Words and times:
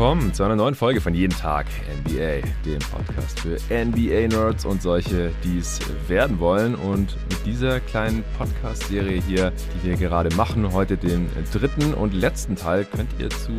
willkommen 0.00 0.32
zu 0.32 0.44
einer 0.44 0.56
neuen 0.56 0.74
Folge 0.74 0.98
von 1.02 1.12
Jeden 1.12 1.36
Tag 1.36 1.66
NBA, 2.06 2.40
dem 2.64 2.78
Podcast 2.90 3.38
für 3.38 3.58
NBA-Nerds 3.68 4.64
und 4.64 4.80
solche, 4.80 5.30
die 5.44 5.58
es 5.58 5.78
werden 6.08 6.40
wollen. 6.40 6.74
Und 6.74 7.18
mit 7.28 7.44
dieser 7.44 7.80
kleinen 7.80 8.24
Podcast-Serie 8.38 9.20
hier, 9.20 9.52
die 9.74 9.90
wir 9.90 9.96
gerade 9.98 10.34
machen, 10.36 10.72
heute 10.72 10.96
den 10.96 11.28
dritten 11.52 11.92
und 11.92 12.14
letzten 12.14 12.56
Teil, 12.56 12.86
könnt 12.86 13.10
ihr 13.18 13.28
zu 13.28 13.52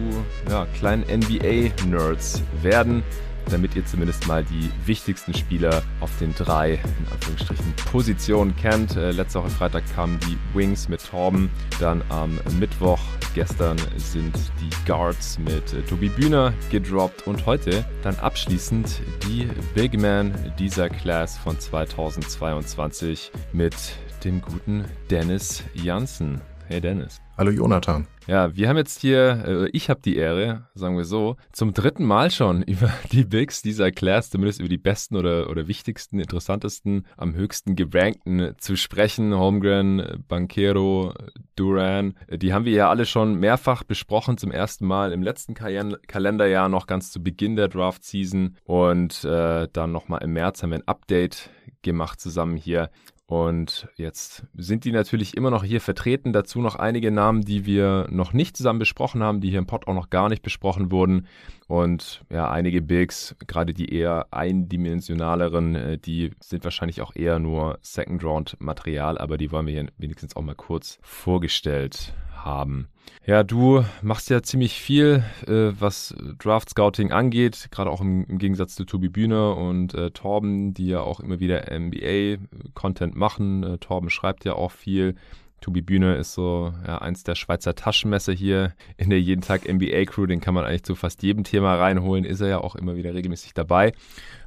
ja, 0.49 0.65
kleinen 0.79 1.03
NBA-Nerds 1.03 2.41
werden 2.63 3.03
damit 3.49 3.75
ihr 3.75 3.85
zumindest 3.85 4.27
mal 4.27 4.43
die 4.43 4.69
wichtigsten 4.85 5.33
Spieler 5.33 5.83
auf 5.99 6.11
den 6.19 6.33
drei, 6.33 6.73
in 6.73 7.11
Anführungsstrichen, 7.11 7.73
Positionen 7.91 8.55
kennt. 8.55 8.95
Äh, 8.95 9.11
letzte 9.11 9.39
Woche 9.39 9.49
Freitag 9.49 9.83
kamen 9.95 10.19
die 10.21 10.37
Wings 10.57 10.87
mit 10.89 11.05
Torben, 11.05 11.49
dann 11.79 12.01
am 12.09 12.39
Mittwoch, 12.59 12.99
gestern 13.33 13.77
sind 13.97 14.35
die 14.59 14.69
Guards 14.85 15.39
mit 15.39 15.73
äh, 15.73 15.81
Tobi 15.83 16.09
Bühner 16.09 16.53
gedroppt 16.69 17.27
und 17.27 17.45
heute 17.45 17.85
dann 18.03 18.15
abschließend 18.15 19.01
die 19.27 19.47
Big 19.73 19.99
Man 19.99 20.53
dieser 20.59 20.89
Class 20.89 21.37
von 21.37 21.59
2022 21.59 23.31
mit 23.53 23.75
dem 24.23 24.41
guten 24.41 24.85
Dennis 25.09 25.63
Janssen. 25.73 26.41
Hey 26.71 26.79
Dennis. 26.79 27.19
Hallo 27.37 27.51
Jonathan. 27.51 28.07
Ja, 28.27 28.55
wir 28.55 28.69
haben 28.69 28.77
jetzt 28.77 29.01
hier, 29.01 29.43
äh, 29.45 29.69
ich 29.73 29.89
habe 29.89 29.99
die 29.99 30.15
Ehre, 30.15 30.69
sagen 30.73 30.95
wir 30.95 31.03
so, 31.03 31.35
zum 31.51 31.73
dritten 31.73 32.05
Mal 32.05 32.31
schon 32.31 32.63
über 32.63 32.93
die 33.11 33.25
Bigs 33.25 33.61
dieser 33.61 33.91
Class, 33.91 34.29
zumindest 34.29 34.61
über 34.61 34.69
die 34.69 34.77
besten 34.77 35.17
oder, 35.17 35.49
oder 35.49 35.67
wichtigsten, 35.67 36.17
interessantesten, 36.17 37.05
am 37.17 37.35
höchsten 37.35 37.75
gerankten 37.75 38.53
zu 38.57 38.77
sprechen. 38.77 39.35
Holmgren, 39.35 40.23
Banquero, 40.29 41.13
Duran, 41.57 42.13
die 42.29 42.53
haben 42.53 42.63
wir 42.63 42.71
ja 42.71 42.89
alle 42.89 43.05
schon 43.05 43.35
mehrfach 43.35 43.83
besprochen, 43.83 44.37
zum 44.37 44.51
ersten 44.51 44.85
Mal 44.85 45.11
im 45.11 45.23
letzten 45.23 45.55
Kalenderjahr 45.55 46.69
noch 46.69 46.87
ganz 46.87 47.11
zu 47.11 47.21
Beginn 47.21 47.57
der 47.57 47.67
Draft-Season 47.67 48.55
und 48.63 49.25
äh, 49.25 49.67
dann 49.73 49.91
nochmal 49.91 50.23
im 50.23 50.31
März 50.31 50.63
haben 50.63 50.69
wir 50.69 50.77
ein 50.77 50.87
Update 50.87 51.49
gemacht 51.81 52.21
zusammen 52.21 52.55
hier. 52.55 52.89
Und 53.31 53.87
jetzt 53.95 54.43
sind 54.55 54.83
die 54.83 54.91
natürlich 54.91 55.37
immer 55.37 55.51
noch 55.51 55.63
hier 55.63 55.79
vertreten. 55.79 56.33
Dazu 56.33 56.59
noch 56.59 56.75
einige 56.75 57.11
Namen, 57.11 57.43
die 57.43 57.65
wir 57.65 58.07
noch 58.09 58.33
nicht 58.33 58.57
zusammen 58.57 58.79
besprochen 58.79 59.23
haben, 59.23 59.39
die 59.39 59.49
hier 59.49 59.59
im 59.59 59.67
Pod 59.67 59.87
auch 59.87 59.93
noch 59.93 60.09
gar 60.09 60.27
nicht 60.27 60.43
besprochen 60.43 60.91
wurden. 60.91 61.27
Und 61.69 62.25
ja, 62.29 62.51
einige 62.51 62.81
Bigs, 62.81 63.37
gerade 63.47 63.73
die 63.73 63.95
eher 63.95 64.27
eindimensionaleren, 64.31 65.75
äh, 65.75 65.97
die 65.97 66.31
sind 66.41 66.65
wahrscheinlich 66.65 67.01
auch 67.01 67.15
eher 67.15 67.39
nur 67.39 67.79
Second-Round-Material, 67.81 69.17
aber 69.17 69.37
die 69.37 69.49
wollen 69.49 69.65
wir 69.65 69.75
hier 69.75 69.87
wenigstens 69.97 70.35
auch 70.35 70.41
mal 70.41 70.53
kurz 70.53 70.99
vorgestellt 71.01 72.13
haben. 72.45 72.87
Ja, 73.25 73.43
du 73.43 73.85
machst 74.01 74.29
ja 74.29 74.41
ziemlich 74.41 74.73
viel, 74.81 75.23
äh, 75.47 75.71
was 75.79 76.15
Draft 76.39 76.71
Scouting 76.71 77.11
angeht, 77.11 77.67
gerade 77.71 77.91
auch 77.91 78.01
im, 78.01 78.25
im, 78.25 78.39
Gegensatz 78.39 78.73
zu 78.75 78.83
Tobi 78.83 79.09
Bühner 79.09 79.57
und 79.57 79.93
äh, 79.93 80.09
Torben, 80.09 80.73
die 80.73 80.87
ja 80.87 81.01
auch 81.01 81.19
immer 81.19 81.39
wieder 81.39 81.65
NBA-Content 81.71 83.15
machen. 83.15 83.63
Äh, 83.63 83.77
Torben 83.77 84.09
schreibt 84.09 84.43
ja 84.43 84.53
auch 84.53 84.71
viel. 84.71 85.15
Tobi 85.61 85.83
Bühne 85.83 86.15
ist 86.15 86.33
so 86.33 86.73
ja, 86.87 86.97
eins 86.97 87.23
der 87.23 87.35
Schweizer 87.35 87.75
Taschenmesser 87.75 88.33
hier 88.33 88.73
in 88.97 89.11
der 89.11 89.21
jeden 89.21 89.41
Tag 89.41 89.71
NBA 89.71 90.05
Crew. 90.05 90.25
Den 90.25 90.41
kann 90.41 90.55
man 90.55 90.65
eigentlich 90.65 90.83
zu 90.83 90.95
fast 90.95 91.21
jedem 91.21 91.43
Thema 91.43 91.75
reinholen. 91.75 92.25
Ist 92.25 92.41
er 92.41 92.47
ja 92.47 92.57
auch 92.57 92.75
immer 92.75 92.95
wieder 92.95 93.13
regelmäßig 93.13 93.53
dabei. 93.53 93.93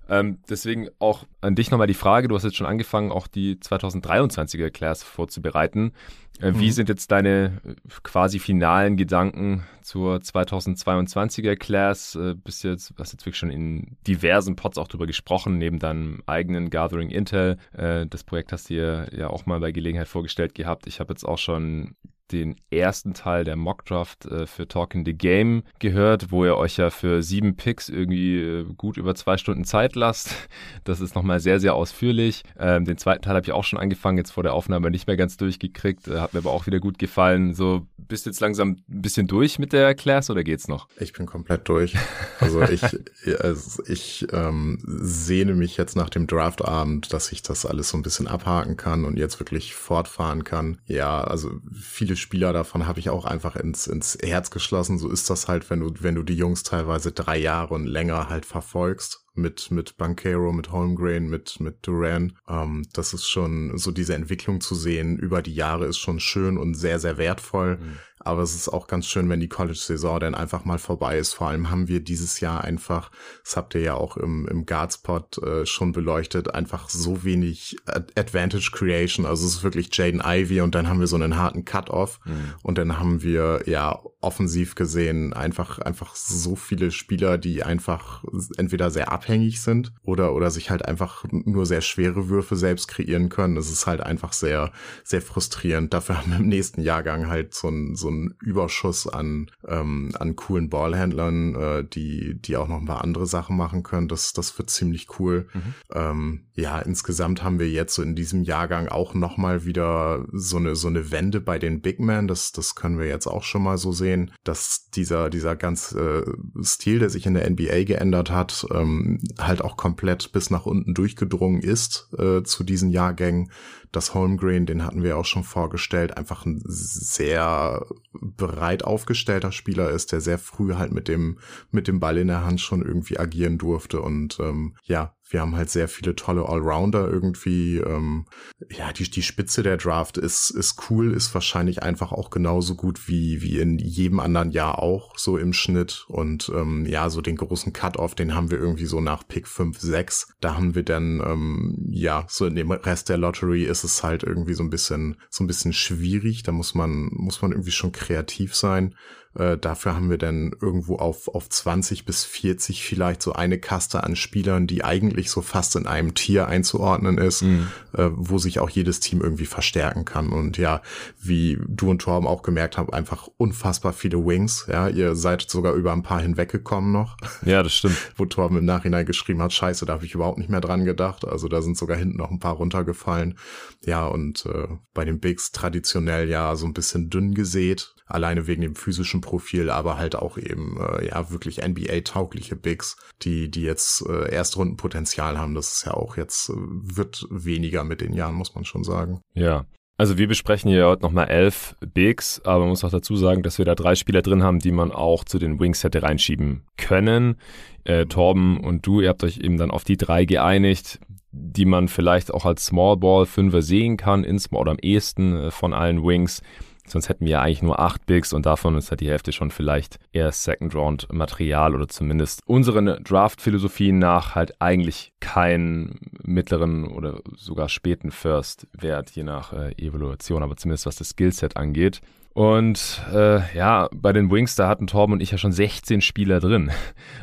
Ähm, 0.08 0.38
deswegen 0.48 0.88
auch 0.98 1.24
an 1.40 1.54
dich 1.54 1.70
nochmal 1.70 1.86
die 1.86 1.94
Frage, 1.94 2.28
du 2.28 2.34
hast 2.34 2.44
jetzt 2.44 2.56
schon 2.56 2.66
angefangen, 2.66 3.10
auch 3.10 3.26
die 3.26 3.56
2023er 3.56 4.70
Class 4.70 5.02
vorzubereiten. 5.02 5.92
Äh, 6.40 6.52
wie 6.56 6.66
mhm. 6.66 6.72
sind 6.72 6.88
jetzt 6.88 7.10
deine 7.12 7.60
äh, 7.64 7.74
quasi 8.02 8.38
finalen 8.38 8.96
Gedanken 8.96 9.64
zur 9.82 10.16
2022er 10.16 11.56
Class? 11.56 12.16
Äh, 12.16 12.34
bist 12.34 12.64
jetzt, 12.64 12.92
hast 12.98 13.12
jetzt 13.12 13.24
wirklich 13.24 13.38
schon 13.38 13.50
in 13.50 13.96
diversen 14.06 14.56
Pods 14.56 14.78
auch 14.78 14.88
drüber 14.88 15.06
gesprochen, 15.06 15.58
neben 15.58 15.78
deinem 15.78 16.22
eigenen 16.26 16.70
Gathering 16.70 17.10
Intel. 17.10 17.58
Äh, 17.72 18.06
das 18.06 18.24
Projekt 18.24 18.52
hast 18.52 18.68
du 18.68 18.74
dir 18.74 19.08
ja 19.16 19.28
auch 19.28 19.46
mal 19.46 19.60
bei 19.60 19.70
Gelegenheit 19.70 20.08
vorgestellt 20.08 20.54
gehabt. 20.54 20.86
Ich 20.86 21.00
habe 21.00 21.12
jetzt 21.12 21.24
auch 21.24 21.38
schon 21.38 21.94
den 22.32 22.56
ersten 22.70 23.14
Teil 23.14 23.44
der 23.44 23.56
Mockdraft 23.56 24.26
äh, 24.26 24.46
für 24.46 24.66
Talking 24.66 25.04
the 25.04 25.12
Game 25.12 25.62
gehört, 25.78 26.30
wo 26.30 26.44
ihr 26.44 26.56
euch 26.56 26.76
ja 26.76 26.90
für 26.90 27.22
sieben 27.22 27.56
Picks 27.56 27.88
irgendwie 27.88 28.40
äh, 28.40 28.64
gut 28.76 28.96
über 28.96 29.14
zwei 29.14 29.36
Stunden 29.36 29.64
Zeit 29.64 29.94
lasst. 29.94 30.34
Das 30.84 31.00
ist 31.00 31.14
nochmal 31.14 31.40
sehr, 31.40 31.60
sehr 31.60 31.74
ausführlich. 31.74 32.42
Ähm, 32.58 32.84
den 32.84 32.98
zweiten 32.98 33.22
Teil 33.22 33.36
habe 33.36 33.46
ich 33.46 33.52
auch 33.52 33.64
schon 33.64 33.78
angefangen, 33.78 34.18
jetzt 34.18 34.32
vor 34.32 34.42
der 34.42 34.52
Aufnahme 34.52 34.90
nicht 34.90 35.06
mehr 35.06 35.16
ganz 35.16 35.36
durchgekriegt. 35.36 36.08
Äh, 36.08 36.20
hat 36.20 36.34
mir 36.34 36.40
aber 36.40 36.50
auch 36.50 36.66
wieder 36.66 36.78
gut 36.78 36.98
gefallen. 36.98 37.54
So, 37.54 37.86
bist 37.96 38.26
du 38.26 38.30
jetzt 38.30 38.40
langsam 38.40 38.82
ein 38.88 39.02
bisschen 39.02 39.26
durch 39.26 39.58
mit 39.58 39.72
der 39.72 39.94
Class 39.94 40.30
oder 40.30 40.44
geht's 40.44 40.68
noch? 40.68 40.88
Ich 40.98 41.12
bin 41.12 41.26
komplett 41.26 41.68
durch. 41.68 41.96
Also 42.40 42.62
ich, 42.62 42.82
also 43.40 43.82
ich 43.86 44.26
ähm, 44.32 44.78
sehne 44.84 45.54
mich 45.54 45.76
jetzt 45.76 45.96
nach 45.96 46.10
dem 46.10 46.26
Draftabend, 46.26 47.12
dass 47.12 47.32
ich 47.32 47.42
das 47.42 47.66
alles 47.66 47.88
so 47.88 47.96
ein 47.96 48.02
bisschen 48.02 48.26
abhaken 48.26 48.76
kann 48.76 49.04
und 49.04 49.18
jetzt 49.18 49.40
wirklich 49.40 49.74
fortfahren 49.74 50.44
kann. 50.44 50.78
Ja, 50.86 51.22
also 51.22 51.50
viele 51.72 52.13
Spieler 52.16 52.52
davon 52.52 52.86
habe 52.86 53.00
ich 53.00 53.10
auch 53.10 53.24
einfach 53.24 53.56
ins, 53.56 53.86
ins 53.86 54.18
Herz 54.22 54.50
geschlossen. 54.50 54.98
So 54.98 55.10
ist 55.10 55.30
das 55.30 55.48
halt, 55.48 55.68
wenn 55.70 55.80
du, 55.80 55.92
wenn 56.00 56.14
du 56.14 56.22
die 56.22 56.36
Jungs 56.36 56.62
teilweise 56.62 57.12
drei 57.12 57.38
Jahre 57.38 57.74
und 57.74 57.86
länger 57.86 58.28
halt 58.28 58.46
verfolgst 58.46 59.24
mit, 59.34 59.70
mit 59.70 59.96
Banquero, 59.96 60.52
mit 60.52 60.70
Holmgren, 60.70 61.28
mit, 61.28 61.60
mit 61.60 61.86
Duran. 61.86 62.36
Ähm, 62.48 62.86
das 62.92 63.14
ist 63.14 63.28
schon, 63.28 63.76
so 63.78 63.90
diese 63.90 64.14
Entwicklung 64.14 64.60
zu 64.60 64.74
sehen 64.74 65.18
über 65.18 65.42
die 65.42 65.54
Jahre 65.54 65.86
ist 65.86 65.98
schon 65.98 66.20
schön 66.20 66.56
und 66.56 66.74
sehr, 66.74 66.98
sehr 66.98 67.18
wertvoll. 67.18 67.78
Mhm. 67.78 67.98
Aber 68.24 68.42
es 68.42 68.54
ist 68.54 68.68
auch 68.68 68.86
ganz 68.86 69.06
schön, 69.06 69.28
wenn 69.28 69.40
die 69.40 69.48
College-Saison 69.48 70.20
dann 70.20 70.34
einfach 70.34 70.64
mal 70.64 70.78
vorbei 70.78 71.18
ist. 71.18 71.34
Vor 71.34 71.48
allem 71.48 71.70
haben 71.70 71.88
wir 71.88 72.00
dieses 72.00 72.40
Jahr 72.40 72.64
einfach, 72.64 73.10
das 73.44 73.56
habt 73.56 73.74
ihr 73.74 73.82
ja 73.82 73.94
auch 73.94 74.16
im, 74.16 74.48
im 74.48 74.66
Guardspot 74.66 75.38
äh, 75.38 75.66
schon 75.66 75.92
beleuchtet, 75.92 76.54
einfach 76.54 76.88
so 76.88 77.24
wenig 77.24 77.76
Advantage 77.86 78.70
Creation. 78.72 79.26
Also 79.26 79.46
es 79.46 79.56
ist 79.56 79.64
wirklich 79.64 79.94
Jaden 79.96 80.22
Ivy 80.24 80.60
und 80.60 80.74
dann 80.74 80.88
haben 80.88 81.00
wir 81.00 81.06
so 81.06 81.16
einen 81.16 81.36
harten 81.36 81.64
Cut-Off. 81.64 82.20
Mhm. 82.24 82.54
Und 82.62 82.78
dann 82.78 82.98
haben 82.98 83.22
wir 83.22 83.62
ja 83.66 84.00
offensiv 84.24 84.74
gesehen 84.74 85.34
einfach, 85.34 85.78
einfach 85.78 86.16
so 86.16 86.56
viele 86.56 86.90
Spieler, 86.90 87.36
die 87.36 87.62
einfach 87.62 88.24
entweder 88.56 88.90
sehr 88.90 89.12
abhängig 89.12 89.60
sind 89.60 89.92
oder, 90.02 90.34
oder 90.34 90.50
sich 90.50 90.70
halt 90.70 90.84
einfach 90.86 91.24
nur 91.30 91.66
sehr 91.66 91.82
schwere 91.82 92.28
Würfe 92.28 92.56
selbst 92.56 92.88
kreieren 92.88 93.28
können. 93.28 93.58
Es 93.58 93.70
ist 93.70 93.86
halt 93.86 94.00
einfach 94.00 94.32
sehr, 94.32 94.72
sehr 95.04 95.20
frustrierend. 95.20 95.92
Dafür 95.92 96.18
haben 96.18 96.30
wir 96.30 96.38
im 96.38 96.48
nächsten 96.48 96.80
Jahrgang 96.80 97.28
halt 97.28 97.54
so 97.54 97.68
ein, 97.68 97.94
so 97.94 98.08
ein 98.08 98.13
einen 98.14 98.34
Überschuss 98.40 99.06
an, 99.06 99.50
ähm, 99.66 100.12
an 100.18 100.36
coolen 100.36 100.70
Ballhändlern, 100.70 101.54
äh, 101.54 101.84
die, 101.84 102.40
die 102.40 102.56
auch 102.56 102.68
noch 102.68 102.78
ein 102.78 102.86
paar 102.86 103.02
andere 103.02 103.26
Sachen 103.26 103.56
machen 103.56 103.82
können. 103.82 104.08
Das, 104.08 104.32
das 104.32 104.56
wird 104.58 104.70
ziemlich 104.70 105.18
cool. 105.18 105.48
Mhm. 105.52 105.74
Ähm, 105.92 106.40
ja, 106.54 106.78
insgesamt 106.78 107.42
haben 107.42 107.58
wir 107.58 107.68
jetzt 107.68 107.94
so 107.94 108.02
in 108.02 108.14
diesem 108.14 108.44
Jahrgang 108.44 108.88
auch 108.88 109.14
nochmal 109.14 109.64
wieder 109.64 110.24
so 110.32 110.56
eine, 110.56 110.76
so 110.76 110.88
eine 110.88 111.10
Wende 111.10 111.40
bei 111.40 111.58
den 111.58 111.80
Big 111.80 112.00
Men. 112.00 112.28
Das, 112.28 112.52
das 112.52 112.74
können 112.74 112.98
wir 112.98 113.06
jetzt 113.06 113.26
auch 113.26 113.42
schon 113.42 113.62
mal 113.62 113.78
so 113.78 113.92
sehen, 113.92 114.30
dass 114.44 114.88
dieser, 114.90 115.30
dieser 115.30 115.56
ganze 115.56 116.24
äh, 116.26 116.62
Stil, 116.62 116.98
der 117.00 117.10
sich 117.10 117.26
in 117.26 117.34
der 117.34 117.48
NBA 117.48 117.84
geändert 117.84 118.30
hat, 118.30 118.66
ähm, 118.72 119.20
halt 119.38 119.62
auch 119.62 119.76
komplett 119.76 120.32
bis 120.32 120.50
nach 120.50 120.66
unten 120.66 120.94
durchgedrungen 120.94 121.60
ist 121.60 122.08
äh, 122.18 122.42
zu 122.42 122.64
diesen 122.64 122.90
Jahrgängen 122.90 123.50
dass 123.96 124.14
Holmgren, 124.14 124.66
den 124.66 124.84
hatten 124.84 125.02
wir 125.02 125.16
auch 125.16 125.24
schon 125.24 125.44
vorgestellt, 125.44 126.16
einfach 126.16 126.44
ein 126.46 126.62
sehr 126.64 127.86
breit 128.12 128.84
aufgestellter 128.84 129.52
Spieler 129.52 129.90
ist, 129.90 130.12
der 130.12 130.20
sehr 130.20 130.38
früh 130.38 130.74
halt 130.74 130.92
mit 130.92 131.08
dem, 131.08 131.38
mit 131.70 131.88
dem 131.88 132.00
Ball 132.00 132.18
in 132.18 132.28
der 132.28 132.44
Hand 132.44 132.60
schon 132.60 132.82
irgendwie 132.82 133.18
agieren 133.18 133.58
durfte. 133.58 134.00
Und 134.00 134.38
ähm, 134.40 134.76
ja, 134.84 135.14
wir 135.28 135.40
haben 135.40 135.56
halt 135.56 135.70
sehr 135.70 135.88
viele 135.88 136.14
tolle 136.14 136.48
Allrounder 136.48 137.08
irgendwie. 137.08 137.78
Ähm, 137.78 138.26
ja, 138.70 138.92
die, 138.92 139.08
die 139.10 139.22
Spitze 139.22 139.62
der 139.62 139.78
Draft 139.78 140.18
ist, 140.18 140.50
ist 140.50 140.90
cool, 140.90 141.12
ist 141.12 141.32
wahrscheinlich 141.34 141.82
einfach 141.82 142.12
auch 142.12 142.30
genauso 142.30 142.74
gut 142.74 143.08
wie, 143.08 143.42
wie 143.42 143.58
in 143.58 143.78
jedem 143.78 144.20
anderen 144.20 144.50
Jahr 144.50 144.80
auch, 144.80 145.16
so 145.18 145.38
im 145.38 145.52
Schnitt. 145.52 146.04
Und 146.08 146.52
ähm, 146.54 146.84
ja, 146.86 147.08
so 147.08 147.20
den 147.22 147.36
großen 147.36 147.72
Cut-Off, 147.72 148.14
den 148.14 148.34
haben 148.34 148.50
wir 148.50 148.58
irgendwie 148.58 148.86
so 148.86 149.00
nach 149.00 149.26
Pick 149.26 149.48
5, 149.48 149.78
6. 149.78 150.34
Da 150.40 150.56
haben 150.56 150.74
wir 150.74 150.82
dann, 150.82 151.22
ähm, 151.24 151.86
ja, 151.90 152.26
so 152.28 152.46
in 152.46 152.54
dem 152.54 152.70
Rest 152.70 153.08
der 153.08 153.18
Lottery 153.18 153.64
ist 153.64 153.84
es 153.84 154.02
halt 154.02 154.22
irgendwie 154.22 154.54
so 154.54 154.62
ein 154.62 154.70
bisschen, 154.70 155.16
so 155.30 155.42
ein 155.42 155.48
bisschen 155.48 155.72
schwierig. 155.72 156.42
Da 156.42 156.52
muss 156.52 156.74
man, 156.74 157.08
muss 157.12 157.40
man 157.40 157.52
irgendwie 157.52 157.70
schon 157.70 157.92
kreativ 157.92 158.54
sein. 158.54 158.94
Äh, 159.38 159.58
dafür 159.58 159.96
haben 159.96 160.10
wir 160.10 160.18
dann 160.18 160.52
irgendwo 160.60 160.96
auf, 160.96 161.28
auf 161.28 161.48
20 161.48 162.04
bis 162.04 162.24
40 162.24 162.84
vielleicht 162.84 163.22
so 163.22 163.32
eine 163.32 163.58
Kaste 163.58 164.04
an 164.04 164.16
Spielern, 164.16 164.66
die 164.66 164.84
eigentlich 164.84 165.30
so 165.30 165.42
fast 165.42 165.76
in 165.76 165.86
einem 165.86 166.14
Tier 166.14 166.46
einzuordnen 166.46 167.18
ist, 167.18 167.42
mhm. 167.42 167.68
äh, 167.92 168.08
wo 168.12 168.38
sich 168.38 168.60
auch 168.60 168.70
jedes 168.70 169.00
Team 169.00 169.20
irgendwie 169.20 169.46
verstärken 169.46 170.04
kann. 170.04 170.30
Und 170.30 170.56
ja, 170.56 170.82
wie 171.20 171.58
du 171.66 171.90
und 171.90 172.00
Torben 172.00 172.28
auch 172.28 172.42
gemerkt 172.42 172.78
haben, 172.78 172.92
einfach 172.92 173.28
unfassbar 173.36 173.92
viele 173.92 174.24
Wings. 174.24 174.66
Ja, 174.68 174.88
ihr 174.88 175.16
seid 175.16 175.42
sogar 175.42 175.74
über 175.74 175.92
ein 175.92 176.02
paar 176.02 176.20
hinweggekommen 176.20 176.92
noch. 176.92 177.16
Ja, 177.44 177.62
das 177.62 177.74
stimmt. 177.74 177.96
wo 178.16 178.24
Torben 178.24 178.56
im 178.56 178.64
Nachhinein 178.64 179.04
geschrieben 179.04 179.42
hat, 179.42 179.52
scheiße, 179.52 179.84
da 179.84 179.94
habe 179.94 180.06
ich 180.06 180.14
überhaupt 180.14 180.38
nicht 180.38 180.48
mehr 180.48 180.60
dran 180.60 180.84
gedacht. 180.84 181.26
Also 181.26 181.48
da 181.48 181.60
sind 181.60 181.76
sogar 181.76 181.96
hinten 181.96 182.16
noch 182.16 182.30
ein 182.30 182.38
paar 182.38 182.54
runtergefallen. 182.54 183.36
Ja, 183.84 184.06
und 184.06 184.46
äh, 184.46 184.68
bei 184.94 185.04
den 185.04 185.20
Bigs 185.20 185.52
traditionell 185.52 186.28
ja 186.28 186.56
so 186.56 186.66
ein 186.66 186.72
bisschen 186.72 187.10
dünn 187.10 187.34
gesät, 187.34 187.94
alleine 188.06 188.46
wegen 188.46 188.62
dem 188.62 188.76
physischen 188.76 189.22
Typenprofil, 189.24 189.70
aber 189.70 189.98
halt 189.98 190.16
auch 190.16 190.38
eben 190.38 190.78
äh, 190.78 191.08
ja 191.08 191.30
wirklich 191.30 191.60
NBA-taugliche 191.64 192.56
Bigs, 192.56 192.96
die 193.22 193.50
die 193.50 193.62
jetzt 193.62 194.06
äh, 194.06 194.30
Erstrundenpotenzial 194.30 195.38
haben. 195.38 195.54
Das 195.54 195.72
ist 195.72 195.86
ja 195.86 195.94
auch 195.94 196.16
jetzt 196.16 196.50
äh, 196.50 196.54
wird 196.56 197.26
weniger 197.30 197.84
mit 197.84 198.00
den 198.00 198.12
Jahren, 198.12 198.34
muss 198.34 198.54
man 198.54 198.64
schon 198.64 198.84
sagen. 198.84 199.20
Ja, 199.34 199.66
also 199.96 200.18
wir 200.18 200.26
besprechen 200.26 200.70
hier 200.70 200.86
heute 200.86 201.02
nochmal 201.02 201.28
elf 201.28 201.76
Bigs, 201.80 202.40
aber 202.44 202.60
man 202.60 202.70
muss 202.70 202.84
auch 202.84 202.90
dazu 202.90 203.16
sagen, 203.16 203.42
dass 203.42 203.58
wir 203.58 203.64
da 203.64 203.74
drei 203.74 203.94
Spieler 203.94 204.22
drin 204.22 204.42
haben, 204.42 204.58
die 204.58 204.72
man 204.72 204.90
auch 204.90 205.24
zu 205.24 205.38
den 205.38 205.60
Wings 205.60 205.84
hätte 205.84 206.02
reinschieben 206.02 206.64
können. 206.76 207.36
Äh, 207.84 208.06
Torben 208.06 208.58
und 208.58 208.86
du, 208.86 209.00
ihr 209.00 209.08
habt 209.08 209.24
euch 209.24 209.38
eben 209.38 209.56
dann 209.56 209.70
auf 209.70 209.84
die 209.84 209.96
drei 209.96 210.24
geeinigt, 210.24 211.00
die 211.30 211.64
man 211.64 211.88
vielleicht 211.88 212.32
auch 212.32 212.44
als 212.44 212.66
Small 212.66 212.96
Ball 212.96 213.26
Fünfer 213.26 213.62
sehen 213.62 213.96
kann, 213.96 214.24
in 214.24 214.38
Small 214.38 214.62
oder 214.62 214.72
am 214.72 214.78
ehesten 214.78 215.36
äh, 215.36 215.50
von 215.50 215.72
allen 215.72 216.02
Wings. 216.02 216.42
Sonst 216.86 217.08
hätten 217.08 217.24
wir 217.24 217.32
ja 217.32 217.42
eigentlich 217.42 217.62
nur 217.62 217.80
acht 217.80 218.04
Bigs 218.06 218.32
und 218.32 218.46
davon 218.46 218.76
ist 218.76 218.90
halt 218.90 219.00
die 219.00 219.08
Hälfte 219.08 219.32
schon 219.32 219.50
vielleicht 219.50 219.98
eher 220.12 220.30
Second 220.32 220.74
Round 220.74 221.08
Material 221.12 221.74
oder 221.74 221.88
zumindest 221.88 222.42
unseren 222.46 223.02
Draft-Philosophien 223.02 223.98
nach 223.98 224.34
halt 224.34 224.60
eigentlich 224.60 225.12
keinen 225.20 225.98
mittleren 226.22 226.86
oder 226.86 227.20
sogar 227.36 227.68
späten 227.68 228.10
First 228.10 228.66
Wert, 228.72 229.10
je 229.12 229.22
nach 229.22 229.52
äh, 229.52 229.72
Evaluation, 229.78 230.42
aber 230.42 230.56
zumindest 230.56 230.86
was 230.86 230.96
das 230.96 231.10
Skillset 231.10 231.56
angeht. 231.56 232.00
Und 232.34 233.00
äh, 233.12 233.56
ja, 233.56 233.88
bei 233.94 234.12
den 234.12 234.28
Wings, 234.28 234.56
da 234.56 234.66
hatten 234.66 234.88
Torben 234.88 235.12
und 235.12 235.20
ich 235.20 235.30
ja 235.30 235.38
schon 235.38 235.52
16 235.52 236.00
Spieler 236.00 236.40
drin. 236.40 236.72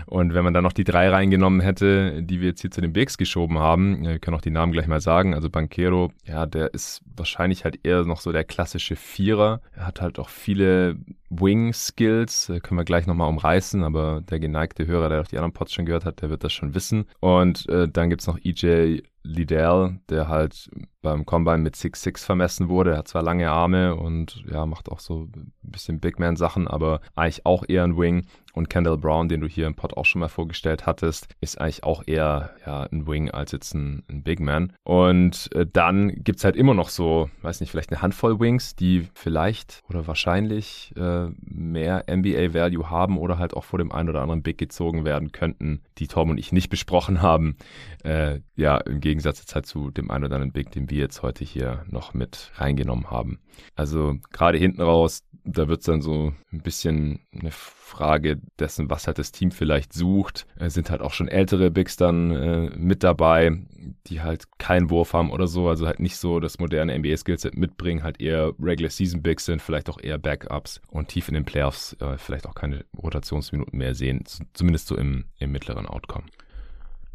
Und 0.05 0.33
wenn 0.33 0.45
man 0.45 0.53
dann 0.53 0.63
noch 0.63 0.71
die 0.71 0.85
drei 0.85 1.09
reingenommen 1.09 1.59
hätte, 1.59 2.23
die 2.23 2.39
wir 2.39 2.49
jetzt 2.49 2.61
hier 2.61 2.71
zu 2.71 2.79
den 2.79 2.93
Bigs 2.93 3.17
geschoben 3.17 3.59
haben, 3.59 4.03
wir 4.03 4.19
können 4.19 4.37
auch 4.37 4.41
die 4.41 4.51
Namen 4.51 4.71
gleich 4.71 4.87
mal 4.87 5.01
sagen. 5.01 5.33
Also 5.33 5.49
Banquero, 5.49 6.11
ja, 6.25 6.45
der 6.45 6.73
ist 6.73 7.01
wahrscheinlich 7.15 7.65
halt 7.65 7.85
eher 7.85 8.05
noch 8.05 8.21
so 8.21 8.31
der 8.31 8.45
klassische 8.45 8.95
Vierer. 8.95 9.61
Er 9.73 9.87
hat 9.87 10.01
halt 10.01 10.17
auch 10.17 10.29
viele 10.29 10.95
Wing-Skills, 11.29 12.49
äh, 12.49 12.59
können 12.61 12.79
wir 12.79 12.85
gleich 12.85 13.05
nochmal 13.05 13.29
umreißen, 13.29 13.83
aber 13.83 14.21
der 14.21 14.39
geneigte 14.39 14.87
Hörer, 14.87 15.09
der 15.09 15.21
auch 15.21 15.27
die 15.27 15.37
anderen 15.37 15.53
Pods 15.53 15.73
schon 15.73 15.85
gehört 15.85 16.05
hat, 16.05 16.21
der 16.21 16.29
wird 16.29 16.45
das 16.45 16.53
schon 16.53 16.73
wissen. 16.73 17.05
Und 17.19 17.67
äh, 17.67 17.89
dann 17.89 18.09
gibt's 18.09 18.27
noch 18.27 18.39
EJ 18.41 19.01
Liddell, 19.23 19.99
der 20.09 20.27
halt 20.27 20.69
beim 21.01 21.25
Combine 21.25 21.59
mit 21.59 21.75
6'6 21.75 22.23
vermessen 22.23 22.69
wurde. 22.69 22.91
Er 22.91 22.97
hat 22.99 23.07
zwar 23.07 23.23
lange 23.23 23.49
Arme 23.49 23.95
und 23.95 24.43
ja, 24.49 24.65
macht 24.65 24.89
auch 24.89 24.99
so 24.99 25.27
ein 25.35 25.51
bisschen 25.61 25.99
Big 25.99 26.19
Man-Sachen, 26.19 26.67
aber 26.67 27.01
eigentlich 27.15 27.45
auch 27.45 27.63
eher 27.67 27.83
ein 27.83 27.97
Wing. 27.97 28.25
Und 28.53 28.69
Kendall 28.69 28.97
Brown, 28.97 29.29
den 29.29 29.41
du 29.41 29.47
hier 29.47 29.67
im 29.67 29.75
Pod 29.75 29.95
auch 29.95 30.05
schon 30.05 30.19
mal 30.19 30.27
vorgestellt 30.27 30.85
hattest, 30.85 31.27
ist 31.39 31.59
eigentlich 31.59 31.83
auch 31.83 32.03
eher 32.05 32.51
ja, 32.65 32.83
ein 32.83 33.07
Wing 33.07 33.31
als 33.31 33.51
jetzt 33.51 33.73
ein, 33.73 34.03
ein 34.09 34.23
Big 34.23 34.39
Man. 34.39 34.73
Und 34.83 35.49
äh, 35.55 35.65
dann 35.71 36.09
gibt's 36.23 36.43
halt 36.43 36.55
immer 36.55 36.73
noch 36.73 36.89
so, 36.89 37.29
weiß 37.41 37.61
nicht, 37.61 37.71
vielleicht 37.71 37.91
eine 37.91 38.01
Handvoll 38.01 38.39
Wings, 38.39 38.75
die 38.75 39.07
vielleicht 39.13 39.81
oder 39.87 40.05
wahrscheinlich 40.07 40.93
äh, 40.97 41.27
mehr 41.39 42.05
NBA-Value 42.09 42.89
haben 42.89 43.17
oder 43.17 43.37
halt 43.37 43.53
auch 43.53 43.63
vor 43.63 43.79
dem 43.79 43.91
einen 43.91 44.09
oder 44.09 44.21
anderen 44.21 44.43
Big 44.43 44.57
gezogen 44.57 45.05
werden 45.05 45.31
könnten, 45.31 45.81
die 45.97 46.07
Tom 46.07 46.29
und 46.29 46.37
ich 46.37 46.51
nicht 46.51 46.69
besprochen 46.69 47.21
haben. 47.21 47.55
Äh, 48.03 48.41
ja, 48.55 48.77
im 48.77 48.99
Gegensatz 48.99 49.39
jetzt 49.39 49.55
halt 49.55 49.65
zu 49.65 49.91
dem 49.91 50.11
einen 50.11 50.25
oder 50.25 50.35
anderen 50.35 50.51
Big, 50.51 50.71
den 50.71 50.89
wir 50.91 50.99
jetzt 50.99 51.23
heute 51.23 51.43
hier 51.43 51.83
noch 51.89 52.13
mit 52.13 52.51
reingenommen 52.55 53.09
haben. 53.09 53.39
Also 53.75 54.17
gerade 54.31 54.57
hinten 54.59 54.81
raus, 54.81 55.23
da 55.43 55.67
wird's 55.67 55.85
dann 55.85 56.01
so 56.01 56.33
ein 56.51 56.61
bisschen 56.61 57.19
eine 57.33 57.49
Frage 57.51 58.39
dessen, 58.59 58.89
was 58.89 59.07
halt 59.07 59.17
das 59.17 59.31
Team 59.31 59.51
vielleicht 59.51 59.93
sucht. 59.93 60.45
Es 60.55 60.73
sind 60.73 60.89
halt 60.91 61.01
auch 61.01 61.13
schon 61.13 61.27
ältere 61.27 61.71
Bigs 61.71 61.97
dann 61.97 62.31
äh, 62.31 62.69
mit 62.77 63.03
dabei, 63.03 63.57
die 64.07 64.21
halt 64.21 64.45
keinen 64.59 64.89
Wurf 64.89 65.13
haben 65.13 65.31
oder 65.31 65.47
so, 65.47 65.67
also 65.67 65.87
halt 65.87 65.99
nicht 65.99 66.17
so 66.17 66.39
das 66.39 66.59
moderne 66.59 66.97
NBA-Skillset 66.97 67.55
mitbringen, 67.55 68.03
halt 68.03 68.21
eher 68.21 68.53
Regular 68.59 68.91
Season 68.91 69.21
Bigs 69.21 69.45
sind, 69.45 69.61
vielleicht 69.61 69.89
auch 69.89 69.99
eher 69.99 70.17
Backups 70.17 70.81
und 70.89 71.09
tief 71.09 71.27
in 71.27 71.33
den 71.33 71.45
Playoffs 71.45 71.93
äh, 71.99 72.17
vielleicht 72.17 72.47
auch 72.47 72.55
keine 72.55 72.85
Rotationsminuten 72.97 73.77
mehr 73.77 73.95
sehen, 73.95 74.23
zumindest 74.53 74.87
so 74.87 74.95
im, 74.95 75.25
im 75.39 75.51
mittleren 75.51 75.87
Outcome. 75.87 76.25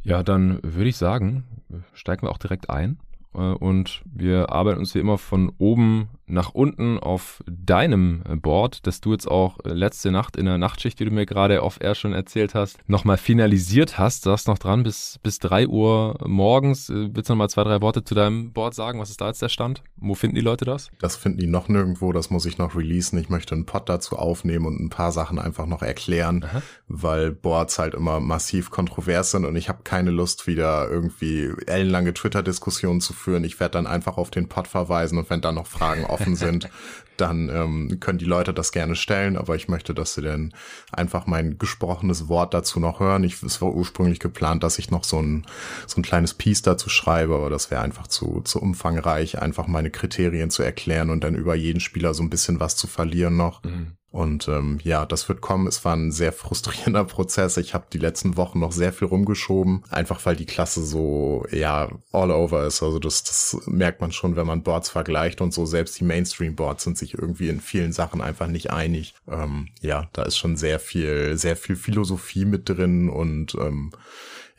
Ja, 0.03 0.23
dann 0.23 0.61
würde 0.63 0.89
ich 0.89 0.97
sagen, 0.97 1.45
steigen 1.93 2.23
wir 2.23 2.31
auch 2.31 2.39
direkt 2.39 2.71
ein. 2.71 2.99
Äh, 3.37 3.41
und 3.41 4.03
wir 4.05 4.51
arbeiten 4.51 4.81
uns 4.81 4.95
wie 4.95 5.01
immer 5.01 5.19
von 5.19 5.53
oben 5.59 6.09
nach 6.27 6.51
unten 6.55 6.99
auf 6.99 7.43
deinem 7.47 8.23
Board, 8.43 8.87
das 8.87 9.01
du 9.01 9.13
jetzt 9.13 9.29
auch 9.29 9.59
letzte 9.65 10.11
Nacht 10.11 10.37
in 10.37 10.47
der 10.47 10.59
Nachtschicht, 10.59 10.99
die 10.99 11.05
du 11.05 11.11
mir 11.11 11.27
gerade 11.27 11.63
auf 11.63 11.81
Air 11.81 11.95
schon 11.95 12.13
erzählt 12.13 12.55
hast, 12.55 12.79
nochmal 12.89 13.17
finalisiert 13.17 13.99
hast. 13.99 14.27
Du 14.27 14.31
hast 14.31 14.49
noch 14.49 14.59
dran 14.59 14.83
bis, 14.83 15.19
bis 15.23 15.39
drei 15.39 15.69
Uhr 15.69 16.17
morgens. 16.25 16.91
Äh, 16.91 17.15
willst 17.15 17.31
du 17.31 17.35
noch 17.35 17.39
mal 17.39 17.49
zwei, 17.49 17.65
drei 17.65 17.81
Worte 17.81 18.03
zu 18.03 18.15
deinem 18.15 18.53
Board 18.53 18.75
sagen? 18.75 19.01
Was 19.01 19.11
ist 19.11 19.21
da 19.21 19.29
jetzt 19.29 19.43
der 19.43 19.49
Stand? 19.49 19.83
Wo 19.97 20.15
finden 20.15 20.35
die 20.35 20.43
Leute 20.43 20.65
das? 20.65 20.91
Das 20.99 21.17
finden 21.17 21.39
die 21.39 21.47
noch 21.47 21.69
nirgendwo. 21.69 22.13
Das 22.13 22.31
muss 22.31 22.47
ich 22.47 22.59
noch 22.59 22.75
releasen. 22.75 23.19
Ich 23.19 23.29
möchte 23.29 23.55
einen 23.55 23.67
Pod 23.67 23.89
dazu 23.89 24.17
aufnehmen 24.17 24.67
und 24.67 24.81
ein 24.81 24.91
paar 24.91 25.13
Sachen 25.13 25.39
einfach 25.39 25.67
noch 25.67 25.83
erklären, 25.83 26.45
Aha. 26.45 26.63
weil 26.89 27.31
Boards 27.31 27.79
halt 27.79 27.95
immer 27.95 28.21
massiv 28.21 28.71
kontrovers 28.71 29.31
sind 29.31 29.45
und 29.45 29.57
ich 29.57 29.69
habe 29.69 29.83
keine 29.85 30.11
Lust, 30.11 30.47
wieder 30.47 30.89
irgendwie 30.91 31.53
ellenlange 31.67 32.15
Twitter-Diskussionen 32.15 33.01
zu 33.01 33.13
führen. 33.13 33.45
Ich 33.45 33.61
werde 33.61 33.73
dann 33.73 33.87
einfach 33.87 34.17
auf 34.17 34.31
den 34.31 34.49
Pod 34.49 34.67
verweisen 34.69 35.19
und 35.19 35.31
wenn 35.31 35.41
da 35.41 35.53
noch 35.53 35.67
Fragen 35.67 36.05
offen 36.17 36.37
sind, 36.37 36.69
dann 37.17 37.49
ähm, 37.49 38.01
können 38.01 38.19
die 38.19 38.25
Leute 38.25 38.53
das 38.53 38.73
gerne 38.73 38.97
stellen, 38.97 39.37
aber 39.37 39.57
ich 39.57 39.69
möchte, 39.69 39.95
dass 39.95 40.15
sie 40.15 40.23
dann 40.23 40.53
einfach 40.93 41.27
mein 41.27 41.59
gesprochenes 41.59 42.29
Wort 42.29 42.55
dazu 42.55 42.81
noch 42.81 43.01
hören. 43.01 43.25
Ich, 43.25 43.43
es 43.43 43.63
war 43.63 43.73
ursprünglich 43.73 44.19
geplant, 44.19 44.63
dass 44.63 44.79
ich 44.79 44.91
noch 44.91 45.05
so 45.05 45.21
ein, 45.21 45.47
so 45.87 46.01
ein 46.01 46.03
kleines 46.03 46.35
Piece 46.35 46.63
dazu 46.63 46.89
schreibe, 46.89 47.35
aber 47.35 47.51
das 47.51 47.71
wäre 47.71 47.83
einfach 47.83 48.07
zu, 48.07 48.43
zu 48.43 48.61
umfangreich, 48.61 49.41
einfach 49.41 49.67
meine 49.67 49.91
Kriterien 49.91 50.51
zu 50.51 50.63
erklären 50.63 51.11
und 51.11 51.25
dann 51.25 51.35
über 51.35 51.55
jeden 51.55 51.81
Spieler 51.81 52.15
so 52.15 52.23
ein 52.23 52.31
bisschen 52.31 52.61
was 52.61 52.77
zu 52.77 52.87
verlieren 52.87 53.37
noch. 53.37 53.63
Mhm. 53.63 53.93
Und 54.17 54.49
ähm, 54.49 54.79
ja, 54.83 55.05
das 55.05 55.29
wird 55.29 55.43
kommen. 55.43 55.67
Es 55.67 55.85
war 55.85 55.95
ein 55.95 56.11
sehr 56.11 56.33
frustrierender 56.33 57.05
Prozess. 57.17 57.59
Ich 57.59 57.75
habe 57.75 57.85
die 57.93 57.99
letzten 57.99 58.39
Wochen 58.39 58.59
noch 58.59 58.73
sehr 58.73 58.95
viel 58.95 59.09
rumgeschoben, 59.09 59.85
einfach 59.91 60.25
weil 60.25 60.37
die 60.37 60.47
Klasse 60.47 60.83
so 60.87 61.45
ja 61.53 61.91
all 62.13 62.31
over 62.31 62.65
ist. 62.65 62.83
Also 62.83 62.99
das, 62.99 63.25
das 63.25 63.59
merkt 63.67 64.01
man 64.01 64.13
schon, 64.13 64.35
wenn 64.35 64.47
man 64.47 64.63
Boards 64.63 64.89
vergleicht 64.89 65.43
und 65.43 65.53
so. 65.53 65.67
Selbst 65.67 66.01
die 66.01 66.05
Mainstream-Boards 66.05 66.85
sind 66.85 66.97
sich 66.97 67.13
irgendwie 67.13 67.51
in 67.51 67.61
vielen 67.61 67.93
Sachen 67.93 68.23
einfach 68.23 68.47
nicht 68.47 68.71
einig. 68.71 69.15
Ähm, 69.29 69.69
ja, 69.83 70.09
da 70.15 70.23
ist 70.23 70.39
schon 70.39 70.57
sehr 70.57 70.81
viel, 70.81 71.37
sehr 71.37 71.55
viel 71.55 71.77
Philosophie 71.77 72.47
mit 72.47 72.71
drin 72.71 73.11
und 73.11 73.55
ähm, 73.57 73.93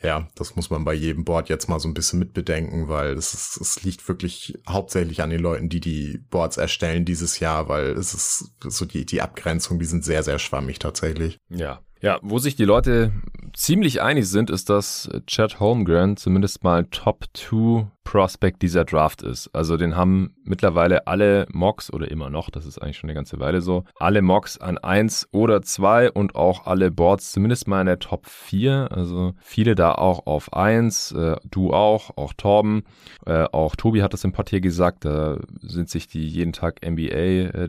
ja, 0.02 0.28
das 0.36 0.54
muss 0.54 0.70
man 0.70 0.84
bei 0.84 0.94
jedem 0.94 1.24
Board 1.24 1.48
jetzt 1.48 1.68
mal 1.68 1.80
so 1.80 1.88
ein 1.88 1.94
bisschen 1.94 2.18
mitbedenken, 2.18 2.88
weil 2.88 3.12
es, 3.12 3.34
ist, 3.34 3.60
es 3.60 3.82
liegt 3.82 4.06
wirklich 4.08 4.58
hauptsächlich 4.68 5.22
an 5.22 5.30
den 5.30 5.40
Leuten, 5.40 5.68
die 5.68 5.80
die 5.80 6.20
Boards 6.30 6.56
erstellen 6.56 7.04
dieses 7.04 7.40
Jahr, 7.40 7.68
weil 7.68 7.90
es 7.92 8.14
ist 8.14 8.52
so 8.60 8.84
die, 8.84 9.04
die 9.04 9.22
Abgrenzung, 9.22 9.78
die 9.78 9.86
sind 9.86 10.04
sehr, 10.04 10.22
sehr 10.22 10.38
schwammig 10.38 10.78
tatsächlich. 10.78 11.38
Ja, 11.48 11.80
ja, 12.00 12.20
wo 12.22 12.38
sich 12.38 12.54
die 12.54 12.64
Leute 12.64 13.12
ziemlich 13.54 14.00
einig 14.00 14.28
sind, 14.28 14.50
ist, 14.50 14.70
dass 14.70 15.10
Chad 15.26 15.58
Holmgren 15.58 16.16
zumindest 16.16 16.62
mal 16.62 16.84
Top 16.84 17.24
2 17.34 17.90
Prospect 18.08 18.62
dieser 18.62 18.86
Draft 18.86 19.20
ist. 19.20 19.54
Also 19.54 19.76
den 19.76 19.94
haben 19.94 20.34
mittlerweile 20.42 21.06
alle 21.06 21.44
Mocks 21.52 21.92
oder 21.92 22.10
immer 22.10 22.30
noch, 22.30 22.48
das 22.48 22.64
ist 22.64 22.78
eigentlich 22.78 22.96
schon 22.96 23.10
eine 23.10 23.14
ganze 23.14 23.38
Weile 23.38 23.60
so, 23.60 23.84
alle 23.96 24.22
Mocks 24.22 24.56
an 24.56 24.78
1 24.78 25.28
oder 25.30 25.60
2 25.60 26.12
und 26.12 26.34
auch 26.34 26.64
alle 26.64 26.90
Boards 26.90 27.32
zumindest 27.32 27.68
mal 27.68 27.82
in 27.82 27.86
der 27.86 27.98
Top 27.98 28.24
4. 28.26 28.88
Also 28.92 29.34
viele 29.42 29.74
da 29.74 29.92
auch 29.92 30.24
auf 30.24 30.54
1, 30.54 31.12
äh, 31.12 31.36
du 31.50 31.74
auch, 31.74 32.16
auch 32.16 32.32
Torben, 32.32 32.84
äh, 33.26 33.44
auch 33.52 33.76
Tobi 33.76 34.02
hat 34.02 34.14
das 34.14 34.24
im 34.24 34.32
Portier 34.32 34.62
gesagt, 34.62 35.04
da 35.04 35.36
sind 35.60 35.90
sich 35.90 36.06
die 36.06 36.26
jeden 36.26 36.54
Tag 36.54 36.80
NBA 36.82 37.04
äh, 37.12 37.68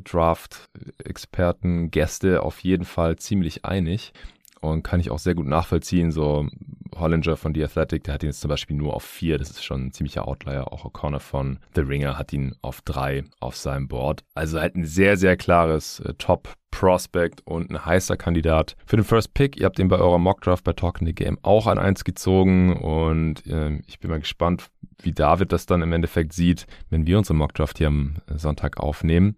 Gäste 1.92 2.44
auf 2.44 2.60
jeden 2.62 2.86
Fall 2.86 3.18
ziemlich 3.18 3.66
einig 3.66 4.14
und 4.62 4.84
kann 4.84 5.00
ich 5.00 5.12
auch 5.12 5.20
sehr 5.20 5.36
gut 5.36 5.48
nachvollziehen. 5.48 6.12
So 6.12 6.48
Hollinger 6.96 7.38
von 7.38 7.54
The 7.54 7.64
Athletic, 7.64 8.04
der 8.04 8.14
hat 8.16 8.24
ihn 8.24 8.30
jetzt 8.30 8.42
zum 8.42 8.50
Beispiel 8.50 8.76
nur 8.76 8.94
auf 8.94 9.04
vier. 9.04 9.38
Das 9.38 9.50
ist 9.50 9.64
schon 9.64 9.88
ein 9.88 9.92
ziemlicher 9.92 10.28
Outlier. 10.28 10.72
Auch 10.72 10.86
O'Connor 10.86 11.20
von 11.20 11.60
The 11.76 11.82
Ringer 11.82 12.18
hat 12.18 12.34
ihn 12.34 12.56
auf 12.62 12.82
drei 12.82 13.24
auf 13.40 13.56
seinem 13.56 13.88
Board. 13.88 14.24
Also 14.34 14.60
halt 14.60 14.76
ein 14.76 14.86
sehr, 14.86 15.18
sehr 15.18 15.38
klares 15.38 16.00
äh, 16.02 16.14
Top 16.16 16.56
Prospect 16.72 17.42
und 17.46 17.70
ein 17.70 17.86
heißer 17.86 18.18
Kandidat 18.18 18.76
für 18.86 18.96
den 18.96 19.06
First 19.06 19.34
Pick. 19.34 19.60
Ihr 19.60 19.66
habt 19.66 19.80
ihn 19.80 19.88
bei 19.88 19.98
eurer 19.98 20.20
Mockdraft 20.20 20.64
bei 20.64 20.74
Talking 20.74 21.08
the 21.08 21.14
Game 21.14 21.38
auch 21.42 21.68
an 21.68 21.78
eins 21.78 22.04
gezogen 22.04 22.78
und 22.78 23.46
äh, 23.48 23.80
ich 23.88 24.00
bin 24.00 24.10
mal 24.10 24.20
gespannt, 24.20 24.70
wie 25.02 25.12
David 25.12 25.52
das 25.52 25.66
dann 25.66 25.82
im 25.82 25.94
Endeffekt 25.94 26.34
sieht, 26.34 26.68
wenn 26.90 27.06
wir 27.06 27.18
unsere 27.18 27.36
Mockdraft 27.36 27.78
hier 27.78 27.88
am 27.88 28.16
Sonntag 28.36 28.80
aufnehmen. 28.80 29.36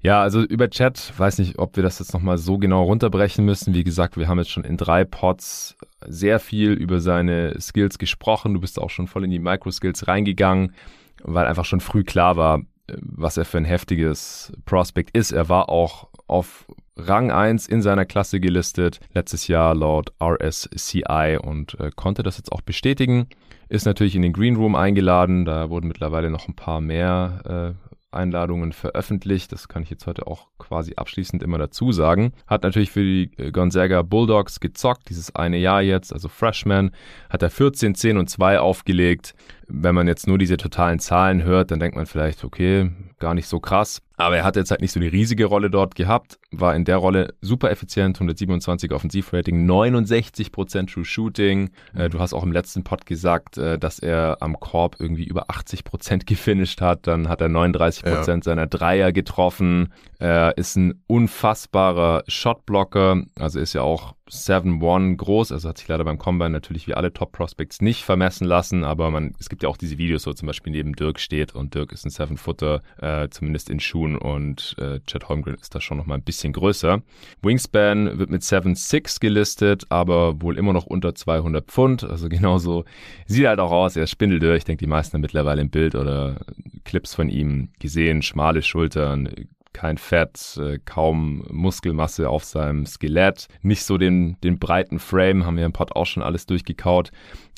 Ja, 0.00 0.20
also 0.22 0.42
über 0.42 0.70
Chat, 0.70 1.12
weiß 1.16 1.38
nicht, 1.38 1.58
ob 1.58 1.76
wir 1.76 1.82
das 1.82 1.98
jetzt 1.98 2.12
nochmal 2.12 2.38
so 2.38 2.58
genau 2.58 2.84
runterbrechen 2.84 3.44
müssen. 3.44 3.74
Wie 3.74 3.84
gesagt, 3.84 4.16
wir 4.16 4.28
haben 4.28 4.38
jetzt 4.38 4.50
schon 4.50 4.64
in 4.64 4.76
drei 4.76 5.04
Pods 5.04 5.76
sehr 6.06 6.38
viel 6.38 6.72
über 6.72 7.00
seine 7.00 7.60
Skills 7.60 7.98
gesprochen. 7.98 8.54
Du 8.54 8.60
bist 8.60 8.80
auch 8.80 8.90
schon 8.90 9.08
voll 9.08 9.24
in 9.24 9.30
die 9.30 9.38
Micro-Skills 9.38 10.06
reingegangen, 10.06 10.74
weil 11.22 11.46
einfach 11.46 11.64
schon 11.64 11.80
früh 11.80 12.04
klar 12.04 12.36
war, 12.36 12.60
was 13.00 13.36
er 13.36 13.44
für 13.44 13.58
ein 13.58 13.64
heftiges 13.64 14.52
Prospect 14.64 15.16
ist. 15.16 15.32
Er 15.32 15.48
war 15.48 15.68
auch 15.68 16.08
auf 16.26 16.66
Rang 16.96 17.30
1 17.30 17.66
in 17.66 17.82
seiner 17.82 18.06
Klasse 18.06 18.40
gelistet, 18.40 19.00
letztes 19.12 19.48
Jahr 19.48 19.74
laut 19.74 20.12
RSCI 20.22 21.38
und 21.42 21.78
äh, 21.78 21.90
konnte 21.94 22.22
das 22.22 22.38
jetzt 22.38 22.52
auch 22.52 22.62
bestätigen. 22.62 23.28
Ist 23.68 23.84
natürlich 23.84 24.16
in 24.16 24.22
den 24.22 24.32
Green 24.32 24.56
Room 24.56 24.74
eingeladen, 24.74 25.44
da 25.44 25.70
wurden 25.70 25.88
mittlerweile 25.88 26.30
noch 26.30 26.48
ein 26.48 26.54
paar 26.54 26.80
mehr 26.80 27.74
äh, 27.76 27.86
Draft-Einladungen 28.16 28.72
veröffentlicht. 28.72 29.52
Das 29.52 29.68
kann 29.68 29.82
ich 29.82 29.90
jetzt 29.90 30.06
heute 30.06 30.26
auch 30.26 30.48
quasi 30.58 30.94
abschließend 30.96 31.42
immer 31.42 31.58
dazu 31.58 31.92
sagen. 31.92 32.32
Hat 32.46 32.62
natürlich 32.62 32.90
für 32.90 33.02
die 33.02 33.30
äh, 33.36 33.52
Gonzaga 33.52 34.02
Bulldogs 34.02 34.60
gezockt, 34.60 35.08
dieses 35.08 35.34
eine 35.36 35.58
Jahr 35.58 35.82
jetzt, 35.82 36.12
also 36.12 36.28
Freshman. 36.28 36.90
Hat 37.30 37.42
er 37.42 37.50
14, 37.50 37.94
10 37.94 38.18
und 38.18 38.30
2 38.30 38.60
aufgelegt. 38.60 39.34
Wenn 39.68 39.94
man 39.94 40.08
jetzt 40.08 40.26
nur 40.26 40.38
diese 40.38 40.56
totalen 40.56 40.98
Zahlen 40.98 41.42
hört, 41.42 41.70
dann 41.70 41.80
denkt 41.80 41.96
man 41.96 42.06
vielleicht, 42.06 42.44
okay, 42.44 42.90
gar 43.18 43.34
nicht 43.34 43.48
so 43.48 43.60
krass. 43.60 44.00
Aber 44.16 44.36
er 44.36 44.44
hat 44.44 44.56
jetzt 44.56 44.70
halt 44.70 44.80
nicht 44.80 44.92
so 44.92 45.00
eine 45.00 45.12
riesige 45.12 45.44
Rolle 45.44 45.70
dort 45.70 45.94
gehabt, 45.94 46.38
war 46.50 46.74
in 46.74 46.84
der 46.84 46.96
Rolle 46.96 47.34
super 47.42 47.70
effizient, 47.70 48.16
127 48.16 48.92
Offensivrating, 48.92 49.68
69% 49.70 50.92
True 50.92 51.04
Shooting. 51.04 51.70
Äh, 51.94 52.08
du 52.08 52.18
hast 52.18 52.32
auch 52.32 52.42
im 52.42 52.52
letzten 52.52 52.82
Pod 52.82 53.04
gesagt, 53.04 53.58
äh, 53.58 53.78
dass 53.78 53.98
er 53.98 54.38
am 54.40 54.58
Korb 54.58 54.96
irgendwie 54.98 55.24
über 55.24 55.50
80% 55.50 56.24
gefinisht 56.26 56.80
hat. 56.80 57.06
Dann 57.06 57.28
hat 57.28 57.42
er 57.42 57.48
39% 57.48 58.06
ja. 58.06 58.42
seiner 58.42 58.66
Dreier 58.66 59.12
getroffen. 59.12 59.92
Er 60.18 60.56
ist 60.56 60.76
ein 60.76 61.02
unfassbarer 61.06 62.24
Shotblocker, 62.26 63.22
also 63.38 63.60
ist 63.60 63.74
ja 63.74 63.82
auch 63.82 64.15
7-1 64.30 65.16
groß, 65.16 65.52
also 65.52 65.68
hat 65.68 65.78
sich 65.78 65.88
leider 65.88 66.04
beim 66.04 66.18
Combine 66.18 66.50
natürlich 66.50 66.86
wie 66.86 66.94
alle 66.94 67.12
Top 67.12 67.32
Prospects 67.32 67.80
nicht 67.80 68.04
vermessen 68.04 68.46
lassen, 68.46 68.84
aber 68.84 69.10
man, 69.10 69.34
es 69.38 69.48
gibt 69.48 69.62
ja 69.62 69.68
auch 69.68 69.76
diese 69.76 69.98
Videos, 69.98 70.26
wo 70.26 70.32
zum 70.32 70.46
Beispiel 70.46 70.72
neben 70.72 70.94
Dirk 70.94 71.20
steht 71.20 71.54
und 71.54 71.74
Dirk 71.74 71.92
ist 71.92 72.04
ein 72.04 72.10
Seven-Footer, 72.10 72.82
äh, 73.00 73.28
zumindest 73.28 73.70
in 73.70 73.80
Schuhen 73.80 74.16
und 74.16 74.74
äh, 74.78 75.00
Chad 75.06 75.28
Holmgren 75.28 75.56
ist 75.56 75.74
da 75.74 75.80
schon 75.80 75.98
nochmal 75.98 76.18
ein 76.18 76.24
bisschen 76.24 76.52
größer. 76.52 77.02
Wingspan 77.42 78.18
wird 78.18 78.30
mit 78.30 78.42
7-6 78.42 79.20
gelistet, 79.20 79.84
aber 79.90 80.42
wohl 80.42 80.58
immer 80.58 80.72
noch 80.72 80.86
unter 80.86 81.14
200 81.14 81.66
Pfund, 81.66 82.04
also 82.04 82.28
genauso 82.36 82.84
sieht 83.26 83.46
halt 83.46 83.60
auch 83.60 83.72
aus, 83.72 83.96
er 83.96 84.04
ist 84.04 84.10
spindeldürr, 84.10 84.56
ich 84.56 84.64
denke 84.64 84.84
die 84.84 84.90
meisten 84.90 85.14
haben 85.14 85.20
mittlerweile 85.22 85.60
im 85.60 85.70
Bild 85.70 85.94
oder 85.94 86.40
Clips 86.84 87.14
von 87.14 87.28
ihm 87.28 87.70
gesehen, 87.78 88.22
schmale 88.22 88.62
Schultern, 88.62 89.28
kein 89.76 89.98
Fett, 89.98 90.58
äh, 90.58 90.78
kaum 90.82 91.44
Muskelmasse 91.50 92.30
auf 92.30 92.44
seinem 92.44 92.86
Skelett, 92.86 93.48
nicht 93.60 93.84
so 93.84 93.98
den, 93.98 94.40
den 94.40 94.58
breiten 94.58 94.98
Frame, 94.98 95.44
haben 95.44 95.58
wir 95.58 95.66
im 95.66 95.74
Pod 95.74 95.94
auch 95.94 96.06
schon 96.06 96.22
alles 96.22 96.46
durchgekaut. 96.46 97.10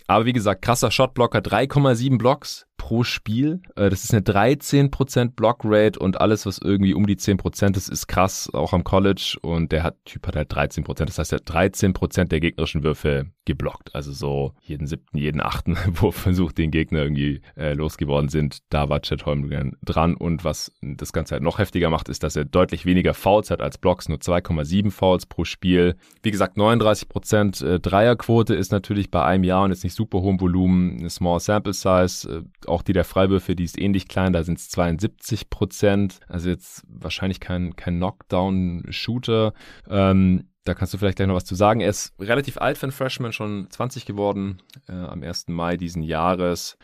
Aber 0.08 0.24
wie 0.24 0.32
gesagt, 0.32 0.62
krasser 0.62 0.90
Shotblocker, 0.90 1.38
3,7 1.38 2.18
Blocks, 2.18 2.66
pro 2.88 3.04
Spiel. 3.04 3.60
Äh, 3.76 3.90
das 3.90 4.04
ist 4.04 4.14
eine 4.14 4.22
13% 4.22 5.32
Blockrate 5.32 5.98
und 5.98 6.22
alles, 6.22 6.46
was 6.46 6.56
irgendwie 6.56 6.94
um 6.94 7.06
die 7.06 7.16
10% 7.16 7.76
ist, 7.76 7.90
ist 7.90 8.06
krass, 8.06 8.48
auch 8.54 8.72
am 8.72 8.82
College. 8.82 9.36
Und 9.42 9.72
der 9.72 9.82
hat, 9.82 10.02
Typ 10.06 10.26
hat 10.26 10.36
halt 10.36 10.50
13%. 10.50 11.04
Das 11.04 11.18
heißt, 11.18 11.34
er 11.34 11.40
hat 11.40 11.50
13% 11.50 12.24
der 12.28 12.40
gegnerischen 12.40 12.82
Würfe 12.82 13.26
geblockt. 13.44 13.94
Also 13.94 14.12
so 14.12 14.54
jeden 14.62 14.86
siebten, 14.86 15.18
jeden 15.18 15.42
achten 15.42 15.76
Wurf 16.00 16.16
versucht, 16.16 16.56
den 16.56 16.70
Gegner 16.70 17.02
irgendwie 17.02 17.42
äh, 17.58 17.74
losgeworden 17.74 18.30
sind. 18.30 18.60
Da 18.70 18.88
war 18.88 19.02
Chad 19.02 19.26
Holmgren 19.26 19.76
dran. 19.84 20.14
Und 20.14 20.44
was 20.44 20.72
das 20.80 21.12
Ganze 21.12 21.34
halt 21.34 21.42
noch 21.42 21.58
heftiger 21.58 21.90
macht, 21.90 22.08
ist, 22.08 22.22
dass 22.22 22.36
er 22.36 22.46
deutlich 22.46 22.86
weniger 22.86 23.12
Fouls 23.12 23.50
hat 23.50 23.60
als 23.60 23.76
Blocks, 23.76 24.08
nur 24.08 24.18
2,7 24.18 24.90
Fouls 24.90 25.26
pro 25.26 25.44
Spiel. 25.44 25.96
Wie 26.22 26.30
gesagt, 26.30 26.56
39% 26.56 27.66
äh, 27.66 27.80
Dreierquote 27.80 28.54
ist 28.54 28.72
natürlich 28.72 29.10
bei 29.10 29.22
einem 29.24 29.44
Jahr 29.44 29.64
und 29.64 29.72
jetzt 29.72 29.84
nicht 29.84 29.94
super 29.94 30.22
hohem 30.22 30.40
Volumen, 30.40 31.00
eine 31.00 31.10
Small 31.10 31.40
Sample 31.40 31.74
Size. 31.74 32.30
Äh, 32.30 32.42
auch 32.78 32.82
die 32.82 32.92
der 32.92 33.04
Freiwürfe, 33.04 33.56
die 33.56 33.64
ist 33.64 33.78
ähnlich 33.78 34.06
klein, 34.06 34.32
da 34.32 34.44
sind 34.44 34.58
es 34.58 34.68
72 34.70 35.50
Prozent. 35.50 36.20
Also 36.28 36.48
jetzt 36.48 36.84
wahrscheinlich 36.88 37.40
kein, 37.40 37.74
kein 37.74 37.96
Knockdown-Shooter. 37.96 39.52
Ähm, 39.90 40.44
da 40.64 40.74
kannst 40.74 40.94
du 40.94 40.98
vielleicht 40.98 41.16
gleich 41.16 41.26
noch 41.26 41.34
was 41.34 41.44
zu 41.44 41.56
sagen. 41.56 41.80
Er 41.80 41.90
ist 41.90 42.14
relativ 42.20 42.58
alt 42.58 42.78
für 42.78 42.84
einen 42.84 42.92
Freshman, 42.92 43.32
schon 43.32 43.66
20 43.68 44.06
geworden, 44.06 44.62
äh, 44.88 44.92
am 44.92 45.22
1. 45.24 45.48
Mai 45.48 45.76
diesen 45.76 46.02
Jahres. 46.02 46.78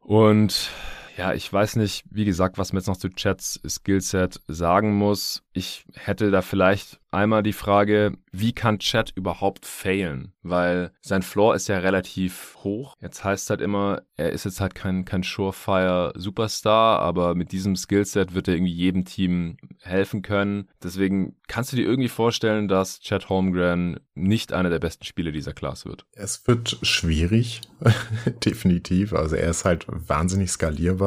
Und 0.00 0.70
ja, 1.16 1.32
ich 1.32 1.50
weiß 1.50 1.76
nicht, 1.76 2.04
wie 2.10 2.26
gesagt, 2.26 2.58
was 2.58 2.72
man 2.72 2.80
jetzt 2.80 2.88
noch 2.88 2.96
zu 2.98 3.08
Chats 3.08 3.60
Skillset 3.66 4.40
sagen 4.48 4.94
muss. 4.94 5.42
Ich 5.52 5.86
hätte 5.94 6.30
da 6.30 6.42
vielleicht 6.42 7.00
einmal 7.10 7.42
die 7.42 7.54
Frage, 7.54 8.12
wie 8.30 8.52
kann 8.52 8.78
Chat 8.78 9.12
überhaupt 9.14 9.64
failen? 9.64 10.34
Weil 10.42 10.92
sein 11.00 11.22
Floor 11.22 11.54
ist 11.54 11.68
ja 11.68 11.78
relativ 11.78 12.56
hoch. 12.62 12.94
Jetzt 13.00 13.24
heißt 13.24 13.48
halt 13.48 13.62
immer, 13.62 14.02
er 14.16 14.32
ist 14.32 14.44
jetzt 14.44 14.60
halt 14.60 14.74
kein, 14.74 15.06
kein 15.06 15.22
Surefire 15.22 16.12
Superstar, 16.14 17.00
aber 17.00 17.34
mit 17.34 17.52
diesem 17.52 17.74
Skillset 17.76 18.34
wird 18.34 18.48
er 18.48 18.54
irgendwie 18.54 18.74
jedem 18.74 19.06
Team 19.06 19.56
helfen 19.80 20.20
können. 20.20 20.68
Deswegen 20.82 21.36
kannst 21.48 21.72
du 21.72 21.76
dir 21.76 21.86
irgendwie 21.86 22.10
vorstellen, 22.10 22.68
dass 22.68 23.00
Chad 23.00 23.30
Holmgren 23.30 24.00
nicht 24.14 24.52
einer 24.52 24.70
der 24.70 24.78
besten 24.78 25.04
Spieler 25.04 25.32
dieser 25.32 25.54
Class 25.54 25.86
wird? 25.86 26.04
Es 26.12 26.46
wird 26.46 26.78
schwierig, 26.82 27.62
definitiv. 28.44 29.14
Also 29.14 29.36
er 29.36 29.50
ist 29.50 29.64
halt 29.64 29.86
wahnsinnig 29.88 30.50
skalierbar. 30.50 31.05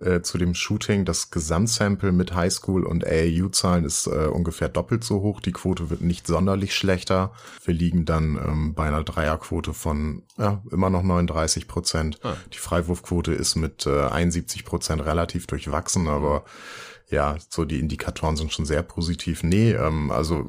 Äh, 0.00 0.20
zu 0.22 0.38
dem 0.38 0.54
Shooting, 0.54 1.04
das 1.04 1.30
Gesamtsample 1.30 2.12
mit 2.12 2.34
Highschool 2.34 2.84
und 2.84 3.06
AAU-Zahlen 3.06 3.84
ist 3.84 4.06
äh, 4.06 4.26
ungefähr 4.26 4.68
doppelt 4.68 5.04
so 5.04 5.20
hoch. 5.22 5.40
Die 5.40 5.52
Quote 5.52 5.90
wird 5.90 6.00
nicht 6.00 6.26
sonderlich 6.26 6.74
schlechter. 6.74 7.32
Wir 7.64 7.74
liegen 7.74 8.04
dann 8.04 8.36
ähm, 8.36 8.74
bei 8.74 8.86
einer 8.86 9.04
Dreierquote 9.04 9.72
von 9.72 10.22
ja, 10.36 10.62
immer 10.70 10.90
noch 10.90 11.02
39 11.02 11.68
Prozent. 11.68 12.18
Ah. 12.22 12.34
Die 12.52 12.58
Freiwurfquote 12.58 13.32
ist 13.32 13.56
mit 13.56 13.86
äh, 13.86 14.06
71 14.08 14.64
Prozent 14.64 15.04
relativ 15.04 15.46
durchwachsen, 15.46 16.08
aber 16.08 16.44
ja, 17.14 17.36
so 17.48 17.64
die 17.64 17.78
Indikatoren 17.78 18.36
sind 18.36 18.52
schon 18.52 18.66
sehr 18.66 18.82
positiv. 18.82 19.42
Nee, 19.42 19.72
ähm, 19.72 20.10
also 20.10 20.44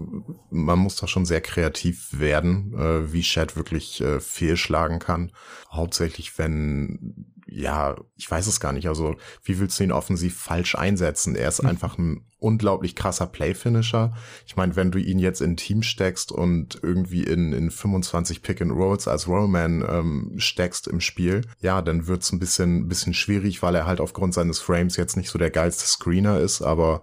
man 0.50 0.80
muss 0.80 0.96
da 0.96 1.08
schon 1.08 1.26
sehr 1.26 1.42
kreativ 1.42 2.20
werden, 2.20 2.74
äh, 2.74 3.14
wie 3.14 3.22
Chat 3.22 3.56
wirklich 3.56 4.02
äh, 4.02 4.20
fehlschlagen 4.20 5.00
kann. 5.00 5.32
Hauptsächlich, 5.72 6.38
wenn 6.38 7.32
ja, 7.48 7.96
ich 8.16 8.30
weiß 8.30 8.48
es 8.48 8.60
gar 8.60 8.74
nicht. 8.74 8.88
Also, 8.88 9.16
wie 9.44 9.60
willst 9.60 9.80
du 9.80 9.84
ihn 9.84 9.92
offensiv 9.92 10.38
falsch 10.38 10.76
einsetzen? 10.76 11.36
Er 11.36 11.50
ist 11.50 11.62
mhm. 11.62 11.70
einfach 11.70 11.98
ein 11.98 12.26
unglaublich 12.46 12.96
krasser 12.96 13.26
Playfinisher. 13.26 14.14
Ich 14.46 14.56
meine, 14.56 14.76
wenn 14.76 14.92
du 14.92 15.00
ihn 15.00 15.18
jetzt 15.18 15.42
in 15.42 15.58
Team 15.58 15.82
steckst 15.82 16.32
und 16.32 16.80
irgendwie 16.84 17.24
in, 17.24 17.54
in 17.54 17.72
25 17.72 18.44
Pick 18.44 18.62
and 18.62 18.72
Rolls 18.72 19.08
als 19.08 19.28
Rollman 19.28 19.84
ähm, 19.88 20.34
steckst 20.38 20.88
im 20.88 21.02
Spiel, 21.02 21.42
ja, 21.60 21.82
dann 21.82 22.06
wird's 22.06 22.32
ein 22.32 22.40
bisschen, 22.40 22.88
bisschen 22.88 23.16
schwierig, 23.16 23.64
weil 23.64 23.74
er 23.74 23.88
halt 23.88 24.00
aufgrund 24.00 24.36
seines 24.36 24.60
Frames 24.60 24.96
jetzt 24.96 25.18
nicht 25.18 25.30
so 25.30 25.40
der 25.40 25.50
geilste 25.50 25.88
Screener 25.88 26.40
ist, 26.40 26.62
aber 26.62 27.02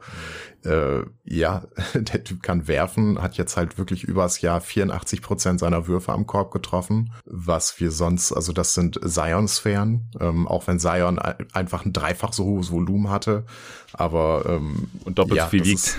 äh, 0.65 1.03
ja, 1.25 1.65
der 1.95 2.25
Typ 2.25 2.43
kann 2.43 2.69
werfen, 2.69 3.21
hat 3.21 3.37
jetzt 3.37 3.57
halt 3.57 3.79
wirklich 3.79 4.05
übers 4.05 4.41
Jahr 4.41 4.61
84 4.61 5.23
Prozent 5.23 5.61
seiner 5.61 5.87
Würfe 5.87 6.13
am 6.13 6.27
Korb 6.27 6.53
getroffen, 6.53 7.13
was 7.25 7.79
wir 7.81 7.91
sonst, 7.91 8.33
also 8.33 8.53
das 8.53 8.75
sind 8.75 9.01
Zion-Sphären, 9.05 10.11
ähm, 10.21 10.49
auch 10.49 10.67
wenn 10.67 10.79
Zion 10.79 11.19
einfach 11.19 11.85
ein 11.85 11.93
dreifach 11.93 12.33
so 12.33 12.45
hohes 12.45 12.71
Volumen 12.71 13.11
hatte, 13.11 13.45
aber 13.93 14.45
ähm, 14.47 14.89
und 15.05 15.19
doppelt 15.19 15.37
ja, 15.37 15.47
viel 15.49 15.65
wiegt. 15.65 15.99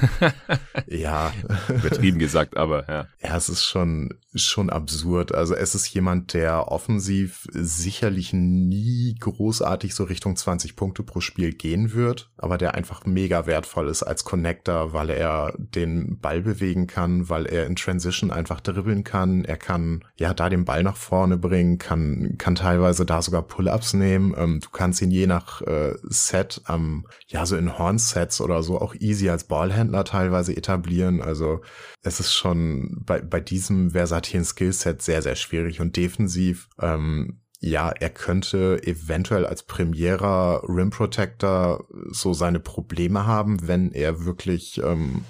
Ja, 0.87 1.31
übertrieben 1.69 2.19
gesagt, 2.19 2.57
aber 2.57 2.87
ja. 2.87 3.07
Ja, 3.21 3.37
es 3.37 3.49
ist 3.49 3.63
schon 3.63 4.17
schon 4.35 4.69
absurd. 4.69 5.33
Also 5.33 5.53
es 5.53 5.75
ist 5.75 5.93
jemand, 5.93 6.33
der 6.33 6.71
offensiv 6.71 7.47
sicherlich 7.51 8.33
nie 8.33 9.15
großartig 9.19 9.93
so 9.93 10.05
Richtung 10.05 10.35
20 10.35 10.75
Punkte 10.75 11.03
pro 11.03 11.21
Spiel 11.21 11.53
gehen 11.53 11.93
wird, 11.93 12.31
aber 12.37 12.57
der 12.57 12.73
einfach 12.73 13.05
mega 13.05 13.45
wertvoll 13.45 13.87
ist 13.89 14.03
als 14.03 14.25
Connector, 14.53 14.93
weil 14.93 15.09
er 15.09 15.53
den 15.57 16.19
Ball 16.19 16.41
bewegen 16.41 16.87
kann, 16.87 17.29
weil 17.29 17.45
er 17.45 17.65
in 17.65 17.75
Transition 17.75 18.31
einfach 18.31 18.59
dribbeln 18.61 19.03
kann. 19.03 19.45
Er 19.45 19.57
kann 19.57 20.03
ja 20.15 20.33
da 20.33 20.49
den 20.49 20.65
Ball 20.65 20.83
nach 20.83 20.95
vorne 20.95 21.37
bringen, 21.37 21.77
kann 21.77 22.35
kann 22.37 22.55
teilweise 22.55 23.05
da 23.05 23.21
sogar 23.21 23.41
Pull-ups 23.43 23.93
nehmen. 23.93 24.33
Ähm, 24.37 24.59
du 24.61 24.69
kannst 24.69 25.01
ihn 25.01 25.11
je 25.11 25.27
nach 25.27 25.61
äh, 25.61 25.95
Set 26.03 26.61
am 26.65 27.05
ja 27.27 27.45
so 27.45 27.57
in 27.57 27.77
Horn-Sets 27.77 28.41
oder 28.41 28.63
so 28.63 28.79
auch 28.79 28.95
easy 28.95 29.29
als 29.29 29.45
Ballhändler 29.45 30.03
teilweise 30.05 30.55
etablieren. 30.55 31.21
Also 31.21 31.61
es 32.01 32.19
ist 32.19 32.33
schon 32.33 33.01
bei, 33.05 33.21
bei 33.21 33.39
diesem 33.39 33.91
versatilen 33.91 34.45
Skillset 34.45 35.01
sehr, 35.01 35.21
sehr 35.21 35.35
schwierig 35.35 35.81
und 35.81 35.95
defensiv, 35.97 36.69
ähm, 36.79 37.39
ja, 37.63 37.91
er 37.91 38.09
könnte 38.09 38.81
eventuell 38.83 39.45
als 39.45 39.63
Premierer 39.63 40.63
Rim 40.67 40.89
Protector 40.89 41.85
so 42.11 42.33
seine 42.33 42.59
Probleme 42.59 43.25
haben, 43.25 43.65
wenn 43.65 43.93
er 43.93 44.25
wirklich, 44.25 44.81
ähm, 44.83 45.23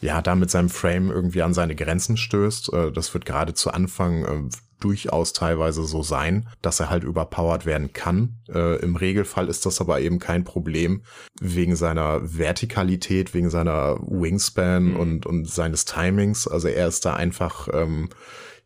ja, 0.00 0.20
da 0.22 0.34
mit 0.34 0.50
seinem 0.50 0.70
Frame 0.70 1.12
irgendwie 1.12 1.40
an 1.40 1.54
seine 1.54 1.76
Grenzen 1.76 2.16
stößt. 2.16 2.72
Äh, 2.72 2.90
das 2.90 3.14
wird 3.14 3.26
gerade 3.26 3.54
zu 3.54 3.70
Anfang 3.70 4.24
äh, 4.24 4.48
durchaus 4.80 5.34
teilweise 5.34 5.84
so 5.84 6.02
sein, 6.02 6.48
dass 6.62 6.80
er 6.80 6.90
halt 6.90 7.04
überpowered 7.04 7.64
werden 7.64 7.92
kann. 7.92 8.40
Äh, 8.52 8.80
Im 8.80 8.96
Regelfall 8.96 9.46
ist 9.46 9.64
das 9.64 9.80
aber 9.80 10.00
eben 10.00 10.18
kein 10.18 10.42
Problem 10.42 11.02
wegen 11.40 11.76
seiner 11.76 12.20
Vertikalität, 12.22 13.34
wegen 13.34 13.50
seiner 13.50 14.00
Wingspan 14.00 14.86
mhm. 14.86 14.96
und, 14.96 15.26
und 15.26 15.48
seines 15.48 15.84
Timings. 15.84 16.48
Also 16.48 16.66
er 16.66 16.88
ist 16.88 17.04
da 17.04 17.14
einfach 17.14 17.68
ähm, 17.72 18.08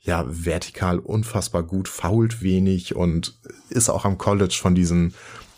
ja 0.06 0.24
vertikal 0.26 0.98
unfassbar 0.98 1.62
gut, 1.62 1.88
fault 1.88 2.42
wenig 2.42 2.96
und 2.96 3.38
ist 3.68 3.88
auch 3.88 4.04
am 4.04 4.18
College 4.18 4.56
von 4.60 4.74
diesen 4.74 5.14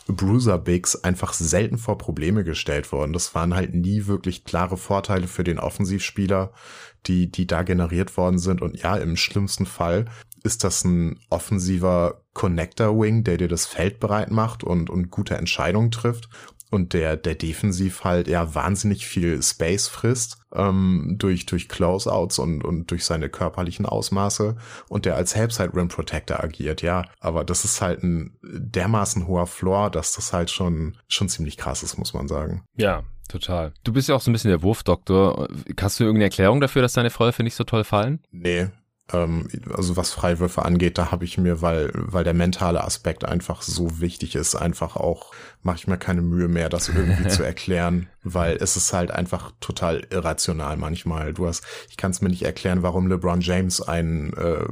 Bruiser 0.07 0.59
Bigs 0.59 0.97
einfach 0.97 1.35
selten 1.35 1.76
vor 1.76 1.99
Probleme 1.99 2.43
gestellt 2.43 2.93
worden. 2.93 3.12
Das 3.12 3.35
waren 3.35 3.55
halt 3.55 3.75
nie 3.75 4.07
wirklich 4.07 4.45
klare 4.45 4.78
Vorteile 4.78 5.28
für 5.28 5.45
den 5.45 5.59
Offensivspieler, 5.59 6.52
die, 7.07 7.31
die 7.31 7.47
da 7.47 7.62
generiert 7.62 8.17
worden 8.17 8.38
sind. 8.38 8.62
Und 8.62 8.81
ja, 8.83 8.97
im 8.97 9.17
schlimmsten 9.17 9.67
Fall 9.67 10.07
ist 10.43 10.64
das 10.64 10.83
ein 10.85 11.21
offensiver 11.28 12.23
Connector 12.33 12.99
Wing, 12.99 13.23
der 13.23 13.37
dir 13.37 13.49
das 13.49 13.67
Feld 13.67 14.00
bereit 14.00 14.31
macht 14.31 14.64
und, 14.64 14.88
und 14.88 15.11
gute 15.11 15.37
Entscheidungen 15.37 15.90
trifft? 15.90 16.28
und 16.71 16.93
der, 16.93 17.17
der 17.17 17.35
defensiv 17.35 18.05
halt 18.05 18.28
ja 18.28 18.55
wahnsinnig 18.55 19.07
viel 19.07 19.43
Space 19.43 19.88
frisst 19.88 20.38
ähm, 20.55 21.17
durch, 21.19 21.47
durch 21.47 21.69
Closeouts 21.69 22.38
und, 22.38 22.64
und 22.64 22.90
durch 22.90 23.05
seine 23.05 23.28
körperlichen 23.28 23.87
Ausmaße 23.87 24.57
und 24.88 25.05
der 25.05 25.17
als 25.17 25.35
Helpside 25.35 25.75
Rim 25.75 25.88
Protector 25.88 26.43
agiert, 26.43 26.83
ja. 26.83 27.05
Aber 27.21 27.45
das 27.45 27.64
ist 27.64 27.81
halt 27.81 28.02
ein 28.02 28.38
dermaßen 28.43 29.26
hoher 29.26 29.47
Floor, 29.47 29.90
dass 29.90 30.14
das 30.14 30.33
halt 30.33 30.50
schon, 30.50 30.97
schon 31.09 31.28
ziemlich 31.28 31.57
krass 31.57 31.83
ist, 31.83 31.99
muss 31.99 32.14
man 32.14 32.28
sagen. 32.28 32.64
Ja, 32.76 33.05
Total. 33.28 33.75
Du 33.85 33.93
bist 33.93 34.09
ja 34.09 34.14
auch 34.14 34.23
so 34.23 34.31
ein 34.31 34.33
bisschen 34.33 34.49
der 34.49 34.62
Wurfdoktor. 34.62 35.49
Hast 35.78 36.00
du 36.00 36.05
irgendeine 36.05 36.25
Erklärung 36.25 36.62
dafür, 36.62 36.81
dass 36.81 36.95
deine 36.95 37.11
Freiwürfe 37.11 37.43
nicht 37.43 37.57
so 37.57 37.64
toll 37.64 37.85
fallen? 37.85 38.21
Nee, 38.31 38.69
ähm, 39.12 39.49
also 39.75 39.97
was 39.97 40.12
Freiwürfe 40.12 40.64
angeht, 40.64 40.99
da 40.99 41.11
habe 41.11 41.25
ich 41.25 41.38
mir, 41.38 41.62
weil, 41.62 41.90
weil 41.95 42.25
der 42.25 42.35
mentale 42.35 42.85
Aspekt 42.85 43.25
einfach 43.25 43.62
so 43.62 44.00
wichtig 44.00 44.35
ist, 44.35 44.55
einfach 44.55 44.97
auch, 44.97 45.33
mache 45.62 45.76
ich 45.76 45.87
mir 45.87 45.99
keine 45.99 46.23
Mühe 46.23 46.49
mehr, 46.49 46.69
das 46.69 46.88
irgendwie 46.88 47.28
zu 47.28 47.43
erklären, 47.43 48.09
weil 48.35 48.56
es 48.56 48.76
ist 48.76 48.92
halt 48.92 49.11
einfach 49.11 49.52
total 49.61 50.06
irrational 50.11 50.76
manchmal. 50.76 51.32
Du 51.35 51.47
hast, 51.47 51.64
ich 51.88 51.97
kann 51.97 52.11
es 52.11 52.20
mir 52.20 52.28
nicht 52.28 52.42
erklären, 52.42 52.82
warum 52.82 53.08
LeBron 53.08 53.40
James 53.40 53.80
ein 53.80 54.32
äh, 54.35 54.64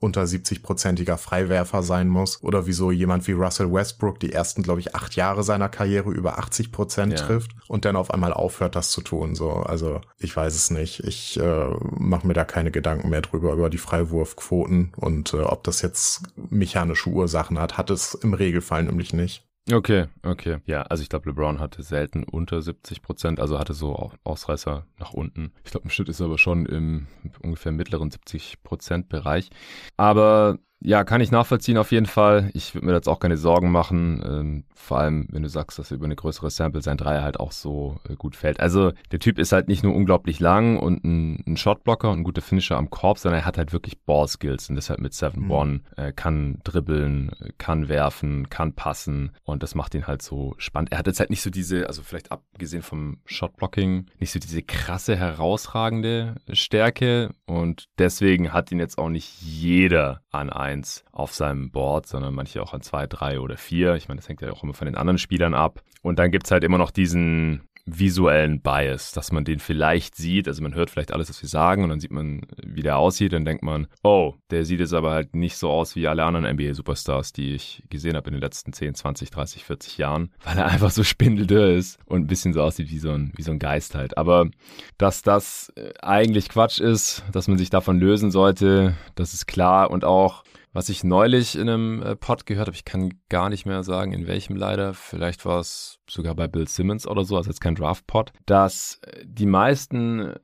unter 0.00 0.22
70-prozentiger 0.22 1.16
Freiwerfer 1.16 1.82
sein 1.82 2.08
muss 2.08 2.42
oder 2.42 2.66
wieso 2.66 2.90
jemand 2.90 3.26
wie 3.26 3.32
Russell 3.32 3.72
Westbrook 3.72 4.20
die 4.20 4.32
ersten, 4.32 4.62
glaube 4.62 4.80
ich, 4.80 4.94
acht 4.94 5.16
Jahre 5.16 5.42
seiner 5.42 5.68
Karriere 5.68 6.10
über 6.10 6.38
80 6.38 6.72
Prozent 6.72 7.18
ja. 7.18 7.26
trifft 7.26 7.52
und 7.68 7.84
dann 7.84 7.96
auf 7.96 8.10
einmal 8.10 8.32
aufhört, 8.32 8.76
das 8.76 8.90
zu 8.90 9.00
tun. 9.00 9.34
So, 9.34 9.50
also 9.50 10.00
ich 10.18 10.36
weiß 10.36 10.54
es 10.54 10.70
nicht. 10.70 11.00
Ich 11.00 11.38
äh, 11.38 11.66
mache 11.96 12.26
mir 12.26 12.34
da 12.34 12.44
keine 12.44 12.70
Gedanken 12.70 13.08
mehr 13.08 13.22
drüber 13.22 13.52
über 13.52 13.70
die 13.70 13.78
Freiwurfquoten 13.78 14.92
und 14.96 15.32
äh, 15.34 15.40
ob 15.40 15.64
das 15.64 15.82
jetzt 15.82 16.22
mechanische 16.36 17.10
Ursachen 17.10 17.58
hat, 17.58 17.78
hat 17.78 17.90
es 17.90 18.14
im 18.14 18.34
Regelfall 18.34 18.84
nämlich 18.84 19.12
nicht. 19.12 19.44
Okay, 19.72 20.08
okay. 20.22 20.58
Ja, 20.66 20.82
also 20.82 21.02
ich 21.02 21.08
glaube, 21.08 21.30
LeBron 21.30 21.58
hatte 21.58 21.82
selten 21.82 22.22
unter 22.24 22.60
70 22.60 23.00
Prozent, 23.00 23.40
also 23.40 23.58
hatte 23.58 23.72
so 23.72 24.12
Ausreißer 24.22 24.86
nach 24.98 25.14
unten. 25.14 25.52
Ich 25.64 25.70
glaube, 25.70 25.84
im 25.84 25.90
Schnitt 25.90 26.10
ist 26.10 26.20
er 26.20 26.26
aber 26.26 26.36
schon 26.36 26.66
im 26.66 27.06
ungefähr 27.42 27.72
mittleren 27.72 28.10
70 28.10 28.62
Prozent 28.62 29.08
Bereich. 29.08 29.48
Aber 29.96 30.58
ja, 30.80 31.04
kann 31.04 31.22
ich 31.22 31.30
nachvollziehen 31.30 31.78
auf 31.78 31.92
jeden 31.92 32.06
Fall. 32.06 32.50
Ich 32.52 32.74
würde 32.74 32.86
mir 32.86 32.92
jetzt 32.92 33.08
auch 33.08 33.18
keine 33.18 33.38
Sorgen 33.38 33.70
machen. 33.70 34.22
Ähm, 34.26 34.64
vor 34.74 34.98
allem, 34.98 35.26
wenn 35.30 35.42
du 35.42 35.48
sagst, 35.48 35.78
dass 35.78 35.90
über 35.90 36.04
eine 36.04 36.14
größere 36.14 36.50
Sample 36.50 36.82
sein 36.82 36.98
Dreier 36.98 37.22
halt 37.22 37.40
auch 37.40 37.52
so 37.52 37.96
äh, 38.08 38.16
gut 38.16 38.36
fällt. 38.36 38.60
Also 38.60 38.92
der 39.10 39.18
Typ 39.18 39.38
ist 39.38 39.52
halt 39.52 39.66
nicht 39.68 39.82
nur 39.82 39.94
unglaublich 39.94 40.40
lang 40.40 40.78
und 40.78 41.02
ein, 41.02 41.42
ein 41.46 41.56
Shotblocker 41.56 42.10
und 42.10 42.20
ein 42.20 42.24
guter 42.24 42.42
Finisher 42.42 42.76
am 42.76 42.90
Korb, 42.90 43.18
sondern 43.18 43.40
er 43.40 43.46
hat 43.46 43.56
halt 43.56 43.72
wirklich 43.72 44.02
Ballskills 44.02 44.68
und 44.68 44.76
deshalb 44.76 45.00
mit 45.00 45.14
7-1, 45.14 45.64
mhm. 45.64 45.80
äh, 45.96 46.12
kann 46.12 46.60
dribbeln, 46.64 47.30
kann 47.56 47.88
werfen, 47.88 48.50
kann 48.50 48.74
passen 48.74 49.32
und 49.44 49.62
das 49.62 49.74
macht 49.74 49.94
ihn 49.94 50.06
halt 50.06 50.20
so 50.20 50.54
spannend. 50.58 50.92
Er 50.92 50.98
hat 50.98 51.06
jetzt 51.06 51.20
halt 51.20 51.30
nicht 51.30 51.42
so 51.42 51.50
diese, 51.50 51.86
also 51.86 52.02
vielleicht 52.02 52.30
abgesehen 52.30 52.82
vom 52.82 53.20
Shotblocking, 53.24 54.06
nicht 54.18 54.32
so 54.32 54.38
diese 54.38 54.62
krasse, 54.62 55.16
herausragende 55.16 56.34
Stärke 56.52 57.30
und 57.46 57.86
deswegen 57.98 58.52
hat 58.52 58.70
ihn 58.70 58.80
jetzt 58.80 58.98
auch 58.98 59.08
nicht 59.08 59.40
jeder 59.40 60.20
an 60.30 60.50
eins 60.64 61.04
auf 61.12 61.32
seinem 61.32 61.70
Board, 61.70 62.06
sondern 62.06 62.34
manche 62.34 62.62
auch 62.62 62.72
an 62.72 62.82
zwei, 62.82 63.06
drei 63.06 63.40
oder 63.40 63.56
vier. 63.56 63.94
Ich 63.94 64.08
meine, 64.08 64.20
das 64.20 64.28
hängt 64.28 64.40
ja 64.40 64.50
auch 64.50 64.62
immer 64.62 64.74
von 64.74 64.86
den 64.86 64.96
anderen 64.96 65.18
Spielern 65.18 65.54
ab. 65.54 65.82
Und 66.02 66.18
dann 66.18 66.30
gibt's 66.30 66.50
halt 66.50 66.64
immer 66.64 66.78
noch 66.78 66.90
diesen 66.90 67.68
visuellen 67.86 68.62
Bias, 68.62 69.12
dass 69.12 69.30
man 69.30 69.44
den 69.44 69.58
vielleicht 69.58 70.14
sieht. 70.14 70.48
Also 70.48 70.62
man 70.62 70.74
hört 70.74 70.90
vielleicht 70.90 71.12
alles, 71.12 71.28
was 71.28 71.42
wir 71.42 71.48
sagen 71.48 71.84
und 71.84 71.90
dann 71.90 72.00
sieht 72.00 72.12
man, 72.12 72.42
wie 72.64 72.82
der 72.82 72.96
aussieht. 72.96 73.32
Dann 73.32 73.44
denkt 73.44 73.62
man, 73.62 73.88
oh, 74.02 74.34
der 74.50 74.64
sieht 74.64 74.80
jetzt 74.80 74.94
aber 74.94 75.10
halt 75.10 75.34
nicht 75.34 75.56
so 75.56 75.70
aus 75.70 75.94
wie 75.94 76.08
alle 76.08 76.24
anderen 76.24 76.46
NBA-Superstars, 76.46 77.32
die 77.32 77.54
ich 77.54 77.82
gesehen 77.90 78.16
habe 78.16 78.28
in 78.28 78.34
den 78.34 78.40
letzten 78.40 78.72
10, 78.72 78.94
20, 78.94 79.30
30, 79.30 79.64
40 79.64 79.98
Jahren, 79.98 80.30
weil 80.44 80.58
er 80.58 80.66
einfach 80.66 80.90
so 80.90 81.04
spindeldürr 81.04 81.74
ist 81.74 81.98
und 82.06 82.22
ein 82.22 82.26
bisschen 82.26 82.54
so 82.54 82.62
aussieht 82.62 82.90
wie 82.90 82.98
so 82.98 83.10
ein, 83.10 83.32
wie 83.36 83.42
so 83.42 83.52
ein 83.52 83.58
Geist 83.58 83.94
halt. 83.94 84.16
Aber 84.16 84.48
dass 84.96 85.22
das 85.22 85.70
äh, 85.76 85.92
eigentlich 86.00 86.48
Quatsch 86.48 86.80
ist, 86.80 87.22
dass 87.32 87.48
man 87.48 87.58
sich 87.58 87.70
davon 87.70 88.00
lösen 88.00 88.30
sollte, 88.30 88.94
das 89.14 89.34
ist 89.34 89.46
klar 89.46 89.90
und 89.90 90.04
auch 90.04 90.42
was 90.74 90.88
ich 90.88 91.04
neulich 91.04 91.56
in 91.56 91.68
einem 91.68 92.02
äh, 92.02 92.16
Pod 92.16 92.44
gehört 92.44 92.66
habe, 92.66 92.76
ich 92.76 92.84
kann 92.84 93.14
gar 93.30 93.48
nicht 93.48 93.64
mehr 93.64 93.82
sagen, 93.84 94.12
in 94.12 94.26
welchem 94.26 94.56
leider, 94.56 94.92
vielleicht 94.92 95.46
war 95.46 95.60
es 95.60 96.00
sogar 96.10 96.34
bei 96.34 96.48
Bill 96.48 96.68
Simmons 96.68 97.06
oder 97.06 97.24
so, 97.24 97.36
also 97.36 97.48
jetzt 97.48 97.60
kein 97.60 97.76
Draft-Pod, 97.76 98.32
dass 98.44 98.98
äh, 99.02 99.24
die 99.24 99.46
meisten 99.46 100.34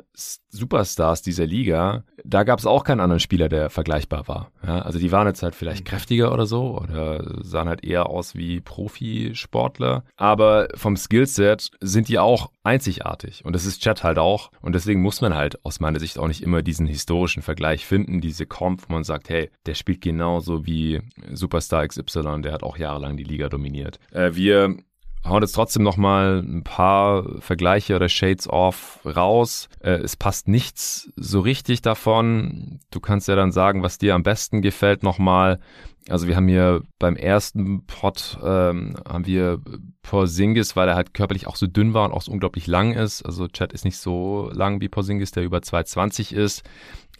Superstars 0.50 1.22
dieser 1.22 1.46
Liga, 1.46 2.04
da 2.24 2.42
gab 2.42 2.58
es 2.58 2.66
auch 2.66 2.84
keinen 2.84 3.00
anderen 3.00 3.20
Spieler, 3.20 3.48
der 3.48 3.70
vergleichbar 3.70 4.28
war. 4.28 4.50
Ja, 4.66 4.80
also 4.80 4.98
die 4.98 5.12
waren 5.12 5.26
jetzt 5.26 5.42
halt 5.42 5.54
vielleicht 5.54 5.84
mhm. 5.84 5.88
kräftiger 5.88 6.32
oder 6.32 6.46
so 6.46 6.78
oder 6.78 7.42
sahen 7.42 7.68
halt 7.68 7.84
eher 7.84 8.08
aus 8.08 8.34
wie 8.34 8.60
Profisportler, 8.60 10.04
aber 10.16 10.68
vom 10.74 10.96
Skillset 10.96 11.70
sind 11.80 12.08
die 12.08 12.18
auch 12.18 12.50
einzigartig 12.62 13.44
und 13.44 13.54
das 13.54 13.64
ist 13.64 13.80
Chat 13.80 14.02
halt 14.02 14.18
auch 14.18 14.50
und 14.60 14.74
deswegen 14.74 15.00
muss 15.00 15.20
man 15.20 15.34
halt 15.34 15.64
aus 15.64 15.80
meiner 15.80 16.00
Sicht 16.00 16.18
auch 16.18 16.28
nicht 16.28 16.42
immer 16.42 16.62
diesen 16.62 16.86
historischen 16.86 17.42
Vergleich 17.42 17.86
finden, 17.86 18.20
diese 18.20 18.46
Comp, 18.46 18.82
wo 18.88 18.92
man 18.92 19.04
sagt, 19.04 19.28
hey, 19.28 19.50
der 19.66 19.74
spielt 19.74 20.00
genauso 20.00 20.66
wie 20.66 21.00
Superstar 21.32 21.86
XY, 21.86 22.42
der 22.42 22.52
hat 22.52 22.62
auch 22.62 22.76
jahrelang 22.76 23.16
die 23.16 23.24
Liga 23.24 23.48
dominiert. 23.48 23.98
Äh, 24.12 24.34
wir 24.34 24.76
hauen 25.24 25.42
jetzt 25.42 25.52
trotzdem 25.52 25.82
noch 25.82 25.96
mal 25.96 26.42
ein 26.42 26.64
paar 26.64 27.40
Vergleiche 27.40 27.96
oder 27.96 28.08
Shades 28.08 28.48
off 28.48 29.00
raus. 29.04 29.68
Äh, 29.80 29.98
es 29.98 30.16
passt 30.16 30.48
nichts 30.48 31.10
so 31.16 31.40
richtig 31.40 31.82
davon. 31.82 32.80
Du 32.90 33.00
kannst 33.00 33.28
ja 33.28 33.36
dann 33.36 33.52
sagen, 33.52 33.82
was 33.82 33.98
dir 33.98 34.14
am 34.14 34.22
besten 34.22 34.62
gefällt 34.62 35.02
noch 35.02 35.18
mal. 35.18 35.60
Also 36.08 36.26
wir 36.26 36.36
haben 36.36 36.48
hier 36.48 36.82
beim 36.98 37.16
ersten 37.16 37.84
Pot 37.86 38.38
ähm, 38.42 38.96
haben 39.06 39.26
wir 39.26 39.60
Porzingis, 40.02 40.74
weil 40.74 40.88
er 40.88 40.96
halt 40.96 41.12
körperlich 41.12 41.46
auch 41.46 41.56
so 41.56 41.66
dünn 41.66 41.92
war 41.92 42.06
und 42.06 42.12
auch 42.12 42.22
so 42.22 42.32
unglaublich 42.32 42.66
lang 42.66 42.92
ist. 42.94 43.22
Also 43.22 43.46
Chad 43.48 43.72
ist 43.72 43.84
nicht 43.84 43.98
so 43.98 44.50
lang 44.52 44.80
wie 44.80 44.88
Porzingis, 44.88 45.30
der 45.30 45.44
über 45.44 45.58
2,20 45.58 46.34
ist. 46.34 46.62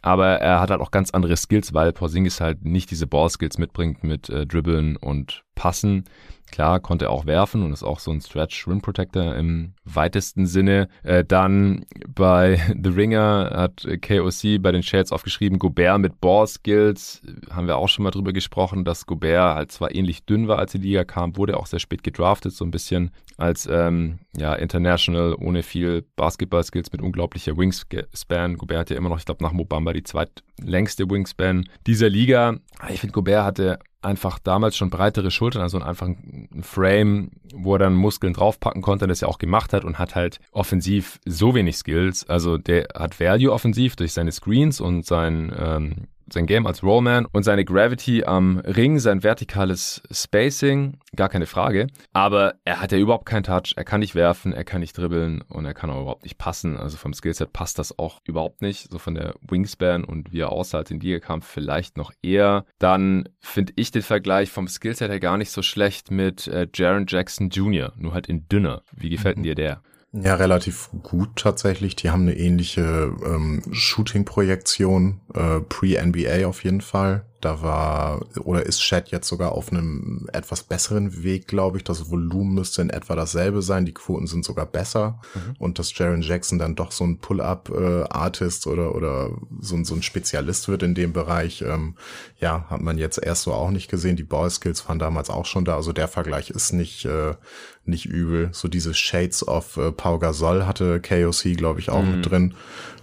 Aber 0.02 0.40
er 0.40 0.60
hat 0.60 0.70
halt 0.70 0.80
auch 0.80 0.90
ganz 0.90 1.10
andere 1.10 1.36
Skills, 1.36 1.74
weil 1.74 1.92
Porzingis 1.92 2.40
halt 2.40 2.64
nicht 2.64 2.90
diese 2.90 3.06
Ball-Skills 3.06 3.58
mitbringt 3.58 4.02
mit 4.02 4.30
äh, 4.30 4.46
Dribbeln 4.46 4.96
und 4.96 5.44
Passen. 5.54 6.04
Klar, 6.50 6.80
konnte 6.80 7.10
auch 7.10 7.26
werfen 7.26 7.62
und 7.62 7.72
ist 7.72 7.82
auch 7.82 8.00
so 8.00 8.10
ein 8.10 8.20
Stretch 8.20 8.66
Rim 8.66 8.80
Protector 8.80 9.34
im 9.34 9.74
weitesten 9.84 10.46
Sinne. 10.46 10.88
Äh, 11.02 11.24
dann 11.24 11.86
bei 12.08 12.60
The 12.82 12.90
Ringer 12.90 13.50
hat 13.54 13.86
KOC 14.02 14.60
bei 14.60 14.72
den 14.72 14.82
Shades 14.82 15.12
aufgeschrieben, 15.12 15.58
Gobert 15.58 16.00
mit 16.00 16.20
Ball 16.20 16.46
Skills. 16.46 17.22
Haben 17.50 17.66
wir 17.66 17.76
auch 17.76 17.88
schon 17.88 18.02
mal 18.02 18.10
drüber 18.10 18.32
gesprochen, 18.32 18.84
dass 18.84 19.06
Gobert 19.06 19.56
halt 19.56 19.72
zwar 19.72 19.94
ähnlich 19.94 20.24
dünn 20.24 20.48
war, 20.48 20.58
als 20.58 20.72
die 20.72 20.78
Liga 20.78 21.04
kam, 21.04 21.36
wurde 21.36 21.56
auch 21.56 21.66
sehr 21.66 21.80
spät 21.80 22.02
gedraftet, 22.02 22.52
so 22.52 22.64
ein 22.64 22.70
bisschen 22.70 23.10
als 23.36 23.66
ähm, 23.70 24.18
ja, 24.36 24.54
International 24.54 25.34
ohne 25.34 25.62
viel 25.62 26.04
Basketball-Skills 26.16 26.92
mit 26.92 27.00
unglaublicher 27.00 27.56
Wingspan. 27.56 28.56
Gobert 28.56 28.78
hat 28.78 28.90
ja 28.90 28.96
immer 28.96 29.08
noch, 29.08 29.18
ich 29.18 29.24
glaube, 29.24 29.42
nach 29.42 29.52
Mobamba 29.52 29.92
die 29.92 30.02
zweitlängste 30.02 31.08
Wingspan 31.08 31.64
dieser 31.86 32.10
Liga. 32.10 32.56
Ich 32.90 33.00
finde, 33.00 33.14
Gobert 33.14 33.44
hatte 33.44 33.78
einfach 34.02 34.38
damals 34.38 34.76
schon 34.76 34.90
breitere 34.90 35.30
Schultern, 35.30 35.62
also 35.62 35.78
einfach 35.80 36.06
ein 36.06 36.62
Frame, 36.62 37.30
wo 37.54 37.74
er 37.74 37.80
dann 37.80 37.94
Muskeln 37.94 38.32
draufpacken 38.32 38.82
konnte, 38.82 39.06
das 39.06 39.22
er 39.22 39.28
auch 39.28 39.38
gemacht 39.38 39.72
hat 39.72 39.84
und 39.84 39.98
hat 39.98 40.14
halt 40.14 40.40
offensiv 40.52 41.20
so 41.24 41.54
wenig 41.54 41.76
Skills. 41.76 42.28
Also 42.28 42.56
der 42.58 42.88
hat 42.94 43.20
Value 43.20 43.52
offensiv 43.52 43.96
durch 43.96 44.12
seine 44.12 44.32
Screens 44.32 44.80
und 44.80 45.04
sein 45.06 45.52
ähm, 45.58 46.08
sein 46.32 46.46
Game 46.46 46.66
als 46.66 46.82
Rollman 46.82 47.26
und 47.26 47.42
seine 47.42 47.64
Gravity 47.64 48.24
am 48.24 48.58
Ring, 48.58 48.98
sein 48.98 49.22
vertikales 49.22 50.02
Spacing, 50.10 50.98
gar 51.16 51.28
keine 51.28 51.46
Frage. 51.46 51.86
Aber 52.12 52.54
er 52.64 52.80
hat 52.80 52.92
ja 52.92 52.98
überhaupt 52.98 53.26
keinen 53.26 53.42
Touch, 53.42 53.74
er 53.76 53.84
kann 53.84 54.00
nicht 54.00 54.14
werfen, 54.14 54.52
er 54.52 54.64
kann 54.64 54.80
nicht 54.80 54.96
dribbeln 54.96 55.42
und 55.42 55.64
er 55.64 55.74
kann 55.74 55.90
auch 55.90 56.02
überhaupt 56.02 56.24
nicht 56.24 56.38
passen. 56.38 56.76
Also 56.76 56.96
vom 56.96 57.12
Skillset 57.12 57.52
passt 57.52 57.78
das 57.78 57.98
auch 57.98 58.20
überhaupt 58.24 58.62
nicht. 58.62 58.90
So 58.90 58.98
von 58.98 59.14
der 59.14 59.34
Wingspan 59.42 60.04
und 60.04 60.32
wie 60.32 60.40
er 60.40 60.52
aussah, 60.52 60.78
als 60.78 60.90
in 60.90 61.00
Liga 61.00 61.18
kam, 61.18 61.42
vielleicht 61.42 61.96
noch 61.96 62.12
eher. 62.22 62.64
Dann 62.78 63.28
finde 63.40 63.72
ich 63.76 63.90
den 63.90 64.02
Vergleich 64.02 64.50
vom 64.50 64.68
Skillset 64.68 65.10
her 65.10 65.20
gar 65.20 65.36
nicht 65.36 65.50
so 65.50 65.62
schlecht 65.62 66.10
mit 66.10 66.46
äh, 66.48 66.66
Jaron 66.72 67.06
Jackson 67.08 67.50
Jr., 67.50 67.92
nur 67.96 68.14
halt 68.14 68.28
in 68.28 68.48
dünner. 68.48 68.82
Wie 68.92 69.10
gefällt 69.10 69.38
mhm. 69.38 69.42
dir 69.42 69.54
der? 69.54 69.82
Ja, 70.12 70.34
relativ 70.34 70.90
gut 71.04 71.36
tatsächlich. 71.36 71.94
Die 71.94 72.10
haben 72.10 72.22
eine 72.22 72.36
ähnliche 72.36 73.14
ähm, 73.24 73.62
Shooting-Projektion, 73.70 75.20
äh, 75.34 75.60
pre-NBA 75.60 76.48
auf 76.48 76.64
jeden 76.64 76.80
Fall. 76.80 77.26
Da 77.40 77.62
war 77.62 78.20
oder 78.40 78.66
ist 78.66 78.80
Chat 78.80 79.10
jetzt 79.12 79.28
sogar 79.28 79.52
auf 79.52 79.72
einem 79.72 80.28
etwas 80.32 80.62
besseren 80.62 81.22
Weg, 81.22 81.46
glaube 81.46 81.78
ich. 81.78 81.84
Das 81.84 82.10
Volumen 82.10 82.54
müsste 82.54 82.82
in 82.82 82.90
etwa 82.90 83.14
dasselbe 83.14 83.62
sein. 83.62 83.86
Die 83.86 83.94
Quoten 83.94 84.26
sind 84.26 84.44
sogar 84.44 84.66
besser. 84.66 85.20
Mhm. 85.34 85.54
Und 85.58 85.78
dass 85.78 85.96
Jaron 85.96 86.20
Jackson 86.20 86.58
dann 86.58 86.74
doch 86.74 86.92
so 86.92 87.04
ein 87.04 87.18
Pull-up-Artist 87.18 88.66
äh, 88.66 88.68
oder, 88.68 88.94
oder 88.94 89.30
so, 89.60 89.76
ein 89.76 89.84
so 89.86 89.94
ein 89.94 90.02
Spezialist 90.02 90.68
wird 90.68 90.82
in 90.82 90.94
dem 90.94 91.14
Bereich, 91.14 91.62
ähm, 91.62 91.94
ja, 92.38 92.66
hat 92.68 92.82
man 92.82 92.98
jetzt 92.98 93.22
erst 93.22 93.44
so 93.44 93.54
auch 93.54 93.70
nicht 93.70 93.88
gesehen. 93.88 94.16
Die 94.16 94.24
Ball-Skills 94.24 94.86
waren 94.88 94.98
damals 94.98 95.30
auch 95.30 95.46
schon 95.46 95.64
da. 95.64 95.76
Also 95.76 95.94
der 95.94 96.08
Vergleich 96.08 96.50
ist 96.50 96.72
nicht, 96.74 97.06
äh, 97.06 97.36
nicht 97.84 98.06
übel. 98.06 98.50
So 98.52 98.68
diese 98.68 98.94
Shades 98.94 99.46
of 99.46 99.76
äh, 99.76 99.92
Pau 99.92 100.18
Gasol 100.18 100.66
hatte 100.66 101.00
KOC, 101.00 101.56
glaube 101.56 101.80
ich, 101.80 101.90
auch 101.90 102.02
mhm. 102.02 102.16
mit 102.16 102.30
drin. 102.30 102.54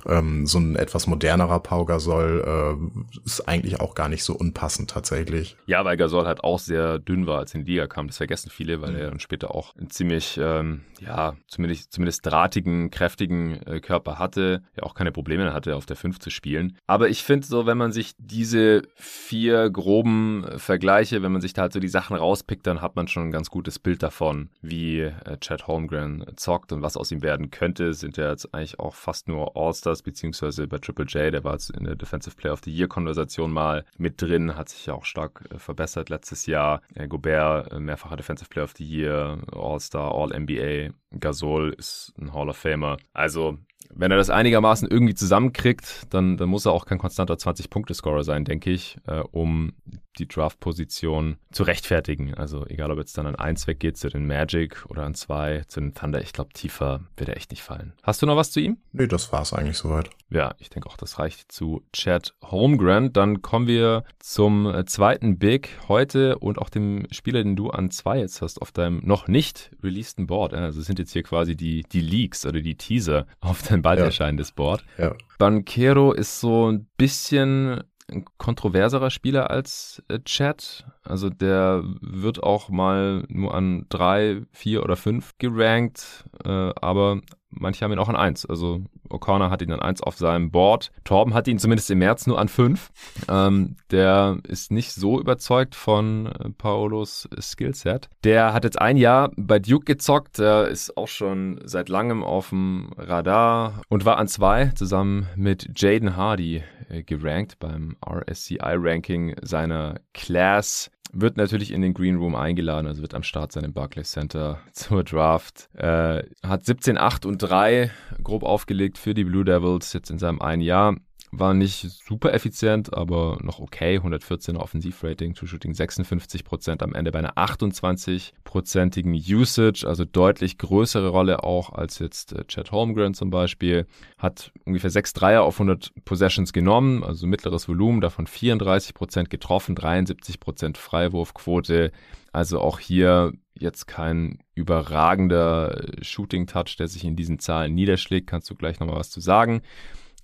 Ähm, 0.08 0.46
so 0.46 0.58
ein 0.60 0.76
etwas 0.76 1.06
modernerer 1.08 1.60
Pau 1.60 1.84
Gasol 1.86 2.44
äh, 2.46 3.20
ist 3.26 3.48
eigentlich 3.48 3.80
auch 3.82 3.94
gar 3.94 4.08
nicht 4.08 4.24
so 4.24 4.34
unpassend 4.34 4.90
tatsächlich. 4.90 5.58
Ja, 5.66 5.84
weil 5.84 5.98
Gasol 5.98 6.26
halt 6.26 6.44
auch 6.44 6.60
sehr 6.60 7.00
dünn 7.00 7.28
war, 7.28 7.40
als 7.40 7.54
er 7.54 7.60
in 7.60 7.66
die 7.66 7.72
Liga 7.72 7.88
kam. 7.88 8.08
Das 8.08 8.18
vergessen 8.18 8.50
viele, 8.50 8.82
weil 8.82 8.92
mhm. 8.92 8.98
er 8.98 9.10
dann 9.10 9.20
später 9.20 9.54
auch 9.54 9.76
einen 9.76 9.90
ziemlich, 9.90 10.40
ähm, 10.42 10.82
ja, 11.02 11.36
zumindest, 11.48 11.92
zumindest 11.92 12.26
drahtigen, 12.26 12.90
kräftigen 12.90 13.62
äh, 13.66 13.80
Körper 13.82 14.18
hatte. 14.18 14.64
Ja, 14.78 14.84
auch 14.84 14.94
keine 14.94 15.12
Probleme 15.12 15.54
hatte, 15.54 15.76
auf 15.76 15.86
der 15.86 15.98
5 15.98 16.20
zu 16.20 16.30
spielen. 16.30 16.78
Aber 16.88 17.10
ich 17.10 17.24
finde 17.24 17.46
so, 17.46 17.66
wenn 17.66 17.78
man 17.78 17.92
sich 17.92 18.14
diese 18.18 18.84
vier 18.96 19.70
groben 19.70 20.46
Vergleiche, 20.58 21.22
wenn 21.22 21.32
man 21.32 21.42
sich 21.42 21.54
da 21.54 21.64
halt 21.64 21.74
so 21.74 21.80
die 21.80 21.88
Sachen 21.90 22.16
rauspickt, 22.16 22.66
dann 22.66 22.82
hat 22.82 22.96
man 22.96 23.08
schon 23.08 23.24
ein 23.24 23.32
ganz 23.32 23.50
gutes 23.50 23.80
Bild 23.80 24.04
davon, 24.04 24.50
wie 24.70 25.02
äh, 25.02 25.38
Chad 25.40 25.68
Holmgren 25.68 26.26
zockt 26.36 26.72
und 26.72 26.82
was 26.82 26.98
aus 26.98 27.12
ihm 27.12 27.22
werden 27.22 27.52
könnte. 27.52 27.94
Sind 27.94 28.18
ja 28.18 28.30
jetzt 28.30 28.54
eigentlich 28.54 28.80
auch 28.80 28.94
fast 28.96 29.28
nur 29.28 29.56
All-Stars, 29.56 30.02
beziehungsweise 30.02 30.68
bei 30.68 30.78
Triple 30.78 31.06
J, 31.06 31.34
der 31.34 31.44
war 31.44 31.54
jetzt 31.54 31.70
in 31.72 31.84
der 31.86 31.96
Defensive 31.96 32.36
Player 32.36 32.54
of 32.54 32.62
the 32.64 32.72
Year-Konversation 32.72 33.52
mal 33.52 33.86
mit 33.98 34.22
drin, 34.22 34.56
hat 34.56 34.70
sich 34.70 34.86
ja 34.86 34.94
auch 34.94 35.06
stark 35.06 35.44
äh, 35.52 35.58
verbessert 35.58 36.10
letztes 36.10 36.46
Jahr. 36.46 36.82
Äh, 36.96 37.08
Gobert, 37.08 37.72
äh, 37.72 37.80
mehrfacher 37.80 38.18
Defensive 38.18 38.50
Player 38.50 38.66
of 38.66 38.74
the 38.78 38.86
Year, 38.86 39.40
All-Star, 39.52 40.14
All-NBA. 40.14 40.94
Gasol 41.20 41.74
ist 41.74 42.14
ein 42.20 42.34
Hall 42.34 42.50
of 42.50 42.58
Famer. 42.58 42.98
Also 43.14 43.58
wenn 43.94 44.12
er 44.12 44.18
das 44.18 44.30
einigermaßen 44.30 44.88
irgendwie 44.90 45.16
zusammenkriegt, 45.16 46.08
dann, 46.10 46.38
dann 46.38 46.50
muss 46.50 46.66
er 46.66 46.72
auch 46.72 46.86
kein 46.86 46.98
konstanter 46.98 47.36
20-Punkte-Scorer 47.36 48.24
sein, 48.24 48.46
denke 48.46 48.72
ich, 48.72 48.98
äh, 49.08 49.20
um 49.32 49.74
die 50.20 50.28
Draft-Position 50.28 51.38
zu 51.52 51.64
rechtfertigen. 51.64 52.34
Also 52.34 52.66
egal, 52.68 52.92
ob 52.92 52.98
jetzt 52.98 53.18
dann 53.18 53.28
an 53.28 53.36
1 53.36 53.68
weggeht 53.68 53.98
zu 53.98 54.10
den 54.10 54.26
Magic 54.26 54.86
oder 54.90 55.04
an 55.04 55.14
2 55.14 55.64
zu 55.68 55.80
den 55.80 55.94
Thunder, 55.94 56.22
ich 56.22 56.34
glaube, 56.34 56.54
tiefer 56.54 57.02
wird 57.16 57.30
er 57.30 57.38
echt 57.38 57.52
nicht 57.52 57.64
fallen. 57.64 57.94
Hast 58.04 58.22
du 58.22 58.26
noch 58.26 58.36
was 58.36 58.52
zu 58.52 58.60
ihm? 58.60 58.78
Nee, 58.92 59.08
das 59.08 59.32
war 59.32 59.42
es 59.42 59.54
eigentlich 59.54 59.78
soweit. 59.78 60.10
Ja, 60.30 60.56
ich 60.60 60.70
denke 60.70 60.90
auch, 60.90 60.98
das 60.98 61.20
reicht 61.20 61.52
zu 61.52 61.84
Chad 61.94 62.34
Holmgren. 62.44 63.14
Dann 63.14 63.42
kommen 63.42 63.68
wir 63.68 64.04
zum 64.20 64.68
äh, 64.68 64.86
zweiten 64.86 65.38
Big 65.38 65.70
heute 65.88 66.40
und 66.40 66.58
auch 66.58 66.70
dem 66.70 67.08
Spieler, 67.12 67.44
den 67.44 67.56
du 67.56 67.70
an 67.70 67.92
2 67.92 68.20
jetzt 68.20 68.42
hast 68.42 68.62
auf 68.62 68.72
deinem 68.72 69.00
noch 69.04 69.28
nicht 69.28 69.72
releaseden 69.84 70.28
Board. 70.28 70.54
Also 70.54 70.82
sind 70.82 71.00
jetzt 71.00 71.14
hier 71.14 71.24
quasi 71.24 71.56
die, 71.56 71.84
die 71.84 72.02
Leaks 72.02 72.46
oder 72.46 72.62
die 72.62 72.76
Teaser 72.76 73.26
auf 73.40 73.62
deinem 73.62 73.77
bald 73.82 74.00
ja. 74.00 74.06
erscheinendes 74.06 74.52
Board. 74.52 74.84
Ja. 74.98 75.14
Banquero 75.38 76.14
ist 76.14 76.40
so 76.40 76.72
ein 76.72 76.88
bisschen 76.98 77.84
ein 78.10 78.26
kontroverserer 78.38 79.10
Spieler 79.10 79.50
als 79.52 80.02
äh, 80.08 80.20
Chat. 80.20 80.86
Also 81.04 81.30
der 81.30 81.84
wird 82.02 82.42
auch 82.42 82.70
mal 82.70 83.26
nur 83.28 83.54
an 83.54 83.86
drei, 83.90 84.44
vier 84.52 84.84
oder 84.84 84.96
fünf 84.96 85.38
gerankt, 85.38 86.26
äh, 86.46 86.72
aber 86.82 87.22
manche 87.50 87.84
haben 87.84 87.92
ihn 87.92 88.00
auch 88.00 88.10
an 88.10 88.16
eins. 88.16 88.46
Also 88.46 88.82
O'Connor 89.10 89.50
hat 89.50 89.62
ihn 89.62 89.72
an 89.72 89.80
eins 89.80 90.02
auf 90.02 90.18
seinem 90.18 90.52
Board. 90.52 90.92
Torben 91.04 91.34
hat 91.34 91.48
ihn 91.48 91.60
zumindest 91.60 91.90
im 91.92 92.00
März 92.00 92.28
nur 92.28 92.40
an 92.40 92.48
fünf. 92.48 92.92
Ähm, 93.30 93.76
der 93.92 94.38
ist 94.48 94.72
nicht 94.72 94.92
so 94.94 95.20
überzeugt 95.20 95.76
von 95.76 96.28
äh, 96.28 96.50
Paolos 96.50 97.28
Skillset. 97.40 98.10
Der 98.24 98.54
hat 98.54 98.64
jetzt 98.64 98.80
ein 98.80 98.98
Jahr 98.98 99.32
bei 99.36 99.60
Duke 99.60 99.86
gezockt. 99.86 100.40
Der 100.40 100.68
ist 100.68 100.98
auch 100.98 101.08
schon 101.08 101.60
seit 101.64 101.90
langem 101.90 102.24
auf 102.24 102.50
dem 102.50 102.92
Radar 102.98 103.82
und 103.90 104.06
war 104.06 104.18
an 104.18 104.28
zwei 104.28 104.68
zusammen 104.76 105.28
mit 105.36 105.80
Jaden 105.82 106.16
Hardy 106.16 106.64
äh, 106.90 107.04
gerankt 107.04 107.60
beim 107.60 107.98
RSCI-Ranking 108.06 109.36
seiner 109.42 110.00
Class 110.14 110.92
wird 111.14 111.38
natürlich 111.38 111.72
in 111.72 111.82
den 111.82 111.94
Green 111.94 112.18
Room 112.18 112.36
eingeladen, 112.36 112.88
also 112.88 113.02
wird 113.02 113.14
am 113.14 113.24
Start 113.24 113.52
sein 113.52 113.64
im 113.64 113.74
Barclays 113.74 114.12
Center 114.12 114.60
zur 114.72 115.04
Draft. 115.04 115.70
Äh, 115.74 116.24
hat 116.46 116.66
17, 116.66 116.98
8 116.98 117.26
und 117.26 117.40
3 117.40 117.92
grob 118.24 118.44
aufgelegt 118.44 118.98
für 118.98 119.14
die 119.14 119.24
Blue 119.24 119.46
Devils 119.46 119.94
jetzt 119.94 120.10
in 120.10 120.20
seinem 120.20 120.42
einen 120.42 120.62
Jahr. 120.62 120.96
War 121.32 121.54
nicht 121.54 121.82
super 121.82 122.34
effizient, 122.34 122.94
aber 122.94 123.38
noch 123.42 123.60
okay. 123.60 124.00
114er 124.00 124.58
Offensivrating, 124.58 125.34
True 125.34 125.48
Shooting 125.48 125.74
56% 125.74 126.82
am 126.82 126.94
Ende 126.94 127.12
bei 127.12 127.20
einer 127.20 127.36
28-prozentigen 127.36 129.14
Usage, 129.14 129.86
also 129.86 130.06
deutlich 130.06 130.58
größere 130.58 131.10
Rolle 131.10 131.44
auch 131.44 131.74
als 131.74 132.00
jetzt 132.00 132.32
äh, 132.32 132.46
Chad 132.48 132.72
Holmgren 132.72 133.14
zum 133.14 133.30
Beispiel. 133.30 133.88
Hat 134.18 134.54
ungefähr 134.64 134.90
6 134.90 135.12
Dreier 135.12 135.44
auf 135.44 135.56
100 135.56 135.92
Possessions 136.06 136.54
genommen, 136.54 137.04
also 137.04 137.28
mittleres 137.28 137.68
Volumen, 137.68 138.00
davon 138.00 138.26
34% 138.26 139.26
getroffen, 139.26 139.76
73% 139.76 140.78
Freiwurfquote. 140.78 141.92
Also 142.32 142.62
auch 142.62 142.80
hier 142.80 143.34
jetzt 143.60 143.86
kein 143.88 144.40
überragender 144.56 145.84
Shooting-Touch, 146.02 146.78
der 146.78 146.88
sich 146.88 147.04
in 147.04 147.18
diesen 147.18 147.40
Zahlen 147.40 147.74
niederschlägt. 147.74 148.28
Kannst 148.28 148.50
du 148.50 148.56
gleich 148.56 148.80
nochmal 148.80 149.00
was 149.00 149.10
zu 149.10 149.20
sagen 149.20 149.62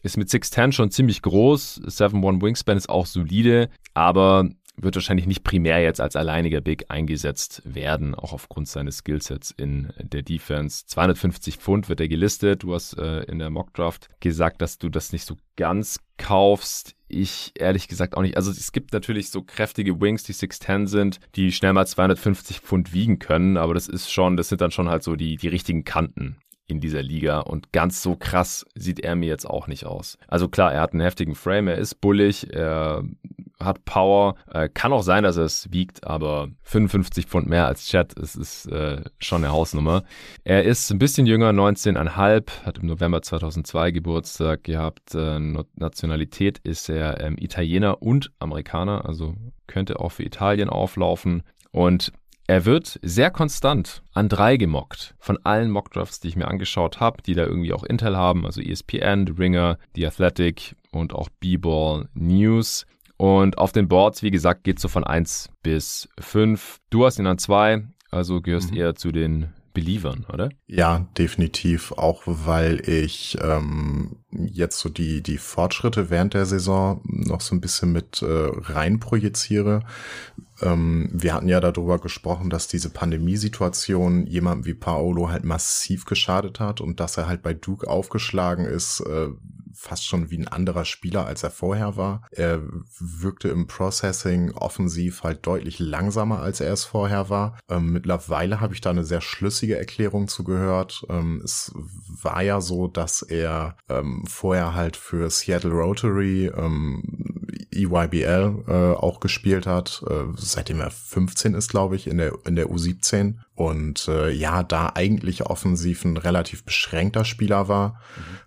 ist 0.03 0.17
mit 0.17 0.29
6'10 0.29 0.73
schon 0.73 0.91
ziemlich 0.91 1.21
groß. 1.21 1.81
7'1 1.85 2.41
Wingspan 2.41 2.77
ist 2.77 2.89
auch 2.89 3.05
solide, 3.05 3.69
aber 3.93 4.49
wird 4.75 4.95
wahrscheinlich 4.95 5.27
nicht 5.27 5.43
primär 5.43 5.81
jetzt 5.81 6.01
als 6.01 6.15
alleiniger 6.15 6.61
Big 6.61 6.85
eingesetzt 6.89 7.61
werden, 7.63 8.15
auch 8.15 8.33
aufgrund 8.33 8.67
seines 8.67 8.97
Skillsets 8.97 9.51
in 9.51 9.93
der 9.97 10.23
Defense. 10.23 10.85
250 10.87 11.57
Pfund 11.57 11.89
wird 11.89 11.99
er 11.99 12.07
gelistet. 12.07 12.63
Du 12.63 12.73
hast 12.73 12.97
äh, 12.97 13.21
in 13.23 13.39
der 13.39 13.49
Mockdraft 13.49 14.09
gesagt, 14.19 14.61
dass 14.61 14.79
du 14.79 14.89
das 14.89 15.11
nicht 15.11 15.25
so 15.25 15.37
ganz 15.57 15.99
kaufst. 16.17 16.95
Ich 17.07 17.51
ehrlich 17.55 17.87
gesagt 17.87 18.17
auch 18.17 18.23
nicht. 18.23 18.35
Also 18.35 18.49
es 18.49 18.71
gibt 18.71 18.93
natürlich 18.93 19.29
so 19.29 19.43
kräftige 19.43 20.01
Wings, 20.01 20.23
die 20.23 20.33
6'10 20.33 20.87
sind, 20.87 21.19
die 21.35 21.51
schnell 21.51 21.73
mal 21.73 21.85
250 21.85 22.59
Pfund 22.59 22.93
wiegen 22.93 23.19
können, 23.19 23.57
aber 23.57 23.75
das 23.75 23.87
ist 23.87 24.11
schon, 24.11 24.37
das 24.37 24.49
sind 24.49 24.61
dann 24.61 24.71
schon 24.71 24.89
halt 24.89 25.03
so 25.03 25.15
die, 25.15 25.37
die 25.37 25.49
richtigen 25.49 25.83
Kanten 25.83 26.37
in 26.67 26.79
dieser 26.79 27.03
Liga 27.03 27.39
und 27.39 27.71
ganz 27.71 28.01
so 28.01 28.15
krass 28.15 28.65
sieht 28.75 28.99
er 28.99 29.15
mir 29.15 29.27
jetzt 29.27 29.45
auch 29.45 29.67
nicht 29.67 29.85
aus. 29.85 30.17
Also 30.27 30.47
klar, 30.47 30.73
er 30.73 30.81
hat 30.81 30.93
einen 30.93 31.01
heftigen 31.01 31.35
Frame, 31.35 31.67
er 31.67 31.77
ist 31.77 31.99
bullig, 32.01 32.53
er 32.53 33.03
hat 33.59 33.85
Power, 33.85 34.35
äh, 34.51 34.69
kann 34.69 34.93
auch 34.93 35.03
sein, 35.03 35.23
dass 35.23 35.37
er 35.37 35.45
es 35.45 35.71
wiegt, 35.71 36.05
aber 36.05 36.49
55 36.63 37.25
Pfund 37.27 37.47
mehr 37.47 37.67
als 37.67 37.87
Chat, 37.87 38.17
es 38.17 38.35
ist 38.35 38.65
äh, 38.67 39.01
schon 39.19 39.43
eine 39.43 39.53
Hausnummer. 39.53 40.03
Er 40.43 40.63
ist 40.63 40.89
ein 40.91 40.99
bisschen 40.99 41.25
jünger, 41.25 41.49
19,5, 41.51 42.63
hat 42.65 42.77
im 42.79 42.87
November 42.87 43.21
2002 43.21 43.91
Geburtstag 43.91 44.63
gehabt. 44.63 45.15
Äh, 45.15 45.39
Nationalität 45.75 46.59
ist 46.59 46.89
er 46.89 47.21
ähm, 47.21 47.37
Italiener 47.37 48.01
und 48.01 48.31
Amerikaner, 48.39 49.05
also 49.05 49.35
könnte 49.67 49.99
auch 49.99 50.11
für 50.11 50.23
Italien 50.23 50.69
auflaufen. 50.69 51.43
Und 51.71 52.11
er 52.47 52.65
wird 52.65 52.99
sehr 53.01 53.31
konstant 53.31 54.03
an 54.13 54.27
drei 54.27 54.57
gemockt. 54.57 55.15
Von 55.19 55.37
allen 55.43 55.71
Mockdrafts, 55.71 56.19
die 56.19 56.27
ich 56.27 56.35
mir 56.35 56.47
angeschaut 56.47 56.99
habe, 56.99 57.21
die 57.21 57.35
da 57.35 57.43
irgendwie 57.43 57.73
auch 57.73 57.83
Intel 57.83 58.17
haben, 58.17 58.45
also 58.45 58.61
ESPN, 58.61 59.27
The 59.27 59.33
Ringer, 59.37 59.77
The 59.95 60.07
Athletic 60.07 60.75
und 60.91 61.13
auch 61.13 61.29
B-Ball 61.39 62.09
News. 62.13 62.85
Und 63.17 63.57
auf 63.57 63.71
den 63.71 63.87
Boards, 63.87 64.23
wie 64.23 64.31
gesagt, 64.31 64.63
geht 64.63 64.77
es 64.77 64.81
so 64.81 64.89
von 64.89 65.03
1 65.03 65.49
bis 65.61 66.09
5. 66.19 66.79
Du 66.89 67.05
hast 67.05 67.19
ihn 67.19 67.27
an 67.27 67.37
2, 67.37 67.83
also 68.11 68.41
gehörst 68.41 68.71
mhm. 68.71 68.77
eher 68.77 68.95
zu 68.95 69.11
den 69.11 69.53
Believern, 69.73 70.25
oder? 70.31 70.49
Ja, 70.67 71.07
definitiv. 71.17 71.91
Auch 71.93 72.21
weil 72.25 72.87
ich 72.87 73.37
ähm, 73.41 74.17
jetzt 74.31 74.79
so 74.79 74.89
die, 74.89 75.21
die 75.23 75.37
Fortschritte 75.37 76.09
während 76.09 76.33
der 76.33 76.45
Saison 76.45 77.01
noch 77.03 77.41
so 77.41 77.55
ein 77.55 77.61
bisschen 77.61 77.91
mit 77.91 78.21
äh, 78.21 78.25
rein 78.27 78.99
projiziere. 78.99 79.81
Ähm, 80.61 81.09
wir 81.11 81.33
hatten 81.33 81.49
ja 81.49 81.59
darüber 81.59 81.99
gesprochen, 81.99 82.49
dass 82.49 82.67
diese 82.67 82.89
Pandemiesituation 82.89 84.27
jemandem 84.27 84.65
wie 84.65 84.73
Paolo 84.73 85.29
halt 85.29 85.43
massiv 85.43 86.05
geschadet 86.05 86.59
hat 86.59 86.79
und 86.79 86.99
dass 86.99 87.17
er 87.17 87.27
halt 87.27 87.41
bei 87.41 87.53
Duke 87.53 87.87
aufgeschlagen 87.87 88.65
ist, 88.65 89.01
äh, 89.01 89.29
fast 89.73 90.05
schon 90.05 90.29
wie 90.29 90.37
ein 90.37 90.47
anderer 90.47 90.85
Spieler, 90.85 91.25
als 91.25 91.43
er 91.43 91.51
vorher 91.51 91.97
war. 91.97 92.23
Er 92.31 92.61
wirkte 92.99 93.49
im 93.49 93.67
Processing 93.67 94.51
offensiv 94.51 95.23
halt 95.23 95.45
deutlich 95.45 95.79
langsamer, 95.79 96.41
als 96.41 96.59
er 96.59 96.73
es 96.73 96.85
vorher 96.85 97.29
war. 97.29 97.57
Ähm, 97.69 97.91
mittlerweile 97.91 98.59
habe 98.59 98.73
ich 98.73 98.81
da 98.81 98.89
eine 98.89 99.03
sehr 99.03 99.21
schlüssige 99.21 99.77
Erklärung 99.77 100.27
zugehört. 100.27 101.05
Ähm, 101.09 101.41
es 101.43 101.71
war 102.21 102.41
ja 102.41 102.61
so, 102.61 102.87
dass 102.87 103.21
er 103.21 103.77
ähm, 103.89 104.25
vorher 104.27 104.75
halt 104.75 104.97
für 104.97 105.29
Seattle 105.29 105.71
Rotary 105.71 106.47
ähm, 106.47 107.33
EYBL 107.73 108.63
äh, 108.67 108.71
auch 108.71 109.19
gespielt 109.19 109.65
hat, 109.65 110.03
äh, 110.09 110.25
seitdem 110.35 110.79
er 110.79 110.91
15 110.91 111.53
ist, 111.53 111.69
glaube 111.69 111.95
ich, 111.95 112.07
in 112.07 112.17
der, 112.17 112.33
in 112.45 112.55
der 112.55 112.67
U17 112.67 113.35
und 113.55 114.07
äh, 114.07 114.31
ja, 114.31 114.63
da 114.63 114.93
eigentlich 114.95 115.45
offensiv 115.45 116.05
ein 116.05 116.17
relativ 116.17 116.63
beschränkter 116.63 117.23
Spieler 117.23 117.67
war 117.67 117.99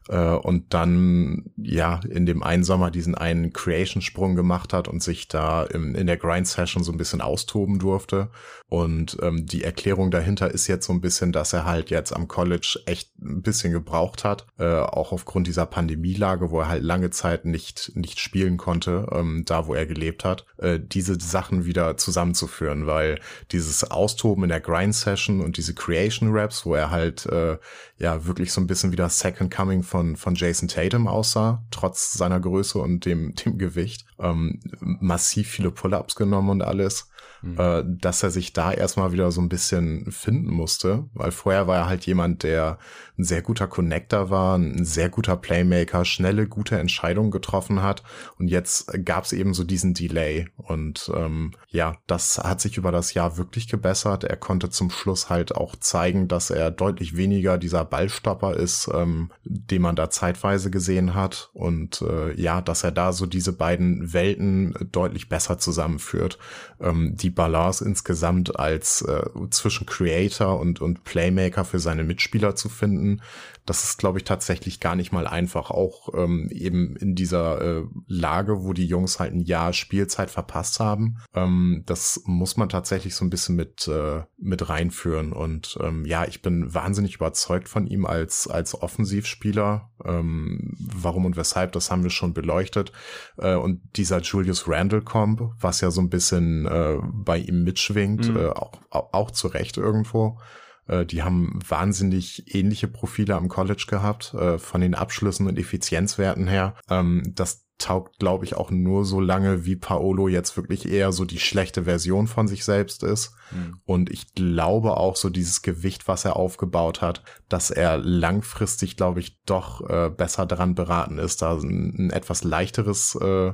mhm. 0.08 0.14
äh, 0.14 0.34
und 0.34 0.74
dann 0.74 1.44
ja 1.56 2.00
in 2.10 2.26
dem 2.26 2.42
einen 2.42 2.64
Sommer 2.64 2.90
diesen 2.90 3.14
einen 3.14 3.52
Creation-Sprung 3.52 4.34
gemacht 4.34 4.72
hat 4.72 4.88
und 4.88 5.04
sich 5.04 5.28
da 5.28 5.62
im, 5.62 5.94
in 5.94 6.08
der 6.08 6.16
Grind-Session 6.16 6.82
so 6.82 6.90
ein 6.90 6.98
bisschen 6.98 7.20
austoben 7.20 7.78
durfte. 7.78 8.30
Und 8.68 9.16
ähm, 9.22 9.46
die 9.46 9.62
Erklärung 9.62 10.10
dahinter 10.10 10.50
ist 10.50 10.66
jetzt 10.66 10.86
so 10.86 10.92
ein 10.92 11.00
bisschen, 11.00 11.30
dass 11.30 11.52
er 11.52 11.66
halt 11.66 11.90
jetzt 11.90 12.12
am 12.12 12.26
College 12.26 12.80
echt 12.86 13.16
ein 13.20 13.42
bisschen 13.42 13.72
gebraucht 13.72 14.24
hat, 14.24 14.46
äh, 14.58 14.64
auch 14.64 15.12
aufgrund 15.12 15.46
dieser 15.46 15.66
Pandemielage, 15.66 16.50
wo 16.50 16.60
er 16.60 16.68
halt 16.68 16.82
lange 16.82 17.10
Zeit 17.10 17.44
nicht, 17.44 17.92
nicht 17.94 18.18
spielen 18.18 18.56
konnte, 18.56 19.06
ähm, 19.12 19.44
da 19.46 19.68
wo 19.68 19.74
er 19.74 19.86
gelebt 19.86 20.24
hat, 20.24 20.46
äh, 20.58 20.80
diese 20.80 21.16
Sachen 21.20 21.64
wieder 21.64 21.96
zusammenzuführen, 21.96 22.88
weil 22.88 23.20
dieses 23.52 23.88
Austoben 23.88 24.42
in 24.42 24.48
der 24.48 24.60
Grind-Session 24.96 25.40
und 25.40 25.56
diese 25.56 25.74
Creation-Raps, 25.74 26.64
wo 26.64 26.74
er 26.74 26.90
halt 26.90 27.26
äh, 27.26 27.58
ja 27.98 28.24
wirklich 28.26 28.52
so 28.52 28.60
ein 28.60 28.66
bisschen 28.66 28.92
wie 28.92 28.96
das 28.96 29.18
Second 29.18 29.54
Coming 29.54 29.82
von, 29.82 30.16
von 30.16 30.34
Jason 30.34 30.68
Tatum 30.68 31.06
aussah, 31.06 31.62
trotz 31.70 32.12
seiner 32.12 32.40
Größe 32.40 32.78
und 32.78 33.04
dem, 33.04 33.34
dem 33.44 33.58
Gewicht, 33.58 34.06
ähm, 34.18 34.60
massiv 34.80 35.48
viele 35.48 35.70
Pull-Ups 35.70 36.16
genommen 36.16 36.50
und 36.50 36.62
alles 36.62 37.08
mhm. 37.52 37.60
äh, 37.60 37.82
dass 37.86 38.22
er 38.22 38.30
sich 38.30 38.52
da 38.52 38.72
erstmal 38.72 39.12
wieder 39.12 39.30
so 39.30 39.40
ein 39.40 39.48
bisschen 39.48 40.10
finden 40.10 40.50
musste, 40.50 41.04
weil 41.14 41.32
vorher 41.32 41.66
war 41.66 41.76
er 41.76 41.86
halt 41.86 42.06
jemand, 42.06 42.42
der 42.42 42.78
ein 43.18 43.24
sehr 43.24 43.42
guter 43.42 43.66
Connector 43.66 44.30
war, 44.30 44.58
ein 44.58 44.84
sehr 44.84 45.08
guter 45.08 45.36
Playmaker, 45.36 46.04
schnelle, 46.04 46.46
gute 46.46 46.78
Entscheidungen 46.78 47.30
getroffen 47.30 47.82
hat 47.82 48.02
und 48.38 48.48
jetzt 48.48 48.92
gab 49.04 49.24
es 49.24 49.32
eben 49.32 49.54
so 49.54 49.64
diesen 49.64 49.94
Delay 49.94 50.48
und 50.56 51.10
ähm, 51.14 51.52
ja, 51.68 51.96
das 52.06 52.38
hat 52.38 52.60
sich 52.60 52.76
über 52.76 52.92
das 52.92 53.14
Jahr 53.14 53.36
wirklich 53.36 53.68
gebessert. 53.68 54.24
Er 54.24 54.36
konnte 54.36 54.70
zum 54.70 54.90
Schluss 54.90 55.30
halt 55.30 55.54
auch 55.54 55.76
zeigen, 55.76 56.28
dass 56.28 56.50
er 56.50 56.70
deutlich 56.70 57.16
weniger 57.16 57.58
dieser 57.58 57.84
Ballstopper 57.84 58.54
ist, 58.54 58.88
ähm, 58.92 59.30
den 59.44 59.82
man 59.82 59.96
da 59.96 60.10
zeitweise 60.10 60.70
gesehen 60.70 61.14
hat 61.14 61.50
und 61.52 62.02
äh, 62.02 62.34
ja, 62.40 62.60
dass 62.60 62.84
er 62.84 62.92
da 62.92 63.12
so 63.12 63.26
diese 63.26 63.52
beiden 63.52 64.12
Welten 64.12 64.74
deutlich 64.92 65.28
besser 65.28 65.58
zusammenführt. 65.58 66.38
Ähm, 66.80 67.14
die 67.16 67.30
Balance 67.36 67.84
insgesamt 67.84 68.58
als 68.58 69.02
äh, 69.02 69.22
zwischen 69.50 69.86
Creator 69.86 70.58
und, 70.58 70.80
und 70.80 71.04
Playmaker 71.04 71.64
für 71.64 71.78
seine 71.78 72.02
Mitspieler 72.02 72.56
zu 72.56 72.68
finden, 72.68 73.22
das 73.66 73.82
ist, 73.82 73.98
glaube 73.98 74.18
ich, 74.18 74.24
tatsächlich 74.24 74.80
gar 74.80 74.94
nicht 74.94 75.12
mal 75.12 75.26
einfach. 75.26 75.70
Auch 75.70 76.14
ähm, 76.14 76.48
eben 76.50 76.96
in 76.96 77.14
dieser 77.14 77.60
äh, 77.60 77.82
Lage, 78.06 78.64
wo 78.64 78.72
die 78.72 78.86
Jungs 78.86 79.18
halt 79.18 79.34
ein 79.34 79.40
Jahr 79.40 79.72
Spielzeit 79.72 80.30
verpasst 80.30 80.80
haben. 80.80 81.18
Ähm, 81.34 81.82
das 81.84 82.22
muss 82.24 82.56
man 82.56 82.68
tatsächlich 82.68 83.14
so 83.16 83.24
ein 83.24 83.30
bisschen 83.30 83.56
mit, 83.56 83.88
äh, 83.88 84.22
mit 84.38 84.68
reinführen. 84.68 85.32
Und 85.32 85.78
ähm, 85.82 86.04
ja, 86.06 86.24
ich 86.26 86.42
bin 86.42 86.72
wahnsinnig 86.72 87.16
überzeugt 87.16 87.68
von 87.68 87.86
ihm 87.86 88.06
als, 88.06 88.46
als 88.46 88.80
Offensivspieler. 88.80 89.90
Ähm, 90.04 90.76
warum 90.78 91.24
und 91.24 91.36
weshalb, 91.36 91.72
das 91.72 91.90
haben 91.90 92.04
wir 92.04 92.10
schon 92.10 92.34
beleuchtet. 92.34 92.92
Äh, 93.36 93.56
und 93.56 93.80
dieser 93.96 94.20
Julius 94.20 94.68
Randall-Comp, 94.68 95.54
was 95.60 95.80
ja 95.80 95.90
so 95.90 96.00
ein 96.00 96.10
bisschen 96.10 96.66
äh, 96.66 96.98
bei 97.02 97.38
ihm 97.38 97.64
mitschwingt, 97.64 98.28
mhm. 98.28 98.36
äh, 98.36 98.46
auch, 98.46 98.72
auch, 98.90 99.12
auch 99.12 99.30
zu 99.32 99.48
Recht 99.48 99.76
irgendwo. 99.76 100.38
Äh, 100.86 101.06
die 101.06 101.22
haben 101.22 101.58
wahnsinnig 101.66 102.54
ähnliche 102.54 102.88
Profile 102.88 103.34
am 103.36 103.48
College 103.48 103.86
gehabt, 103.88 104.34
äh, 104.34 104.58
von 104.58 104.80
den 104.80 104.94
Abschlüssen 104.94 105.46
und 105.46 105.58
Effizienzwerten 105.58 106.46
her. 106.46 106.74
Ähm, 106.88 107.32
das 107.34 107.66
taugt, 107.78 108.18
glaube 108.18 108.44
ich, 108.44 108.54
auch 108.54 108.70
nur 108.70 109.04
so 109.04 109.20
lange, 109.20 109.66
wie 109.66 109.76
Paolo 109.76 110.28
jetzt 110.28 110.56
wirklich 110.56 110.88
eher 110.88 111.12
so 111.12 111.24
die 111.24 111.38
schlechte 111.38 111.84
Version 111.84 112.26
von 112.26 112.48
sich 112.48 112.64
selbst 112.64 113.02
ist. 113.02 113.34
Mhm. 113.50 113.80
Und 113.84 114.10
ich 114.10 114.34
glaube 114.34 114.96
auch 114.96 115.16
so 115.16 115.30
dieses 115.30 115.62
Gewicht, 115.62 116.08
was 116.08 116.24
er 116.24 116.36
aufgebaut 116.36 117.00
hat, 117.00 117.22
dass 117.48 117.70
er 117.70 117.98
langfristig, 117.98 118.96
glaube 118.96 119.20
ich, 119.20 119.42
doch 119.44 119.88
äh, 119.88 120.10
besser 120.10 120.46
daran 120.46 120.74
beraten 120.74 121.18
ist, 121.18 121.42
da 121.42 121.54
ein, 121.54 121.94
ein 121.98 122.10
etwas 122.10 122.44
leichteres 122.44 123.14
äh, 123.16 123.52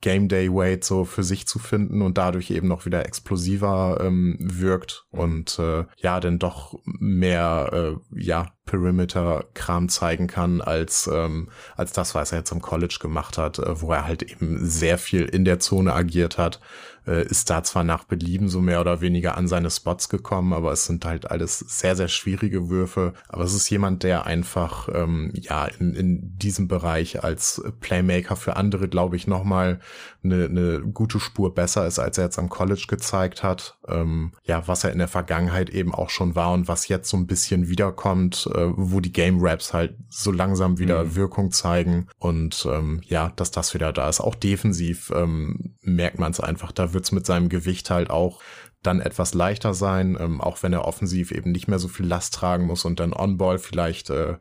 Game 0.00 0.28
Day 0.28 0.52
Weight 0.52 0.84
so 0.84 1.04
für 1.04 1.22
sich 1.22 1.46
zu 1.46 1.58
finden 1.58 2.02
und 2.02 2.18
dadurch 2.18 2.50
eben 2.50 2.68
noch 2.68 2.86
wieder 2.86 3.06
explosiver 3.06 3.98
ähm, 4.00 4.36
wirkt 4.40 5.04
und 5.10 5.58
äh, 5.58 5.84
ja, 5.96 6.20
denn 6.20 6.38
doch 6.38 6.78
mehr 6.84 7.98
äh, 8.14 8.20
ja 8.20 8.48
Perimeter-Kram 8.70 9.88
zeigen 9.88 10.28
kann, 10.28 10.60
als, 10.60 11.10
ähm, 11.12 11.48
als 11.76 11.92
das, 11.92 12.14
was 12.14 12.30
er 12.30 12.38
jetzt 12.38 12.52
im 12.52 12.62
College 12.62 12.98
gemacht 13.00 13.36
hat, 13.36 13.58
äh, 13.58 13.80
wo 13.80 13.92
er 13.92 14.06
halt 14.06 14.22
eben 14.22 14.64
sehr 14.64 14.96
viel 14.96 15.24
in 15.24 15.44
der 15.44 15.58
Zone 15.58 15.92
agiert 15.92 16.38
hat, 16.38 16.60
äh, 17.06 17.26
ist 17.26 17.50
da 17.50 17.62
zwar 17.62 17.84
nach 17.84 18.04
Belieben 18.04 18.48
so 18.48 18.60
mehr 18.60 18.80
oder 18.80 19.00
weniger 19.00 19.36
an 19.36 19.48
seine 19.48 19.70
Spots 19.70 20.08
gekommen, 20.08 20.52
aber 20.52 20.72
es 20.72 20.86
sind 20.86 21.04
halt 21.04 21.30
alles 21.30 21.58
sehr, 21.58 21.96
sehr 21.96 22.08
schwierige 22.08 22.68
Würfe. 22.68 23.14
Aber 23.28 23.44
es 23.44 23.54
ist 23.54 23.70
jemand, 23.70 24.02
der 24.02 24.26
einfach 24.26 24.88
ähm, 24.92 25.32
ja 25.34 25.66
in, 25.66 25.94
in 25.94 26.38
diesem 26.38 26.68
Bereich 26.68 27.22
als 27.22 27.62
Playmaker 27.80 28.36
für 28.36 28.56
andere, 28.56 28.88
glaube 28.88 29.16
ich, 29.16 29.26
nochmal 29.26 29.80
eine, 30.22 30.44
eine 30.46 30.80
gute 30.80 31.20
Spur 31.20 31.54
besser 31.54 31.86
ist, 31.86 31.98
als 31.98 32.18
er 32.18 32.24
jetzt 32.24 32.38
am 32.38 32.48
College 32.48 32.84
gezeigt 32.88 33.42
hat. 33.42 33.78
Ähm, 33.90 34.32
ja, 34.44 34.66
was 34.66 34.84
er 34.84 34.92
in 34.92 34.98
der 34.98 35.08
Vergangenheit 35.08 35.70
eben 35.70 35.94
auch 35.94 36.10
schon 36.10 36.34
war 36.34 36.52
und 36.52 36.68
was 36.68 36.88
jetzt 36.88 37.08
so 37.08 37.16
ein 37.16 37.26
bisschen 37.26 37.68
wiederkommt, 37.68 38.48
äh, 38.54 38.68
wo 38.76 39.00
die 39.00 39.12
Game 39.12 39.38
Raps 39.40 39.72
halt 39.72 39.94
so 40.08 40.32
langsam 40.32 40.78
wieder 40.78 41.04
mhm. 41.04 41.16
Wirkung 41.16 41.50
zeigen 41.52 42.08
und 42.18 42.66
ähm, 42.70 43.00
ja, 43.04 43.32
dass 43.36 43.50
das 43.50 43.74
wieder 43.74 43.92
da 43.92 44.08
ist. 44.08 44.20
Auch 44.20 44.34
defensiv 44.34 45.12
ähm, 45.14 45.74
merkt 45.82 46.18
man 46.18 46.32
es 46.32 46.40
einfach, 46.40 46.72
da 46.72 46.92
wird's 46.92 47.12
mit 47.12 47.26
seinem 47.26 47.48
Gewicht 47.48 47.90
halt 47.90 48.10
auch 48.10 48.40
dann 48.82 49.00
etwas 49.00 49.34
leichter 49.34 49.74
sein, 49.74 50.16
ähm, 50.18 50.40
auch 50.40 50.62
wenn 50.62 50.72
er 50.72 50.86
offensiv 50.86 51.32
eben 51.32 51.52
nicht 51.52 51.68
mehr 51.68 51.78
so 51.78 51.88
viel 51.88 52.06
Last 52.06 52.34
tragen 52.34 52.66
muss 52.66 52.84
und 52.84 52.98
dann 52.98 53.12
On-Ball 53.12 53.58
vielleicht, 53.58 54.08
äh, 54.10 54.38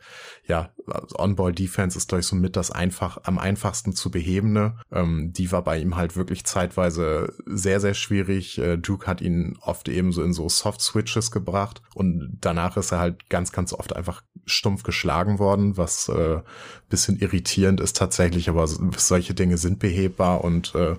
ja, 0.47 0.71
On-Ball-Defense 1.15 1.97
ist, 1.97 2.11
ich, 2.13 2.25
so 2.25 2.35
mit 2.35 2.55
das 2.55 2.71
einfach, 2.71 3.19
am 3.23 3.37
einfachsten 3.37 3.93
zu 3.93 4.09
behebende. 4.09 4.77
Ähm, 4.91 5.33
die 5.33 5.51
war 5.51 5.63
bei 5.63 5.77
ihm 5.77 5.97
halt 5.97 6.15
wirklich 6.15 6.45
zeitweise 6.45 7.33
sehr, 7.45 7.79
sehr 7.79 7.93
schwierig. 7.93 8.57
Äh, 8.57 8.77
Duke 8.77 9.07
hat 9.07 9.21
ihn 9.21 9.57
oft 9.61 9.89
eben 9.89 10.11
so 10.11 10.23
in 10.23 10.33
so 10.33 10.47
Soft-Switches 10.47 11.31
gebracht 11.31 11.81
und 11.93 12.37
danach 12.39 12.77
ist 12.77 12.91
er 12.91 12.99
halt 12.99 13.29
ganz, 13.29 13.51
ganz 13.51 13.73
oft 13.73 13.95
einfach 13.95 14.23
stumpf 14.45 14.83
geschlagen 14.83 15.37
worden, 15.37 15.77
was 15.77 16.09
äh, 16.09 16.41
bisschen 16.89 17.19
irritierend 17.19 17.81
ist 17.81 17.97
tatsächlich, 17.97 18.49
aber 18.49 18.67
solche 18.67 19.33
Dinge 19.33 19.57
sind 19.57 19.79
behebbar 19.79 20.43
und 20.43 20.73
äh, 20.75 20.95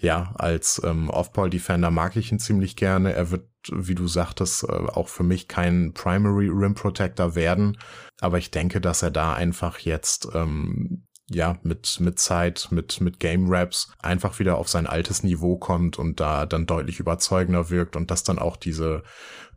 ja, 0.00 0.32
als 0.36 0.80
ähm, 0.84 1.10
Off-Ball-Defender 1.10 1.90
mag 1.90 2.16
ich 2.16 2.30
ihn 2.30 2.38
ziemlich 2.38 2.76
gerne. 2.76 3.12
Er 3.12 3.30
wird, 3.30 3.48
wie 3.70 3.94
du 3.94 4.06
sagtest, 4.06 4.64
äh, 4.64 4.72
auch 4.72 5.08
für 5.08 5.24
mich 5.24 5.48
kein 5.48 5.92
Primary 5.92 6.48
Rim 6.48 6.74
Protector 6.74 7.34
werden. 7.34 7.78
Aber 8.20 8.38
ich 8.38 8.50
denke, 8.50 8.80
dass 8.80 9.02
er 9.02 9.10
da 9.10 9.34
einfach 9.34 9.80
jetzt 9.80 10.28
ähm, 10.34 11.04
ja, 11.30 11.58
mit, 11.62 11.98
mit 12.00 12.18
Zeit, 12.18 12.68
mit, 12.70 13.00
mit 13.00 13.20
Game 13.20 13.46
Raps 13.48 13.92
einfach 13.98 14.38
wieder 14.38 14.56
auf 14.56 14.68
sein 14.68 14.86
altes 14.86 15.22
Niveau 15.22 15.58
kommt 15.58 15.98
und 15.98 16.20
da 16.20 16.46
dann 16.46 16.66
deutlich 16.66 17.00
überzeugender 17.00 17.68
wirkt 17.68 17.96
und 17.96 18.10
dass 18.10 18.24
dann 18.24 18.38
auch 18.38 18.56
diese 18.56 19.02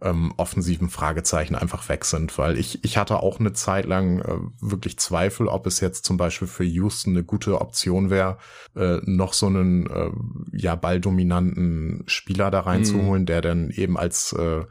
ähm, 0.02 0.34
offensiven 0.38 0.90
Fragezeichen 0.90 1.56
einfach 1.56 1.88
weg 1.90 2.06
sind, 2.06 2.38
weil 2.38 2.58
ich, 2.58 2.84
ich 2.84 2.98
hatte 2.98 3.22
auch 3.22 3.40
eine 3.40 3.54
Zeit 3.54 3.86
lang 3.86 4.20
äh, 4.20 4.38
wirklich 4.60 4.98
Zweifel, 4.98 5.48
ob 5.48 5.68
es 5.68 5.80
jetzt 5.80 6.06
zum 6.06 6.18
Beispiel 6.18 6.48
für 6.48 6.64
Houston 6.64 7.12
eine 7.12 7.24
gute 7.24 7.62
Option 7.62 8.10
wäre, 8.10 8.38
äh, 8.76 8.98
noch 9.04 9.34
so 9.34 9.48
einen 9.48 9.88
äh, 9.88 10.12
ja 10.54 10.76
balldominanten 10.76 12.04
Spieler 12.08 12.52
da 12.52 12.62
reinzuholen, 12.62 13.24
mm. 13.24 13.26
der 13.28 13.42
dann 13.42 13.70
eben 13.70 13.98
als 13.98 14.34
äh, 14.34 14.66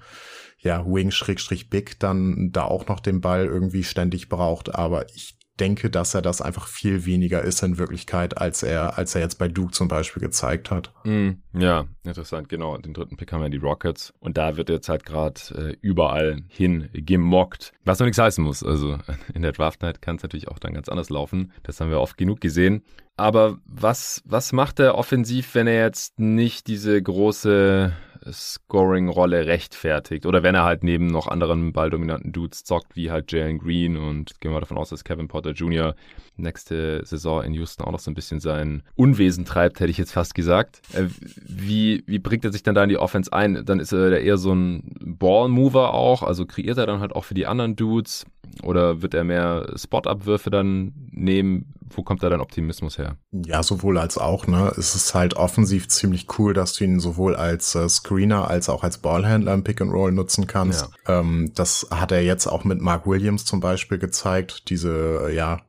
ja, 0.62 0.84
Wing-Big 0.84 1.98
dann 2.00 2.50
da 2.52 2.64
auch 2.64 2.86
noch 2.86 3.00
den 3.00 3.20
Ball 3.20 3.46
irgendwie 3.46 3.82
ständig 3.82 4.28
braucht. 4.28 4.74
Aber 4.74 5.06
ich 5.14 5.39
denke, 5.60 5.90
dass 5.90 6.14
er 6.14 6.22
das 6.22 6.40
einfach 6.40 6.66
viel 6.66 7.04
weniger 7.04 7.42
ist 7.42 7.62
in 7.62 7.78
Wirklichkeit, 7.78 8.38
als 8.38 8.62
er, 8.62 8.96
als 8.98 9.14
er 9.14 9.20
jetzt 9.20 9.38
bei 9.38 9.48
Duke 9.48 9.72
zum 9.72 9.88
Beispiel 9.88 10.20
gezeigt 10.20 10.70
hat. 10.70 10.92
Mm, 11.04 11.30
ja, 11.52 11.86
interessant, 12.04 12.48
genau. 12.48 12.76
Den 12.78 12.94
dritten 12.94 13.16
Pick 13.16 13.32
haben 13.32 13.42
ja 13.42 13.48
die 13.48 13.58
Rockets 13.58 14.12
und 14.20 14.38
da 14.38 14.56
wird 14.56 14.70
jetzt 14.70 14.88
halt 14.88 15.04
gerade 15.04 15.40
äh, 15.54 15.76
überall 15.80 16.38
hin 16.48 16.88
gemockt, 16.92 17.72
was 17.84 17.98
noch 17.98 18.06
nichts 18.06 18.18
heißen 18.18 18.42
muss. 18.42 18.62
Also 18.62 18.98
in 19.34 19.42
der 19.42 19.52
Draft 19.52 19.82
Night 19.82 20.02
kann 20.02 20.16
es 20.16 20.22
natürlich 20.22 20.48
auch 20.48 20.58
dann 20.58 20.74
ganz 20.74 20.88
anders 20.88 21.10
laufen. 21.10 21.52
Das 21.62 21.80
haben 21.80 21.90
wir 21.90 22.00
oft 22.00 22.16
genug 22.16 22.40
gesehen. 22.40 22.82
Aber 23.16 23.58
was, 23.66 24.22
was 24.24 24.52
macht 24.52 24.80
er 24.80 24.94
offensiv, 24.94 25.54
wenn 25.54 25.66
er 25.66 25.84
jetzt 25.84 26.18
nicht 26.18 26.66
diese 26.68 27.00
große 27.02 27.92
Scoring-Rolle 28.30 29.46
rechtfertigt. 29.46 30.26
Oder 30.26 30.42
wenn 30.42 30.54
er 30.54 30.64
halt 30.64 30.84
neben 30.84 31.06
noch 31.06 31.28
anderen 31.28 31.72
balldominanten 31.72 32.32
Dudes 32.32 32.64
zockt, 32.64 32.96
wie 32.96 33.10
halt 33.10 33.32
Jalen 33.32 33.58
Green 33.58 33.96
und 33.96 34.40
gehen 34.40 34.52
wir 34.52 34.60
davon 34.60 34.78
aus, 34.78 34.90
dass 34.90 35.04
Kevin 35.04 35.28
Potter 35.28 35.52
Jr. 35.52 35.94
nächste 36.36 37.04
Saison 37.04 37.42
in 37.42 37.54
Houston 37.54 37.84
auch 37.84 37.92
noch 37.92 38.00
so 38.00 38.10
ein 38.10 38.14
bisschen 38.14 38.40
sein 38.40 38.82
Unwesen 38.94 39.44
treibt, 39.44 39.80
hätte 39.80 39.90
ich 39.90 39.98
jetzt 39.98 40.12
fast 40.12 40.34
gesagt. 40.34 40.82
Äh, 40.92 41.06
wie, 41.46 42.02
wie 42.06 42.18
bringt 42.18 42.44
er 42.44 42.52
sich 42.52 42.62
dann 42.62 42.74
da 42.74 42.82
in 42.82 42.88
die 42.88 42.98
Offense 42.98 43.32
ein? 43.32 43.64
Dann 43.64 43.80
ist 43.80 43.92
er 43.92 44.20
eher 44.20 44.38
so 44.38 44.52
ein 44.52 44.96
Ball-Mover 45.00 45.94
auch, 45.94 46.22
also 46.22 46.46
kreiert 46.46 46.78
er 46.78 46.86
dann 46.86 47.00
halt 47.00 47.12
auch 47.12 47.24
für 47.24 47.34
die 47.34 47.46
anderen 47.46 47.76
Dudes 47.76 48.26
oder 48.62 49.02
wird 49.02 49.14
er 49.14 49.24
mehr 49.24 49.72
Spot-Abwürfe 49.76 50.50
dann 50.50 50.92
nehmen? 51.10 51.74
Wo 51.92 52.02
kommt 52.02 52.22
da 52.22 52.28
dein 52.28 52.40
Optimismus 52.40 52.98
her? 52.98 53.16
Ja, 53.32 53.64
sowohl 53.64 53.98
als 53.98 54.16
auch, 54.16 54.46
ne? 54.46 54.72
Es 54.76 54.94
ist 54.94 55.12
halt 55.14 55.34
offensiv 55.34 55.88
ziemlich 55.88 56.26
cool, 56.38 56.54
dass 56.54 56.74
du 56.74 56.84
ihn 56.84 57.00
sowohl 57.00 57.34
als 57.34 57.74
äh, 57.74 57.88
Screener 57.88 58.48
als 58.48 58.68
auch 58.68 58.84
als 58.84 58.98
Ballhändler 58.98 59.54
im 59.54 59.64
Pick 59.64 59.80
and 59.80 59.92
Roll 59.92 60.12
nutzen 60.12 60.46
kannst. 60.46 60.88
Ja. 61.08 61.20
Ähm, 61.20 61.50
das 61.56 61.88
hat 61.90 62.12
er 62.12 62.22
jetzt 62.22 62.46
auch 62.46 62.62
mit 62.62 62.80
Mark 62.80 63.06
Williams 63.06 63.44
zum 63.44 63.58
Beispiel 63.58 63.98
gezeigt, 63.98 64.70
diese, 64.70 65.32
ja, 65.34 65.62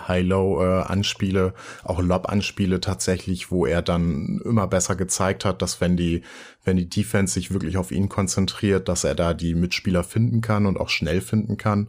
High-Low-Anspiele, 0.00 1.54
äh, 1.54 1.86
auch 1.86 2.00
Lob-Anspiele 2.00 2.80
tatsächlich, 2.80 3.50
wo 3.50 3.66
er 3.66 3.82
dann 3.82 4.40
immer 4.44 4.66
besser 4.66 4.96
gezeigt 4.96 5.44
hat, 5.44 5.62
dass 5.62 5.80
wenn 5.80 5.96
die, 5.96 6.22
wenn 6.64 6.76
die 6.76 6.88
Defense 6.88 7.34
sich 7.34 7.52
wirklich 7.52 7.76
auf 7.76 7.90
ihn 7.90 8.08
konzentriert, 8.08 8.88
dass 8.88 9.04
er 9.04 9.14
da 9.14 9.34
die 9.34 9.54
Mitspieler 9.54 10.04
finden 10.04 10.40
kann 10.40 10.66
und 10.66 10.78
auch 10.78 10.88
schnell 10.88 11.20
finden 11.20 11.56
kann. 11.56 11.88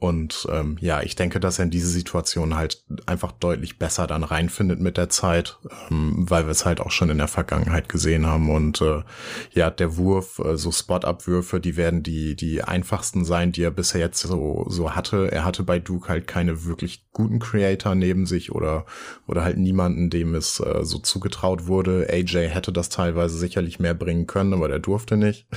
Und 0.00 0.46
ähm, 0.52 0.76
ja, 0.80 1.02
ich 1.02 1.16
denke, 1.16 1.40
dass 1.40 1.58
er 1.58 1.64
in 1.64 1.72
diese 1.72 1.88
Situation 1.88 2.54
halt 2.54 2.84
einfach 3.06 3.32
deutlich 3.32 3.80
besser 3.80 4.06
dann 4.06 4.22
reinfindet 4.22 4.78
mit 4.78 4.96
der 4.96 5.08
Zeit, 5.08 5.58
ähm, 5.90 6.14
weil 6.30 6.44
wir 6.44 6.52
es 6.52 6.64
halt 6.64 6.80
auch 6.80 6.92
schon 6.92 7.10
in 7.10 7.18
der 7.18 7.26
Vergangenheit 7.26 7.88
gesehen 7.88 8.24
haben. 8.24 8.48
Und 8.48 8.80
äh, 8.80 9.02
ja, 9.50 9.70
der 9.70 9.96
Wurf, 9.96 10.38
äh, 10.38 10.56
so 10.56 10.70
Spot-Abwürfe, 10.70 11.58
die 11.58 11.76
werden 11.76 12.04
die, 12.04 12.36
die 12.36 12.62
einfachsten 12.62 13.24
sein, 13.24 13.50
die 13.50 13.62
er 13.62 13.72
bisher 13.72 14.00
jetzt 14.00 14.20
so, 14.20 14.66
so 14.68 14.94
hatte. 14.94 15.32
Er 15.32 15.44
hatte 15.44 15.64
bei 15.64 15.80
Duke 15.80 16.08
halt 16.08 16.28
keine 16.28 16.64
wirklich 16.64 17.08
guten 17.10 17.40
Creator 17.40 17.96
neben 17.96 18.24
sich 18.24 18.52
oder, 18.52 18.86
oder 19.26 19.42
halt 19.42 19.58
niemanden, 19.58 20.10
dem 20.10 20.36
es 20.36 20.60
äh, 20.60 20.84
so 20.84 20.98
zugetraut 20.98 21.66
wurde. 21.66 22.06
AJ 22.08 22.50
hätte 22.50 22.72
das 22.72 22.88
teilweise 22.88 23.36
sicherlich 23.36 23.80
mehr 23.80 23.94
bringen 23.94 24.28
können, 24.28 24.54
aber 24.54 24.68
der 24.68 24.78
durfte 24.78 25.16
nicht. 25.16 25.48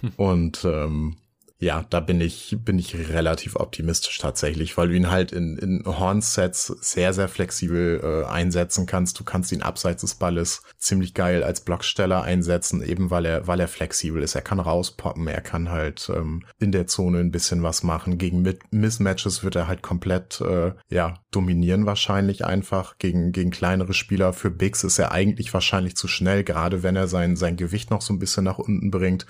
Mhm. 0.00 0.12
Und 0.16 0.64
ähm, 0.64 1.16
ja, 1.60 1.86
da 1.88 2.00
bin 2.00 2.20
ich, 2.20 2.56
bin 2.64 2.78
ich 2.78 2.96
relativ 3.08 3.54
optimistisch 3.56 4.18
tatsächlich, 4.18 4.76
weil 4.76 4.88
du 4.88 4.94
ihn 4.96 5.10
halt 5.10 5.30
in, 5.30 5.56
in 5.56 5.84
Hornsets 5.86 6.66
sehr, 6.66 7.12
sehr 7.12 7.28
flexibel 7.28 8.00
äh, 8.02 8.28
einsetzen 8.28 8.86
kannst. 8.86 9.20
Du 9.20 9.24
kannst 9.24 9.52
ihn 9.52 9.62
abseits 9.62 10.02
des 10.02 10.16
Balles 10.16 10.62
ziemlich 10.78 11.14
geil 11.14 11.44
als 11.44 11.60
Blocksteller 11.60 12.22
einsetzen, 12.22 12.82
eben 12.82 13.10
weil 13.10 13.24
er, 13.24 13.46
weil 13.46 13.60
er 13.60 13.68
flexibel 13.68 14.22
ist. 14.22 14.34
Er 14.34 14.42
kann 14.42 14.58
rauspoppen, 14.58 15.28
er 15.28 15.40
kann 15.40 15.70
halt 15.70 16.10
ähm, 16.14 16.44
in 16.58 16.72
der 16.72 16.88
Zone 16.88 17.20
ein 17.20 17.30
bisschen 17.30 17.62
was 17.62 17.84
machen. 17.84 18.18
Gegen 18.18 18.42
Mit 18.42 18.72
Mismatches 18.72 19.44
wird 19.44 19.54
er 19.54 19.68
halt 19.68 19.80
komplett, 19.80 20.40
äh, 20.40 20.72
ja, 20.90 21.14
dominieren 21.30 21.86
wahrscheinlich 21.86 22.44
einfach. 22.44 22.98
Gegen, 22.98 23.30
gegen 23.30 23.52
kleinere 23.52 23.94
Spieler 23.94 24.32
für 24.32 24.50
Bigs 24.50 24.82
ist 24.82 24.98
er 24.98 25.12
eigentlich 25.12 25.54
wahrscheinlich 25.54 25.94
zu 25.94 26.08
schnell, 26.08 26.42
gerade 26.42 26.82
wenn 26.82 26.96
er 26.96 27.06
sein, 27.06 27.36
sein 27.36 27.56
Gewicht 27.56 27.90
noch 27.90 28.02
so 28.02 28.12
ein 28.12 28.18
bisschen 28.18 28.44
nach 28.44 28.58
unten 28.58 28.90
bringt 28.90 29.24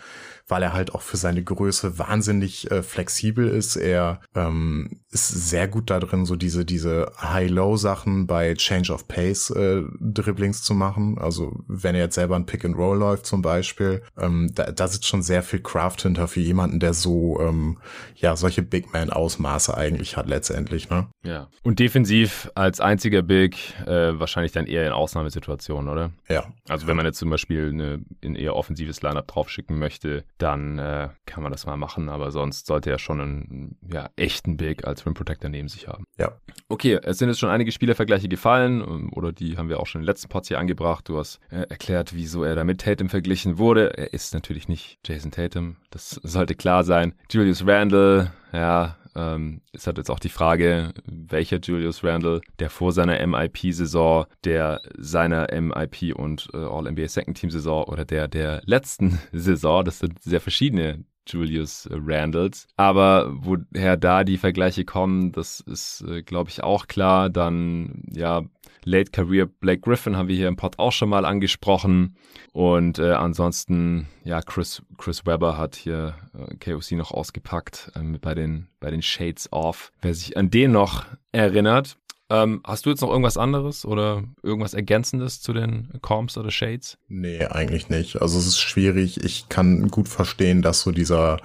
weil 0.47 0.63
er 0.63 0.73
halt 0.73 0.95
auch 0.95 1.03
für 1.03 1.17
seine 1.17 1.43
Größe 1.43 1.99
wahnsinnig 1.99 2.71
äh, 2.71 2.83
flexibel 2.83 3.49
ist. 3.49 3.77
Er 3.77 4.21
ähm, 4.35 5.01
ist 5.11 5.29
sehr 5.29 5.69
gut 5.69 5.91
da 5.91 6.01
drin, 6.01 6.27
so 6.27 6.37
diese, 6.37 6.65
diese 6.65 7.13
High-Low-Sachen 7.21 8.27
bei 8.27 8.55
Change 8.55 8.93
of 8.93 9.09
Pace 9.09 9.51
äh, 9.51 9.83
Dribblings 10.01 10.63
zu 10.63 10.75
machen. 10.75 11.19
Also 11.19 11.63
wenn 11.67 11.95
er 11.95 12.03
jetzt 12.03 12.17
selber 12.17 12.37
ein 12.37 12.47
Pick 12.47 12.65
and 12.65 12.77
Roll 12.77 12.99
läuft 12.99 13.27
zum 13.27 13.41
Beispiel, 13.41 14.03
ähm, 14.19 14.51
da, 14.55 14.71
da 14.71 14.89
sitzt 14.89 15.07
schon 15.07 15.23
sehr 15.23 15.43
viel 15.43 15.61
Craft 15.61 16.03
hinter 16.03 16.29
für 16.29 16.41
jemanden, 16.41 16.79
der 16.79 16.93
so 16.93 17.41
ähm, 17.41 17.79
ja 18.17 18.37
solche 18.37 18.63
Big 18.63 18.93
Man 18.93 19.11
Ausmaße 19.11 19.75
eigentlich 19.77 20.17
hat 20.17 20.29
letztendlich. 20.29 20.91
Ne? 20.91 21.09
Ja. 21.25 21.49
Und 21.63 21.79
defensiv 21.79 22.51
als 22.55 22.81
einziger 22.81 23.23
Big 23.23 23.57
äh, 23.87 24.19
wahrscheinlich 24.19 24.53
dann 24.53 24.67
eher 24.67 24.87
in 24.87 24.93
Ausnahmesituationen, 24.93 25.89
oder? 25.89 26.13
Ja. 26.29 26.53
Also 26.69 26.87
wenn 26.87 26.97
man 26.97 27.07
jetzt 27.07 27.19
zum 27.19 27.31
Beispiel 27.31 27.71
eine, 27.71 28.05
ein 28.23 28.35
eher 28.35 28.57
offensives 28.57 29.01
Lineup 29.01 29.27
draufschicken 29.29 29.79
möchte, 29.79 30.25
dann 30.39 30.79
äh, 30.79 31.09
kann 31.27 31.43
man 31.43 31.53
das 31.53 31.67
mal 31.67 31.77
machen, 31.77 32.09
aber 32.09 32.31
sonst 32.31 32.67
sollte 32.67 32.91
er 32.91 32.99
schon 32.99 33.21
einen 33.21 33.79
ja, 33.93 34.11
echten 34.17 34.57
Big 34.57 34.87
als 34.87 35.07
Rim 35.07 35.15
Protector 35.15 35.49
neben 35.49 35.69
sich 35.69 35.89
haben. 35.89 36.05
Ja. 36.19 36.33
Okay, 36.69 36.99
es 37.03 37.19
sind 37.19 37.29
jetzt 37.29 37.39
schon 37.39 37.51
einige 37.51 37.73
Spielervergleiche 37.73 38.29
gefallen 38.29 38.81
ähm, 38.81 39.11
oder 39.13 39.33
die 39.33 39.57
haben 39.57 39.69
wir 39.69 39.81
auch 39.81 39.87
schon 39.87 40.01
in 40.01 40.05
den 40.05 40.11
letzten 40.11 40.29
Pods 40.29 40.49
hier 40.49 40.59
angebracht. 40.59 41.09
Du 41.09 41.19
hast 41.19 41.41
äh, 41.51 41.67
erklärt, 41.69 42.15
wieso 42.15 42.43
er 42.43 42.55
da 42.55 42.65
mit 42.65 42.81
Tatum 42.81 43.09
verglichen 43.09 43.59
wurde. 43.59 43.97
Er 43.97 44.13
ist 44.13 44.35
natürlich 44.35 44.69
nicht 44.69 44.99
Jason 45.05 45.31
Tatum, 45.31 45.77
das 45.91 46.11
sollte 46.23 46.55
klar 46.55 46.85
sein. 46.85 47.15
Julius 47.31 47.67
Randle, 47.67 48.33
ja, 48.53 48.97
ähm, 49.15 49.61
ist 49.73 49.87
halt 49.87 49.99
jetzt 49.99 50.11
auch 50.11 50.19
die 50.19 50.29
Frage, 50.29 50.93
welcher 51.07 51.59
Julius 51.59 52.03
Randle, 52.03 52.41
der 52.59 52.71
vor 52.71 52.93
seiner 52.93 53.25
MIP-Saison, 53.27 54.27
der 54.45 54.81
seiner 54.97 55.47
MIP 55.53 56.15
und 56.15 56.49
äh, 56.53 56.59
All-NBA 56.59 57.09
Second-Team-Saison 57.09 57.85
oder 57.85 58.05
der 58.05 58.29
der 58.29 58.63
letzten 58.65 59.19
Saison, 59.33 59.85
das 59.85 59.99
sind 60.01 60.23
sehr 60.23 60.41
verschiedene 60.41 61.05
Julius 61.27 61.89
Randles. 61.91 62.67
Aber 62.77 63.31
woher 63.33 63.97
da 63.97 64.25
die 64.25 64.39
Vergleiche 64.39 64.85
kommen, 64.85 65.33
das 65.33 65.61
ist, 65.61 66.03
äh, 66.03 66.23
glaube 66.23 66.51
ich, 66.51 66.63
auch 66.63 66.87
klar. 66.87 67.31
Dann, 67.31 68.03
ja, 68.13 68.43
Late 68.85 69.11
Career 69.11 69.47
Blake 69.47 69.81
Griffin 69.81 70.17
haben 70.17 70.29
wir 70.29 70.37
hier 70.37 70.49
im 70.49 70.57
Pod 70.57 70.79
auch 70.79 70.93
schon 70.93 71.09
mal 71.09 71.25
angesprochen. 71.25 72.17
Und 72.53 72.99
äh, 72.99 73.13
ansonsten, 73.13 74.09
ja, 74.25 74.41
Chris, 74.43 74.83
Chris 74.99 75.27
Webber 75.27 75.59
hat 75.59 75.75
hier 75.75 76.15
äh, 76.35 76.55
KOC 76.57 76.93
noch 76.93 77.11
ausgepackt 77.11 77.93
äh, 77.95 78.19
bei, 78.19 78.35
den, 78.35 78.69
bei 78.81 78.91
den 78.91 79.03
Shades 79.03 79.53
Off. 79.53 79.93
Wer 80.01 80.15
sich 80.15 80.37
an 80.37 80.51
den 80.51 80.73
noch 80.73 81.05
erinnert. 81.33 81.97
Ähm, 82.31 82.63
hast 82.65 82.87
du 82.87 82.91
jetzt 82.91 83.03
noch 83.03 83.11
irgendwas 83.11 83.37
anderes 83.37 83.85
oder 83.85 84.25
irgendwas 84.43 84.73
Ergänzendes 84.73 85.43
zu 85.43 85.53
den 85.53 85.91
Comps 86.01 86.39
oder 86.39 86.51
Shades? 86.51 86.97
Nee, 87.07 87.45
eigentlich 87.45 87.91
nicht. 87.91 88.23
Also 88.23 88.39
es 88.39 88.47
ist 88.47 88.59
schwierig. 88.59 89.23
Ich 89.23 89.51
kann 89.51 89.89
gut 89.89 90.09
verstehen, 90.09 90.63
dass 90.63 90.81
so 90.81 90.91
dieser 90.91 91.39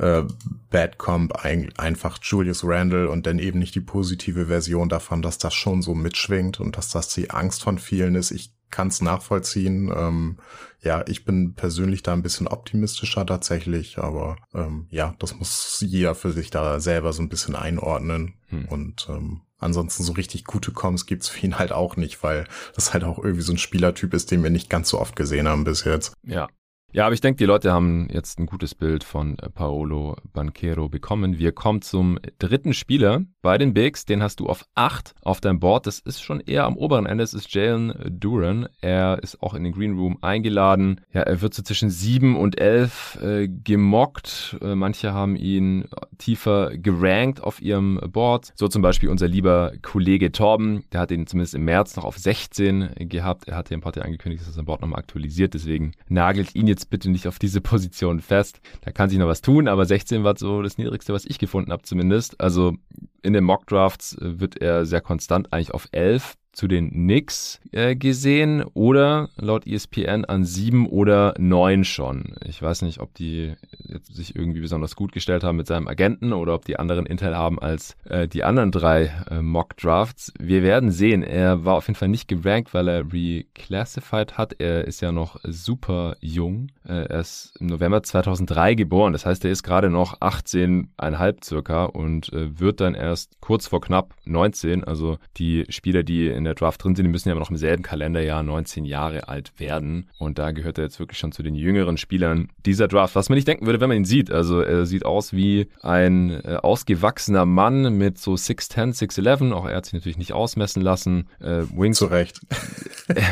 äh, 0.00 0.24
Bad 0.70 0.98
Comp 0.98 1.32
ein, 1.44 1.72
einfach 1.76 2.18
Julius 2.22 2.64
Randle 2.64 3.10
und 3.10 3.26
dann 3.26 3.38
eben 3.38 3.58
nicht 3.58 3.74
die 3.74 3.80
positive 3.80 4.46
Version 4.46 4.88
davon, 4.88 5.22
dass 5.22 5.38
das 5.38 5.54
schon 5.54 5.82
so 5.82 5.94
mitschwingt 5.94 6.60
und 6.60 6.76
dass 6.76 6.90
das 6.90 7.08
die 7.08 7.30
Angst 7.30 7.62
von 7.62 7.78
vielen 7.78 8.14
ist. 8.14 8.30
Ich 8.30 8.52
kann 8.70 8.88
es 8.88 9.02
nachvollziehen. 9.02 9.92
Ähm, 9.94 10.36
ja, 10.80 11.04
ich 11.06 11.24
bin 11.24 11.54
persönlich 11.54 12.02
da 12.02 12.12
ein 12.12 12.22
bisschen 12.22 12.46
optimistischer 12.46 13.26
tatsächlich, 13.26 13.98
aber 13.98 14.36
ähm, 14.54 14.86
ja, 14.90 15.14
das 15.18 15.36
muss 15.36 15.84
jeder 15.86 16.14
für 16.14 16.32
sich 16.32 16.50
da 16.50 16.80
selber 16.80 17.12
so 17.12 17.20
ein 17.22 17.28
bisschen 17.28 17.56
einordnen. 17.56 18.34
Hm. 18.46 18.66
Und 18.66 19.06
ähm, 19.10 19.42
ansonsten 19.58 20.04
so 20.04 20.12
richtig 20.12 20.44
gute 20.44 20.72
Comms 20.72 21.06
gibt's 21.06 21.28
für 21.28 21.44
ihn 21.44 21.58
halt 21.58 21.72
auch 21.72 21.96
nicht, 21.96 22.22
weil 22.22 22.46
das 22.74 22.94
halt 22.94 23.04
auch 23.04 23.18
irgendwie 23.18 23.42
so 23.42 23.52
ein 23.52 23.58
Spielertyp 23.58 24.14
ist, 24.14 24.30
den 24.30 24.42
wir 24.42 24.50
nicht 24.50 24.70
ganz 24.70 24.88
so 24.88 25.00
oft 25.00 25.16
gesehen 25.16 25.48
haben 25.48 25.64
bis 25.64 25.84
jetzt. 25.84 26.14
Ja, 26.22 26.48
ja, 26.92 27.06
aber 27.06 27.14
ich 27.14 27.20
denke, 27.20 27.38
die 27.38 27.44
Leute 27.44 27.72
haben 27.72 28.08
jetzt 28.10 28.38
ein 28.38 28.46
gutes 28.46 28.74
Bild 28.74 29.04
von 29.04 29.38
äh, 29.38 29.48
Paolo 29.48 30.16
Banquero 30.32 30.88
bekommen. 30.88 31.38
Wir 31.38 31.52
kommen 31.52 31.82
zum 31.82 32.18
dritten 32.38 32.74
Spieler 32.74 33.22
bei 33.42 33.58
den 33.58 33.74
Bigs. 33.74 34.04
Den 34.04 34.22
hast 34.22 34.40
du 34.40 34.48
auf 34.48 34.64
acht 34.74 35.14
auf 35.22 35.40
deinem 35.40 35.60
Board. 35.60 35.86
Das 35.86 36.00
ist 36.00 36.22
schon 36.22 36.40
eher 36.40 36.64
am 36.64 36.76
oberen 36.76 37.06
Ende. 37.06 37.22
Das 37.22 37.34
ist 37.34 37.52
Jalen 37.54 37.92
Duran. 38.08 38.68
Er 38.80 39.22
ist 39.22 39.42
auch 39.42 39.54
in 39.54 39.64
den 39.64 39.72
Green 39.72 39.96
Room 39.96 40.18
eingeladen. 40.20 41.00
Ja, 41.12 41.22
er 41.22 41.40
wird 41.40 41.54
so 41.54 41.62
zwischen 41.62 41.90
sieben 41.90 42.36
und 42.36 42.60
elf 42.60 43.18
äh, 43.22 43.48
gemockt. 43.48 44.58
Äh, 44.60 44.74
manche 44.74 45.12
haben 45.12 45.36
ihn 45.36 45.84
tiefer 46.18 46.76
gerankt 46.76 47.42
auf 47.42 47.62
ihrem 47.62 48.00
Board. 48.12 48.52
So 48.54 48.68
zum 48.68 48.82
Beispiel 48.82 49.08
unser 49.08 49.28
lieber 49.28 49.72
Kollege 49.82 50.32
Torben. 50.32 50.84
Der 50.92 51.00
hat 51.00 51.10
ihn 51.10 51.26
zumindest 51.26 51.54
im 51.54 51.64
März 51.64 51.96
noch 51.96 52.04
auf 52.04 52.18
16 52.18 52.90
gehabt. 53.08 53.48
Er 53.48 53.56
hat 53.56 53.70
im 53.70 53.80
Party 53.80 54.00
angekündigt, 54.00 54.42
dass 54.42 54.48
er 54.48 54.54
sein 54.54 54.64
Board 54.64 54.80
nochmal 54.80 55.00
aktualisiert. 55.00 55.54
Deswegen 55.54 55.92
nagelt 56.08 56.54
ihn 56.54 56.66
jetzt 56.66 56.79
jetzt 56.80 56.90
bitte 56.90 57.10
nicht 57.10 57.26
auf 57.28 57.38
diese 57.38 57.60
Position 57.60 58.20
fest. 58.20 58.60
Da 58.82 58.90
kann 58.90 59.10
sich 59.10 59.18
noch 59.18 59.28
was 59.28 59.42
tun, 59.42 59.68
aber 59.68 59.84
16 59.84 60.24
war 60.24 60.36
so 60.36 60.62
das 60.62 60.78
niedrigste, 60.78 61.12
was 61.12 61.24
ich 61.24 61.38
gefunden 61.38 61.72
habe 61.72 61.82
zumindest. 61.82 62.40
Also 62.40 62.74
in 63.22 63.32
den 63.32 63.44
Mock 63.44 63.66
Drafts 63.66 64.16
wird 64.18 64.60
er 64.60 64.86
sehr 64.86 65.00
konstant 65.00 65.52
eigentlich 65.52 65.72
auf 65.72 65.88
11 65.92 66.34
zu 66.52 66.68
den 66.68 66.90
Knicks 66.90 67.60
äh, 67.72 67.94
gesehen 67.96 68.62
oder 68.74 69.30
laut 69.36 69.66
ESPN 69.66 70.24
an 70.24 70.44
sieben 70.44 70.86
oder 70.86 71.34
neun 71.38 71.84
schon. 71.84 72.34
Ich 72.44 72.60
weiß 72.60 72.82
nicht, 72.82 73.00
ob 73.00 73.14
die 73.14 73.54
sich 74.02 74.34
irgendwie 74.34 74.60
besonders 74.60 74.96
gut 74.96 75.12
gestellt 75.12 75.44
haben 75.44 75.56
mit 75.56 75.66
seinem 75.66 75.88
Agenten 75.88 76.32
oder 76.32 76.54
ob 76.54 76.64
die 76.64 76.78
anderen 76.78 77.06
Intel 77.06 77.36
haben 77.36 77.58
als 77.58 77.96
äh, 78.04 78.28
die 78.28 78.44
anderen 78.44 78.70
drei 78.70 79.12
äh, 79.30 79.42
Mock 79.42 79.76
Drafts. 79.76 80.32
Wir 80.38 80.62
werden 80.62 80.90
sehen. 80.90 81.22
Er 81.22 81.64
war 81.64 81.74
auf 81.74 81.86
jeden 81.86 81.96
Fall 81.96 82.08
nicht 82.08 82.28
gerankt, 82.28 82.74
weil 82.74 82.88
er 82.88 83.12
reclassified 83.12 84.38
hat. 84.38 84.54
Er 84.58 84.84
ist 84.84 85.00
ja 85.00 85.12
noch 85.12 85.36
super 85.44 86.16
jung. 86.20 86.68
Äh, 86.86 87.04
er 87.04 87.20
ist 87.20 87.56
im 87.60 87.66
November 87.66 88.02
2003 88.02 88.74
geboren. 88.74 89.12
Das 89.12 89.26
heißt, 89.26 89.44
er 89.44 89.50
ist 89.50 89.62
gerade 89.62 89.90
noch 89.90 90.20
18,5 90.20 91.44
circa 91.44 91.84
und 91.84 92.32
äh, 92.32 92.58
wird 92.58 92.80
dann 92.80 92.94
erst 92.94 93.40
kurz 93.40 93.66
vor 93.66 93.80
knapp 93.80 94.14
19. 94.24 94.84
Also 94.84 95.18
die 95.36 95.64
Spieler, 95.68 96.02
die 96.02 96.39
in 96.40 96.44
der 96.44 96.54
Draft 96.54 96.82
drin 96.82 96.96
sind, 96.96 97.04
die 97.04 97.10
müssen 97.10 97.28
ja 97.28 97.34
noch 97.34 97.50
im 97.50 97.56
selben 97.56 97.82
Kalenderjahr 97.82 98.42
19 98.42 98.84
Jahre 98.84 99.28
alt 99.28 99.52
werden. 99.58 100.08
Und 100.18 100.38
da 100.38 100.50
gehört 100.50 100.78
er 100.78 100.84
jetzt 100.84 100.98
wirklich 100.98 101.18
schon 101.18 101.32
zu 101.32 101.42
den 101.42 101.54
jüngeren 101.54 101.96
Spielern 101.96 102.48
dieser 102.66 102.88
Draft. 102.88 103.14
Was 103.14 103.28
man 103.28 103.36
nicht 103.36 103.46
denken 103.46 103.66
würde, 103.66 103.80
wenn 103.80 103.88
man 103.88 103.98
ihn 103.98 104.04
sieht. 104.04 104.30
Also 104.30 104.60
er 104.60 104.86
sieht 104.86 105.04
aus 105.04 105.32
wie 105.32 105.68
ein 105.82 106.30
äh, 106.30 106.56
ausgewachsener 106.62 107.46
Mann 107.46 107.96
mit 107.96 108.18
so 108.18 108.32
6'10, 108.32 108.98
6'11. 108.98 109.52
Auch 109.52 109.66
er 109.66 109.76
hat 109.76 109.84
sich 109.84 109.94
natürlich 109.94 110.18
nicht 110.18 110.32
ausmessen 110.32 110.82
lassen. 110.82 111.28
Äh, 111.40 111.62
Wings. 111.74 111.98
Zu 111.98 112.06
Recht. 112.06 112.40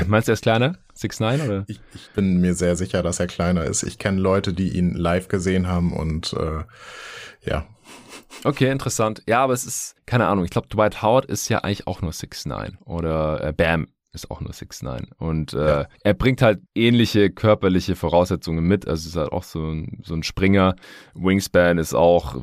Meinst 0.07 0.29
du, 0.29 0.33
er 0.33 0.35
ist 0.35 0.43
kleiner? 0.43 0.77
6'9 0.97 1.45
oder? 1.45 1.65
Ich, 1.69 1.81
ich 1.95 2.11
bin 2.15 2.41
mir 2.41 2.55
sehr 2.55 2.77
sicher, 2.77 3.03
dass 3.03 3.21
er 3.21 3.27
kleiner 3.27 3.65
ist. 3.65 3.83
Ich 3.83 3.99
kenne 3.99 4.21
Leute, 4.21 4.53
die 4.53 4.77
ihn 4.77 4.95
live 4.95 5.29
gesehen 5.29 5.67
haben 5.67 5.93
und 5.93 6.35
äh, 6.35 6.65
ja, 7.49 7.67
Okay, 8.45 8.71
interessant. 8.71 9.23
Ja, 9.29 9.43
aber 9.43 9.53
es 9.53 9.65
ist, 9.65 9.95
keine 10.07 10.27
Ahnung, 10.27 10.45
ich 10.45 10.51
glaube, 10.51 10.69
Dwight 10.69 11.03
Howard 11.03 11.25
ist 11.27 11.49
ja 11.49 11.59
eigentlich 11.59 11.87
auch 11.87 12.03
nur 12.03 12.13
6'9 12.13 12.79
oder 12.85 13.43
äh, 13.43 13.53
Bam 13.53 13.89
ist 14.13 14.31
auch 14.31 14.41
nur 14.41 14.53
6'9 14.53 15.13
und 15.19 15.53
äh, 15.53 15.81
ja. 15.81 15.89
er 16.03 16.15
bringt 16.15 16.41
halt 16.41 16.61
ähnliche 16.75 17.31
körperliche 17.31 17.95
Voraussetzungen 17.95 18.65
mit, 18.65 18.89
also 18.89 19.09
ist 19.09 19.17
halt 19.17 19.33
auch 19.33 19.43
so 19.43 19.71
ein, 19.71 20.01
so 20.03 20.15
ein 20.15 20.23
Springer. 20.23 20.77
Wingspan 21.15 21.79
ist 21.79 21.95
auch 21.95 22.37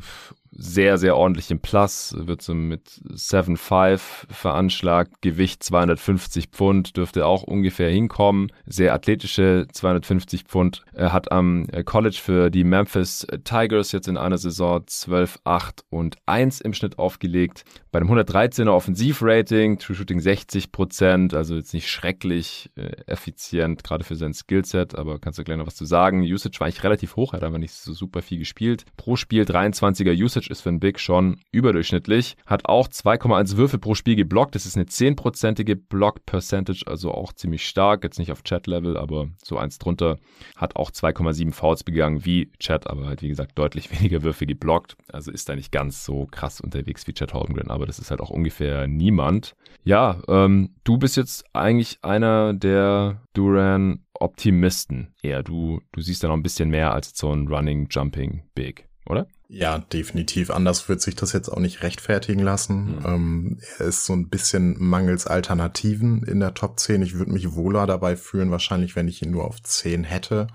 sehr, 0.56 0.97
sehr 0.97 1.18
ordentlich 1.18 1.51
im 1.51 1.60
Plus, 1.60 2.16
wird 2.18 2.41
so 2.41 2.53
mit 2.53 3.01
7,5 3.14 3.99
veranschlagt, 4.30 5.22
Gewicht 5.22 5.64
250 5.64 6.47
Pfund, 6.47 6.97
dürfte 6.97 7.26
auch 7.26 7.43
ungefähr 7.43 7.89
hinkommen, 7.89 8.51
sehr 8.66 8.93
athletische 8.93 9.68
250 9.72 10.43
Pfund. 10.43 10.84
Er 10.93 11.12
hat 11.12 11.32
am 11.32 11.68
College 11.86 12.20
für 12.22 12.49
die 12.49 12.64
Memphis 12.64 13.28
Tigers 13.43 13.91
jetzt 13.91 14.08
in 14.08 14.18
einer 14.18 14.38
Saison 14.38 14.84
12, 14.86 15.39
8 15.43 15.86
und 15.89 16.18
1 16.26 16.62
im 16.62 16.74
Schnitt 16.74 16.97
aufgelegt. 16.97 17.66
Bei 17.96 18.02
einem 18.02 18.12
113er 18.12 18.72
Offensivrating, 18.72 19.80
True 19.80 19.96
Shooting 19.96 20.20
60 20.20 20.74
Prozent, 20.74 21.34
also 21.34 21.56
jetzt 21.56 21.74
nicht 21.74 21.89
schrecklich 21.89 22.70
äh, 22.76 22.89
effizient, 23.06 23.86
gerade 23.86 24.04
für 24.04 24.18
sein 24.18 24.34
Skillset, 24.34 24.96
aber 24.96 25.18
kannst 25.18 25.39
du 25.39 25.46
gleich 25.46 25.58
noch 25.58 25.66
was 25.66 25.78
zu 25.78 25.86
sagen. 25.86 26.22
Usage 26.22 26.60
war 26.60 26.68
eigentlich 26.68 26.84
relativ 26.84 27.16
hoch, 27.16 27.32
hat 27.32 27.46
aber 27.46 27.58
nicht 27.58 27.72
so 27.72 27.93
super 27.93 28.22
viel 28.22 28.38
gespielt. 28.38 28.84
Pro 28.98 29.16
Spiel 29.16 29.43
23er 29.43 30.14
Usage 30.14 30.50
ist 30.50 30.60
für 30.60 30.68
ein 30.68 30.82
Big 30.82 31.00
schon 31.00 31.39
überdurchschnittlich. 31.54 32.36
Hat 32.46 32.66
auch 32.66 32.89
2,1 32.89 33.56
Würfe 33.56 33.78
pro 33.78 33.96
Spiel 33.96 34.18
geblockt. 34.18 34.56
Das 34.56 34.66
ist 34.66 34.76
eine 34.76 34.88
10-prozentige 34.88 35.78
Block 35.78 36.26
Percentage, 36.26 36.84
also 36.88 37.14
auch 37.14 37.32
ziemlich 37.32 37.66
stark. 37.66 38.04
Jetzt 38.04 38.20
nicht 38.20 38.34
auf 38.34 38.43
Chat-Level, 38.43 38.98
aber 38.98 39.30
so 39.41 39.58
eins 39.58 39.78
drunter. 39.78 40.18
Hat 40.58 40.76
auch 40.76 40.91
2,7 40.91 41.54
Fouls 41.54 41.86
begangen 41.86 42.26
wie 42.26 42.52
Chat, 42.60 42.88
aber 42.88 43.06
halt 43.06 43.22
wie 43.22 43.30
gesagt 43.30 43.58
deutlich 43.58 43.89
weniger 43.98 44.22
Würfe 44.22 44.46
geblockt. 44.46 44.98
Also 45.14 45.32
ist 45.32 45.48
da 45.48 45.56
nicht 45.56 45.72
ganz 45.72 46.04
so 46.04 46.28
krass 46.30 46.60
unterwegs 46.60 47.08
wie 47.08 47.14
Chat 47.14 47.34
Holmgren, 47.34 47.72
aber 47.72 47.85
das 47.86 48.00
ist 48.00 48.12
halt 48.12 48.22
auch 48.22 48.30
ungefähr 48.30 48.88
niemand. 48.88 49.56
Ja, 49.84 50.22
ähm, 50.28 50.76
du 50.84 50.98
bist 50.98 51.16
jetzt 51.16 51.46
eigentlich 51.54 52.00
einer 52.02 52.54
der 52.54 53.22
Duran 53.34 54.00
Optimisten 54.14 55.14
eher. 55.22 55.44
Du, 55.44 55.82
du 55.92 56.02
siehst 56.02 56.24
da 56.24 56.28
noch 56.28 56.36
ein 56.36 56.44
bisschen 56.44 56.70
mehr 56.70 56.94
als 56.94 57.12
so 57.16 57.32
ein 57.32 57.48
Running, 57.48 57.88
Jumping, 57.90 58.44
Big, 58.56 58.88
oder? 59.06 59.28
Ja, 59.48 59.78
definitiv. 59.78 60.50
Anders 60.50 60.90
wird 60.90 61.02
sich 61.02 61.16
das 61.16 61.34
jetzt 61.34 61.50
auch 61.50 61.60
nicht 61.60 61.84
rechtfertigen 61.84 62.42
lassen. 62.42 62.98
Mhm. 62.98 63.06
Ähm, 63.06 63.60
er 63.78 63.86
ist 63.88 64.06
so 64.06 64.14
ein 64.14 64.30
bisschen 64.30 64.76
mangels 64.80 65.28
Alternativen 65.28 66.24
in 66.24 66.40
der 66.40 66.54
Top 66.56 66.80
10. 66.80 67.04
Ich 67.04 67.16
würde 67.16 67.32
mich 67.32 67.54
wohler 67.54 67.86
dabei 67.86 68.16
fühlen, 68.16 68.52
wahrscheinlich, 68.52 68.96
wenn 68.96 69.08
ich 69.08 69.22
ihn 69.22 69.32
nur 69.32 69.46
auf 69.46 69.62
10 69.62 70.04
hätte. 70.04 70.48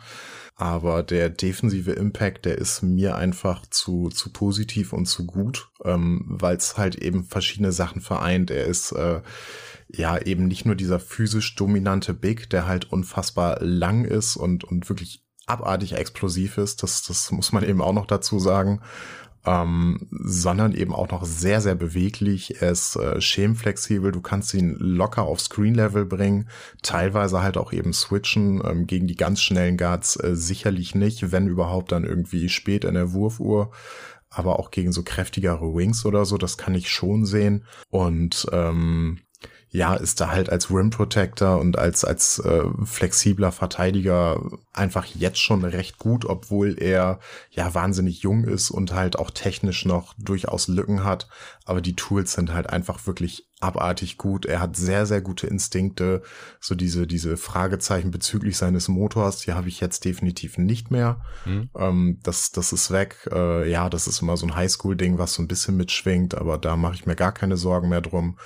Aber 0.61 1.03
der 1.03 1.31
defensive 1.31 1.93
Impact, 1.93 2.45
der 2.45 2.59
ist 2.59 2.83
mir 2.83 3.17
einfach 3.17 3.65
zu, 3.65 4.11
zu 4.11 4.31
positiv 4.31 4.93
und 4.93 5.07
zu 5.07 5.25
gut, 5.25 5.71
ähm, 5.87 6.27
weil 6.27 6.55
es 6.55 6.77
halt 6.77 6.97
eben 6.97 7.25
verschiedene 7.25 7.73
Sachen 7.73 8.03
vereint. 8.03 8.51
Er 8.51 8.67
ist 8.67 8.93
äh, 8.93 9.23
ja 9.89 10.19
eben 10.19 10.49
nicht 10.49 10.67
nur 10.67 10.75
dieser 10.75 11.01
physisch 11.01 11.55
dominante 11.55 12.13
Big, 12.13 12.51
der 12.51 12.67
halt 12.67 12.93
unfassbar 12.93 13.57
lang 13.63 14.05
ist 14.05 14.37
und, 14.37 14.63
und 14.65 14.87
wirklich 14.91 15.25
abartig 15.47 15.95
explosiv 15.95 16.59
ist. 16.59 16.83
Das, 16.83 17.05
das 17.05 17.31
muss 17.31 17.53
man 17.53 17.65
eben 17.65 17.81
auch 17.81 17.95
noch 17.95 18.07
dazu 18.07 18.39
sagen. 18.39 18.83
Ähm, 19.47 20.07
sondern 20.11 20.75
eben 20.75 20.95
auch 20.95 21.11
noch 21.11 21.25
sehr, 21.25 21.63
sehr 21.63 21.75
beweglich. 21.75 22.61
Er 22.61 22.73
ist 22.73 22.97
äh, 22.97 23.21
schemflexibel. 23.21 24.13
Du 24.13 24.21
kannst 24.21 24.53
ihn 24.53 24.77
locker 24.79 25.23
auf 25.23 25.41
Screen-Level 25.41 26.05
bringen. 26.05 26.49
Teilweise 26.83 27.43
halt 27.43 27.57
auch 27.57 27.73
eben 27.73 27.95
switchen. 27.95 28.63
Ähm, 28.65 28.87
gegen 28.87 29.07
die 29.07 29.17
ganz 29.17 29.41
schnellen 29.41 29.79
Guards 29.79 30.17
äh, 30.17 30.37
sicherlich 30.37 30.95
nicht, 30.95 31.33
wenn 31.33 31.47
überhaupt 31.47 31.93
dann 31.93 32.05
irgendwie 32.05 32.51
spät 32.51 32.85
in 32.85 32.95
der 32.95 33.13
Wurfuhr. 33.13 33.71
Aber 34.29 34.59
auch 34.59 34.71
gegen 34.71 34.93
so 34.93 35.03
kräftigere 35.03 35.75
Wings 35.75 36.05
oder 36.05 36.25
so, 36.25 36.37
das 36.37 36.59
kann 36.59 36.75
ich 36.75 36.91
schon 36.91 37.25
sehen. 37.25 37.65
Und 37.89 38.47
ähm, 38.53 39.21
ja, 39.73 39.95
ist 39.95 40.21
da 40.21 40.31
halt 40.31 40.51
als 40.51 40.71
Rim 40.71 40.91
Protector 40.91 41.59
und 41.61 41.79
als, 41.79 42.05
als 42.05 42.41
äh, 42.41 42.65
flexibler 42.85 43.53
Verteidiger 43.53 44.43
einfach 44.73 45.05
jetzt 45.05 45.39
schon 45.39 45.65
recht 45.65 45.99
gut, 45.99 46.25
obwohl 46.25 46.77
er 46.81 47.21
ja 47.51 47.73
wahnsinnig 47.73 48.23
jung 48.23 48.45
ist 48.45 48.71
und 48.71 48.93
halt 48.93 49.17
auch 49.17 49.31
technisch 49.31 49.85
noch 49.85 50.15
durchaus 50.19 50.67
Lücken 50.67 51.05
hat. 51.05 51.29
Aber 51.65 51.81
die 51.81 51.95
Tools 51.95 52.33
sind 52.33 52.53
halt 52.53 52.69
einfach 52.69 53.07
wirklich 53.07 53.47
abartig 53.61 54.19
gut. 54.19 54.47
Er 54.47 54.61
hat 54.61 54.75
sehr, 54.75 55.07
sehr 55.07 55.21
gute 55.21 55.47
Instinkte. 55.47 56.23
So 56.59 56.75
diese, 56.75 57.07
diese 57.07 57.37
Fragezeichen 57.37 58.11
bezüglich 58.11 58.57
seines 58.57 58.89
Motors, 58.89 59.41
die 59.41 59.53
habe 59.53 59.69
ich 59.69 59.81
jetzt 59.81 60.05
definitiv 60.05 60.59
nicht 60.59 60.91
mehr. 60.91 61.21
Mhm. 61.45 61.71
Ähm, 61.77 62.19
das, 62.25 62.51
das 62.51 62.73
ist 62.73 62.91
weg. 62.91 63.29
Äh, 63.31 63.71
ja, 63.71 63.89
das 63.89 64.09
ist 64.09 64.23
immer 64.23 64.37
so 64.37 64.47
ein 64.47 64.57
Highschool-Ding, 64.57 65.19
was 65.19 65.35
so 65.35 65.43
ein 65.43 65.49
bisschen 65.49 65.77
mitschwingt, 65.77 66.35
aber 66.35 66.59
da 66.59 66.77
mache 66.77 66.95
ich 66.95 67.07
mir 67.07 67.17
gar 67.17 67.33
keine 67.33 67.57
Sorgen 67.57 67.89
mehr 67.89 68.01
drum. 68.01 68.37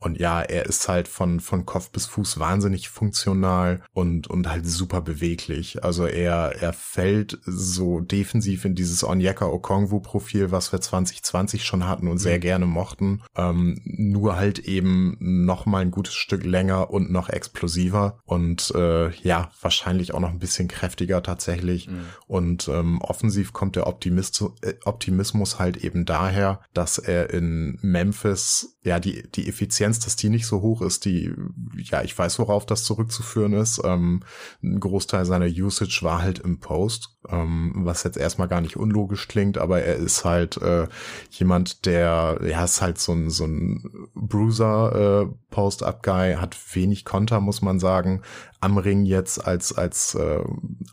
Und 0.00 0.18
ja, 0.18 0.40
er 0.40 0.64
ist 0.64 0.88
halt 0.88 1.08
von, 1.08 1.40
von 1.40 1.66
Kopf 1.66 1.90
bis 1.90 2.06
Fuß 2.06 2.38
wahnsinnig 2.38 2.88
funktional 2.88 3.82
und, 3.92 4.28
und 4.28 4.48
halt 4.48 4.66
super 4.66 5.02
beweglich. 5.02 5.84
Also 5.84 6.06
er, 6.06 6.56
er 6.60 6.72
fällt 6.72 7.38
so 7.44 8.00
defensiv 8.00 8.64
in 8.64 8.74
dieses 8.74 9.04
Onyeka 9.04 9.44
Okongwu 9.44 10.00
Profil, 10.00 10.50
was 10.50 10.72
wir 10.72 10.80
2020 10.80 11.64
schon 11.64 11.86
hatten 11.86 12.08
und 12.08 12.16
sehr 12.16 12.38
mhm. 12.38 12.40
gerne 12.40 12.66
mochten. 12.66 13.22
Ähm, 13.36 13.82
nur 13.84 14.36
halt 14.36 14.60
eben 14.60 15.16
noch 15.20 15.66
mal 15.66 15.82
ein 15.82 15.90
gutes 15.90 16.14
Stück 16.14 16.44
länger 16.44 16.90
und 16.90 17.10
noch 17.10 17.28
explosiver 17.28 18.20
und 18.24 18.72
äh, 18.74 19.10
ja, 19.16 19.50
wahrscheinlich 19.60 20.14
auch 20.14 20.20
noch 20.20 20.30
ein 20.30 20.38
bisschen 20.38 20.68
kräftiger 20.68 21.22
tatsächlich. 21.22 21.88
Mhm. 21.88 22.06
Und 22.26 22.68
ähm, 22.68 23.02
offensiv 23.02 23.52
kommt 23.52 23.76
der 23.76 23.86
Optimist, 23.86 24.42
äh, 24.62 24.74
Optimismus 24.86 25.58
halt 25.58 25.76
eben 25.76 26.06
daher, 26.06 26.60
dass 26.72 26.96
er 26.96 27.28
in 27.28 27.78
Memphis 27.82 28.78
ja 28.82 28.98
die, 28.98 29.30
die 29.30 29.46
Effizienz 29.46 29.89
Effizienz, 29.90 30.04
dass 30.04 30.16
die 30.16 30.28
nicht 30.30 30.46
so 30.46 30.60
hoch 30.62 30.82
ist, 30.82 31.04
die, 31.04 31.34
ja, 31.76 32.02
ich 32.02 32.16
weiß, 32.16 32.38
worauf 32.38 32.66
das 32.66 32.84
zurückzuführen 32.84 33.52
ist. 33.52 33.80
Ähm, 33.84 34.22
ein 34.62 34.80
Großteil 34.80 35.24
seiner 35.24 35.46
Usage 35.46 36.00
war 36.02 36.22
halt 36.22 36.38
im 36.38 36.60
Post, 36.60 37.16
ähm, 37.28 37.72
was 37.76 38.04
jetzt 38.04 38.16
erstmal 38.16 38.48
gar 38.48 38.60
nicht 38.60 38.76
unlogisch 38.76 39.28
klingt, 39.28 39.58
aber 39.58 39.82
er 39.82 39.96
ist 39.96 40.24
halt 40.24 40.56
äh, 40.58 40.86
jemand, 41.30 41.86
der, 41.86 42.40
ja, 42.42 42.64
ist 42.64 42.80
halt 42.82 42.98
so 42.98 43.12
ein, 43.12 43.30
so 43.30 43.44
ein 43.44 44.08
Bruiser 44.14 45.26
äh, 45.26 46.36
hat 46.36 46.56
wenig 46.74 47.04
Konter, 47.04 47.40
muss 47.40 47.62
man 47.62 47.80
sagen. 47.80 48.22
Am 48.60 48.78
Ring 48.78 49.04
jetzt 49.04 49.44
als, 49.44 49.72
als 49.72 50.14
äh, 50.14 50.40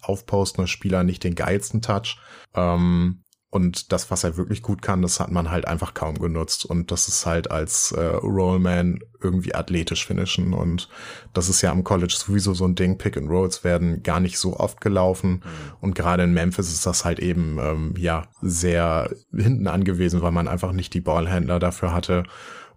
aufpostender 0.02 0.68
Spieler 0.68 1.04
nicht 1.04 1.24
den 1.24 1.36
geilsten 1.36 1.82
Touch. 1.82 2.20
Ähm, 2.56 3.24
und 3.50 3.93
das, 3.93 4.12
was 4.12 4.26
er 4.26 4.36
wirklich 4.36 4.62
gut 4.62 4.82
kann, 4.82 5.02
das 5.02 5.22
hat 5.22 5.32
man 5.32 5.50
halt 5.50 5.68
einfach 5.68 5.93
kaum 5.93 6.20
genutzt. 6.20 6.66
Und 6.66 6.91
das 6.91 7.08
ist 7.08 7.26
halt 7.26 7.50
als 7.50 7.93
äh, 7.93 8.04
Rollman 8.04 9.00
irgendwie 9.22 9.56
athletisch 9.56 10.06
finishen. 10.06 10.54
Und 10.54 10.89
das 11.34 11.48
ist 11.48 11.62
ja 11.62 11.72
am 11.72 11.86
College 11.86 12.14
sowieso 12.18 12.54
so 12.54 12.66
ein 12.66 12.76
Ding. 12.76 12.98
Pick 12.98 13.16
and 13.16 13.30
Rolls 13.30 13.64
werden 13.64 14.04
gar 14.04 14.20
nicht 14.20 14.38
so 14.38 14.58
oft 14.58 14.82
gelaufen. 14.82 15.32
Mhm. 15.32 15.41
Und 15.80 15.95
gerade 15.95 16.24
in 16.24 16.34
Memphis 16.34 16.74
ist 16.74 16.86
das 16.86 17.06
halt 17.06 17.20
eben, 17.20 17.58
ähm, 17.62 17.93
ja, 17.98 18.28
sehr 18.41 19.16
hinten 19.34 19.68
angewiesen, 19.68 20.22
weil 20.22 20.34
man 20.34 20.50
einfach 20.50 20.74
nicht 20.74 20.93
die 20.93 21.02
Ballhändler 21.02 21.60
dafür 21.60 21.93
hatte. 21.93 22.24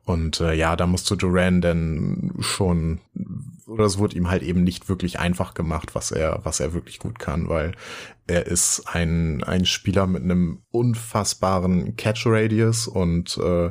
Und 0.05 0.41
äh, 0.41 0.55
ja, 0.55 0.77
da 0.77 0.87
musste 0.87 1.17
Duran 1.17 1.61
denn 1.61 2.33
schon, 2.39 3.01
oder 3.71 3.85
es 3.85 3.99
wurde 3.99 4.17
ihm 4.17 4.29
halt 4.29 4.43
eben 4.43 4.65
nicht 4.65 4.89
wirklich 4.89 5.21
einfach 5.21 5.55
gemacht, 5.55 5.95
was 5.95 6.11
er, 6.11 6.41
was 6.43 6.59
er 6.61 6.75
wirklich 6.75 6.99
gut 6.99 7.19
kann, 7.19 7.49
weil 7.49 7.73
er 8.31 8.47
ist 8.47 8.85
ein, 8.87 9.43
ein 9.43 9.65
Spieler 9.65 10.07
mit 10.07 10.23
einem 10.23 10.63
unfassbaren 10.71 11.97
Catch 11.97 12.27
Radius 12.27 12.87
und 12.87 13.37
äh, 13.39 13.71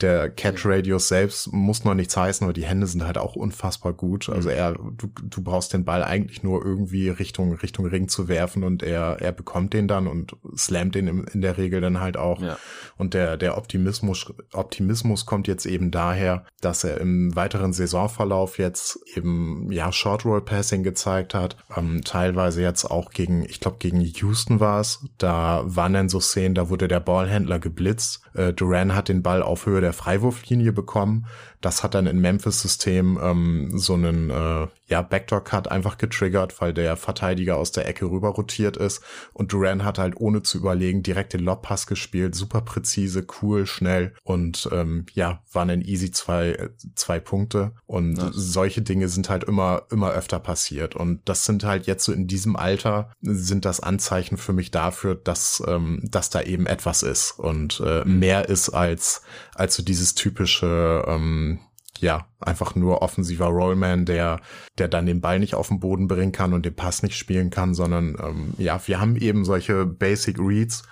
der 0.00 0.30
Catch 0.30 0.64
Radius 0.64 1.08
selbst 1.08 1.52
muss 1.52 1.84
noch 1.84 1.94
nichts 1.94 2.16
heißen, 2.16 2.44
aber 2.44 2.52
die 2.52 2.64
Hände 2.64 2.86
sind 2.86 3.04
halt 3.04 3.18
auch 3.18 3.34
unfassbar 3.34 3.92
gut. 3.92 4.28
Also 4.28 4.50
mhm. 4.50 4.54
er, 4.54 4.72
du, 4.74 5.08
du 5.20 5.42
brauchst 5.42 5.72
den 5.72 5.84
Ball 5.84 6.04
eigentlich 6.04 6.44
nur 6.44 6.64
irgendwie 6.64 7.08
Richtung, 7.08 7.52
Richtung 7.54 7.86
Ring 7.86 8.08
zu 8.08 8.28
werfen 8.28 8.62
und 8.62 8.84
er, 8.84 9.20
er 9.20 9.32
bekommt 9.32 9.74
den 9.74 9.88
dann 9.88 10.06
und 10.06 10.36
slammt 10.56 10.94
den 10.94 11.08
in, 11.08 11.24
in 11.24 11.40
der 11.40 11.58
Regel 11.58 11.80
dann 11.80 11.98
halt 11.98 12.16
auch. 12.16 12.40
Ja. 12.40 12.56
Und 12.96 13.14
der, 13.14 13.36
der 13.36 13.58
Optimismus, 13.58 14.32
Optimismus 14.52 15.26
kommt 15.26 15.48
jetzt 15.48 15.66
eben 15.66 15.90
daher, 15.90 16.46
dass 16.60 16.84
er 16.84 17.00
im 17.00 17.34
weiteren 17.34 17.72
Saisonverlauf 17.72 18.58
jetzt 18.58 19.00
eben, 19.16 19.27
ja, 19.70 19.92
Short 19.92 20.24
Roll 20.24 20.40
Passing 20.40 20.82
gezeigt 20.82 21.34
hat, 21.34 21.56
ähm, 21.76 22.02
teilweise 22.04 22.62
jetzt 22.62 22.84
auch 22.84 23.10
gegen, 23.10 23.44
ich 23.44 23.60
glaube, 23.60 23.78
gegen 23.78 24.00
Houston 24.00 24.60
war 24.60 24.80
es. 24.80 25.04
Da 25.18 25.62
waren 25.64 25.92
dann 25.92 26.08
so 26.08 26.20
Szenen, 26.20 26.54
da 26.54 26.68
wurde 26.68 26.88
der 26.88 27.00
Ballhändler 27.00 27.58
geblitzt. 27.58 28.22
Äh, 28.34 28.52
Duran 28.52 28.94
hat 28.94 29.08
den 29.08 29.22
Ball 29.22 29.42
auf 29.42 29.66
Höhe 29.66 29.80
der 29.80 29.92
Freiwurflinie 29.92 30.72
bekommen. 30.72 31.26
Das 31.60 31.82
hat 31.82 31.94
dann 31.94 32.06
in 32.06 32.20
Memphis-System 32.20 33.18
ähm, 33.20 33.78
so 33.78 33.94
einen 33.94 34.30
äh, 34.30 34.68
ja, 34.86 35.02
Backdoor-Cut 35.02 35.68
einfach 35.68 35.98
getriggert, 35.98 36.60
weil 36.60 36.72
der 36.72 36.96
Verteidiger 36.96 37.56
aus 37.56 37.72
der 37.72 37.88
Ecke 37.88 38.06
rüber 38.06 38.28
rotiert 38.28 38.76
ist. 38.76 39.02
Und 39.32 39.52
Duran 39.52 39.84
hat 39.84 39.98
halt 39.98 40.14
ohne 40.16 40.42
zu 40.42 40.58
überlegen 40.58 41.02
direkt 41.02 41.32
den 41.32 41.40
Lobpass 41.40 41.88
gespielt. 41.88 42.36
Super 42.36 42.60
präzise, 42.60 43.26
cool, 43.42 43.66
schnell. 43.66 44.14
Und 44.22 44.68
ähm, 44.72 45.06
ja, 45.14 45.42
waren 45.52 45.68
in 45.70 45.82
easy 45.82 46.12
zwei, 46.12 46.70
zwei 46.94 47.18
Punkte. 47.18 47.72
Und 47.86 48.12
nice. 48.12 48.30
solche 48.34 48.82
Dinge 48.82 49.07
sind 49.08 49.28
halt 49.28 49.44
immer, 49.44 49.82
immer 49.90 50.10
öfter 50.10 50.38
passiert. 50.38 50.96
Und 50.96 51.20
das 51.28 51.44
sind 51.44 51.64
halt 51.64 51.86
jetzt 51.86 52.04
so 52.04 52.12
in 52.12 52.26
diesem 52.26 52.56
Alter, 52.56 53.10
sind 53.20 53.64
das 53.64 53.80
Anzeichen 53.80 54.36
für 54.36 54.52
mich 54.52 54.70
dafür, 54.70 55.14
dass, 55.14 55.62
ähm, 55.66 56.00
dass 56.02 56.30
da 56.30 56.42
eben 56.42 56.66
etwas 56.66 57.02
ist. 57.02 57.32
Und 57.38 57.82
äh, 57.84 58.04
mhm. 58.04 58.18
mehr 58.18 58.48
ist 58.48 58.70
als, 58.70 59.22
als 59.54 59.74
so 59.74 59.82
dieses 59.82 60.14
typische, 60.14 61.04
ähm, 61.06 61.60
ja, 62.00 62.26
einfach 62.40 62.74
nur 62.74 63.02
offensiver 63.02 63.46
Rollman, 63.46 64.04
der, 64.04 64.40
der 64.78 64.88
dann 64.88 65.06
den 65.06 65.20
Ball 65.20 65.38
nicht 65.40 65.54
auf 65.54 65.68
den 65.68 65.80
Boden 65.80 66.06
bringen 66.06 66.32
kann 66.32 66.52
und 66.52 66.64
den 66.64 66.74
Pass 66.74 67.02
nicht 67.02 67.16
spielen 67.16 67.50
kann, 67.50 67.74
sondern 67.74 68.16
ähm, 68.22 68.54
ja, 68.58 68.80
wir 68.86 69.00
haben 69.00 69.16
eben 69.16 69.44
solche 69.44 69.84
Basic 69.84 70.38
Reads, 70.38 70.84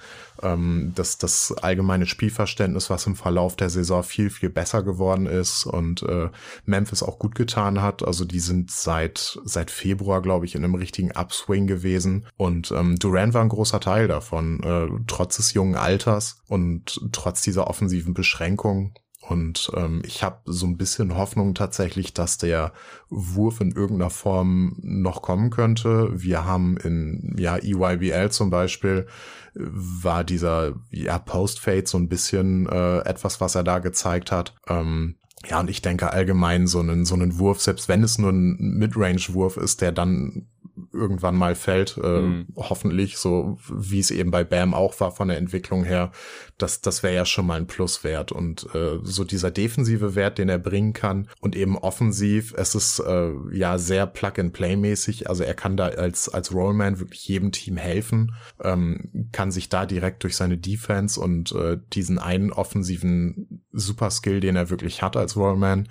ähm, 0.43 0.93
dass 0.95 1.18
das 1.18 1.53
allgemeine 1.53 2.07
Spielverständnis, 2.07 2.91
was 2.91 3.07
im 3.07 3.16
Verlauf 3.16 3.57
der 3.57 3.70
Saison 3.70 4.03
viel, 4.03 4.30
viel 4.30 4.51
besser 4.51 4.82
geworden 4.82 5.26
ist 5.26 5.66
und 5.66 6.03
äh, 6.03 6.28
Memphis 6.64 7.03
auch 7.03 7.18
gut 7.18 7.34
getan 7.34 7.82
hat. 7.82 8.07
Also 8.07 8.24
die 8.24 8.41
sind 8.41 8.70
seit, 8.70 9.39
seit 9.45 9.70
Februar, 9.70 10.22
glaube 10.22 10.47
ich, 10.47 10.55
in 10.55 10.64
einem 10.64 10.74
richtigen 10.74 11.12
Upswing 11.12 11.66
gewesen 11.66 12.26
und 12.37 12.72
ähm, 12.72 12.97
Duran 12.99 13.34
war 13.34 13.43
ein 13.43 13.49
großer 13.49 13.80
Teil 13.80 14.09
davon, 14.09 14.62
äh, 14.62 14.89
trotz 15.07 15.37
des 15.37 15.53
jungen 15.55 15.76
Alters 15.76 16.41
und 16.49 17.01
trotz 17.12 17.43
dieser 17.43 17.68
offensiven 17.68 18.14
Beschränkung 18.14 18.95
und 19.29 19.70
ähm, 19.74 20.03
ich 20.05 20.22
habe 20.22 20.41
so 20.45 20.66
ein 20.66 20.77
bisschen 20.77 21.16
Hoffnung 21.16 21.55
tatsächlich, 21.55 22.14
dass 22.14 22.39
der 22.39 22.72
Wurf 23.09 23.61
in 23.61 23.72
irgendeiner 23.72 24.11
Form 24.11 24.77
noch 24.83 25.22
kommen 25.22 25.51
könnte. 25.51 26.11
Wir 26.12 26.45
haben 26.45 26.77
in 26.77 27.35
ja 27.39 27.57
EYBL 27.57 28.31
zum 28.31 28.51
Beispiel 28.51 29.07
war 29.55 30.22
dieser 30.22 30.74
ja 30.91 31.18
Post-Fade 31.18 31.87
so 31.87 31.99
ein 31.99 32.09
bisschen 32.09 32.68
äh, 32.68 32.99
etwas, 33.01 33.41
was 33.41 33.55
er 33.55 33.64
da 33.64 33.81
gezeigt 33.81 34.31
hat. 34.31 34.55
Ähm, 34.68 35.16
ja, 35.49 35.61
und 35.61 35.70
ich 35.70 35.83
denke 35.83 36.12
allgemein 36.12 36.66
so 36.66 36.81
einen, 36.81 37.05
so 37.05 37.14
einen 37.14 37.39
Wurf, 37.39 37.61
selbst 37.61 37.89
wenn 37.89 38.03
es 38.03 38.18
nur 38.18 38.31
ein 38.31 38.57
Midrange-Wurf 38.59 39.57
ist, 39.57 39.81
der 39.81 39.93
dann 39.93 40.47
irgendwann 40.93 41.37
mal 41.37 41.55
fällt, 41.55 41.99
äh, 42.03 42.20
mhm. 42.20 42.47
hoffentlich, 42.57 43.18
so 43.18 43.59
wie 43.68 44.01
es 44.01 44.11
eben 44.11 44.31
bei 44.31 44.45
Bam 44.45 44.74
auch 44.74 44.99
war 45.01 45.12
von 45.12 45.29
der 45.29 45.39
Entwicklung 45.39 45.85
her, 45.85 46.12
das, 46.59 46.81
das 46.81 47.03
wäre 47.03 47.14
ja 47.14 47.24
schon 47.24 47.47
mal 47.47 47.59
ein 47.59 47.66
Pluswert. 47.66 48.33
Und 48.33 48.66
äh, 48.74 48.99
so 49.03 49.24
dieser 49.24 49.51
defensive 49.51 50.14
Wert, 50.14 50.39
den 50.39 50.49
er 50.49 50.59
bringen 50.59 50.93
kann 50.93 51.29
und 51.41 51.57
eben 51.57 51.77
offensiv, 51.77 52.55
es 52.57 52.74
ist 52.74 53.01
äh, 53.01 53.33
ja 53.53 53.79
sehr 53.79 54.07
Plug-and-Play-mäßig, 54.07 55.29
also 55.29 55.45
er 55.45 55.55
kann 55.55 55.77
da 55.77 55.87
als, 55.87 56.29
als 56.29 56.53
Rollman 56.53 56.99
wirklich 57.01 57.27
jedem 57.29 57.53
Team 57.53 57.77
helfen, 57.77 58.35
ähm, 58.62 59.29
kann 59.33 59.51
sich 59.51 59.68
da 59.68 59.87
direkt 59.87 60.22
durch 60.22 60.37
seine 60.37 60.59
Defense 60.59 61.20
und 61.20 61.53
äh, 61.53 61.79
diesen 61.93 62.18
einen 62.18 62.53
offensiven 62.53 63.62
Superskill, 63.72 64.41
den 64.41 64.57
er 64.57 64.70
wirklich 64.70 65.03
hat 65.03 65.16
als 65.16 65.37
Rollman, 65.37 65.89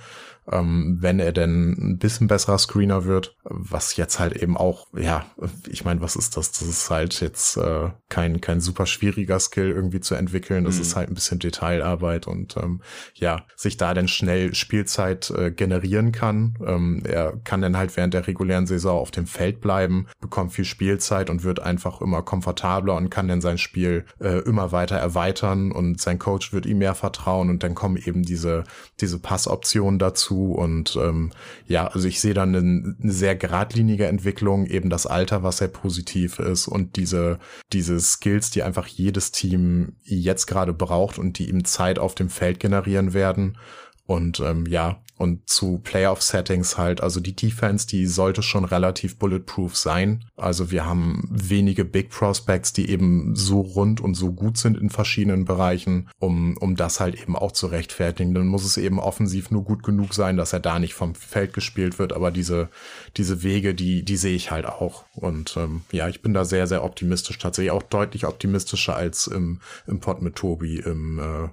ähm, 0.51 0.97
wenn 0.99 1.19
er 1.19 1.31
denn 1.31 1.71
ein 1.71 1.97
bisschen 1.97 2.27
besserer 2.27 2.57
Screener 2.57 3.05
wird, 3.05 3.35
was 3.43 3.95
jetzt 3.95 4.19
halt 4.19 4.35
eben 4.35 4.57
auch, 4.57 4.87
ja, 4.95 5.25
ich 5.67 5.85
meine, 5.85 6.01
was 6.01 6.15
ist 6.15 6.37
das? 6.37 6.51
Das 6.51 6.61
ist 6.61 6.89
halt 6.89 7.19
jetzt 7.21 7.57
äh, 7.57 7.89
kein, 8.09 8.41
kein 8.41 8.61
super 8.61 8.85
schwieriger 8.85 9.39
Skill 9.39 9.71
irgendwie 9.71 10.01
zu 10.01 10.15
entwickeln. 10.15 10.63
Das 10.65 10.75
mhm. 10.75 10.81
ist 10.81 10.95
halt 10.95 11.09
ein 11.09 11.15
bisschen 11.15 11.39
Detailarbeit 11.39 12.27
und 12.27 12.57
ähm, 12.57 12.81
ja, 13.15 13.45
sich 13.55 13.77
da 13.77 13.93
dann 13.93 14.07
schnell 14.07 14.53
Spielzeit 14.53 15.31
äh, 15.31 15.51
generieren 15.51 16.11
kann. 16.11 16.57
Ähm, 16.65 17.01
er 17.05 17.37
kann 17.43 17.61
dann 17.61 17.77
halt 17.77 17.95
während 17.97 18.13
der 18.13 18.27
regulären 18.27 18.67
Saison 18.67 18.99
auf 18.99 19.11
dem 19.11 19.25
Feld 19.25 19.61
bleiben, 19.61 20.07
bekommt 20.21 20.53
viel 20.53 20.65
Spielzeit 20.65 21.29
und 21.29 21.43
wird 21.43 21.59
einfach 21.59 22.01
immer 22.01 22.21
komfortabler 22.21 22.95
und 22.95 23.09
kann 23.09 23.27
dann 23.27 23.41
sein 23.41 23.57
Spiel 23.57 24.05
äh, 24.19 24.39
immer 24.39 24.71
weiter 24.71 24.97
erweitern 24.97 25.71
und 25.71 25.99
sein 25.99 26.19
Coach 26.19 26.53
wird 26.53 26.65
ihm 26.65 26.77
mehr 26.77 26.95
vertrauen 26.95 27.49
und 27.49 27.63
dann 27.63 27.73
kommen 27.73 27.97
eben 27.97 28.23
diese, 28.23 28.63
diese 28.99 29.19
Passoptionen 29.19 29.97
dazu 29.97 30.34
dazu 30.36 30.53
und 30.53 30.97
ähm, 31.01 31.31
ja, 31.67 31.88
also 31.88 32.07
ich 32.07 32.19
sehe 32.19 32.33
dann 32.33 32.55
eine, 32.55 32.95
eine 33.01 33.11
sehr 33.11 33.36
geradlinige 33.36 34.07
Entwicklung, 34.07 34.65
eben 34.65 34.89
das 34.89 35.07
Alter, 35.07 35.43
was 35.43 35.57
sehr 35.57 35.67
positiv 35.67 36.39
ist 36.39 36.67
und 36.67 36.95
diese, 36.95 37.39
diese 37.73 37.99
Skills, 37.99 38.51
die 38.51 38.63
einfach 38.63 38.88
jedes 38.88 39.31
Team 39.31 39.93
jetzt 40.03 40.45
gerade 40.45 40.73
braucht 40.73 41.17
und 41.17 41.39
die 41.39 41.49
ihm 41.49 41.65
Zeit 41.65 41.99
auf 41.99 42.15
dem 42.15 42.29
Feld 42.29 42.59
generieren 42.59 43.13
werden. 43.13 43.57
Und 44.06 44.39
ähm, 44.39 44.66
ja, 44.68 44.99
und 45.18 45.49
zu 45.49 45.80
Playoff-Settings 45.82 46.78
halt, 46.78 47.01
also 47.01 47.22
die 47.22 47.36
Defense, 47.36 47.88
die 47.88 48.06
sollte 48.06 48.43
schon 48.43 48.66
relativ 48.66 49.18
bulletproof 49.18 49.76
sein. 49.78 50.26
Also 50.36 50.72
wir 50.72 50.86
haben 50.86 51.24
wenige 51.32 51.86
Big 51.86 52.10
Prospects, 52.10 52.74
die 52.74 52.89
eben 52.89 53.34
so 53.34 53.62
rund 53.62 54.01
und 54.01 54.16
so 54.16 54.34
gut 54.34 54.58
sind 54.58 54.78
in 54.78 54.89
verschiedenen 54.89 55.45
Bereichen, 55.45 56.10
um, 56.20 56.58
um 56.58 56.76
das 56.76 56.99
halt 56.99 57.16
eben 57.22 57.38
auch 57.38 57.53
zu 57.53 57.68
rechtfertigen. 57.68 58.34
Dann 58.34 58.47
muss 58.47 58.66
es 58.66 58.76
eben 58.76 58.99
offensiv 58.99 59.51
nur 59.51 59.64
gut 59.64 59.84
genug 59.84 60.14
sein, 60.14 60.36
dass 60.36 60.51
er 60.51 60.60
da 60.60 60.80
nicht 60.80 60.95
vom 60.95 61.16
Feld 61.16 61.53
gespielt 61.53 61.97
wird, 61.97 62.12
aber 62.12 62.30
diese, 62.32 62.68
diese 63.16 63.41
Wege, 63.41 63.74
die, 63.74 64.03
die 64.03 64.18
sehe 64.18 64.36
ich 64.36 64.51
halt 64.51 64.66
auch. 64.66 65.06
Und 65.14 65.56
ähm, 65.56 65.84
ja, 65.93 66.10
ich 66.10 66.22
bin 66.22 66.34
da 66.34 66.43
sehr, 66.43 66.68
sehr 66.68 66.84
optimistisch, 66.84 67.38
tatsächlich 67.38 67.72
auch 67.72 67.84
deutlich 67.84 68.26
optimistischer 68.26 68.97
als 68.97 69.28
im, 69.28 69.62
im 69.88 70.01
Pod 70.01 70.22
mit 70.22 70.36
Tobi 70.36 70.80
im 70.80 71.20
äh, 71.20 71.47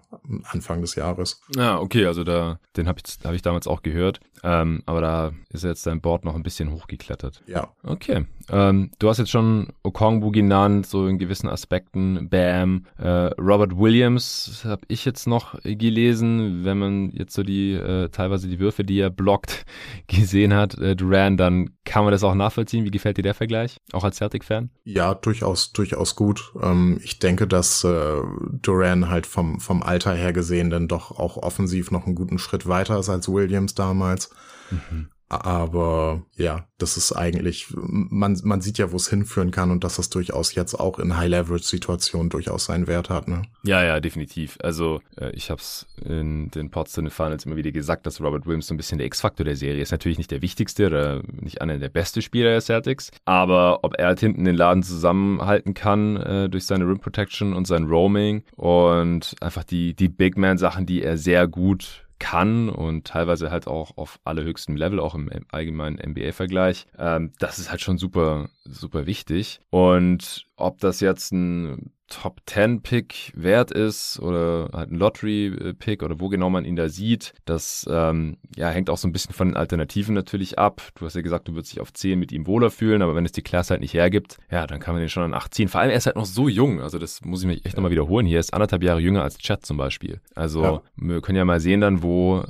Anfang 0.51 0.81
des 0.81 0.97
Jahres. 0.97 1.41
Ja, 1.55 1.79
okay, 1.79 2.07
also 2.07 2.25
da, 2.25 2.41
den 2.76 2.88
habe 2.88 3.01
ich, 3.05 3.24
hab 3.24 3.34
ich 3.34 3.43
damals 3.43 3.66
auch 3.66 3.82
gehört. 3.82 4.20
Ähm, 4.43 4.82
aber 4.86 5.01
da 5.01 5.32
ist 5.51 5.64
jetzt 5.64 5.86
dein 5.86 6.01
Board 6.01 6.24
noch 6.24 6.34
ein 6.34 6.43
bisschen 6.43 6.72
hochgeklettert. 6.72 7.43
Ja. 7.47 7.68
Okay. 7.84 8.26
Ähm, 8.51 8.90
du 8.99 9.09
hast 9.09 9.18
jetzt 9.18 9.30
schon 9.30 9.68
Okongwu 9.82 10.32
genannt, 10.32 10.86
so 10.86 11.07
in 11.07 11.18
gewissen 11.18 11.49
Aspekten. 11.49 12.28
Bam. 12.28 12.86
Äh, 12.99 13.09
Robert 13.40 13.78
Williams 13.78 14.62
habe 14.64 14.82
ich 14.88 15.05
jetzt 15.05 15.26
noch 15.26 15.61
gelesen. 15.62 16.64
Wenn 16.64 16.78
man 16.78 17.11
jetzt 17.11 17.34
so 17.34 17.43
die 17.43 17.72
äh, 17.72 18.09
teilweise 18.09 18.49
die 18.49 18.59
Würfe, 18.59 18.84
die 18.84 18.99
er 18.99 19.11
blockt, 19.11 19.64
gesehen 20.09 20.55
hat, 20.55 20.76
äh, 20.78 20.97
Duran, 20.97 21.36
dann 21.36 21.70
kann 21.84 22.05
man 22.05 22.12
das 22.12 22.24
auch 22.24 22.34
nachvollziehen. 22.34 22.84
Wie 22.84 22.90
gefällt 22.90 23.18
dir 23.18 23.22
der 23.22 23.34
Vergleich? 23.34 23.78
Auch 23.93 24.05
als 24.05 24.16
Celtic-Fan? 24.16 24.70
Ja, 24.84 25.14
durchaus, 25.14 25.72
durchaus 25.72 26.16
gut. 26.16 26.53
Ähm, 26.61 26.99
ich 27.03 27.18
denke, 27.18 27.47
dass 27.47 27.84
äh, 27.84 28.22
Duran 28.51 29.09
halt 29.09 29.26
vom, 29.26 29.61
vom 29.61 29.82
Alter 29.82 30.14
her 30.14 30.32
gesehen 30.32 30.70
dann 30.70 30.88
doch 30.88 31.12
auch 31.12 31.36
offensiv 31.36 31.90
noch 31.90 32.07
einen 32.07 32.14
guten 32.14 32.38
Schritt 32.38 32.66
weiter 32.66 32.99
ist 32.99 33.09
als 33.09 33.28
Williams 33.28 33.74
damals. 33.74 34.32
Mhm. 34.73 35.09
Aber 35.33 36.27
ja, 36.37 36.66
das 36.77 36.99
ist 36.99 37.12
eigentlich, 37.12 37.68
man, 37.75 38.39
man 38.45 38.61
sieht 38.61 38.77
ja, 38.77 38.93
wo 38.93 38.97
es 38.97 39.09
hinführen 39.09 39.51
kann 39.51 39.70
und 39.70 39.83
dass 39.83 39.97
das 39.97 40.11
durchaus 40.11 40.55
jetzt 40.55 40.75
auch 40.75 40.99
in 40.99 41.16
High-Leverage-Situationen 41.16 42.29
durchaus 42.29 42.66
seinen 42.66 42.87
Wert 42.87 43.09
hat. 43.09 43.29
Ne? 43.29 43.41
Ja, 43.62 43.83
ja, 43.83 43.99
definitiv. 44.01 44.59
Also 44.62 45.01
äh, 45.16 45.31
ich 45.31 45.51
habe 45.51 45.59
es 45.59 45.87
in 46.05 46.51
den 46.51 46.70
Pots 46.70 46.99
in 46.99 47.07
den 47.07 47.11
Finals 47.11 47.47
immer 47.47 47.57
wieder 47.57 47.73
gesagt, 47.73 48.05
dass 48.05 48.20
Robert 48.20 48.45
Williams 48.45 48.66
so 48.66 48.75
ein 48.75 48.77
bisschen 48.77 48.99
der 48.99 49.07
X-Faktor 49.07 49.45
der 49.47 49.57
Serie 49.57 49.81
ist. 49.81 49.91
Natürlich 49.91 50.18
nicht 50.18 50.31
der 50.31 50.43
wichtigste 50.43 50.89
oder 50.89 51.23
nicht 51.33 51.62
einer 51.62 51.79
der 51.79 51.89
beste 51.89 52.20
Spieler 52.20 52.51
der 52.51 52.61
Celtics, 52.61 53.11
aber 53.25 53.85
ob 53.85 53.95
er 53.97 54.09
halt 54.09 54.20
hinten 54.20 54.45
den 54.45 54.57
Laden 54.57 54.83
zusammenhalten 54.83 55.73
kann 55.73 56.18
äh, 56.18 56.51
durch 56.51 56.66
seine 56.66 56.85
Rim 56.85 56.99
Protection 56.99 57.55
und 57.55 57.66
sein 57.66 57.85
Roaming 57.85 58.43
und 58.57 59.35
einfach 59.41 59.64
die, 59.64 59.95
die 59.95 60.09
Big 60.09 60.37
Man-Sachen, 60.37 60.85
die 60.85 61.03
er 61.03 61.16
sehr 61.16 61.49
gut 61.49 62.02
kann 62.23 62.68
und 62.68 63.05
teilweise 63.05 63.51
halt 63.51 63.66
auch 63.66 63.97
auf 63.97 64.20
allerhöchstem 64.23 64.77
Level, 64.77 65.01
auch 65.01 65.16
im 65.16 65.29
allgemeinen 65.51 65.97
NBA-Vergleich. 65.97 66.87
Ähm, 66.97 67.33
das 67.41 67.59
ist 67.59 67.68
halt 67.70 67.81
schon 67.81 67.99
super, 67.99 68.49
super 68.64 69.07
wichtig. 69.07 69.61
Und 69.70 70.47
ob 70.57 70.79
das 70.79 71.01
jetzt 71.01 71.33
ein 71.33 71.93
Top 72.13 72.41
10 72.47 72.83
Pick 72.83 73.33
wert 73.35 73.71
ist 73.71 74.21
oder 74.21 74.69
halt 74.73 74.91
ein 74.91 74.97
Lottery 74.97 75.75
Pick 75.79 76.03
oder 76.03 76.21
wo 76.21 76.29
genau 76.29 76.51
man 76.51 76.65
ihn 76.65 76.77
da 76.77 76.89
sieht, 76.89 77.33
das 77.45 77.87
ähm, 77.91 78.37
ja, 78.55 78.69
hängt 78.69 78.91
auch 78.91 78.99
so 78.99 79.09
ein 79.09 79.13
bisschen 79.13 79.35
von 79.35 79.49
den 79.49 79.57
Alternativen 79.57 80.15
natürlich 80.15 80.59
ab. 80.59 80.83
Du 80.95 81.07
hast 81.07 81.15
ja 81.15 81.23
gesagt, 81.23 81.49
du 81.49 81.55
würdest 81.55 81.73
dich 81.73 81.81
auf 81.81 81.93
10 81.93 82.19
mit 82.19 82.31
ihm 82.33 82.47
wohler 82.47 82.71
fühlen, 82.71 83.03
aber 83.03 83.15
wenn 83.15 83.25
es 83.25 83.33
die 83.33 83.43
Klasse 83.43 83.71
halt 83.71 83.81
nicht 83.81 83.95
hergibt, 83.95 84.39
ja, 84.51 84.67
dann 84.67 84.79
kann 84.79 84.95
man 84.95 85.01
den 85.01 85.09
schon 85.09 85.23
an 85.23 85.35
8 85.35 85.55
ziehen. 85.55 85.69
Vor 85.69 85.81
allem, 85.81 85.91
er 85.91 85.97
ist 85.97 86.07
halt 86.07 86.17
noch 86.17 86.27
so 86.27 86.49
jung, 86.49 86.81
also 86.83 86.99
das 86.99 87.25
muss 87.25 87.41
ich 87.41 87.47
mich 87.47 87.65
echt 87.65 87.77
nochmal 87.77 87.91
wiederholen 87.91 88.27
hier. 88.27 88.37
Er 88.37 88.41
ist 88.41 88.53
anderthalb 88.53 88.83
Jahre 88.83 89.01
jünger 89.01 89.23
als 89.23 89.39
Chad 89.39 89.65
zum 89.65 89.79
Beispiel. 89.79 90.21
Also 90.35 90.63
ja. 90.63 90.83
wir 90.97 91.21
können 91.23 91.39
ja 91.39 91.45
mal 91.45 91.61
sehen 91.61 91.81
dann, 91.81 92.03
wo 92.03 92.45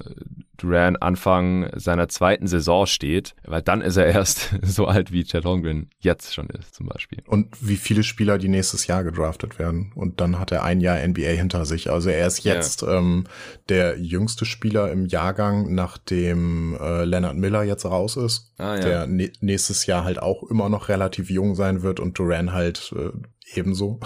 Duran 0.63 0.97
Anfang 0.97 1.69
seiner 1.75 2.09
zweiten 2.09 2.47
Saison 2.47 2.87
steht, 2.87 3.35
weil 3.45 3.63
dann 3.63 3.81
ist 3.81 3.97
er 3.97 4.07
erst 4.07 4.51
so 4.63 4.87
alt 4.87 5.13
wie 5.13 5.25
Chad 5.25 5.45
Holmgren 5.45 5.91
jetzt 6.01 6.35
schon 6.35 6.49
ist 6.51 6.75
zum 6.75 6.87
Beispiel. 6.87 7.19
Und 7.27 7.49
wie 7.61 7.77
viele 7.77 8.03
Spieler, 8.03 8.39
die 8.39 8.49
nächstes 8.49 8.87
Jahr 8.87 9.03
gedraftet 9.03 9.59
werden. 9.59 9.93
Und 9.95 10.21
dann 10.21 10.39
hat 10.39 10.53
er 10.53 10.63
ein 10.63 10.81
Jahr 10.81 11.05
NBA 11.07 11.31
hinter 11.31 11.65
sich. 11.65 11.91
Also 11.91 12.11
er 12.11 12.27
ist 12.27 12.45
jetzt 12.45 12.83
ja. 12.83 12.99
ähm, 12.99 13.25
der 13.69 13.99
jüngste 13.99 14.45
Spieler 14.45 14.91
im 14.93 15.07
Jahrgang, 15.07 15.75
nachdem 15.75 16.77
äh, 16.81 17.05
Leonard 17.05 17.37
Miller 17.37 17.65
jetzt 17.65 17.85
raus 17.85 18.17
ist, 18.17 18.53
ah, 18.59 18.77
ja. 18.77 19.07
der 19.07 19.07
nächstes 19.07 19.87
Jahr 19.87 20.05
halt 20.05 20.21
auch 20.21 20.45
immer 20.45 20.69
noch 20.69 20.89
relativ 20.89 21.31
jung 21.31 21.55
sein 21.55 21.83
wird 21.83 21.99
und 22.01 22.19
Duran 22.19 22.53
halt 22.53 22.95
äh, 22.97 23.11
ebenso. 23.55 24.01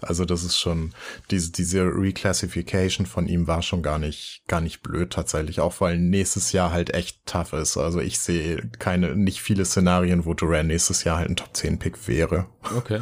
Also 0.00 0.24
das 0.24 0.42
ist 0.44 0.58
schon, 0.58 0.92
diese, 1.30 1.52
diese 1.52 1.82
Reclassification 1.82 3.06
von 3.06 3.26
ihm 3.26 3.46
war 3.46 3.62
schon 3.62 3.82
gar 3.82 3.98
nicht, 3.98 4.42
gar 4.48 4.60
nicht 4.60 4.82
blöd 4.82 5.12
tatsächlich, 5.12 5.60
auch 5.60 5.80
weil 5.80 5.98
nächstes 5.98 6.52
Jahr 6.52 6.72
halt 6.72 6.92
echt 6.92 7.24
tough 7.26 7.52
ist. 7.54 7.76
Also 7.76 8.00
ich 8.00 8.18
sehe 8.18 8.68
keine, 8.78 9.16
nicht 9.16 9.40
viele 9.40 9.64
Szenarien, 9.64 10.26
wo 10.26 10.34
Duran 10.34 10.66
nächstes 10.66 11.04
Jahr 11.04 11.18
halt 11.18 11.30
ein 11.30 11.36
Top 11.36 11.56
10 11.56 11.78
Pick 11.78 12.06
wäre. 12.06 12.46
Okay 12.76 13.00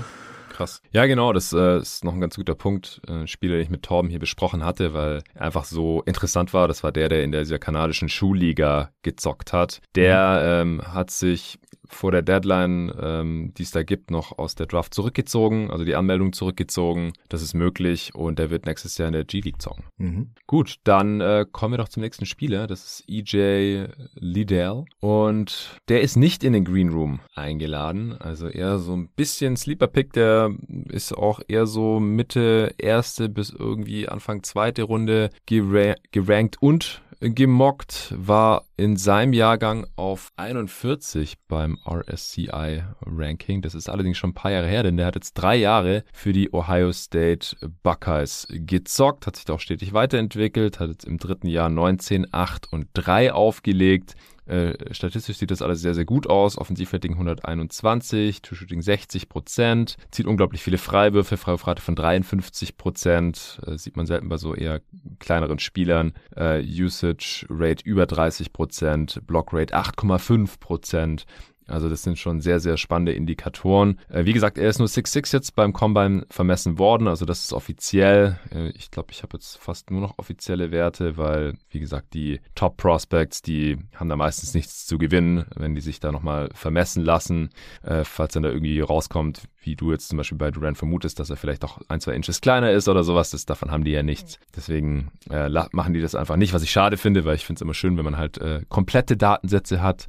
krass. 0.53 0.83
Ja, 0.93 1.07
genau, 1.07 1.33
das 1.33 1.53
äh, 1.53 1.79
ist 1.79 2.05
noch 2.05 2.15
ein 2.15 2.21
ganz 2.21 2.37
guter 2.37 2.55
Punkt. 2.55 3.01
Ein 3.09 3.27
Spieler, 3.27 3.55
den 3.55 3.65
ich 3.65 3.71
mit 3.71 3.83
Torben 3.83 4.11
hier 4.11 4.19
besprochen 4.19 4.65
hatte, 4.65 4.95
weil 4.95 5.23
er 5.35 5.43
einfach 5.43 5.65
so 5.65 6.03
interessant 6.03 6.53
war. 6.55 6.69
Das 6.69 6.83
war 6.83 6.93
der, 6.93 7.09
der 7.09 7.25
in 7.25 7.33
dieser 7.33 7.59
kanadischen 7.59 8.09
Schulliga 8.09 8.91
gezockt 9.03 9.53
hat. 9.53 9.81
Der 9.95 10.65
mhm. 10.65 10.81
ähm, 10.81 10.95
hat 10.95 11.11
sich 11.11 11.59
vor 11.95 12.11
der 12.11 12.23
Deadline, 12.23 12.93
ähm, 13.01 13.53
die 13.57 13.63
es 13.63 13.71
da 13.71 13.83
gibt, 13.83 14.11
noch 14.11 14.39
aus 14.39 14.55
der 14.55 14.67
Draft 14.67 14.95
zurückgezogen, 14.95 15.71
also 15.71 15.85
die 15.85 15.95
Anmeldung 15.95 16.33
zurückgezogen. 16.33 17.13
Das 17.29 17.43
ist 17.43 17.55
möglich 17.55 18.15
und 18.15 18.39
der 18.39 18.51
wird 18.51 18.67
nächstes 18.67 18.99
Jahr 18.99 19.09
in 19.09 19.15
der 19.15 19.25
G-League 19.25 19.61
zocken. 19.61 19.85
Mhm. 19.99 20.31
Gut, 20.47 20.77
dann 20.85 21.21
äh, 21.21 21.47
kommen 21.51 21.75
wir 21.75 21.79
doch 21.79 21.89
zum 21.89 22.03
nächsten 22.03 22.27
Spieler. 22.27 22.67
Das 22.67 22.85
ist 22.85 23.05
EJ 23.09 23.87
Liddell 24.15 24.85
und 25.01 25.79
der 25.89 26.03
ist 26.03 26.17
nicht 26.17 26.45
in 26.45 26.53
den 26.53 26.65
Green 26.65 26.91
Room 26.91 27.21
eingeladen. 27.35 28.13
Also 28.19 28.49
eher 28.49 28.79
so 28.79 28.95
ein 28.95 29.09
bisschen 29.09 29.57
Sleeper-Pick, 29.57 30.13
der 30.13 30.51
ist 30.89 31.13
auch 31.13 31.41
eher 31.47 31.67
so 31.67 32.01
Mitte 32.01 32.75
erste 32.79 33.29
bis 33.29 33.51
irgendwie 33.51 34.09
Anfang 34.09 34.43
zweite 34.43 34.85
Runde 34.85 35.31
gerankt 35.47 36.57
und 36.61 37.03
gemockt, 37.23 38.13
war 38.17 38.65
in 38.77 38.97
seinem 38.97 39.33
Jahrgang 39.33 39.87
auf 39.95 40.33
41 40.37 41.37
beim 41.47 41.79
RSCI 41.89 42.83
Ranking. 43.07 43.63
Das 43.63 43.77
ist 43.77 43.89
allerdings 43.89 44.19
schon 44.19 44.31
ein 44.31 44.35
paar 44.35 44.51
Jahre 44.51 44.67
her, 44.67 44.83
denn 44.83 44.97
der 44.97 45.07
hat 45.07 45.15
jetzt 45.15 45.35
drei 45.35 45.55
Jahre 45.55 46.05
für 46.13 46.33
die 46.33 46.53
Ohio 46.53 46.93
State 46.93 47.57
Buckeyes 47.85 48.49
gezockt, 48.51 49.27
hat 49.27 49.37
sich 49.37 49.49
auch 49.51 49.61
stetig 49.61 49.93
weiterentwickelt, 49.93 50.81
hat 50.81 50.91
jetzt 50.91 51.05
im 51.05 51.19
dritten 51.19 51.47
Jahr 51.47 51.69
19, 51.69 52.27
8 52.33 52.73
und 52.73 52.89
3 52.95 53.33
aufgelegt. 53.33 54.17
Äh, 54.47 54.75
statistisch 54.93 55.39
sieht 55.39 55.51
das 55.51 55.63
alles 55.63 55.81
sehr, 55.81 55.95
sehr 55.95 56.05
gut 56.05 56.29
aus. 56.29 56.59
Offensivrating 56.59 57.13
121, 57.13 58.43
Two-Shooting 58.43 58.83
60 58.83 59.29
Prozent, 59.29 59.97
zieht 60.11 60.27
unglaublich 60.27 60.63
viele 60.63 60.79
Freiwürfe, 60.79 61.37
Freiwurfrate 61.37 61.83
von 61.83 61.95
53 61.95 62.77
Prozent, 62.77 63.61
äh, 63.67 63.79
sieht 63.79 63.97
man 63.97 64.07
selten 64.07 64.29
bei 64.29 64.37
so 64.37 64.55
eher 64.55 64.81
kleineren 65.21 65.59
Spielern. 65.59 66.13
Äh, 66.37 66.63
Usage 66.63 67.47
Rate 67.49 67.85
über 67.85 68.07
30 68.07 68.53
Prozent, 68.53 69.21
Block 69.27 69.53
Rate 69.53 69.75
8,5 69.75 70.59
Prozent. 70.59 71.25
Also 71.73 71.89
das 71.89 72.03
sind 72.03 72.19
schon 72.19 72.41
sehr, 72.41 72.61
sehr 72.61 72.77
spannende 72.77 73.13
Indikatoren. 73.13 73.99
Äh, 74.11 74.27
wie 74.27 74.35
gesagt, 74.35 74.59
er 74.59 74.69
ist 74.69 74.79
nur 74.79 74.89
6'6 74.89 75.33
jetzt 75.33 75.57
beim 75.57 75.73
Combine 75.73 76.27
vermessen 76.29 76.79
worden. 76.79 77.09
Also 77.09 77.25
das 77.25 77.41
ist 77.41 77.53
offiziell. 77.55 78.39
Äh, 78.55 78.69
ich 78.71 78.91
glaube, 78.91 79.09
ich 79.13 79.23
habe 79.23 79.39
jetzt 79.39 79.57
fast 79.57 79.91
nur 79.91 80.03
noch 80.03 80.19
offizielle 80.19 80.71
Werte, 80.71 81.17
weil, 81.17 81.55
wie 81.71 81.81
gesagt, 81.81 82.13
die 82.13 82.41
Top 82.55 82.77
Prospects, 82.77 83.41
die 83.41 83.79
haben 83.95 84.11
da 84.11 84.17
meistens 84.17 84.53
nichts 84.53 84.87
zu 84.87 84.99
gewinnen, 84.99 85.47
wenn 85.57 85.75
die 85.75 85.81
sich 85.81 85.99
da 85.99 86.13
nochmal 86.13 86.51
vermessen 86.53 87.03
lassen. 87.03 87.49
Äh, 87.83 88.05
falls 88.05 88.35
dann 88.35 88.43
da 88.43 88.51
irgendwie 88.51 88.81
rauskommt, 88.81 89.49
wie 89.63 89.75
du 89.75 89.93
jetzt 89.93 90.09
zum 90.09 90.19
Beispiel 90.19 90.39
bei 90.39 90.51
Durant 90.51 90.77
vermutest, 90.77 91.21
dass 91.21 91.31
er 91.31 91.37
vielleicht 91.37 91.65
auch 91.65 91.81
ein, 91.89 92.01
zwei 92.01 92.13
Inches 92.13 92.43
kleiner 92.43 92.73
ist 92.73 92.89
oder 92.89 93.03
sowas, 93.03 93.31
das, 93.31 93.47
davon 93.47 93.71
haben 93.71 93.85
die 93.85 93.93
ja 93.93 94.03
nichts. 94.03 94.39
Deswegen 94.55 95.11
äh, 95.31 95.49
machen 95.73 95.95
die 95.95 96.01
das 96.03 96.15
einfach 96.15 96.37
nicht, 96.37 96.53
was 96.53 96.63
ich 96.63 96.71
schade 96.71 96.99
finde, 96.99 97.25
weil 97.25 97.37
ich 97.37 97.47
finde 97.47 97.59
es 97.59 97.63
immer 97.63 97.75
schön, 97.75 97.97
wenn 97.97 98.05
man 98.05 98.19
halt 98.19 98.39
äh, 98.39 98.63
komplette 98.69 99.17
Datensätze 99.17 99.81
hat 99.81 100.09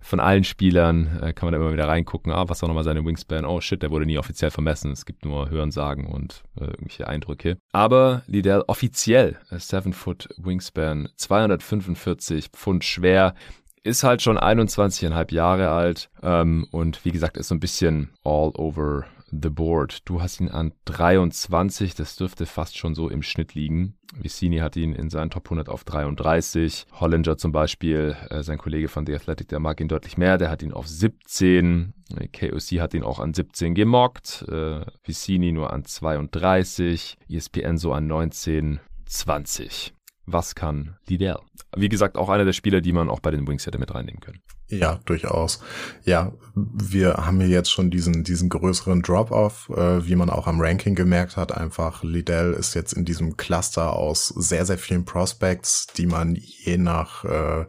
von 0.00 0.20
allen 0.20 0.44
Spielern, 0.44 1.20
äh, 1.22 1.32
kann 1.32 1.46
man 1.46 1.52
da 1.52 1.60
immer 1.60 1.72
wieder 1.72 1.88
reingucken, 1.88 2.32
ah, 2.32 2.48
was 2.48 2.62
war 2.62 2.68
nochmal 2.68 2.84
seine 2.84 3.04
Wingspan, 3.04 3.44
oh 3.44 3.60
shit, 3.60 3.82
der 3.82 3.90
wurde 3.90 4.06
nie 4.06 4.18
offiziell 4.18 4.50
vermessen, 4.50 4.92
es 4.92 5.04
gibt 5.04 5.24
nur 5.24 5.50
Hörensagen 5.50 6.06
und 6.06 6.42
äh, 6.58 6.64
irgendwelche 6.64 7.06
Eindrücke. 7.06 7.58
Aber 7.72 8.22
Liddell 8.26 8.64
offiziell, 8.66 9.38
7 9.50 9.92
Foot 9.92 10.28
Wingspan, 10.38 11.08
245 11.16 12.48
Pfund 12.48 12.84
schwer, 12.84 13.34
ist 13.82 14.04
halt 14.04 14.22
schon 14.22 14.38
21,5 14.38 15.32
Jahre 15.32 15.70
alt 15.70 16.10
ähm, 16.22 16.66
und 16.70 17.04
wie 17.04 17.12
gesagt 17.12 17.36
ist 17.36 17.48
so 17.48 17.54
ein 17.54 17.60
bisschen 17.60 18.10
all 18.24 18.50
over 18.56 19.06
the 19.30 19.50
board. 19.50 20.08
Du 20.08 20.20
hast 20.20 20.40
ihn 20.40 20.48
an 20.48 20.72
23, 20.86 21.94
das 21.94 22.16
dürfte 22.16 22.46
fast 22.46 22.76
schon 22.76 22.94
so 22.94 23.08
im 23.08 23.22
Schnitt 23.22 23.54
liegen. 23.54 23.94
Vicini 24.14 24.58
hat 24.58 24.76
ihn 24.76 24.92
in 24.92 25.10
seinen 25.10 25.30
Top 25.30 25.46
100 25.46 25.68
auf 25.68 25.84
33. 25.84 26.86
Hollinger 26.92 27.36
zum 27.36 27.52
Beispiel, 27.52 28.16
äh, 28.28 28.42
sein 28.42 28.58
Kollege 28.58 28.88
von 28.88 29.06
The 29.06 29.14
Athletic, 29.14 29.48
der 29.48 29.60
mag 29.60 29.80
ihn 29.80 29.88
deutlich 29.88 30.18
mehr, 30.18 30.38
der 30.38 30.50
hat 30.50 30.62
ihn 30.62 30.72
auf 30.72 30.86
17. 30.88 31.94
KOC 32.32 32.80
hat 32.80 32.94
ihn 32.94 33.04
auch 33.04 33.20
an 33.20 33.34
17 33.34 33.74
gemockt. 33.74 34.44
Äh, 34.48 34.84
Vicini 35.04 35.52
nur 35.52 35.72
an 35.72 35.84
32. 35.84 37.16
ESPN 37.28 37.78
so 37.78 37.92
an 37.92 38.06
19, 38.06 38.80
20 39.06 39.94
was 40.32 40.54
kann 40.54 40.96
Liddell? 41.06 41.38
Wie 41.76 41.88
gesagt, 41.88 42.16
auch 42.16 42.28
einer 42.28 42.44
der 42.44 42.52
Spieler, 42.52 42.80
die 42.80 42.92
man 42.92 43.08
auch 43.08 43.20
bei 43.20 43.30
den 43.30 43.46
Wings 43.46 43.66
hätte 43.66 43.78
mit 43.78 43.94
reinnehmen 43.94 44.20
können. 44.20 44.40
Ja, 44.68 45.00
durchaus. 45.04 45.60
Ja, 46.04 46.32
wir 46.54 47.14
haben 47.14 47.40
hier 47.40 47.48
jetzt 47.48 47.70
schon 47.70 47.90
diesen, 47.90 48.22
diesen 48.22 48.48
größeren 48.48 49.02
Drop-off, 49.02 49.68
äh, 49.70 50.06
wie 50.06 50.14
man 50.14 50.30
auch 50.30 50.46
am 50.46 50.60
Ranking 50.60 50.94
gemerkt 50.94 51.36
hat. 51.36 51.52
Einfach 51.52 52.04
Liddell 52.04 52.52
ist 52.52 52.74
jetzt 52.74 52.92
in 52.92 53.04
diesem 53.04 53.36
Cluster 53.36 53.94
aus 53.94 54.28
sehr, 54.28 54.64
sehr 54.64 54.78
vielen 54.78 55.04
Prospects, 55.04 55.88
die 55.96 56.06
man 56.06 56.36
je 56.36 56.76
nach 56.76 57.24
äh, 57.24 57.66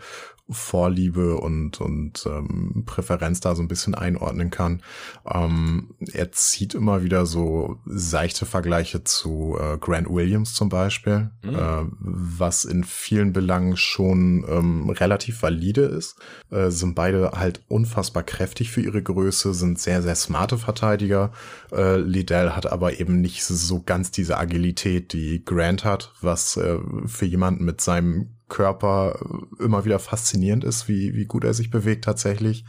Vorliebe 0.51 1.37
und, 1.37 1.81
und 1.81 2.25
ähm, 2.25 2.83
Präferenz 2.85 3.39
da 3.39 3.55
so 3.55 3.61
ein 3.61 3.67
bisschen 3.67 3.95
einordnen 3.95 4.49
kann. 4.49 4.81
Ähm, 5.29 5.95
er 6.11 6.31
zieht 6.31 6.73
immer 6.73 7.03
wieder 7.03 7.25
so 7.25 7.79
seichte 7.85 8.45
Vergleiche 8.45 9.03
zu 9.03 9.57
äh, 9.59 9.77
Grant 9.77 10.09
Williams 10.09 10.53
zum 10.53 10.69
Beispiel, 10.69 11.31
mhm. 11.43 11.55
äh, 11.55 11.85
was 11.99 12.65
in 12.65 12.83
vielen 12.83 13.33
Belangen 13.33 13.77
schon 13.77 14.45
ähm, 14.47 14.89
relativ 14.89 15.41
valide 15.41 15.81
ist. 15.81 16.17
Äh, 16.49 16.69
sind 16.69 16.95
beide 16.95 17.31
halt 17.31 17.61
unfassbar 17.67 18.23
kräftig 18.23 18.71
für 18.71 18.81
ihre 18.81 19.01
Größe, 19.01 19.53
sind 19.53 19.79
sehr, 19.79 20.01
sehr 20.01 20.15
smarte 20.15 20.57
Verteidiger. 20.57 21.31
Äh, 21.71 21.97
Liddell 21.97 22.51
hat 22.51 22.71
aber 22.71 22.99
eben 22.99 23.21
nicht 23.21 23.43
so 23.43 23.81
ganz 23.81 24.11
diese 24.11 24.37
Agilität, 24.37 25.13
die 25.13 25.43
Grant 25.43 25.85
hat, 25.85 26.13
was 26.21 26.57
äh, 26.57 26.77
für 27.05 27.25
jemanden 27.25 27.65
mit 27.65 27.81
seinem 27.81 28.35
Körper 28.51 29.17
immer 29.59 29.85
wieder 29.85 29.97
faszinierend 29.97 30.63
ist, 30.63 30.87
wie, 30.87 31.15
wie 31.15 31.25
gut 31.25 31.43
er 31.45 31.53
sich 31.53 31.71
bewegt 31.71 32.03
tatsächlich. 32.03 32.65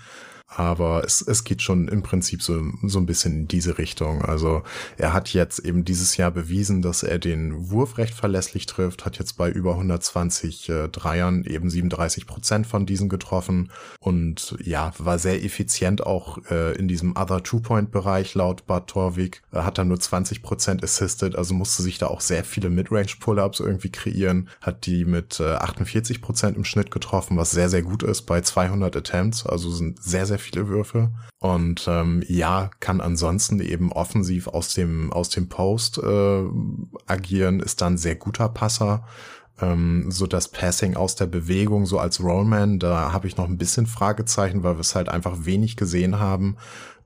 Aber 0.54 1.04
es, 1.04 1.22
es 1.22 1.44
geht 1.44 1.62
schon 1.62 1.88
im 1.88 2.02
Prinzip 2.02 2.42
so, 2.42 2.62
so 2.82 2.98
ein 2.98 3.06
bisschen 3.06 3.32
in 3.32 3.48
diese 3.48 3.78
Richtung. 3.78 4.22
Also 4.22 4.62
er 4.98 5.12
hat 5.12 5.30
jetzt 5.30 5.60
eben 5.60 5.84
dieses 5.84 6.16
Jahr 6.16 6.30
bewiesen, 6.30 6.82
dass 6.82 7.02
er 7.02 7.18
den 7.18 7.70
Wurf 7.70 7.98
recht 7.98 8.14
verlässlich 8.14 8.66
trifft, 8.66 9.04
hat 9.04 9.18
jetzt 9.18 9.36
bei 9.36 9.50
über 9.50 9.72
120 9.72 10.68
äh, 10.68 10.88
Dreiern 10.88 11.44
eben 11.44 11.70
37 11.70 12.26
Prozent 12.26 12.66
von 12.66 12.86
diesen 12.86 13.08
getroffen 13.08 13.70
und 13.98 14.56
ja, 14.62 14.92
war 14.98 15.18
sehr 15.18 15.42
effizient 15.42 16.04
auch 16.06 16.38
äh, 16.50 16.76
in 16.76 16.88
diesem 16.88 17.16
Other 17.16 17.42
Two-Point-Bereich 17.42 18.34
laut 18.34 18.66
Bad 18.66 18.88
Torvik. 18.88 19.42
Er 19.52 19.64
hat 19.64 19.78
dann 19.78 19.88
nur 19.88 20.00
20 20.00 20.42
Prozent 20.42 20.84
assisted, 20.84 21.36
also 21.36 21.54
musste 21.54 21.82
sich 21.82 21.98
da 21.98 22.08
auch 22.08 22.20
sehr 22.20 22.44
viele 22.44 22.70
Midrange-Pull-Ups 22.70 23.60
irgendwie 23.60 23.90
kreieren, 23.90 24.48
hat 24.60 24.86
die 24.86 25.04
mit 25.04 25.40
äh, 25.40 25.54
48 25.54 26.20
Prozent 26.20 26.56
im 26.56 26.64
Schnitt 26.64 26.90
getroffen, 26.90 27.36
was 27.36 27.50
sehr, 27.50 27.68
sehr 27.68 27.82
gut 27.82 28.02
ist 28.02 28.22
bei 28.22 28.40
200 28.40 28.96
Attempts, 28.96 29.46
also 29.46 29.70
sind 29.70 30.02
sehr, 30.02 30.26
sehr 30.26 30.38
viele 30.42 30.68
Würfe. 30.68 31.10
Und 31.38 31.86
ähm, 31.88 32.22
ja, 32.28 32.70
kann 32.80 33.00
ansonsten 33.00 33.60
eben 33.60 33.92
offensiv 33.92 34.48
aus 34.48 34.74
dem, 34.74 35.12
aus 35.12 35.28
dem 35.30 35.48
Post 35.48 35.98
äh, 35.98 36.44
agieren, 37.06 37.60
ist 37.60 37.80
dann 37.80 37.98
sehr 37.98 38.16
guter 38.16 38.48
Passer. 38.48 39.04
Ähm, 39.60 40.10
so 40.10 40.26
das 40.26 40.48
Passing 40.48 40.96
aus 40.96 41.16
der 41.16 41.26
Bewegung, 41.26 41.86
so 41.86 41.98
als 41.98 42.22
Rollman, 42.22 42.78
da 42.78 43.12
habe 43.12 43.26
ich 43.26 43.36
noch 43.36 43.48
ein 43.48 43.58
bisschen 43.58 43.86
Fragezeichen, 43.86 44.62
weil 44.62 44.76
wir 44.76 44.80
es 44.80 44.94
halt 44.94 45.08
einfach 45.08 45.44
wenig 45.44 45.76
gesehen 45.76 46.18
haben 46.18 46.56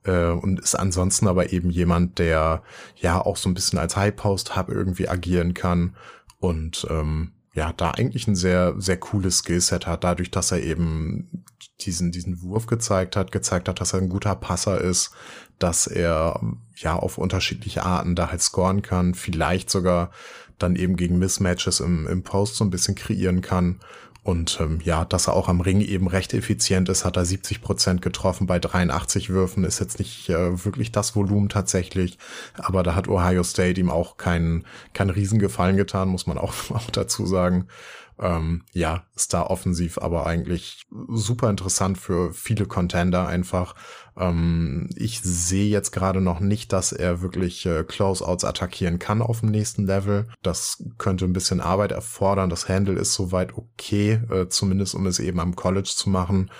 äh, 0.05 0.31
und 0.31 0.61
ist 0.61 0.75
ansonsten 0.75 1.29
aber 1.29 1.53
eben 1.53 1.71
jemand, 1.71 2.19
der 2.19 2.63
ja 2.97 3.21
auch 3.21 3.37
so 3.37 3.49
ein 3.49 3.55
bisschen 3.55 3.79
als 3.79 3.97
High 3.97 4.15
Post 4.15 4.57
Hub 4.57 4.69
irgendwie 4.69 5.09
agieren 5.09 5.55
kann 5.55 5.97
und 6.39 6.87
ähm, 6.91 7.33
ja, 7.57 7.73
da 7.73 7.93
eigentlich 7.93 8.29
ein 8.29 8.37
sehr, 8.37 8.75
sehr 8.77 8.99
cooles 8.99 9.39
Skillset 9.39 9.87
hat, 9.87 10.05
dadurch, 10.05 10.31
dass 10.31 10.53
er 10.53 10.63
eben 10.63 11.43
diesen, 11.81 12.13
diesen 12.13 12.43
Wurf 12.43 12.67
gezeigt 12.67 13.17
hat, 13.17 13.33
gezeigt 13.33 13.67
hat, 13.67 13.81
dass 13.81 13.95
er 13.95 14.01
ein 14.01 14.11
guter 14.11 14.37
Passer 14.37 14.79
ist, 14.79 15.13
dass 15.59 15.87
er 15.87 16.39
ja 16.75 16.95
auf 16.95 17.17
unterschiedliche 17.17 17.83
Arten 17.83 18.15
da 18.15 18.31
halt 18.31 18.43
scoren 18.43 18.83
kann, 18.83 19.15
vielleicht 19.15 19.71
sogar 19.71 20.11
dann 20.59 20.77
eben 20.77 20.97
gegen 20.97 21.19
Mismatches 21.19 21.81
im, 21.81 22.07
im 22.07 22.23
Post 22.23 22.57
so 22.57 22.65
ein 22.65 22.71
bisschen 22.71 22.95
kreieren 22.95 23.41
kann. 23.41 23.81
Und 24.27 24.59
ähm, 24.61 24.81
ja, 24.83 25.05
dass 25.05 25.29
er 25.29 25.35
auch 25.35 25.49
am 25.49 25.61
Ring 25.61 25.81
eben 25.81 26.09
recht 26.09 26.35
effizient 26.35 26.89
ist, 26.89 27.05
hat 27.05 27.17
er 27.17 27.25
70 27.25 27.61
Prozent 27.61 28.03
getroffen 28.03 28.49
bei 28.49 28.59
83 28.59 29.31
Würfen, 29.31 29.63
ist 29.63 29.79
jetzt 29.79 30.01
nicht 30.01 30.29
äh, 30.29 30.65
wirklich 30.65 30.91
das 30.91 31.15
Volumen 31.15 31.49
tatsächlich. 31.49 32.19
Aber 32.55 32.83
da 32.83 32.97
hat 32.97 33.07
Ohio 33.07 33.45
State 33.45 33.81
ihm 33.81 33.89
auch 33.89 34.17
keinen 34.17 34.65
keinen 34.95 35.11
Riesengefallen 35.11 35.77
getan, 35.77 36.09
muss 36.09 36.27
man 36.27 36.39
auch, 36.39 36.55
auch 36.71 36.91
dazu 36.91 37.25
sagen. 37.25 37.69
Ähm, 38.19 38.63
ja, 38.73 39.05
Star 39.17 39.51
offensiv, 39.51 39.99
aber 39.99 40.27
eigentlich 40.27 40.87
super 41.09 41.51
interessant 41.51 41.99
für 41.99 42.33
viele 42.33 42.65
Contender 42.67 43.27
einfach. 43.27 43.75
Ähm, 44.17 44.89
ich 44.97 45.21
sehe 45.21 45.69
jetzt 45.69 45.91
gerade 45.91 46.21
noch 46.23 46.41
nicht, 46.41 46.73
dass 46.73 46.93
er 46.93 47.21
wirklich 47.21 47.67
äh, 47.67 47.85
Closeouts 47.85 48.45
attackieren 48.45 48.99
kann 48.99 49.21
auf 49.21 49.41
dem 49.41 49.51
nächsten 49.51 49.87
Level. 49.87 50.29
Das 50.43 50.83
könnte 50.99 51.27
ein 51.27 51.35
bisschen 51.35 51.61
Arbeit 51.61 51.93
erfordern. 51.93 52.49
Das 52.49 52.69
Handle 52.69 52.99
ist 52.99 53.13
soweit 53.13 53.55
okay, 53.57 54.21
äh, 54.31 54.49
zumindest 54.49 54.95
um 54.95 55.07
es 55.07 55.19
eben 55.19 55.41
am 55.41 55.55
College 55.55 55.93
zu 55.95 56.09
machen. 56.11 56.51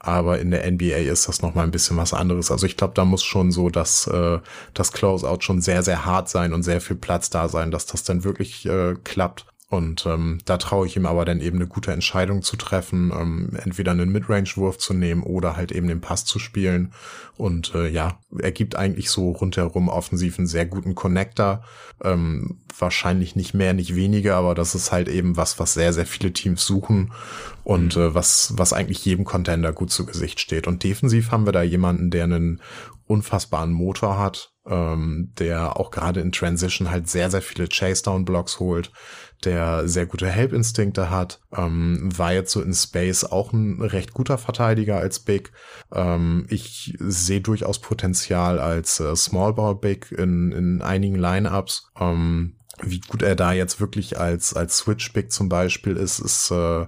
aber 0.00 0.38
in 0.38 0.50
der 0.50 0.70
NBA 0.70 0.96
ist 0.96 1.28
das 1.28 1.40
nochmal 1.40 1.64
ein 1.64 1.70
bisschen 1.70 1.96
was 1.96 2.12
anderes. 2.12 2.50
Also 2.50 2.66
ich 2.66 2.76
glaube, 2.76 2.92
da 2.94 3.04
muss 3.06 3.22
schon 3.24 3.50
so 3.52 3.70
dass 3.70 4.06
äh, 4.06 4.38
das 4.74 4.92
Closeout 4.92 5.40
schon 5.40 5.62
sehr, 5.62 5.82
sehr 5.82 6.04
hart 6.04 6.28
sein 6.28 6.52
und 6.52 6.62
sehr 6.62 6.80
viel 6.80 6.96
Platz 6.96 7.30
da 7.30 7.48
sein, 7.48 7.70
dass 7.70 7.86
das 7.86 8.02
dann 8.04 8.24
wirklich 8.24 8.66
äh, 8.66 8.94
klappt. 9.04 9.46
Und 9.70 10.04
ähm, 10.06 10.38
da 10.44 10.58
traue 10.58 10.86
ich 10.86 10.96
ihm 10.96 11.06
aber 11.06 11.24
dann 11.24 11.40
eben 11.40 11.56
eine 11.56 11.66
gute 11.66 11.90
Entscheidung 11.90 12.42
zu 12.42 12.56
treffen, 12.56 13.10
ähm, 13.12 13.50
entweder 13.64 13.92
einen 13.92 14.12
Midrange-Wurf 14.12 14.78
zu 14.78 14.92
nehmen 14.92 15.22
oder 15.22 15.56
halt 15.56 15.72
eben 15.72 15.88
den 15.88 16.02
Pass 16.02 16.24
zu 16.24 16.38
spielen. 16.38 16.92
Und 17.36 17.74
äh, 17.74 17.88
ja, 17.88 18.18
er 18.38 18.52
gibt 18.52 18.76
eigentlich 18.76 19.10
so 19.10 19.30
rundherum 19.30 19.88
offensiv 19.88 20.38
einen 20.38 20.46
sehr 20.46 20.66
guten 20.66 20.94
Connector. 20.94 21.64
Ähm, 22.02 22.60
wahrscheinlich 22.78 23.36
nicht 23.36 23.54
mehr, 23.54 23.72
nicht 23.72 23.96
weniger, 23.96 24.36
aber 24.36 24.54
das 24.54 24.74
ist 24.74 24.92
halt 24.92 25.08
eben 25.08 25.36
was, 25.36 25.58
was 25.58 25.74
sehr, 25.74 25.92
sehr 25.92 26.06
viele 26.06 26.32
Teams 26.32 26.64
suchen 26.64 27.12
und 27.64 27.96
mhm. 27.96 28.02
äh, 28.02 28.14
was, 28.14 28.52
was 28.56 28.72
eigentlich 28.72 29.04
jedem 29.04 29.24
Contender 29.24 29.72
gut 29.72 29.90
zu 29.90 30.04
Gesicht 30.04 30.40
steht. 30.40 30.66
Und 30.66 30.84
defensiv 30.84 31.30
haben 31.30 31.46
wir 31.46 31.52
da 31.52 31.62
jemanden, 31.62 32.10
der 32.10 32.24
einen 32.24 32.60
unfassbaren 33.06 33.72
Motor 33.72 34.18
hat, 34.18 34.54
ähm, 34.66 35.32
der 35.38 35.78
auch 35.78 35.90
gerade 35.90 36.20
in 36.20 36.32
Transition 36.32 36.90
halt 36.90 37.08
sehr, 37.08 37.30
sehr 37.30 37.42
viele 37.42 37.68
Chase-Down-Blocks 37.68 38.60
holt, 38.60 38.92
der 39.44 39.88
sehr 39.88 40.06
gute 40.06 40.28
Help-Instinkte 40.28 41.10
hat, 41.10 41.40
ähm, 41.56 42.08
war 42.16 42.32
jetzt 42.32 42.52
so 42.52 42.60
in 42.60 42.74
Space 42.74 43.24
auch 43.24 43.52
ein 43.52 43.80
recht 43.80 44.12
guter 44.12 44.38
Verteidiger 44.38 44.98
als 44.98 45.20
Big. 45.20 45.52
Ähm, 45.92 46.46
ich 46.48 46.96
sehe 47.00 47.40
durchaus 47.40 47.80
Potenzial 47.80 48.58
als 48.58 49.00
äh, 49.00 49.14
Small 49.16 49.54
Ball 49.54 49.74
Big 49.74 50.12
in, 50.12 50.52
in 50.52 50.82
einigen 50.82 51.16
Lineups. 51.16 51.90
Ähm, 51.98 52.56
wie 52.82 53.00
gut 53.00 53.22
er 53.22 53.36
da 53.36 53.52
jetzt 53.52 53.80
wirklich 53.80 54.18
als, 54.18 54.54
als 54.54 54.78
Switch 54.78 55.12
Big 55.12 55.30
zum 55.30 55.48
Beispiel 55.48 55.96
ist, 55.96 56.18
ist 56.18 56.50
äh, 56.50 56.86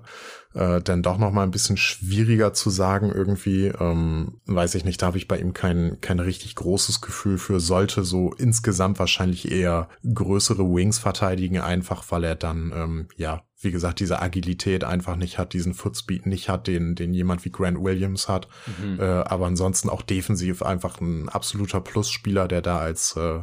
äh, 0.56 0.80
dann 0.80 1.02
doch 1.02 1.18
noch 1.18 1.32
mal 1.32 1.42
ein 1.42 1.50
bisschen 1.50 1.76
schwieriger 1.76 2.54
zu 2.54 2.70
sagen 2.70 3.12
irgendwie. 3.14 3.66
Ähm, 3.66 4.40
weiß 4.46 4.74
ich 4.74 4.84
nicht, 4.84 5.02
da 5.02 5.06
habe 5.06 5.18
ich 5.18 5.28
bei 5.28 5.38
ihm 5.38 5.52
kein, 5.52 6.00
kein 6.00 6.18
richtig 6.18 6.54
großes 6.54 7.00
Gefühl 7.00 7.38
für. 7.38 7.60
Sollte 7.60 8.04
so 8.04 8.32
insgesamt 8.32 8.98
wahrscheinlich 8.98 9.50
eher 9.50 9.88
größere 10.02 10.64
Wings 10.64 10.98
verteidigen, 10.98 11.60
einfach 11.60 12.04
weil 12.10 12.24
er 12.24 12.34
dann, 12.36 12.72
ähm, 12.74 13.08
ja, 13.16 13.42
wie 13.60 13.70
gesagt, 13.70 14.00
diese 14.00 14.20
Agilität 14.20 14.84
einfach 14.84 15.16
nicht 15.16 15.38
hat, 15.38 15.52
diesen 15.52 15.74
Footspeed 15.74 16.26
nicht 16.26 16.48
hat, 16.48 16.66
den, 16.66 16.94
den 16.94 17.12
jemand 17.12 17.44
wie 17.44 17.50
Grant 17.50 17.82
Williams 17.82 18.28
hat. 18.28 18.48
Mhm. 18.80 19.00
Äh, 19.00 19.04
aber 19.04 19.46
ansonsten 19.46 19.90
auch 19.90 20.02
defensiv 20.02 20.62
einfach 20.62 21.00
ein 21.00 21.28
absoluter 21.28 21.80
Plusspieler, 21.80 22.48
der 22.48 22.62
da 22.62 22.78
als, 22.78 23.16
äh, 23.16 23.40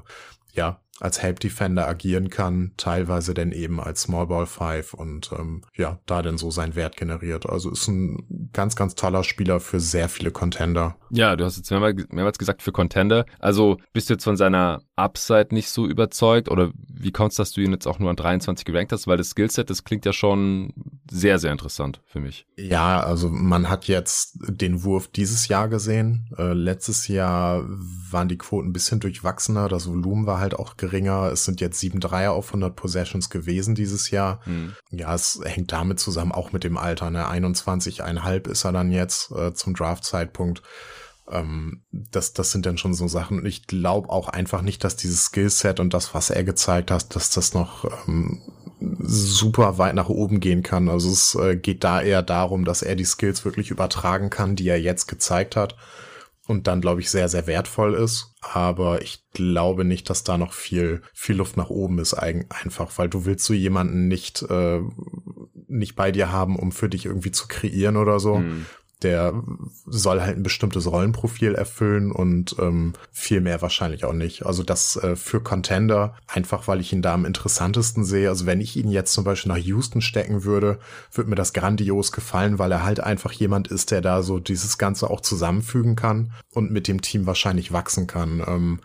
ja, 0.53 0.79
als 1.03 1.21
Help 1.21 1.41
Defender 1.41 1.87
agieren 1.87 2.29
kann, 2.29 2.71
teilweise 2.77 3.33
dann 3.33 3.51
eben 3.51 3.81
als 3.81 4.03
Small 4.03 4.27
Ball 4.27 4.45
Five 4.45 4.93
und 4.93 5.31
ähm, 5.37 5.61
ja, 5.75 5.99
da 6.05 6.21
denn 6.21 6.37
so 6.37 6.49
seinen 6.49 6.75
Wert 6.75 6.95
generiert. 6.95 7.45
Also 7.45 7.71
ist 7.71 7.89
ein 7.89 8.49
ganz, 8.53 8.77
ganz 8.77 8.95
toller 8.95 9.25
Spieler 9.25 9.59
für 9.59 9.81
sehr 9.81 10.07
viele 10.07 10.31
Contender. 10.31 10.95
Ja, 11.09 11.35
du 11.35 11.43
hast 11.43 11.57
jetzt 11.57 11.69
mehrmals 11.69 12.37
gesagt 12.37 12.61
für 12.61 12.71
Contender. 12.71 13.25
Also 13.39 13.77
bist 13.91 14.09
du 14.09 14.13
jetzt 14.13 14.23
von 14.23 14.37
seiner 14.37 14.81
Upside 14.95 15.47
nicht 15.51 15.69
so 15.69 15.87
überzeugt 15.87 16.49
oder 16.49 16.71
wie 16.87 17.11
kommst 17.11 17.39
dass 17.39 17.51
du 17.51 17.61
ihn 17.61 17.71
jetzt 17.71 17.87
auch 17.87 17.97
nur 17.99 18.11
an 18.11 18.15
23 18.15 18.63
gerankt 18.63 18.91
hast? 18.91 19.07
Weil 19.07 19.17
das 19.17 19.29
Skillset, 19.29 19.69
das 19.69 19.83
klingt 19.83 20.05
ja 20.05 20.13
schon 20.13 20.73
sehr, 21.09 21.39
sehr 21.39 21.51
interessant 21.51 22.01
für 22.05 22.19
mich. 22.19 22.45
Ja, 22.57 23.01
also 23.01 23.29
man 23.29 23.69
hat 23.69 23.87
jetzt 23.87 24.37
den 24.47 24.83
Wurf 24.83 25.07
dieses 25.07 25.47
Jahr 25.47 25.67
gesehen. 25.67 26.29
Äh, 26.37 26.53
letztes 26.53 27.07
Jahr 27.07 27.63
waren 27.67 28.29
die 28.29 28.37
Quoten 28.37 28.69
ein 28.69 28.73
bisschen 28.73 28.99
durchwachsener. 28.99 29.67
Das 29.67 29.87
Volumen 29.87 30.27
war 30.27 30.39
halt 30.39 30.53
auch 30.53 30.77
geringer. 30.77 31.31
Es 31.31 31.45
sind 31.45 31.59
jetzt 31.59 31.79
sieben 31.79 31.99
Dreier 31.99 32.33
auf 32.33 32.47
100 32.47 32.75
Possessions 32.75 33.29
gewesen 33.29 33.73
dieses 33.73 34.11
Jahr. 34.11 34.45
Hm. 34.45 34.75
Ja, 34.91 35.13
es 35.15 35.41
hängt 35.43 35.71
damit 35.71 35.99
zusammen, 35.99 36.31
auch 36.31 36.51
mit 36.51 36.63
dem 36.63 36.77
Alter. 36.77 37.09
Ne? 37.09 37.27
21,5 37.27 38.47
ist 38.47 38.63
er 38.63 38.71
dann 38.71 38.91
jetzt 38.91 39.31
äh, 39.31 39.53
zum 39.53 39.73
Draft-Zeitpunkt. 39.73 40.61
Ähm, 41.29 41.83
das, 41.91 42.33
das 42.33 42.51
sind 42.51 42.65
dann 42.65 42.77
schon 42.77 42.93
so 42.93 43.07
Sachen. 43.07 43.39
Und 43.39 43.45
ich 43.45 43.67
glaube 43.67 44.09
auch 44.09 44.29
einfach 44.29 44.61
nicht, 44.61 44.83
dass 44.83 44.95
dieses 44.95 45.25
Skillset 45.25 45.79
und 45.79 45.93
das, 45.93 46.13
was 46.13 46.29
er 46.29 46.43
gezeigt 46.43 46.91
hat, 46.91 47.15
dass 47.15 47.29
das 47.29 47.53
noch 47.53 47.85
ähm, 48.07 48.41
super 48.99 49.77
weit 49.77 49.95
nach 49.95 50.09
oben 50.09 50.39
gehen 50.39 50.63
kann. 50.63 50.89
Also 50.89 51.09
es 51.09 51.35
äh, 51.35 51.55
geht 51.55 51.83
da 51.83 52.01
eher 52.01 52.21
darum, 52.21 52.65
dass 52.65 52.81
er 52.81 52.95
die 52.95 53.05
Skills 53.05 53.45
wirklich 53.45 53.71
übertragen 53.71 54.29
kann, 54.29 54.55
die 54.55 54.67
er 54.67 54.79
jetzt 54.79 55.07
gezeigt 55.07 55.55
hat 55.55 55.75
und 56.47 56.67
dann, 56.67 56.81
glaube 56.81 56.99
ich, 56.99 57.09
sehr, 57.09 57.29
sehr 57.29 57.47
wertvoll 57.47 57.93
ist. 57.93 58.33
Aber 58.41 59.01
ich 59.01 59.23
glaube 59.31 59.85
nicht, 59.85 60.09
dass 60.09 60.23
da 60.23 60.37
noch 60.37 60.53
viel, 60.53 61.01
viel 61.13 61.37
Luft 61.37 61.55
nach 61.55 61.69
oben 61.69 61.99
ist, 61.99 62.13
einfach, 62.13 62.91
weil 62.97 63.07
du 63.07 63.25
willst 63.25 63.45
so 63.45 63.53
jemanden 63.53 64.07
nicht, 64.09 64.41
äh, 64.43 64.81
nicht 65.67 65.95
bei 65.95 66.11
dir 66.11 66.31
haben, 66.31 66.57
um 66.57 66.73
für 66.73 66.89
dich 66.89 67.05
irgendwie 67.05 67.31
zu 67.31 67.47
kreieren 67.47 67.95
oder 67.95 68.19
so, 68.19 68.39
mhm 68.39 68.65
der 69.03 69.33
soll 69.85 70.21
halt 70.21 70.37
ein 70.37 70.43
bestimmtes 70.43 70.89
Rollenprofil 70.89 71.55
erfüllen 71.55 72.11
und 72.11 72.55
ähm, 72.59 72.93
viel 73.11 73.41
mehr 73.41 73.61
wahrscheinlich 73.61 74.05
auch 74.05 74.13
nicht. 74.13 74.45
Also 74.45 74.63
das 74.63 74.95
äh, 74.97 75.15
für 75.15 75.41
Contender, 75.41 76.15
einfach 76.27 76.67
weil 76.67 76.79
ich 76.79 76.93
ihn 76.93 77.01
da 77.01 77.13
am 77.13 77.25
interessantesten 77.25 78.03
sehe. 78.05 78.29
Also 78.29 78.45
wenn 78.45 78.61
ich 78.61 78.77
ihn 78.77 78.89
jetzt 78.89 79.13
zum 79.13 79.23
Beispiel 79.23 79.51
nach 79.51 79.57
Houston 79.57 80.01
stecken 80.01 80.43
würde, 80.43 80.79
würde 81.11 81.29
mir 81.29 81.35
das 81.35 81.53
grandios 81.53 82.11
gefallen, 82.11 82.59
weil 82.59 82.71
er 82.71 82.83
halt 82.83 82.99
einfach 82.99 83.31
jemand 83.31 83.67
ist, 83.67 83.91
der 83.91 84.01
da 84.01 84.23
so 84.23 84.39
dieses 84.39 84.77
Ganze 84.77 85.09
auch 85.09 85.21
zusammenfügen 85.21 85.95
kann 85.95 86.31
und 86.53 86.71
mit 86.71 86.87
dem 86.87 87.01
Team 87.01 87.25
wahrscheinlich 87.25 87.71
wachsen 87.71 88.07
kann. 88.07 88.43
Ähm, 88.45 88.79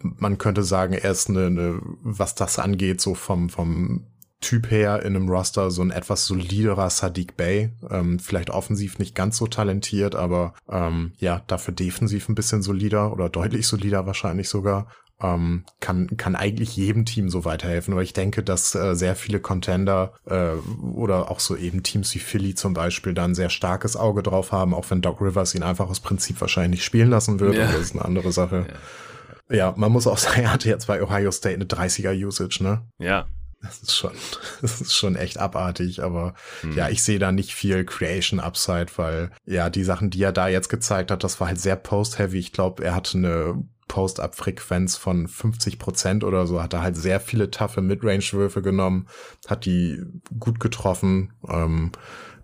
man 0.00 0.38
könnte 0.38 0.62
sagen, 0.62 0.94
er 0.94 1.10
ist 1.10 1.28
eine, 1.28 1.46
eine, 1.46 1.80
was 2.02 2.34
das 2.34 2.58
angeht, 2.58 3.00
so 3.00 3.14
vom, 3.14 3.48
vom 3.48 4.06
Typ 4.40 4.70
her 4.70 5.02
in 5.02 5.16
einem 5.16 5.30
Roster 5.30 5.70
so 5.70 5.80
ein 5.80 5.90
etwas 5.90 6.26
soliderer 6.26 6.90
Sadiq 6.90 7.36
Bay. 7.36 7.70
Ähm, 7.90 8.18
vielleicht 8.18 8.50
offensiv 8.50 8.98
nicht 8.98 9.14
ganz 9.14 9.38
so 9.38 9.46
talentiert, 9.46 10.14
aber 10.14 10.54
ähm, 10.70 11.12
ja, 11.18 11.42
dafür 11.46 11.72
defensiv 11.72 12.28
ein 12.28 12.34
bisschen 12.34 12.62
solider 12.62 13.12
oder 13.12 13.30
deutlich 13.30 13.66
solider 13.66 14.06
wahrscheinlich 14.06 14.48
sogar. 14.50 14.88
Ähm, 15.22 15.64
kann, 15.80 16.18
kann 16.18 16.36
eigentlich 16.36 16.76
jedem 16.76 17.06
Team 17.06 17.30
so 17.30 17.46
weiterhelfen. 17.46 17.94
Aber 17.94 18.02
ich 18.02 18.12
denke, 18.12 18.42
dass 18.42 18.74
äh, 18.74 18.94
sehr 18.94 19.16
viele 19.16 19.40
Contender 19.40 20.12
äh, 20.26 20.50
oder 20.82 21.30
auch 21.30 21.40
so 21.40 21.56
eben 21.56 21.82
Teams 21.82 22.14
wie 22.14 22.18
Philly 22.18 22.54
zum 22.54 22.74
Beispiel 22.74 23.14
da 23.14 23.24
ein 23.24 23.34
sehr 23.34 23.48
starkes 23.48 23.96
Auge 23.96 24.22
drauf 24.22 24.52
haben, 24.52 24.74
auch 24.74 24.90
wenn 24.90 25.00
Doc 25.00 25.22
Rivers 25.22 25.54
ihn 25.54 25.62
einfach 25.62 25.88
aus 25.88 26.00
Prinzip 26.00 26.38
wahrscheinlich 26.42 26.80
nicht 26.80 26.84
spielen 26.84 27.08
lassen 27.08 27.40
würde. 27.40 27.60
Ja. 27.60 27.72
Das 27.72 27.80
ist 27.80 27.94
eine 27.94 28.04
andere 28.04 28.30
Sache. 28.32 28.66
Ja. 29.48 29.56
ja, 29.56 29.74
man 29.78 29.90
muss 29.90 30.06
auch 30.06 30.18
sagen, 30.18 30.42
er 30.42 30.52
hatte 30.52 30.68
jetzt 30.68 30.88
bei 30.88 31.02
Ohio 31.02 31.30
State 31.30 31.54
eine 31.54 31.64
30er 31.64 32.12
Usage, 32.26 32.62
ne? 32.62 32.82
Ja, 32.98 33.26
das 33.66 33.82
ist 33.82 33.96
schon, 33.96 34.12
das 34.62 34.80
ist 34.80 34.94
schon 34.94 35.16
echt 35.16 35.38
abartig, 35.38 36.02
aber 36.02 36.34
hm. 36.62 36.76
ja, 36.76 36.88
ich 36.88 37.02
sehe 37.02 37.18
da 37.18 37.32
nicht 37.32 37.54
viel 37.54 37.84
Creation 37.84 38.40
Upside, 38.40 38.86
weil 38.96 39.30
ja, 39.44 39.70
die 39.70 39.84
Sachen, 39.84 40.10
die 40.10 40.22
er 40.22 40.32
da 40.32 40.48
jetzt 40.48 40.68
gezeigt 40.68 41.10
hat, 41.10 41.24
das 41.24 41.40
war 41.40 41.48
halt 41.48 41.60
sehr 41.60 41.76
post-heavy. 41.76 42.38
Ich 42.38 42.52
glaube, 42.52 42.84
er 42.84 42.94
hatte 42.94 43.18
eine 43.18 43.64
Post-Up-Frequenz 43.88 44.96
von 44.96 45.28
50 45.28 45.78
Prozent 45.78 46.24
oder 46.24 46.46
so, 46.46 46.62
hat 46.62 46.72
er 46.72 46.82
halt 46.82 46.96
sehr 46.96 47.20
viele 47.20 47.50
taffe 47.50 47.82
Midrange-Würfe 47.82 48.62
genommen, 48.62 49.06
hat 49.46 49.64
die 49.64 50.02
gut 50.38 50.58
getroffen, 50.58 51.32
ähm, 51.48 51.92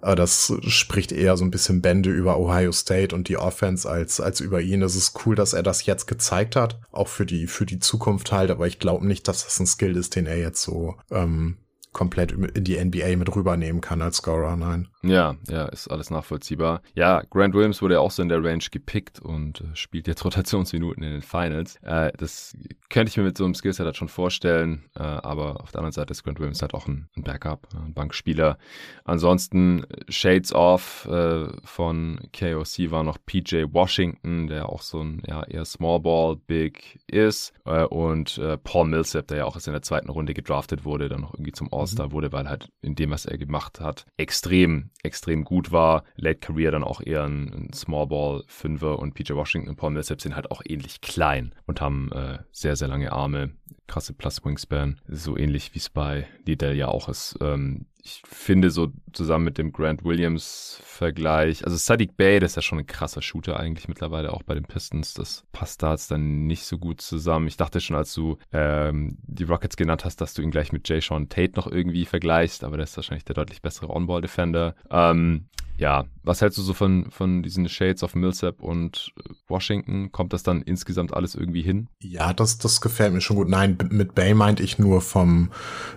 aber 0.02 0.16
das 0.16 0.52
spricht 0.66 1.12
eher 1.12 1.36
so 1.36 1.44
ein 1.44 1.50
bisschen 1.50 1.80
Bände 1.80 2.10
über 2.10 2.38
Ohio 2.38 2.72
State 2.72 3.14
und 3.14 3.28
die 3.28 3.36
Offense 3.36 3.88
als, 3.88 4.20
als 4.20 4.40
über 4.40 4.60
ihn. 4.60 4.82
Es 4.82 4.96
ist 4.96 5.24
cool, 5.24 5.34
dass 5.34 5.52
er 5.52 5.62
das 5.62 5.86
jetzt 5.86 6.06
gezeigt 6.06 6.56
hat, 6.56 6.80
auch 6.90 7.08
für 7.08 7.24
die, 7.24 7.46
für 7.46 7.66
die 7.66 7.78
Zukunft 7.78 8.32
halt, 8.32 8.50
aber 8.50 8.66
ich 8.66 8.78
glaube 8.78 9.06
nicht, 9.06 9.28
dass 9.28 9.44
das 9.44 9.60
ein 9.60 9.66
Skill 9.66 9.96
ist, 9.96 10.16
den 10.16 10.26
er 10.26 10.38
jetzt 10.38 10.62
so 10.62 10.96
ähm, 11.10 11.56
komplett 11.92 12.32
in 12.32 12.64
die 12.64 12.82
NBA 12.82 13.16
mit 13.16 13.34
rübernehmen 13.34 13.80
kann 13.80 14.00
als 14.00 14.16
Scorer, 14.16 14.56
nein. 14.56 14.88
Ja, 15.02 15.34
ja, 15.48 15.66
ist 15.66 15.88
alles 15.88 16.10
nachvollziehbar. 16.10 16.80
Ja, 16.94 17.22
Grant 17.28 17.54
Williams 17.54 17.82
wurde 17.82 17.94
ja 17.94 18.00
auch 18.00 18.10
so 18.10 18.22
in 18.22 18.28
der 18.28 18.42
Range 18.42 18.62
gepickt 18.70 19.20
und 19.20 19.60
äh, 19.60 19.64
spielt 19.74 20.06
jetzt 20.06 20.24
Rotationsminuten 20.24 21.02
in 21.02 21.10
den 21.10 21.22
Finals. 21.22 21.76
Äh, 21.82 22.12
das 22.16 22.56
könnte 22.88 23.10
ich 23.10 23.16
mir 23.16 23.24
mit 23.24 23.36
so 23.36 23.44
einem 23.44 23.54
Skillset 23.54 23.84
halt 23.84 23.96
schon 23.96 24.08
vorstellen, 24.08 24.84
äh, 24.94 25.02
aber 25.02 25.60
auf 25.60 25.72
der 25.72 25.80
anderen 25.80 25.92
Seite 25.92 26.12
ist 26.12 26.22
Grant 26.22 26.38
Williams 26.38 26.62
halt 26.62 26.72
auch 26.72 26.86
ein, 26.86 27.08
ein 27.16 27.24
Backup, 27.24 27.68
äh, 27.74 27.78
ein 27.78 27.94
Bankspieler. 27.94 28.58
Ansonsten 29.04 29.84
Shades 30.08 30.54
Off 30.54 31.06
äh, 31.06 31.48
von 31.64 32.20
KOC 32.32 32.90
war 32.90 33.02
noch 33.02 33.18
PJ 33.26 33.64
Washington, 33.70 34.46
der 34.46 34.68
auch 34.68 34.82
so 34.82 35.00
ein 35.00 35.22
ja, 35.26 35.42
eher 35.42 35.64
Small 35.64 36.00
Ball 36.00 36.36
Big 36.36 37.00
ist 37.06 37.52
äh, 37.66 37.84
und 37.84 38.40
Paul 38.64 38.86
Millsap, 38.86 39.26
der 39.28 39.38
ja 39.38 39.44
auch 39.44 39.56
erst 39.56 39.66
in 39.66 39.72
der 39.72 39.82
zweiten 39.82 40.08
Runde 40.08 40.32
gedraftet 40.32 40.84
wurde, 40.84 41.08
dann 41.08 41.20
noch 41.20 41.34
irgendwie 41.34 41.52
zum 41.52 41.72
All 41.72 41.81
All-Star 41.82 42.08
mhm. 42.08 42.12
wurde, 42.12 42.32
weil 42.32 42.48
halt 42.48 42.68
in 42.80 42.94
dem, 42.94 43.10
was 43.10 43.26
er 43.26 43.38
gemacht 43.38 43.80
hat, 43.80 44.06
extrem, 44.16 44.90
extrem 45.02 45.44
gut 45.44 45.72
war. 45.72 46.04
Late 46.16 46.38
Career 46.38 46.70
dann 46.70 46.84
auch 46.84 47.00
eher 47.00 47.24
ein, 47.24 47.52
ein 47.52 47.72
Small 47.72 48.06
Ball 48.06 48.42
Fünfer 48.46 48.98
und 48.98 49.14
PJ 49.14 49.34
Washington 49.34 49.68
und 49.68 49.76
Paul 49.76 49.90
Millsap 49.90 50.20
sind 50.20 50.34
halt 50.34 50.50
auch 50.50 50.62
ähnlich 50.64 51.00
klein 51.00 51.54
und 51.66 51.80
haben 51.80 52.10
äh, 52.12 52.38
sehr, 52.50 52.76
sehr 52.76 52.88
lange 52.88 53.12
Arme, 53.12 53.50
krasse 53.86 54.12
Plus 54.12 54.44
Wingspan, 54.44 55.00
so 55.08 55.36
ähnlich 55.36 55.74
wie 55.74 55.78
es 55.78 55.90
bei 55.90 56.26
Liddell 56.44 56.76
ja 56.76 56.88
auch 56.88 57.08
ist. 57.08 57.36
Ähm, 57.40 57.86
ich 58.04 58.20
finde 58.26 58.70
so 58.70 58.88
zusammen 59.12 59.44
mit 59.44 59.58
dem 59.58 59.72
Grant 59.72 60.04
Williams 60.04 60.80
Vergleich, 60.84 61.64
also 61.64 61.76
Sadiq 61.76 62.16
Bay, 62.16 62.40
das 62.40 62.52
ist 62.52 62.56
ja 62.56 62.62
schon 62.62 62.80
ein 62.80 62.86
krasser 62.86 63.22
Shooter 63.22 63.58
eigentlich 63.58 63.86
mittlerweile 63.86 64.32
auch 64.32 64.42
bei 64.42 64.54
den 64.54 64.64
Pistons, 64.64 65.14
das 65.14 65.44
passt 65.52 65.82
da 65.82 65.92
jetzt 65.92 66.10
dann 66.10 66.46
nicht 66.46 66.64
so 66.64 66.78
gut 66.78 67.00
zusammen. 67.00 67.46
Ich 67.46 67.56
dachte 67.56 67.80
schon, 67.80 67.96
als 67.96 68.12
du 68.12 68.38
ähm, 68.52 69.18
die 69.22 69.44
Rockets 69.44 69.76
genannt 69.76 70.04
hast, 70.04 70.20
dass 70.20 70.34
du 70.34 70.42
ihn 70.42 70.50
gleich 70.50 70.72
mit 70.72 70.88
Jay 70.88 71.00
Sean 71.00 71.28
Tate 71.28 71.52
noch 71.54 71.68
irgendwie 71.68 72.04
vergleichst, 72.04 72.64
aber 72.64 72.76
der 72.76 72.84
ist 72.84 72.96
wahrscheinlich 72.96 73.24
der 73.24 73.34
deutlich 73.34 73.62
bessere 73.62 73.90
On-Ball-Defender. 73.90 74.74
Ähm, 74.90 75.46
ja, 75.82 76.04
was 76.22 76.40
hältst 76.40 76.58
du 76.58 76.62
so 76.62 76.74
von, 76.74 77.10
von 77.10 77.42
diesen 77.42 77.68
Shades 77.68 78.04
of 78.04 78.14
Millsap 78.14 78.62
und 78.62 79.12
Washington? 79.48 80.12
Kommt 80.12 80.32
das 80.32 80.44
dann 80.44 80.62
insgesamt 80.62 81.12
alles 81.12 81.34
irgendwie 81.34 81.62
hin? 81.62 81.88
Ja, 81.98 82.32
das, 82.32 82.58
das 82.58 82.80
gefällt 82.80 83.12
mir 83.12 83.20
schon 83.20 83.36
gut. 83.36 83.48
Nein, 83.48 83.76
mit 83.90 84.14
Bay 84.14 84.32
meinte 84.32 84.62
ich 84.62 84.78
nur 84.78 85.00
vom 85.00 85.50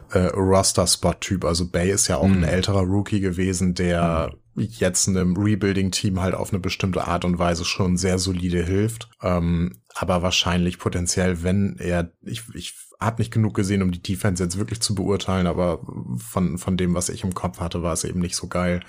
äh, 0.10 0.26
Roster-Spot-Typ. 0.26 1.46
Also 1.46 1.70
Bay 1.70 1.92
ist 1.92 2.08
ja 2.08 2.18
auch 2.18 2.28
mhm. 2.28 2.38
ein 2.38 2.44
älterer 2.46 2.82
Rookie 2.82 3.20
gewesen, 3.20 3.76
der 3.76 4.32
mhm 4.34 4.40
jetzt 4.56 5.10
einem 5.10 5.36
Rebuilding-Team 5.36 6.22
halt 6.22 6.34
auf 6.34 6.52
eine 6.52 6.62
bestimmte 6.62 7.06
Art 7.06 7.26
und 7.26 7.40
Weise 7.40 7.66
schon 7.66 7.98
sehr 7.98 8.20
solide 8.20 8.64
hilft. 8.64 9.10
Ähm, 9.22 9.82
aber 9.94 10.22
wahrscheinlich 10.22 10.80
potenziell, 10.80 11.44
wenn 11.44 11.76
er, 11.78 12.14
ich, 12.22 12.44
ich 12.54 12.74
habe 13.06 13.22
nicht 13.22 13.32
genug 13.32 13.54
gesehen, 13.54 13.82
um 13.82 13.92
die 13.92 14.02
Defense 14.02 14.44
jetzt 14.44 14.58
wirklich 14.58 14.82
zu 14.82 14.96
beurteilen, 14.96 15.48
aber 15.48 15.80
von, 16.18 16.58
von 16.58 16.78
dem, 16.78 16.94
was 16.94 17.10
ich 17.10 17.24
im 17.24 17.34
Kopf 17.34 17.60
hatte, 17.60 17.84
war 17.84 17.94
es 17.94 18.04
eben 18.04 18.20
nicht 18.20 18.36
so 18.36 18.48
geil. 18.48 18.82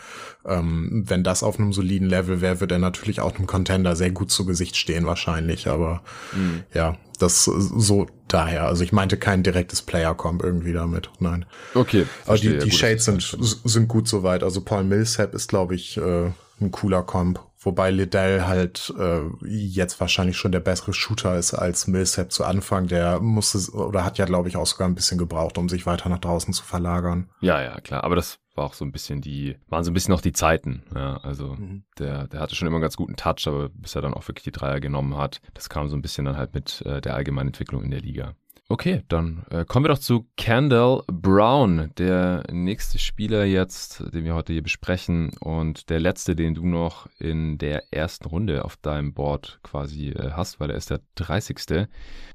Ähm, 0.45 1.05
wenn 1.07 1.23
das 1.23 1.43
auf 1.43 1.59
einem 1.59 1.73
soliden 1.73 2.09
Level 2.09 2.41
wäre, 2.41 2.61
wird 2.61 2.73
er 2.73 2.79
natürlich 2.79 3.21
auch 3.21 3.37
einem 3.37 3.47
Contender 3.47 3.95
sehr 3.97 4.11
gut 4.11 4.31
zu 4.31 4.47
Gesicht 4.47 4.77
stehen 4.77 5.07
wahrscheinlich, 5.07 5.69
aber 5.69 6.03
mhm. 6.33 6.65
ja, 6.75 6.97
das 7.19 7.45
so 7.45 8.07
daher. 8.29 8.67
Also 8.67 8.85
ich 8.85 8.93
meinte 8.93 9.17
kein 9.17 9.43
direktes 9.43 9.83
Player-Comp 9.83 10.43
irgendwie 10.43 10.73
damit, 10.73 11.11
nein. 11.19 11.47
Okay. 11.75 12.07
Aber 12.27 12.39
die, 12.39 12.59
die 12.59 12.71
Shades 12.71 13.05
sind, 13.05 13.23
sind 13.65 13.89
gut 13.89 14.09
soweit. 14.09 14.43
Also 14.43 14.61
Paul 14.61 14.85
Millsap 14.85 15.35
ist, 15.35 15.49
glaube 15.49 15.75
ich, 15.75 15.97
äh, 15.97 16.31
ein 16.61 16.71
cooler 16.71 17.03
Comp. 17.03 17.41
Wobei 17.67 17.91
Liddell 17.91 18.47
halt 18.47 18.95
äh, 18.97 19.23
jetzt 19.45 19.99
wahrscheinlich 19.99 20.37
schon 20.37 20.53
der 20.53 20.61
bessere 20.61 20.93
Shooter 20.93 21.37
ist 21.37 21.53
als 21.53 21.89
Millsap 21.89 22.31
zu 22.31 22.45
Anfang. 22.45 22.87
Der 22.87 23.19
musste 23.19 23.73
oder 23.73 24.05
hat 24.05 24.19
ja, 24.19 24.25
glaube 24.25 24.49
ich, 24.49 24.57
auch 24.57 24.67
sogar 24.67 24.87
ein 24.87 24.95
bisschen 24.95 25.19
gebraucht, 25.19 25.59
um 25.59 25.69
sich 25.69 25.85
weiter 25.85 26.09
nach 26.09 26.21
draußen 26.21 26.55
zu 26.55 26.63
verlagern. 26.63 27.29
Ja, 27.41 27.61
ja, 27.61 27.81
klar. 27.81 28.05
Aber 28.05 28.15
das 28.15 28.39
war 28.55 28.67
auch 28.67 28.75
so 28.75 28.85
ein 28.85 28.93
bisschen 28.93 29.21
die, 29.21 29.57
waren 29.67 29.83
so 29.83 29.91
ein 29.91 29.95
bisschen 29.95 30.13
noch 30.13 30.21
die 30.21 30.31
Zeiten. 30.31 30.85
Ja, 30.95 31.17
also 31.17 31.57
mhm. 31.57 31.83
der, 31.99 32.29
der 32.29 32.39
hatte 32.39 32.55
schon 32.55 32.69
immer 32.69 32.77
einen 32.77 32.83
ganz 32.83 32.97
guten 32.97 33.17
Touch, 33.17 33.49
aber 33.49 33.69
bis 33.71 33.97
er 33.97 34.03
dann 34.03 34.15
auch 34.15 34.29
wirklich 34.29 34.45
die 34.45 34.53
Dreier 34.53 34.79
genommen 34.79 35.17
hat, 35.17 35.41
das 35.55 35.69
kam 35.69 35.89
so 35.89 35.97
ein 35.97 36.03
bisschen 36.03 36.25
dann 36.25 36.37
halt 36.37 36.55
mit 36.55 36.83
äh, 36.87 37.01
der 37.01 37.15
allgemeinen 37.15 37.49
Entwicklung 37.49 37.83
in 37.83 37.91
der 37.91 38.01
Liga. 38.01 38.37
Okay, 38.69 39.05
dann 39.07 39.47
äh, 39.51 39.65
kommen 39.65 39.85
wir 39.85 39.91
doch 39.91 40.01
zu 40.01 40.27
Kendall 40.37 41.05
Brown, 41.07 41.93
der 41.99 42.43
nächste 42.51 42.99
Spieler 42.99 43.45
jetzt, 43.45 44.03
den 44.13 44.25
wir 44.25 44.35
heute 44.35 44.53
hier 44.53 44.65
besprechen 44.65 45.31
und 45.39 45.89
der 45.89 46.01
letzte, 46.01 46.35
den 46.35 46.55
du 46.55 46.67
noch 46.67 47.07
in 47.21 47.59
der 47.59 47.85
ersten 47.93 48.27
Runde 48.27 48.65
auf 48.65 48.77
deinem 48.77 49.15
Board 49.15 49.61
quasi 49.63 50.09
äh, 50.09 50.33
hast, 50.33 50.59
weil 50.59 50.71
er 50.71 50.77
ist 50.77 50.91
der 50.91 51.01
30. 51.15 51.87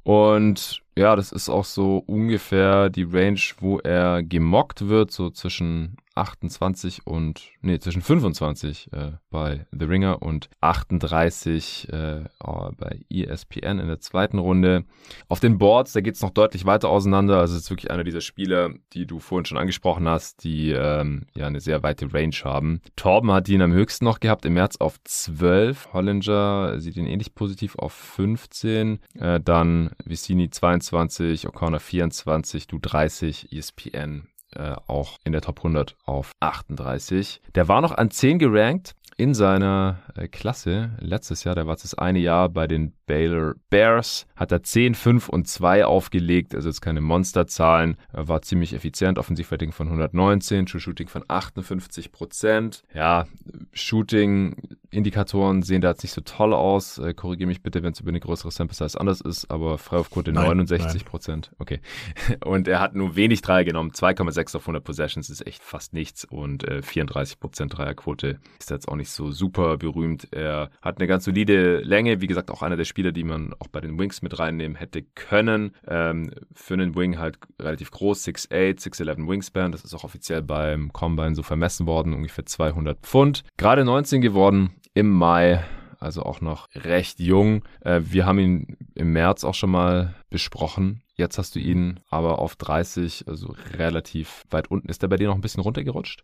Und 0.03 0.81
ja, 0.97 1.17
das 1.17 1.33
ist 1.33 1.49
auch 1.49 1.65
so 1.65 1.97
ungefähr 1.97 2.89
die 2.89 3.03
Range, 3.03 3.41
wo 3.59 3.79
er 3.79 4.23
gemockt 4.23 4.87
wird, 4.87 5.11
so 5.11 5.31
zwischen 5.31 5.97
28 6.15 7.05
und, 7.05 7.41
nee, 7.61 7.79
zwischen 7.79 8.01
25 8.01 8.91
äh, 8.91 9.11
bei 9.29 9.65
The 9.71 9.85
Ringer 9.85 10.21
und 10.21 10.49
38 10.59 11.89
äh, 11.89 12.25
bei 12.39 12.99
ESPN 13.09 13.79
in 13.79 13.87
der 13.87 13.99
zweiten 13.99 14.39
Runde. 14.39 14.83
Auf 15.29 15.39
den 15.39 15.57
Boards, 15.57 15.93
da 15.93 16.01
geht 16.01 16.15
es 16.15 16.21
noch 16.21 16.31
deutlich 16.31 16.65
weiter 16.65 16.89
auseinander. 16.89 17.39
Also 17.39 17.55
es 17.55 17.63
ist 17.63 17.69
wirklich 17.69 17.91
einer 17.91 18.03
dieser 18.03 18.21
Spieler, 18.21 18.71
die 18.93 19.05
du 19.05 19.19
vorhin 19.19 19.45
schon 19.45 19.57
angesprochen 19.57 20.07
hast, 20.07 20.43
die 20.43 20.71
ähm, 20.71 21.27
ja 21.33 21.47
eine 21.47 21.61
sehr 21.61 21.83
weite 21.83 22.13
Range 22.13 22.35
haben. 22.43 22.81
Torben 22.95 23.31
hat 23.31 23.47
ihn 23.49 23.61
am 23.61 23.73
höchsten 23.73 24.05
noch 24.05 24.19
gehabt, 24.19 24.45
im 24.45 24.53
März 24.53 24.77
auf 24.77 25.01
12. 25.03 25.93
Hollinger 25.93 26.79
sieht 26.79 26.97
ihn 26.97 27.07
ähnlich 27.07 27.35
positiv 27.35 27.75
auf 27.75 27.93
15. 27.93 28.99
Äh, 29.15 29.39
dann 29.39 29.91
Vicini 30.03 30.49
22, 30.49 31.47
O'Connor 31.47 31.79
24, 31.79 32.67
du 32.67 32.79
30, 32.79 33.53
ESPN 33.53 34.27
äh, 34.55 34.75
auch 34.87 35.17
in 35.23 35.31
der 35.31 35.41
Top 35.41 35.59
100 35.59 35.95
auf 36.05 36.31
38. 36.39 37.41
Der 37.55 37.67
war 37.67 37.81
noch 37.81 37.91
an 37.91 38.11
10 38.11 38.39
gerankt 38.39 38.95
in 39.17 39.33
seiner 39.33 39.99
äh, 40.15 40.27
Klasse 40.27 40.91
letztes 40.99 41.43
Jahr. 41.43 41.55
Der 41.55 41.67
war 41.67 41.75
das 41.75 41.93
eine 41.93 42.19
Jahr 42.19 42.49
bei 42.49 42.67
den 42.67 42.93
Baylor 43.11 43.55
Bears, 43.69 44.25
hat 44.37 44.53
er 44.53 44.63
10, 44.63 44.95
5 44.95 45.27
und 45.27 45.45
2 45.45 45.85
aufgelegt, 45.85 46.55
also 46.55 46.69
jetzt 46.69 46.79
keine 46.79 47.01
Monsterzahlen, 47.01 47.97
er 48.13 48.29
war 48.29 48.41
ziemlich 48.41 48.73
effizient, 48.73 49.19
Offensivrating 49.19 49.73
von 49.73 49.87
119, 49.87 50.65
True 50.65 50.79
Shooting 50.79 51.09
von 51.09 51.25
58 51.27 52.13
Prozent. 52.13 52.83
Ja, 52.93 53.27
Shooting 53.73 54.55
Indikatoren 54.91 55.61
sehen 55.61 55.81
da 55.81 55.89
jetzt 55.89 56.03
nicht 56.03 56.11
so 56.11 56.21
toll 56.21 56.53
aus. 56.53 56.97
Äh, 56.97 57.13
Korrigiere 57.13 57.47
mich 57.47 57.63
bitte, 57.63 57.81
wenn 57.81 57.93
es 57.93 58.01
über 58.01 58.09
eine 58.09 58.19
größere 58.19 58.51
Sample 58.51 58.75
Size 58.75 58.99
anders 58.99 59.21
ist, 59.21 59.49
aber 59.49 59.77
Freiwurfquote 59.77 60.33
69 60.33 61.05
Prozent. 61.05 61.51
Okay. 61.59 61.79
Und 62.45 62.67
er 62.67 62.81
hat 62.81 62.93
nur 62.93 63.15
wenig 63.15 63.41
Dreier 63.41 63.63
genommen. 63.63 63.91
2,6 63.91 64.57
auf 64.57 64.63
100 64.63 64.83
Possessions 64.83 65.29
ist 65.29 65.47
echt 65.47 65.63
fast 65.63 65.93
nichts 65.93 66.25
und 66.25 66.67
äh, 66.67 66.81
34 66.81 67.39
Prozent 67.39 67.77
Dreierquote 67.77 68.39
ist 68.59 68.69
jetzt 68.69 68.87
auch 68.87 68.95
nicht 68.95 69.09
so 69.09 69.31
super 69.31 69.77
berühmt. 69.77 70.27
Er 70.31 70.69
hat 70.81 70.99
eine 70.99 71.07
ganz 71.07 71.25
solide 71.25 71.79
Länge. 71.79 72.21
Wie 72.21 72.27
gesagt, 72.27 72.51
auch 72.51 72.61
einer 72.61 72.75
der 72.75 72.85
Spieler, 72.85 73.00
die 73.01 73.23
man 73.23 73.53
auch 73.59 73.67
bei 73.67 73.81
den 73.81 73.97
Wings 73.97 74.21
mit 74.21 74.37
reinnehmen 74.37 74.77
hätte 74.77 75.01
können. 75.01 75.75
Ähm, 75.87 76.31
für 76.53 76.75
einen 76.75 76.95
Wing 76.95 77.17
halt 77.17 77.39
relativ 77.59 77.89
groß, 77.91 78.23
6'8, 78.25 78.79
6'11 78.79 79.27
Wingspan. 79.27 79.71
Das 79.71 79.83
ist 79.83 79.93
auch 79.95 80.03
offiziell 80.03 80.43
beim 80.43 80.93
Combine 80.93 81.35
so 81.35 81.43
vermessen 81.43 81.87
worden, 81.87 82.13
ungefähr 82.13 82.45
200 82.45 82.99
Pfund. 83.01 83.43
Gerade 83.57 83.83
19 83.83 84.21
geworden 84.21 84.71
im 84.93 85.09
Mai, 85.09 85.63
also 85.99 86.23
auch 86.23 86.41
noch 86.41 86.67
recht 86.75 87.19
jung. 87.19 87.63
Äh, 87.81 88.01
wir 88.03 88.25
haben 88.25 88.39
ihn 88.39 88.77
im 88.95 89.13
März 89.13 89.43
auch 89.43 89.55
schon 89.55 89.71
mal 89.71 90.15
besprochen. 90.29 91.01
Jetzt 91.15 91.37
hast 91.37 91.55
du 91.55 91.59
ihn 91.59 91.99
aber 92.09 92.39
auf 92.39 92.55
30, 92.55 93.25
also 93.27 93.53
relativ 93.77 94.43
weit 94.49 94.71
unten. 94.71 94.89
Ist 94.89 95.03
er 95.03 95.09
bei 95.09 95.17
dir 95.17 95.27
noch 95.27 95.35
ein 95.35 95.41
bisschen 95.41 95.61
runtergerutscht? 95.61 96.23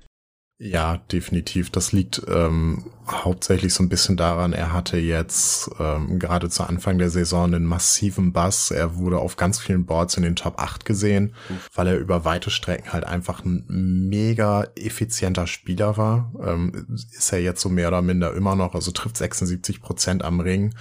Ja, 0.60 0.97
definitiv. 1.12 1.70
Das 1.70 1.91
liegt 1.91 2.24
ähm, 2.28 2.86
hauptsächlich 3.08 3.76
so 3.76 3.84
ein 3.84 3.89
bisschen 3.89 4.18
daran, 4.18 4.53
er 4.53 4.74
hatte 4.74 4.97
jetzt 4.97 5.70
ähm, 5.80 6.18
gerade 6.18 6.49
zu 6.49 6.64
Anfang 6.64 6.97
der 6.97 7.12
Saison 7.12 7.45
einen 7.45 7.64
massiven 7.64 8.34
Bass. 8.34 8.72
Er 8.72 8.95
wurde 8.95 9.20
auf 9.20 9.36
ganz 9.36 9.60
vielen 9.60 9.86
Boards 9.86 10.18
in 10.18 10.24
den 10.24 10.36
Top 10.36 10.60
8 10.60 10.84
gesehen, 10.84 11.36
Uff. 11.49 11.70
weil 11.76 11.88
er 11.88 11.99
über 11.99 12.26
weite 12.26 12.49
Strecken 12.49 12.91
halt 12.91 13.03
einfach 13.03 13.45
ein 13.45 13.66
mega 14.10 14.64
effizienter 14.76 15.45
Spieler 15.45 15.95
war. 15.95 16.32
Ähm, 16.43 16.88
ist 17.16 17.32
er 17.32 17.39
jetzt 17.39 17.62
so 17.62 17.70
mehr 17.70 17.89
oder 17.89 18.01
minder 18.01 18.34
immer 18.34 18.55
noch, 18.55 18.74
also 18.74 18.89
trifft 18.89 19.18
76 19.18 19.80
Prozent 19.80 20.26
am 20.26 20.39
Ring, 20.39 20.74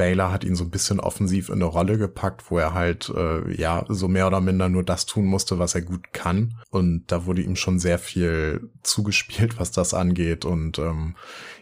Baylor 0.00 0.32
hat 0.32 0.44
ihn 0.44 0.56
so 0.56 0.64
ein 0.64 0.70
bisschen 0.70 0.98
offensiv 0.98 1.50
in 1.50 1.56
eine 1.56 1.66
Rolle 1.66 1.98
gepackt, 1.98 2.50
wo 2.50 2.56
er 2.56 2.72
halt 2.72 3.12
äh, 3.14 3.54
ja 3.54 3.84
so 3.90 4.08
mehr 4.08 4.26
oder 4.26 4.40
minder 4.40 4.70
nur 4.70 4.82
das 4.82 5.04
tun 5.04 5.26
musste, 5.26 5.58
was 5.58 5.74
er 5.74 5.82
gut 5.82 6.14
kann. 6.14 6.54
Und 6.70 7.04
da 7.08 7.26
wurde 7.26 7.42
ihm 7.42 7.54
schon 7.54 7.78
sehr 7.78 7.98
viel 7.98 8.70
zugespielt, 8.82 9.60
was 9.60 9.72
das 9.72 9.92
angeht. 9.92 10.46
Und 10.46 10.78
ähm, 10.78 11.16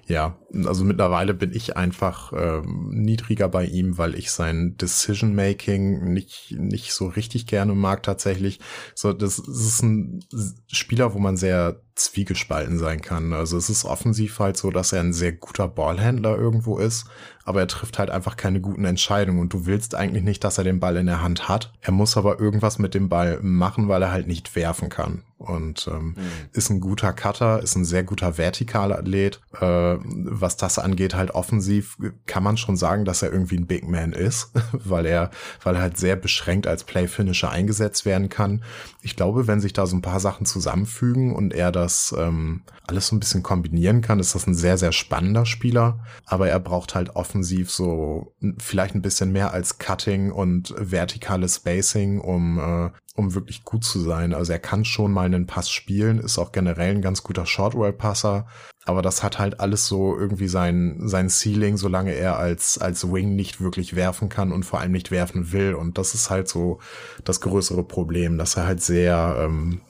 ja, 0.06 0.38
also 0.64 0.84
mittlerweile 0.84 1.34
bin 1.34 1.52
ich 1.52 1.76
einfach 1.76 2.32
ähm, 2.32 2.90
niedriger 2.92 3.48
bei 3.48 3.64
ihm, 3.64 3.98
weil 3.98 4.14
ich 4.14 4.30
sein 4.30 4.76
Decision 4.76 5.34
Making 5.34 6.12
nicht 6.12 6.54
nicht 6.56 6.92
so 6.92 7.08
richtig 7.08 7.48
gerne 7.48 7.74
mag 7.74 8.04
tatsächlich. 8.04 8.60
So, 8.94 9.12
das, 9.12 9.42
das 9.44 9.48
ist 9.48 9.82
ein 9.82 10.20
Spieler, 10.68 11.12
wo 11.12 11.18
man 11.18 11.36
sehr 11.36 11.80
zwiegespalten 11.98 12.78
sein 12.78 13.00
kann. 13.00 13.32
Also 13.32 13.56
es 13.56 13.70
ist 13.70 13.84
offensiv 13.84 14.38
halt 14.38 14.56
so, 14.56 14.70
dass 14.70 14.92
er 14.92 15.00
ein 15.00 15.12
sehr 15.12 15.32
guter 15.32 15.68
Ballhändler 15.68 16.36
irgendwo 16.36 16.78
ist, 16.78 17.06
aber 17.44 17.60
er 17.60 17.68
trifft 17.68 17.98
halt 17.98 18.10
einfach 18.10 18.36
keine 18.36 18.60
guten 18.60 18.84
Entscheidungen 18.84 19.40
und 19.40 19.52
du 19.52 19.66
willst 19.66 19.94
eigentlich 19.94 20.24
nicht, 20.24 20.44
dass 20.44 20.58
er 20.58 20.64
den 20.64 20.80
Ball 20.80 20.96
in 20.96 21.06
der 21.06 21.22
Hand 21.22 21.48
hat. 21.48 21.72
Er 21.80 21.92
muss 21.92 22.16
aber 22.16 22.40
irgendwas 22.40 22.78
mit 22.78 22.94
dem 22.94 23.08
Ball 23.08 23.40
machen, 23.42 23.88
weil 23.88 24.02
er 24.02 24.12
halt 24.12 24.26
nicht 24.26 24.54
werfen 24.54 24.88
kann 24.88 25.22
und 25.38 25.88
ähm, 25.88 26.08
mhm. 26.08 26.14
ist 26.52 26.68
ein 26.68 26.80
guter 26.80 27.12
Cutter, 27.12 27.62
ist 27.62 27.76
ein 27.76 27.84
sehr 27.84 28.02
guter 28.02 28.34
vertikaler 28.34 28.98
Athlet. 28.98 29.40
Äh, 29.60 29.96
was 30.02 30.56
das 30.56 30.80
angeht, 30.80 31.14
halt 31.14 31.30
offensiv 31.30 31.96
kann 32.26 32.42
man 32.42 32.56
schon 32.56 32.76
sagen, 32.76 33.04
dass 33.04 33.22
er 33.22 33.32
irgendwie 33.32 33.56
ein 33.56 33.66
Big 33.66 33.88
Man 33.88 34.12
ist, 34.12 34.50
weil 34.72 35.06
er, 35.06 35.30
weil 35.62 35.76
er 35.76 35.80
halt 35.80 35.96
sehr 35.96 36.16
beschränkt 36.16 36.66
als 36.66 36.82
Playfinisher 36.82 37.50
eingesetzt 37.50 38.04
werden 38.04 38.28
kann. 38.28 38.64
Ich 39.00 39.14
glaube, 39.14 39.46
wenn 39.46 39.60
sich 39.60 39.72
da 39.72 39.86
so 39.86 39.96
ein 39.96 40.02
paar 40.02 40.20
Sachen 40.20 40.44
zusammenfügen 40.44 41.34
und 41.34 41.54
er 41.54 41.70
das 41.88 42.14
ähm, 42.16 42.62
alles 42.86 43.08
so 43.08 43.16
ein 43.16 43.20
bisschen 43.20 43.42
kombinieren 43.42 44.02
kann, 44.02 44.20
ist 44.20 44.34
das 44.34 44.46
ein 44.46 44.54
sehr, 44.54 44.76
sehr 44.76 44.92
spannender 44.92 45.46
Spieler. 45.46 46.04
Aber 46.26 46.48
er 46.48 46.60
braucht 46.60 46.94
halt 46.94 47.16
offensiv 47.16 47.70
so 47.70 48.34
vielleicht 48.58 48.94
ein 48.94 49.02
bisschen 49.02 49.32
mehr 49.32 49.52
als 49.52 49.78
Cutting 49.78 50.30
und 50.30 50.74
vertikales 50.76 51.56
Spacing, 51.56 52.20
um 52.20 52.58
äh, 52.58 52.90
um 53.18 53.34
wirklich 53.34 53.64
gut 53.64 53.84
zu 53.84 53.98
sein. 53.98 54.32
Also 54.32 54.52
er 54.52 54.60
kann 54.60 54.84
schon 54.84 55.12
mal 55.12 55.26
einen 55.26 55.46
Pass 55.46 55.70
spielen, 55.70 56.20
ist 56.20 56.38
auch 56.38 56.52
generell 56.52 56.94
ein 56.94 57.02
ganz 57.02 57.24
guter 57.24 57.46
Short-Roll-Passer, 57.46 58.46
aber 58.84 59.02
das 59.02 59.22
hat 59.22 59.38
halt 59.38 59.60
alles 59.60 59.86
so 59.86 60.16
irgendwie 60.16 60.48
sein, 60.48 61.00
sein 61.04 61.28
Ceiling, 61.28 61.76
solange 61.76 62.12
er 62.12 62.38
als, 62.38 62.78
als 62.78 63.12
Wing 63.12 63.34
nicht 63.34 63.60
wirklich 63.60 63.96
werfen 63.96 64.28
kann 64.28 64.52
und 64.52 64.62
vor 64.62 64.80
allem 64.80 64.92
nicht 64.92 65.10
werfen 65.10 65.52
will. 65.52 65.74
Und 65.74 65.98
das 65.98 66.14
ist 66.14 66.30
halt 66.30 66.48
so 66.48 66.78
das 67.24 67.40
größere 67.40 67.82
Problem, 67.82 68.38
dass 68.38 68.56
er 68.56 68.66
halt 68.66 68.80
sehr, 68.80 69.36
ähm, 69.40 69.80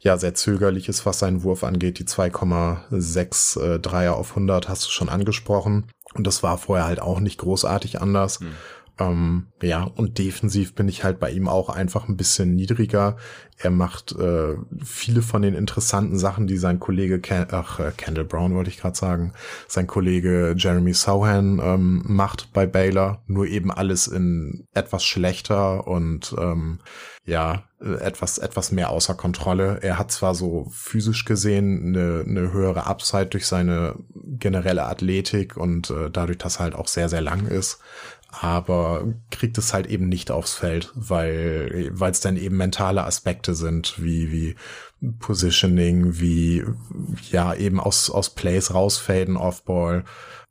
ja, 0.00 0.16
sehr 0.16 0.34
zögerlich 0.34 0.88
ist, 0.88 1.06
was 1.06 1.18
seinen 1.18 1.42
Wurf 1.42 1.64
angeht. 1.64 1.98
Die 1.98 2.04
2,6 2.04 3.60
äh, 3.60 3.78
Dreier 3.78 4.16
auf 4.16 4.30
100 4.30 4.68
hast 4.68 4.86
du 4.86 4.90
schon 4.90 5.08
angesprochen. 5.08 5.86
Und 6.14 6.26
das 6.26 6.42
war 6.42 6.58
vorher 6.58 6.86
halt 6.86 7.00
auch 7.00 7.20
nicht 7.20 7.38
großartig 7.38 8.00
anders. 8.00 8.40
Hm. 8.40 8.48
Ähm, 8.98 9.46
ja, 9.62 9.84
und 9.84 10.18
defensiv 10.18 10.74
bin 10.74 10.88
ich 10.88 11.02
halt 11.02 11.18
bei 11.18 11.30
ihm 11.30 11.48
auch 11.48 11.70
einfach 11.70 12.08
ein 12.08 12.16
bisschen 12.16 12.54
niedriger. 12.54 13.16
Er 13.56 13.70
macht 13.70 14.12
äh, 14.12 14.56
viele 14.84 15.22
von 15.22 15.40
den 15.40 15.54
interessanten 15.54 16.18
Sachen, 16.18 16.46
die 16.46 16.58
sein 16.58 16.78
Kollege, 16.78 17.20
Ken 17.20 17.46
ach, 17.50 17.80
äh, 17.80 17.92
Kendall 17.96 18.24
Brown 18.24 18.54
wollte 18.54 18.70
ich 18.70 18.78
gerade 18.78 18.96
sagen, 18.96 19.32
sein 19.66 19.86
Kollege 19.86 20.54
Jeremy 20.58 20.92
Sohan 20.92 21.60
ähm, 21.62 22.02
macht 22.04 22.52
bei 22.52 22.66
Baylor, 22.66 23.22
nur 23.26 23.46
eben 23.46 23.70
alles 23.70 24.08
in 24.08 24.66
etwas 24.74 25.04
schlechter 25.04 25.86
und 25.86 26.34
ähm, 26.38 26.80
ja, 27.24 27.64
etwas, 27.82 28.38
etwas 28.38 28.72
mehr 28.72 28.90
außer 28.90 29.14
Kontrolle. 29.14 29.78
Er 29.82 29.98
hat 29.98 30.12
zwar 30.12 30.34
so 30.34 30.66
physisch 30.70 31.24
gesehen 31.24 31.88
eine, 31.88 32.24
eine 32.26 32.52
höhere 32.52 32.86
Upside 32.86 33.26
durch 33.26 33.46
seine 33.46 33.96
generelle 34.14 34.84
Athletik 34.84 35.56
und 35.56 35.90
äh, 35.90 36.10
dadurch, 36.10 36.38
dass 36.38 36.56
er 36.56 36.64
halt 36.64 36.74
auch 36.74 36.88
sehr, 36.88 37.08
sehr 37.08 37.20
lang 37.20 37.46
ist, 37.46 37.80
aber 38.28 39.04
kriegt 39.30 39.58
es 39.58 39.74
halt 39.74 39.86
eben 39.86 40.08
nicht 40.08 40.30
aufs 40.30 40.54
Feld, 40.54 40.90
weil 40.94 41.90
weil 41.92 42.12
es 42.12 42.20
dann 42.20 42.36
eben 42.36 42.56
mentale 42.56 43.04
Aspekte 43.04 43.54
sind, 43.54 44.02
wie 44.02 44.32
wie 44.32 44.56
Positioning, 45.18 46.18
wie 46.18 46.64
ja 47.30 47.54
eben 47.54 47.78
aus 47.78 48.08
aus 48.10 48.30
Plays 48.30 48.72
rausfaden, 48.72 49.36
Offball 49.36 50.04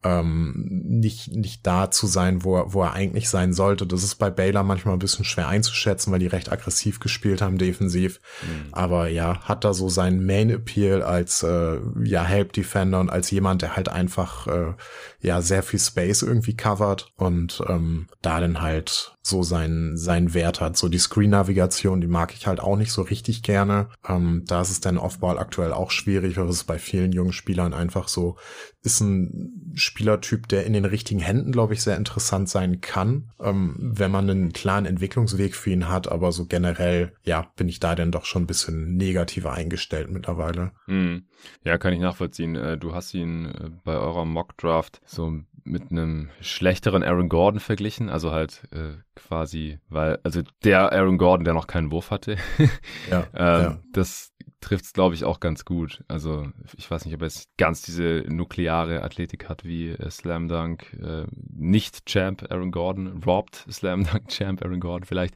ähm, 0.03 0.53
nicht, 0.83 1.35
nicht 1.35 1.65
da 1.67 1.91
zu 1.91 2.07
sein, 2.07 2.43
wo 2.43 2.57
er, 2.57 2.73
wo 2.73 2.81
er 2.81 2.93
eigentlich 2.93 3.29
sein 3.29 3.53
sollte. 3.53 3.85
Das 3.85 4.03
ist 4.03 4.15
bei 4.15 4.31
Baylor 4.31 4.63
manchmal 4.63 4.95
ein 4.95 4.99
bisschen 4.99 5.25
schwer 5.25 5.47
einzuschätzen, 5.47 6.11
weil 6.11 6.19
die 6.19 6.27
recht 6.27 6.51
aggressiv 6.51 6.99
gespielt 6.99 7.41
haben, 7.41 7.59
defensiv. 7.59 8.19
Mhm. 8.41 8.73
Aber 8.73 9.09
ja, 9.09 9.41
hat 9.41 9.63
da 9.63 9.73
so 9.73 9.89
seinen 9.89 10.25
Main 10.25 10.49
Appeal 10.49 11.03
als 11.03 11.43
äh, 11.43 11.77
ja, 12.03 12.23
Help 12.23 12.53
Defender 12.53 12.99
und 12.99 13.09
als 13.09 13.29
jemand, 13.29 13.61
der 13.61 13.75
halt 13.75 13.89
einfach 13.89 14.47
äh, 14.47 14.73
ja 15.21 15.41
sehr 15.41 15.63
viel 15.63 15.79
Space 15.79 16.21
irgendwie 16.23 16.55
covert 16.55 17.11
und 17.15 17.61
ähm, 17.67 18.07
da 18.21 18.39
dann 18.39 18.61
halt 18.61 19.15
so 19.21 19.43
seinen, 19.43 19.97
seinen 19.97 20.33
Wert 20.33 20.61
hat. 20.61 20.77
So 20.77 20.89
die 20.89 20.97
Screen-Navigation, 20.97 22.01
die 22.01 22.07
mag 22.07 22.33
ich 22.33 22.47
halt 22.47 22.59
auch 22.59 22.75
nicht 22.75 22.91
so 22.91 23.03
richtig 23.03 23.43
gerne. 23.43 23.89
Ähm, 24.07 24.43
da 24.47 24.61
ist 24.61 24.71
es 24.71 24.81
dann 24.81 24.97
Offball 24.97 25.37
aktuell 25.37 25.73
auch 25.73 25.91
schwierig, 25.91 26.37
weil 26.37 26.49
es 26.49 26.63
bei 26.63 26.79
vielen 26.79 27.11
jungen 27.11 27.33
Spielern 27.33 27.73
einfach 27.73 28.07
so 28.07 28.37
ist 28.83 28.99
ein 29.01 29.73
Spielertyp, 29.75 30.47
der 30.47 30.65
in 30.65 30.73
den 30.73 30.85
richtigen 30.85 31.19
Händen, 31.19 31.51
glaube 31.51 31.73
ich, 31.73 31.83
sehr 31.83 31.97
interessant 31.97 32.49
sein 32.49 32.81
kann, 32.81 33.29
ähm, 33.39 33.75
wenn 33.79 34.09
man 34.09 34.29
einen 34.29 34.53
klaren 34.53 34.85
Entwicklungsweg 34.85 35.55
für 35.55 35.69
ihn 35.69 35.87
hat. 35.87 36.11
Aber 36.11 36.31
so 36.31 36.45
generell, 36.45 37.13
ja, 37.23 37.51
bin 37.55 37.69
ich 37.69 37.79
da 37.79 37.93
denn 37.93 38.11
doch 38.11 38.25
schon 38.25 38.43
ein 38.43 38.47
bisschen 38.47 38.97
negativer 38.97 39.53
eingestellt 39.53 40.09
mittlerweile. 40.09 40.71
Hm. 40.85 41.25
Ja, 41.63 41.77
kann 41.77 41.93
ich 41.93 41.99
nachvollziehen. 41.99 42.55
Äh, 42.55 42.77
du 42.77 42.93
hast 42.93 43.13
ihn 43.13 43.45
äh, 43.45 43.69
bei 43.83 43.95
eurer 43.95 44.25
Mock 44.25 44.57
Draft 44.57 45.01
so 45.05 45.41
mit 45.63 45.91
einem 45.91 46.29
schlechteren 46.41 47.03
Aaron 47.03 47.29
Gordon 47.29 47.59
verglichen, 47.59 48.09
also 48.09 48.31
halt 48.31 48.63
äh, 48.71 48.93
quasi, 49.15 49.79
weil, 49.89 50.19
also 50.23 50.41
der 50.63 50.91
Aaron 50.91 51.17
Gordon, 51.17 51.45
der 51.45 51.53
noch 51.53 51.67
keinen 51.67 51.91
Wurf 51.91 52.11
hatte, 52.11 52.37
ja, 53.11 53.27
ähm, 53.33 53.61
ja. 53.61 53.79
das 53.93 54.33
trifft 54.61 54.85
es, 54.85 54.93
glaube 54.93 55.15
ich, 55.15 55.25
auch 55.25 55.39
ganz 55.39 55.65
gut. 55.65 56.03
Also 56.07 56.47
ich 56.77 56.89
weiß 56.89 57.05
nicht, 57.05 57.15
ob 57.15 57.21
er 57.21 57.27
jetzt 57.27 57.49
ganz 57.57 57.81
diese 57.81 58.23
nukleare 58.27 59.03
Athletik 59.03 59.49
hat 59.49 59.65
wie 59.65 59.89
äh, 59.89 60.09
Slam 60.09 60.47
Dunk, 60.47 60.93
äh, 61.01 61.25
nicht 61.49 62.05
Champ 62.05 62.45
Aaron 62.49 62.71
Gordon, 62.71 63.21
robbed 63.25 63.65
Slam 63.69 64.05
Dunk 64.05 64.27
Champ 64.29 64.63
Aaron 64.63 64.79
Gordon 64.79 65.05
vielleicht. 65.05 65.35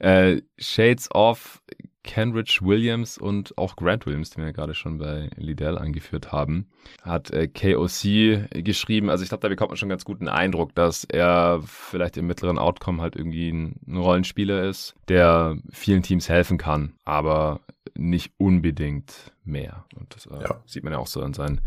Äh, 0.00 0.42
Shades 0.58 1.10
of 1.14 1.62
Kenrich 2.06 2.62
Williams 2.62 3.18
und 3.18 3.56
auch 3.58 3.76
Grant 3.76 4.06
Williams, 4.06 4.30
den 4.30 4.44
wir 4.44 4.52
gerade 4.52 4.72
schon 4.72 4.98
bei 4.98 5.28
Liddell 5.36 5.76
angeführt 5.76 6.32
haben, 6.32 6.68
hat 7.02 7.30
äh, 7.30 7.48
KOC 7.48 8.64
geschrieben. 8.64 9.10
Also 9.10 9.22
ich 9.22 9.28
glaube, 9.28 9.42
da 9.42 9.48
bekommt 9.48 9.70
man 9.70 9.76
schon 9.76 9.90
ganz 9.90 10.04
guten 10.04 10.28
Eindruck, 10.28 10.74
dass 10.74 11.04
er 11.04 11.60
vielleicht 11.66 12.16
im 12.16 12.26
mittleren 12.26 12.58
Outcome 12.58 13.02
halt 13.02 13.16
irgendwie 13.16 13.50
ein, 13.50 13.76
ein 13.86 13.96
Rollenspieler 13.96 14.64
ist, 14.64 14.94
der 15.08 15.58
vielen 15.70 16.02
Teams 16.02 16.28
helfen 16.28 16.56
kann, 16.56 16.94
aber 17.04 17.60
nicht 17.94 18.32
unbedingt 18.38 19.32
mehr. 19.44 19.84
Und 19.94 20.14
das 20.14 20.26
äh, 20.26 20.42
ja. 20.42 20.60
sieht 20.64 20.84
man 20.84 20.92
ja 20.92 20.98
auch 20.98 21.06
so 21.06 21.20
an 21.20 21.34
seinen 21.34 21.60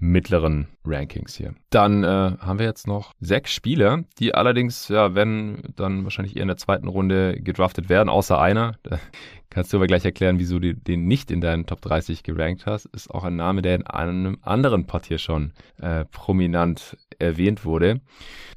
mittleren 0.00 0.68
Rankings 0.84 1.34
hier. 1.34 1.54
Dann 1.70 2.04
äh, 2.04 2.06
haben 2.06 2.58
wir 2.58 2.66
jetzt 2.66 2.86
noch 2.86 3.14
sechs 3.20 3.52
Spieler, 3.52 4.04
die 4.18 4.34
allerdings, 4.34 4.88
ja, 4.88 5.14
wenn 5.14 5.62
dann 5.76 6.04
wahrscheinlich 6.04 6.36
eher 6.36 6.42
in 6.42 6.48
der 6.48 6.56
zweiten 6.56 6.88
Runde 6.88 7.40
gedraftet 7.40 7.88
werden, 7.88 8.08
außer 8.08 8.40
einer. 8.40 8.76
Kannst 9.50 9.72
du 9.72 9.78
aber 9.78 9.86
gleich 9.86 10.04
erklären, 10.04 10.38
wieso 10.38 10.58
du 10.58 10.74
den 10.74 11.06
nicht 11.06 11.30
in 11.30 11.40
deinen 11.40 11.66
Top 11.66 11.80
30 11.80 12.22
gerankt 12.22 12.66
hast. 12.66 12.86
Ist 12.86 13.10
auch 13.10 13.24
ein 13.24 13.36
Name, 13.36 13.62
der 13.62 13.76
in 13.76 13.86
einem 13.86 14.38
anderen 14.42 14.86
Part 14.86 15.06
hier 15.06 15.18
schon 15.18 15.52
äh, 15.80 16.04
prominent 16.06 16.96
erwähnt 17.18 17.64
wurde. 17.64 18.00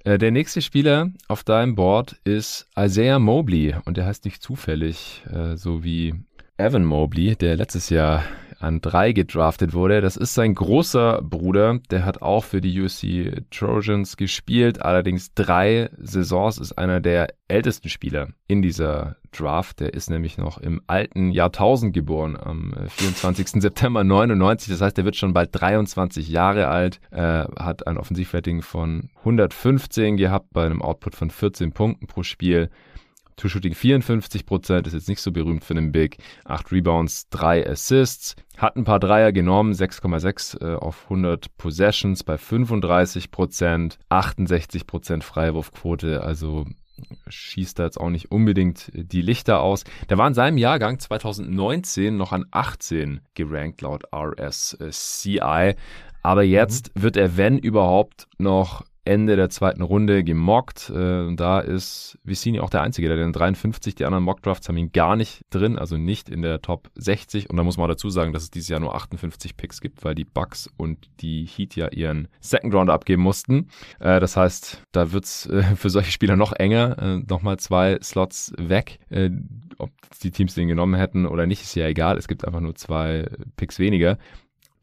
Äh, 0.04 0.18
der 0.18 0.32
nächste 0.32 0.62
Spieler 0.62 1.10
auf 1.28 1.44
deinem 1.44 1.76
Board 1.76 2.18
ist 2.24 2.68
Isaiah 2.78 3.20
Mobley 3.20 3.76
und 3.86 3.98
der 3.98 4.06
heißt 4.06 4.26
nicht 4.26 4.44
zufällig, 4.44 5.24
äh, 5.32 5.56
so 5.56 5.84
wie 5.84 6.14
Evan 6.58 6.86
Mobley, 6.86 7.36
der 7.36 7.56
letztes 7.56 7.90
Jahr 7.90 8.24
an 8.62 8.82
drei 8.82 9.12
gedraftet 9.12 9.74
wurde. 9.74 10.02
Das 10.02 10.18
ist 10.18 10.34
sein 10.34 10.56
großer 10.56 11.22
Bruder, 11.22 11.80
der 11.90 12.06
hat 12.06 12.22
auch 12.22 12.44
für 12.44 12.62
die 12.62 12.80
USC 12.80 13.44
Trojans 13.52 14.18
gespielt, 14.18 14.82
allerdings 14.82 15.34
drei 15.34 15.90
Saisons, 15.98 16.58
ist 16.58 16.74
einer 16.74 17.00
der 17.00 17.34
ältesten 17.48 17.90
Spieler 17.90 18.30
in 18.48 18.62
dieser 18.62 19.18
Draft. 19.32 19.80
Der 19.80 19.94
ist 19.94 20.10
nämlich 20.10 20.38
noch 20.38 20.58
im 20.58 20.82
alten 20.88 21.32
Jahrtausend 21.32 21.94
geboren, 21.94 22.38
am 22.38 22.74
24. 22.88 23.56
Äh, 23.56 23.62
September 23.62 24.04
99. 24.04 24.72
Das 24.72 24.82
heißt, 24.82 24.98
er 24.98 25.06
wird 25.06 25.16
schon 25.16 25.34
bald 25.34 25.50
23 25.54 26.30
Jahre 26.30 26.68
alt, 26.68 27.00
äh, 27.12 27.46
hat 27.60 27.88
ein 27.88 27.98
Offensivrating 27.98 28.62
von 28.62 29.10
115 29.20 30.18
gehabt 30.18 30.48
bei 30.52 30.66
einem 30.66 30.82
Output 30.82 31.16
von 31.16 31.30
14 31.30 31.72
Punkten 31.72 32.08
pro 32.08 32.24
Spiel. 32.24 32.70
True 33.42 33.50
Shooting 33.50 33.74
54% 33.74 34.86
ist 34.86 34.94
jetzt 34.94 35.10
nicht 35.10 35.20
so 35.20 35.32
berühmt 35.32 35.64
für 35.64 35.74
einen 35.74 35.92
Big. 35.92 36.18
8 36.46 36.72
Rebounds, 36.72 37.28
3 37.30 37.68
Assists. 37.68 38.36
Hat 38.56 38.76
ein 38.76 38.84
paar 38.84 39.00
Dreier 39.00 39.32
genommen, 39.32 39.74
6,6 39.74 40.62
äh, 40.62 40.76
auf 40.76 41.06
100 41.06 41.58
Possessions 41.58 42.24
bei 42.24 42.36
35% 42.36 43.98
68% 44.12 45.24
Freiwurfquote, 45.24 46.22
also 46.22 46.68
schießt 47.30 47.80
da 47.80 47.86
jetzt 47.86 48.00
auch 48.00 48.12
nicht 48.12 48.30
unbedingt 48.30 48.92
die 48.94 49.24
Lichter 49.24 49.62
aus. 49.62 49.86
Der 50.12 50.20
war 50.20 50.28
in 50.28 50.36
seinem 50.36 50.60
Jahrgang 50.60 51.00
2019 51.00 52.16
noch 52.16 52.34
an 52.34 52.46
18 52.52 53.22
gerankt 53.34 53.82
laut 53.82 54.04
RSCI. 54.14 55.74
Aber 56.22 56.44
jetzt 56.44 56.96
mhm. 56.96 57.02
wird 57.02 57.18
er, 57.18 57.38
wenn 57.38 57.58
überhaupt, 57.58 58.28
noch 58.38 58.86
Ende 59.04 59.36
der 59.36 59.50
zweiten 59.50 59.82
Runde 59.82 60.24
gemockt. 60.24 60.90
Äh, 60.90 61.34
da 61.36 61.60
ist 61.60 62.20
Vicini 62.24 62.60
auch 62.60 62.70
der 62.70 62.82
Einzige, 62.84 63.08
der 63.08 63.18
den 63.18 63.34
53, 63.34 63.96
die 63.96 64.06
anderen 64.06 64.24
Mockdrafts 64.24 64.70
haben 64.70 64.78
ihn 64.78 64.92
gar 64.92 65.16
nicht 65.16 65.42
drin, 65.50 65.78
also 65.78 65.98
nicht 65.98 66.30
in 66.30 66.42
der 66.42 66.62
Top 66.62 66.90
60. 66.96 67.50
Und 67.50 67.58
da 67.58 67.64
muss 67.64 67.78
man 67.78 67.90
dazu 67.90 68.10
sagen, 68.10 68.32
dass 68.32 68.44
es 68.44 68.52
dieses 68.52 68.70
Jahr 68.70 68.80
nur 68.80 68.94
58 68.94 69.58
Picks 69.58 69.82
gibt, 69.82 70.04
weil 70.04 70.14
die 70.14 70.26
Bucks 70.26 70.70
und 70.78 71.10
die 71.22 71.46
Heat 71.46 71.76
ja 71.76 71.88
ihren 71.90 72.28
Second 72.40 72.74
Round 72.76 72.90
abgeben 72.92 73.24
mussten. 73.24 73.70
Äh, 74.00 74.20
das 74.20 74.38
heißt, 74.38 74.84
da 74.92 75.12
wird's 75.12 75.48
äh, 75.48 75.64
für 75.76 75.90
solche 75.90 76.12
Spieler 76.12 76.36
noch 76.36 76.54
enger, 76.54 76.98
äh, 77.00 77.18
nochmal 77.28 77.58
zwei 77.58 77.98
Slots 78.04 78.54
weg. 78.58 79.00
Äh, 79.10 79.32
ob 79.80 79.92
die 80.22 80.32
Teams 80.32 80.54
den 80.54 80.68
genommen 80.68 80.94
hätten 80.94 81.26
oder 81.26 81.48
nicht, 81.48 81.64
ist 81.64 81.76
ja 81.76 81.88
egal. 81.88 82.18
Es 82.18 82.28
gibt 82.28 82.46
einfach 82.46 82.60
nur 82.60 82.76
zwei 82.76 83.28
Picks 83.56 83.80
weniger. 83.80 84.18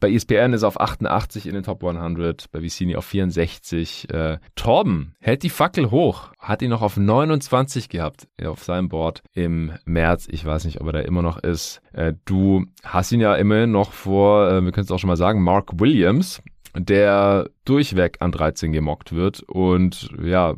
Bei 0.01 0.13
ESPN 0.13 0.53
ist 0.53 0.63
er 0.63 0.69
auf 0.69 0.81
88 0.81 1.47
in 1.47 1.55
den 1.55 1.65
Top 1.65 1.83
100, 1.83 2.53
bei 2.53 2.63
Vicini 2.63 2.95
auf 2.95 3.05
64. 3.07 4.09
Äh, 4.11 4.39
Torben 4.55 5.17
hält 5.19 5.43
die 5.43 5.51
Fackel 5.51 5.91
hoch, 5.91 6.31
hat 6.39 6.63
ihn 6.63 6.71
noch 6.71 6.83
auf 6.83 6.97
29 6.97 7.89
gehabt 7.89 8.29
auf 8.45 8.63
seinem 8.63 8.89
Board 8.89 9.23
im 9.33 9.73
März. 9.85 10.29
Ich 10.31 10.45
weiß 10.45 10.67
nicht, 10.67 10.81
ob 10.81 10.87
er 10.87 10.93
da 10.93 11.01
immer 11.01 11.23
noch 11.23 11.39
ist. 11.39 11.81
Äh, 11.93 12.15
du 12.27 12.67
hast 12.85 13.11
ihn 13.11 13.21
ja 13.21 13.35
immerhin 13.35 13.73
noch 13.73 13.93
vor, 13.93 14.49
äh, 14.49 14.65
wir 14.65 14.71
können 14.71 14.85
es 14.85 14.91
auch 14.93 15.01
schon 15.01 15.09
mal 15.09 15.17
sagen, 15.17 15.43
Mark 15.43 15.81
Williams, 15.81 16.43
der 16.77 17.51
durchweg 17.65 18.19
an 18.21 18.31
13 18.31 18.71
gemockt 18.71 19.13
wird 19.13 19.43
und 19.43 20.11
ja, 20.23 20.55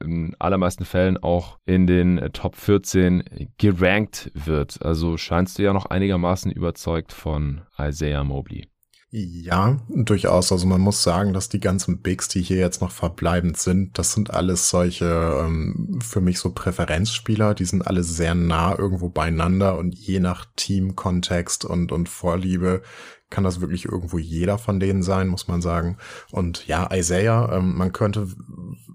in 0.00 0.34
allermeisten 0.38 0.84
Fällen 0.84 1.16
auch 1.16 1.58
in 1.64 1.86
den 1.86 2.30
Top 2.32 2.56
14 2.56 3.22
gerankt 3.56 4.30
wird. 4.34 4.84
Also 4.84 5.16
scheinst 5.16 5.58
du 5.58 5.62
ja 5.62 5.72
noch 5.72 5.86
einigermaßen 5.86 6.50
überzeugt 6.50 7.12
von 7.12 7.62
Isaiah 7.78 8.24
Mobley. 8.24 8.69
Ja, 9.12 9.80
durchaus. 9.88 10.52
Also 10.52 10.68
man 10.68 10.80
muss 10.80 11.02
sagen, 11.02 11.32
dass 11.32 11.48
die 11.48 11.58
ganzen 11.58 11.98
Bigs, 12.00 12.28
die 12.28 12.42
hier 12.42 12.58
jetzt 12.58 12.80
noch 12.80 12.92
verbleibend 12.92 13.56
sind, 13.56 13.98
das 13.98 14.12
sind 14.12 14.30
alles 14.30 14.70
solche 14.70 15.42
ähm, 15.44 15.98
für 16.00 16.20
mich 16.20 16.38
so 16.38 16.52
Präferenzspieler. 16.52 17.54
Die 17.54 17.64
sind 17.64 17.84
alle 17.84 18.04
sehr 18.04 18.36
nah 18.36 18.78
irgendwo 18.78 19.08
beieinander 19.08 19.78
und 19.78 19.96
je 19.96 20.20
nach 20.20 20.46
Teamkontext 20.54 21.64
und, 21.64 21.90
und 21.90 22.08
Vorliebe 22.08 22.82
kann 23.30 23.42
das 23.42 23.60
wirklich 23.60 23.86
irgendwo 23.86 24.18
jeder 24.18 24.58
von 24.58 24.78
denen 24.78 25.02
sein, 25.02 25.26
muss 25.26 25.48
man 25.48 25.60
sagen. 25.60 25.96
Und 26.30 26.68
ja, 26.68 26.88
Isaiah, 26.94 27.50
ähm, 27.52 27.76
man 27.76 27.92
könnte, 27.92 28.28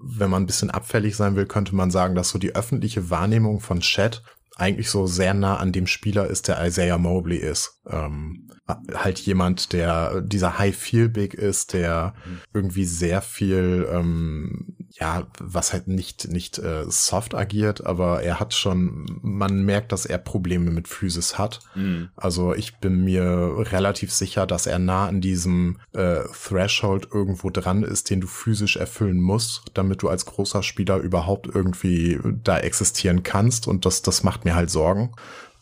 wenn 0.02 0.30
man 0.30 0.44
ein 0.44 0.48
bisschen 0.48 0.72
abfällig 0.72 1.18
sein 1.18 1.36
will, 1.36 1.46
könnte 1.46 1.76
man 1.76 1.92
sagen, 1.92 2.16
dass 2.16 2.30
so 2.30 2.40
die 2.40 2.56
öffentliche 2.56 3.10
Wahrnehmung 3.10 3.60
von 3.60 3.82
Chat 3.82 4.24
eigentlich 4.56 4.90
so 4.90 5.08
sehr 5.08 5.34
nah 5.34 5.58
an 5.58 5.74
dem 5.74 5.88
Spieler 5.88 6.28
ist, 6.28 6.48
der 6.48 6.66
Isaiah 6.66 6.98
Mobley 6.98 7.38
ist. 7.38 7.75
Ähm, 7.90 8.50
halt 8.94 9.20
jemand, 9.20 9.74
der 9.74 10.22
dieser 10.22 10.58
High-Feel-Big 10.58 11.36
ist, 11.36 11.74
der 11.74 12.16
mhm. 12.26 12.40
irgendwie 12.54 12.86
sehr 12.86 13.22
viel, 13.22 13.88
ähm, 13.92 14.76
ja, 14.90 15.28
was 15.40 15.72
halt 15.72 15.88
nicht, 15.88 16.28
nicht 16.30 16.58
äh, 16.58 16.86
soft 16.88 17.36
agiert, 17.36 17.86
aber 17.86 18.24
er 18.24 18.40
hat 18.40 18.54
schon, 18.56 19.06
man 19.22 19.64
merkt, 19.64 19.92
dass 19.92 20.06
er 20.06 20.18
Probleme 20.18 20.72
mit 20.72 20.88
Physis 20.88 21.38
hat. 21.38 21.60
Mhm. 21.76 22.10
Also 22.16 22.56
ich 22.56 22.78
bin 22.78 23.04
mir 23.04 23.54
relativ 23.72 24.12
sicher, 24.12 24.48
dass 24.48 24.66
er 24.66 24.80
nah 24.80 25.08
an 25.08 25.22
diesem 25.22 25.78
äh, 25.94 26.22
Threshold 26.34 27.10
irgendwo 27.14 27.52
dran 27.52 27.84
ist, 27.84 28.10
den 28.10 28.22
du 28.22 28.28
physisch 28.28 28.78
erfüllen 28.78 29.22
musst, 29.22 29.64
damit 29.76 30.02
du 30.02 30.10
als 30.10 30.26
großer 30.26 30.64
Spieler 30.64 30.98
überhaupt 30.98 31.48
irgendwie 31.54 32.20
da 32.44 32.58
existieren 32.58 33.22
kannst 33.22 33.68
und 33.68 33.86
das, 33.86 34.02
das 34.02 34.24
macht 34.24 34.44
mir 34.44 34.56
halt 34.56 34.72
Sorgen. 34.72 35.12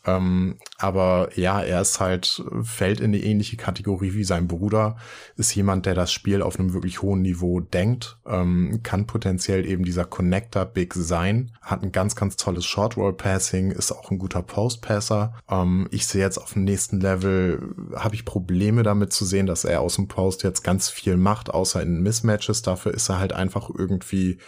Ähm, 0.06 0.58
aber 0.78 1.30
ja, 1.36 1.62
er 1.62 1.82
ist 1.82 2.00
halt, 2.00 2.44
fällt 2.64 3.00
in 3.00 3.14
die 3.14 3.24
ähnliche 3.24 3.58
Kategorie 3.58 4.14
wie 4.14 4.24
sein 4.24 4.48
Bruder, 4.48 4.98
ist 5.38 5.56
jemand, 5.56 5.86
der 5.86 5.96
das 5.96 6.12
Spiel 6.12 6.42
auf 6.42 6.60
einem 6.60 6.74
wirklich 6.74 7.02
hohen 7.02 7.22
Niveau 7.22 7.62
denkt, 7.62 8.18
ähm, 8.26 8.82
kann 8.84 9.08
potenziell 9.08 9.66
eben 9.66 9.86
dieser 9.86 10.06
Connector 10.06 10.66
Big 10.66 10.94
sein, 10.94 11.52
hat 11.62 11.84
ein 11.84 11.92
ganz, 11.92 12.16
ganz 12.16 12.36
tolles 12.36 12.66
Short 12.66 12.98
Roll 12.98 13.14
Passing, 13.14 13.72
ist 13.72 13.92
auch 13.92 14.12
ein 14.12 14.20
guter 14.20 14.42
Post 14.42 14.82
Passer. 14.82 15.36
Ähm, 15.50 15.88
ich 15.92 16.06
sehe 16.06 16.22
jetzt 16.22 16.38
auf 16.38 16.54
dem 16.54 16.66
nächsten 16.66 17.00
Level, 17.00 17.74
habe 17.96 18.16
ich 18.16 18.26
Probleme 18.26 18.84
damit 18.84 19.14
zu 19.14 19.24
sehen, 19.26 19.46
dass 19.46 19.64
er 19.64 19.82
aus 19.82 19.96
dem 19.96 20.08
Post 20.08 20.44
jetzt 20.44 20.64
ganz 20.64 20.90
viel 20.90 21.16
macht, 21.16 21.50
außer 21.50 21.82
in 21.82 22.02
Mismatches. 22.02 22.62
Dafür 22.62 22.94
ist 22.94 23.10
er 23.10 23.20
halt 23.20 23.34
einfach 23.34 23.70
irgendwie 23.74 24.40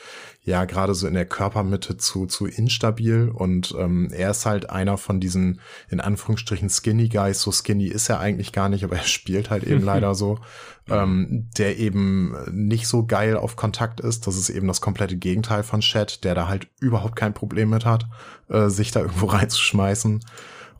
ja 0.45 0.65
gerade 0.65 0.93
so 0.93 1.07
in 1.07 1.15
der 1.15 1.25
Körpermitte 1.25 1.97
zu, 1.97 2.27
zu 2.27 2.45
instabil 2.45 3.29
und 3.33 3.75
ähm, 3.77 4.09
er 4.11 4.29
ist 4.29 4.45
halt 4.45 4.69
einer 4.69 4.97
von 4.97 5.19
diesen 5.19 5.59
in 5.89 5.99
Anführungsstrichen 5.99 6.69
Skinny 6.69 7.09
Guys. 7.09 7.41
So 7.41 7.51
skinny 7.51 7.87
ist 7.87 8.09
er 8.09 8.19
eigentlich 8.19 8.51
gar 8.51 8.69
nicht, 8.69 8.83
aber 8.83 8.95
er 8.95 9.03
spielt 9.03 9.49
halt 9.49 9.63
eben 9.63 9.81
leider 9.83 10.13
so, 10.13 10.39
ähm, 10.87 11.49
der 11.57 11.79
eben 11.79 12.35
nicht 12.51 12.87
so 12.87 13.05
geil 13.07 13.37
auf 13.37 13.55
Kontakt 13.55 13.99
ist. 13.99 14.27
Das 14.27 14.37
ist 14.37 14.49
eben 14.49 14.67
das 14.67 14.81
komplette 14.81 15.17
Gegenteil 15.17 15.63
von 15.63 15.81
Chat, 15.81 16.23
der 16.23 16.35
da 16.35 16.47
halt 16.47 16.67
überhaupt 16.79 17.15
kein 17.15 17.33
Problem 17.33 17.71
mit 17.71 17.83
hat, 17.83 18.05
äh, 18.49 18.69
sich 18.69 18.91
da 18.91 19.01
irgendwo 19.01 19.25
reinzuschmeißen 19.25 20.23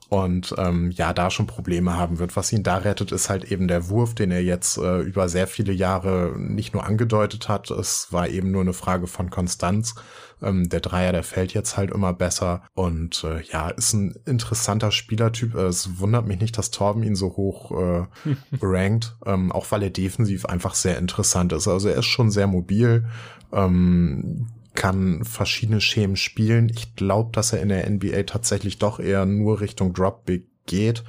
und 0.10 0.54
ähm, 0.58 0.92
ja, 0.92 1.14
da 1.14 1.32
schon 1.32 1.48
Probleme 1.48 1.98
haben 1.98 2.20
wird. 2.20 2.36
Was 2.36 2.54
ihn 2.54 2.64
da 2.64 2.78
rettet, 2.78 3.12
ist 3.12 3.30
halt 3.30 3.52
eben 3.52 3.68
der 3.68 3.90
Wurf, 3.90 4.14
den 4.14 4.32
er 4.32 4.44
jetzt 4.44 4.78
äh, 4.78 5.00
über 5.00 5.30
sehr 5.30 5.48
viele 5.48 5.74
Jahre 5.74 6.34
nicht 6.38 6.74
nur 6.74 6.86
angedeutet 6.86 7.50
hat. 7.50 7.72
Es 7.72 8.12
war 8.12 8.30
eben 8.30 8.52
nur 8.52 8.62
eine 8.62 8.74
Frage 8.74 9.08
von 9.08 9.32
Konstanz. 9.32 9.96
Ähm, 10.44 10.70
der 10.70 10.82
Dreier, 10.82 11.12
der 11.12 11.24
fällt 11.24 11.54
jetzt 11.54 11.76
halt 11.76 11.92
immer 11.92 12.14
besser 12.14 12.62
und 12.74 13.24
äh, 13.24 13.42
ja, 13.44 13.70
ist 13.70 13.94
ein 13.94 14.16
interessanter 14.26 14.92
Spielertyp. 14.92 15.56
Äh, 15.56 15.68
es 15.68 16.00
wundert 16.00 16.28
mich 16.28 16.40
nicht, 16.40 16.58
dass 16.58 16.72
Torben 16.72 17.02
ihn 17.04 17.16
so 17.16 17.36
hoch 17.36 17.72
äh, 17.72 18.06
rankt, 18.62 19.16
ähm, 19.26 19.52
auch 19.52 19.72
weil 19.72 19.82
er 19.82 19.90
defensiv 19.90 20.46
einfach 20.46 20.76
sehr 20.76 21.00
interessant 21.00 21.52
ist. 21.52 21.68
Also 21.68 21.90
er 21.90 21.98
ist 21.98 22.06
schon 22.06 22.30
sehr 22.30 22.48
mobil. 22.48 23.06
Ähm, 23.52 24.48
kann 24.76 25.24
verschiedene 25.24 25.82
Schemen 25.82 26.16
spielen. 26.16 26.70
Ich 26.70 26.96
glaube, 26.96 27.32
dass 27.32 27.54
er 27.54 27.62
in 27.62 27.70
der 27.70 27.90
NBA 27.90 28.24
tatsächlich 28.24 28.78
doch 28.78 29.00
eher 29.00 29.26
nur 29.26 29.62
Richtung 29.62 29.94
Drop 29.94 30.26
Big 30.26 30.46
geht. 30.66 31.04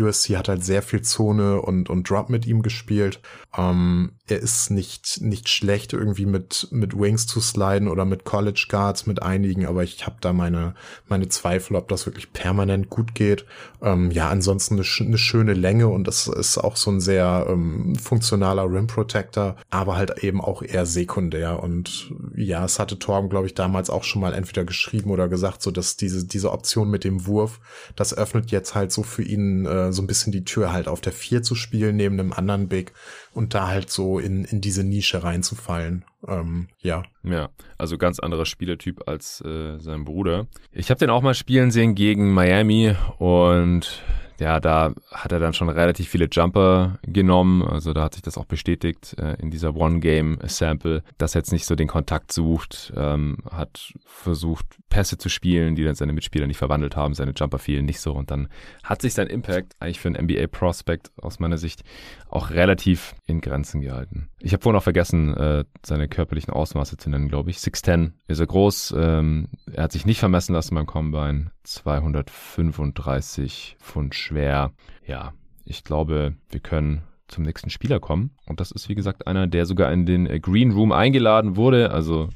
USC 0.00 0.36
hat 0.36 0.48
halt 0.48 0.64
sehr 0.64 0.82
viel 0.82 1.02
Zone 1.02 1.60
und, 1.60 1.90
und 1.90 2.08
Drop 2.08 2.28
mit 2.28 2.46
ihm 2.46 2.62
gespielt. 2.62 3.20
Ähm, 3.56 4.12
er 4.28 4.38
ist 4.38 4.70
nicht, 4.70 5.20
nicht 5.20 5.48
schlecht, 5.48 5.92
irgendwie 5.92 6.26
mit, 6.26 6.68
mit 6.70 6.98
Wings 6.98 7.26
zu 7.26 7.40
sliden 7.40 7.88
oder 7.88 8.04
mit 8.04 8.24
College 8.24 8.66
Guards 8.68 9.06
mit 9.06 9.22
einigen, 9.22 9.66
aber 9.66 9.82
ich 9.82 10.06
habe 10.06 10.16
da 10.20 10.32
meine, 10.32 10.74
meine 11.08 11.28
Zweifel, 11.28 11.76
ob 11.76 11.88
das 11.88 12.06
wirklich 12.06 12.32
permanent 12.32 12.88
gut 12.88 13.14
geht. 13.14 13.44
Ähm, 13.82 14.10
ja, 14.10 14.28
ansonsten 14.30 14.74
eine, 14.74 14.84
eine, 15.00 15.18
schöne 15.18 15.54
Länge 15.54 15.88
und 15.88 16.06
das 16.06 16.28
ist 16.28 16.56
auch 16.56 16.76
so 16.76 16.90
ein 16.90 17.00
sehr 17.00 17.46
ähm, 17.48 17.96
funktionaler 17.96 18.70
Rim 18.70 18.86
Protector, 18.86 19.56
aber 19.70 19.96
halt 19.96 20.22
eben 20.22 20.40
auch 20.40 20.62
eher 20.62 20.86
sekundär. 20.86 21.62
Und 21.62 22.12
ja, 22.34 22.64
es 22.64 22.78
hatte 22.78 22.98
Torben, 22.98 23.28
glaube 23.28 23.46
ich, 23.46 23.54
damals 23.54 23.90
auch 23.90 24.04
schon 24.04 24.22
mal 24.22 24.34
entweder 24.34 24.64
geschrieben 24.64 25.10
oder 25.10 25.28
gesagt, 25.28 25.62
so 25.62 25.70
dass 25.70 25.96
diese, 25.96 26.24
diese 26.26 26.52
Option 26.52 26.90
mit 26.90 27.04
dem 27.04 27.26
Wurf, 27.26 27.60
das 27.96 28.16
öffnet 28.16 28.50
jetzt 28.50 28.74
halt 28.74 28.92
so 28.92 29.02
für 29.02 29.22
ihn 29.22 29.66
äh, 29.66 29.81
so 29.90 30.02
ein 30.02 30.06
bisschen 30.06 30.32
die 30.32 30.44
Tür 30.44 30.72
halt 30.72 30.86
auf 30.86 31.00
der 31.00 31.12
vier 31.12 31.42
zu 31.42 31.54
spielen 31.54 31.96
neben 31.96 32.20
einem 32.20 32.32
anderen 32.32 32.68
Big 32.68 32.92
und 33.32 33.54
da 33.54 33.68
halt 33.68 33.90
so 33.90 34.18
in, 34.18 34.44
in 34.44 34.60
diese 34.60 34.84
Nische 34.84 35.24
reinzufallen. 35.24 36.04
Ähm, 36.28 36.68
ja. 36.80 37.02
Ja, 37.24 37.48
also 37.78 37.98
ganz 37.98 38.20
anderer 38.20 38.46
Spielertyp 38.46 39.08
als 39.08 39.40
äh, 39.40 39.78
sein 39.78 40.04
Bruder. 40.04 40.46
Ich 40.70 40.90
habe 40.90 40.98
den 40.98 41.10
auch 41.10 41.22
mal 41.22 41.34
spielen 41.34 41.70
sehen 41.70 41.94
gegen 41.94 42.32
Miami 42.32 42.94
und 43.18 44.02
ja, 44.42 44.58
da 44.58 44.92
hat 45.12 45.30
er 45.30 45.38
dann 45.38 45.54
schon 45.54 45.68
relativ 45.68 46.08
viele 46.08 46.26
Jumper 46.30 46.98
genommen. 47.02 47.62
Also 47.62 47.92
da 47.92 48.02
hat 48.02 48.14
sich 48.14 48.22
das 48.22 48.36
auch 48.36 48.44
bestätigt 48.44 49.16
äh, 49.18 49.40
in 49.40 49.50
dieser 49.50 49.76
One-Game-Sample, 49.76 51.04
dass 51.16 51.36
er 51.36 51.40
jetzt 51.40 51.52
nicht 51.52 51.64
so 51.64 51.76
den 51.76 51.86
Kontakt 51.86 52.32
sucht, 52.32 52.92
ähm, 52.96 53.38
hat 53.50 53.94
versucht, 54.04 54.66
Pässe 54.88 55.16
zu 55.16 55.28
spielen, 55.28 55.76
die 55.76 55.84
dann 55.84 55.94
seine 55.94 56.12
Mitspieler 56.12 56.48
nicht 56.48 56.56
verwandelt 56.56 56.96
haben. 56.96 57.14
Seine 57.14 57.32
Jumper 57.36 57.58
fielen 57.58 57.84
nicht 57.84 58.00
so. 58.00 58.12
Und 58.12 58.32
dann 58.32 58.48
hat 58.82 59.00
sich 59.00 59.14
sein 59.14 59.28
Impact 59.28 59.76
eigentlich 59.78 60.00
für 60.00 60.08
einen 60.08 60.26
NBA-Prospect 60.26 61.12
aus 61.22 61.38
meiner 61.38 61.56
Sicht 61.56 61.84
auch 62.28 62.50
relativ 62.50 63.14
in 63.26 63.40
Grenzen 63.40 63.80
gehalten. 63.80 64.28
Ich 64.40 64.52
habe 64.52 64.62
vorhin 64.62 64.78
auch 64.78 64.82
vergessen, 64.82 65.34
äh, 65.36 65.64
seine 65.86 66.08
körperlichen 66.08 66.52
Ausmaße 66.52 66.96
zu 66.96 67.10
nennen, 67.10 67.28
glaube 67.28 67.50
ich. 67.50 67.58
6'10 67.58 68.12
ist 68.26 68.40
er 68.40 68.46
groß. 68.46 68.94
Ähm, 68.98 69.48
er 69.72 69.84
hat 69.84 69.92
sich 69.92 70.04
nicht 70.04 70.18
vermessen 70.18 70.52
lassen 70.52 70.74
beim 70.74 70.86
Combine. 70.86 71.52
235 71.62 73.76
Pfund 73.80 74.14
schwer. 74.14 74.72
Ja, 75.06 75.32
ich 75.64 75.84
glaube, 75.84 76.34
wir 76.50 76.60
können 76.60 77.02
zum 77.28 77.44
nächsten 77.44 77.70
Spieler 77.70 78.00
kommen. 78.00 78.30
Und 78.46 78.60
das 78.60 78.72
ist, 78.72 78.88
wie 78.88 78.94
gesagt, 78.94 79.26
einer, 79.26 79.46
der 79.46 79.66
sogar 79.66 79.92
in 79.92 80.06
den 80.06 80.26
äh, 80.26 80.40
Green 80.40 80.72
Room 80.72 80.92
eingeladen 80.92 81.56
wurde. 81.56 81.90
Also 81.90 82.28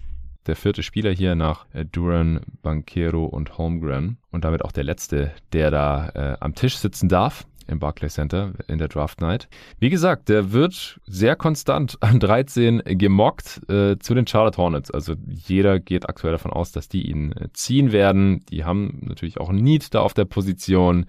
der 0.47 0.57
vierte 0.57 0.83
Spieler 0.83 1.13
hier 1.13 1.35
nach 1.35 1.67
äh, 1.73 1.85
Duran, 1.85 2.41
Banquero 2.63 3.25
und 3.25 3.59
Holmgren. 3.59 4.19
Und 4.31 4.45
damit 4.45 4.65
auch 4.65 4.73
der 4.73 4.85
letzte, 4.85 5.33
der 5.53 5.71
da 5.71 6.09
äh, 6.15 6.37
am 6.41 6.55
Tisch 6.55 6.77
sitzen 6.77 7.09
darf 7.09 7.47
im 7.67 7.79
Barclays 7.79 8.15
Center 8.15 8.53
in 8.69 8.79
der 8.79 8.89
Draft 8.89 9.21
Night. 9.21 9.49
Wie 9.79 9.91
gesagt, 9.91 10.29
der 10.29 10.53
wird 10.53 11.01
sehr 11.07 11.37
konstant 11.37 11.97
an 12.01 12.21
13 12.21 12.83
gemockt 12.85 13.69
äh, 13.69 13.99
zu 13.99 14.15
den 14.15 14.27
Charlotte 14.27 14.59
Hornets. 14.59 14.91
Also 14.91 15.15
jeder 15.27 15.81
geht 15.81 16.09
aktuell 16.09 16.33
davon 16.33 16.53
aus, 16.53 16.73
dass 16.73 16.89
die 16.89 17.09
ihn 17.09 17.33
äh, 17.33 17.49
ziehen 17.53 17.93
werden. 17.93 18.45
Die 18.51 18.65
haben 18.65 18.99
natürlich 19.03 19.39
auch 19.39 19.53
Need 19.53 19.95
da 19.95 20.01
auf 20.01 20.15
der 20.15 20.25
Position. 20.25 21.07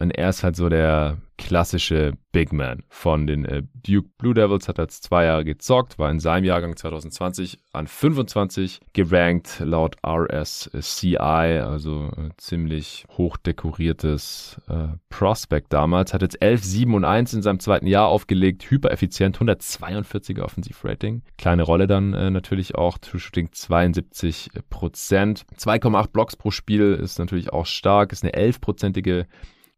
Und 0.00 0.12
er 0.12 0.30
ist 0.30 0.42
halt 0.42 0.56
so 0.56 0.70
der 0.70 1.18
klassische 1.36 2.12
Big 2.32 2.52
Man 2.52 2.84
von 2.88 3.26
den 3.26 3.44
äh, 3.44 3.62
Duke 3.86 4.08
Blue 4.18 4.34
Devils, 4.34 4.68
hat 4.68 4.78
als 4.78 5.00
zwei 5.00 5.24
Jahre 5.24 5.44
gezockt, 5.44 5.98
war 5.98 6.10
in 6.10 6.20
seinem 6.20 6.44
Jahrgang 6.44 6.76
2020 6.76 7.58
an 7.72 7.86
25 7.86 8.80
gerankt 8.92 9.60
laut 9.60 9.96
RSCI, 10.06 11.16
also 11.16 12.10
äh, 12.16 12.30
ziemlich 12.38 13.04
hoch 13.16 13.36
dekoriertes 13.36 14.60
äh, 14.68 14.88
Prospect 15.08 15.72
damals, 15.72 16.14
hat 16.14 16.22
jetzt 16.22 16.40
11, 16.40 16.64
7 16.64 16.94
und 16.94 17.04
1 17.04 17.34
in 17.34 17.42
seinem 17.42 17.60
zweiten 17.60 17.86
Jahr 17.86 18.08
aufgelegt, 18.08 18.70
hypereffizient, 18.70 19.38
142er 19.38 20.42
Offensivrating, 20.42 21.22
kleine 21.36 21.62
Rolle 21.62 21.86
dann 21.86 22.14
äh, 22.14 22.30
natürlich 22.30 22.74
auch, 22.74 22.98
True 22.98 23.20
Shooting 23.20 23.50
72 23.52 24.50
Prozent, 24.70 25.44
2,8 25.58 26.08
Blocks 26.08 26.36
pro 26.36 26.50
Spiel 26.50 26.94
ist 26.94 27.18
natürlich 27.18 27.52
auch 27.52 27.66
stark, 27.66 28.12
ist 28.12 28.24
eine 28.24 28.32
11-prozentige 28.32 29.26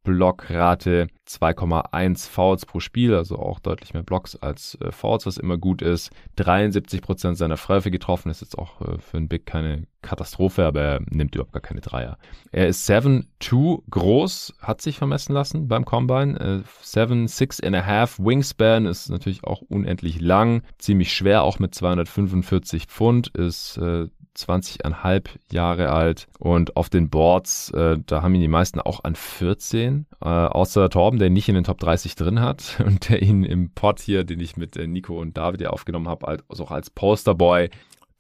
Blockrate 0.02 1.06
2,1 1.28 2.28
Fouls 2.28 2.66
pro 2.66 2.80
Spiel, 2.80 3.14
also 3.14 3.38
auch 3.38 3.60
deutlich 3.60 3.94
mehr 3.94 4.02
Blocks 4.02 4.36
als 4.36 4.76
äh, 4.80 4.90
Fouls, 4.90 5.26
was 5.26 5.36
immer 5.36 5.58
gut 5.58 5.82
ist. 5.82 6.10
73% 6.38 7.34
seiner 7.36 7.56
Freiwürfe 7.56 7.90
getroffen, 7.90 8.30
ist 8.30 8.40
jetzt 8.40 8.58
auch 8.58 8.80
äh, 8.80 8.98
für 8.98 9.16
einen 9.16 9.28
Big 9.28 9.46
keine 9.46 9.86
Katastrophe, 10.02 10.64
aber 10.64 10.80
er 10.80 11.00
nimmt 11.10 11.34
überhaupt 11.34 11.52
gar 11.52 11.62
keine 11.62 11.80
Dreier. 11.80 12.18
Er 12.50 12.66
ist 12.66 12.88
7'2 12.90 13.82
groß, 13.88 14.54
hat 14.60 14.82
sich 14.82 14.98
vermessen 14.98 15.32
lassen 15.32 15.68
beim 15.68 15.84
Combine. 15.84 16.38
Äh, 16.40 16.62
7, 16.82 17.28
6 17.28 17.60
and 17.60 17.76
a 17.76 17.86
half 17.86 18.18
Wingspan 18.18 18.86
ist 18.86 19.08
natürlich 19.08 19.44
auch 19.44 19.62
unendlich 19.62 20.20
lang, 20.20 20.62
ziemlich 20.78 21.12
schwer, 21.12 21.42
auch 21.42 21.58
mit 21.58 21.74
245 21.74 22.86
Pfund, 22.86 23.28
ist 23.28 23.78
äh, 23.78 24.08
20,5 24.36 25.28
Jahre 25.50 25.90
alt. 25.90 26.28
Und 26.38 26.76
auf 26.76 26.88
den 26.88 27.10
Boards, 27.10 27.70
äh, 27.70 27.98
da 28.06 28.22
haben 28.22 28.34
ihn 28.34 28.40
die 28.40 28.48
meisten 28.48 28.80
auch 28.80 29.04
an 29.04 29.14
14, 29.14 30.06
äh, 30.20 30.28
außer 30.28 30.90
Torben, 30.90 31.18
der 31.18 31.30
nicht 31.30 31.48
in 31.48 31.54
den 31.54 31.64
Top 31.64 31.78
30 31.78 32.14
drin 32.14 32.40
hat 32.40 32.80
und 32.84 33.08
der 33.08 33.22
ihn 33.22 33.44
im 33.44 33.70
Pod 33.70 34.00
hier, 34.00 34.24
den 34.24 34.40
ich 34.40 34.56
mit 34.56 34.76
äh, 34.76 34.86
Nico 34.86 35.20
und 35.20 35.36
David 35.36 35.60
ja 35.60 35.70
aufgenommen 35.70 36.08
habe, 36.08 36.40
also 36.48 36.64
auch 36.64 36.70
als 36.70 36.90
Posterboy 36.90 37.70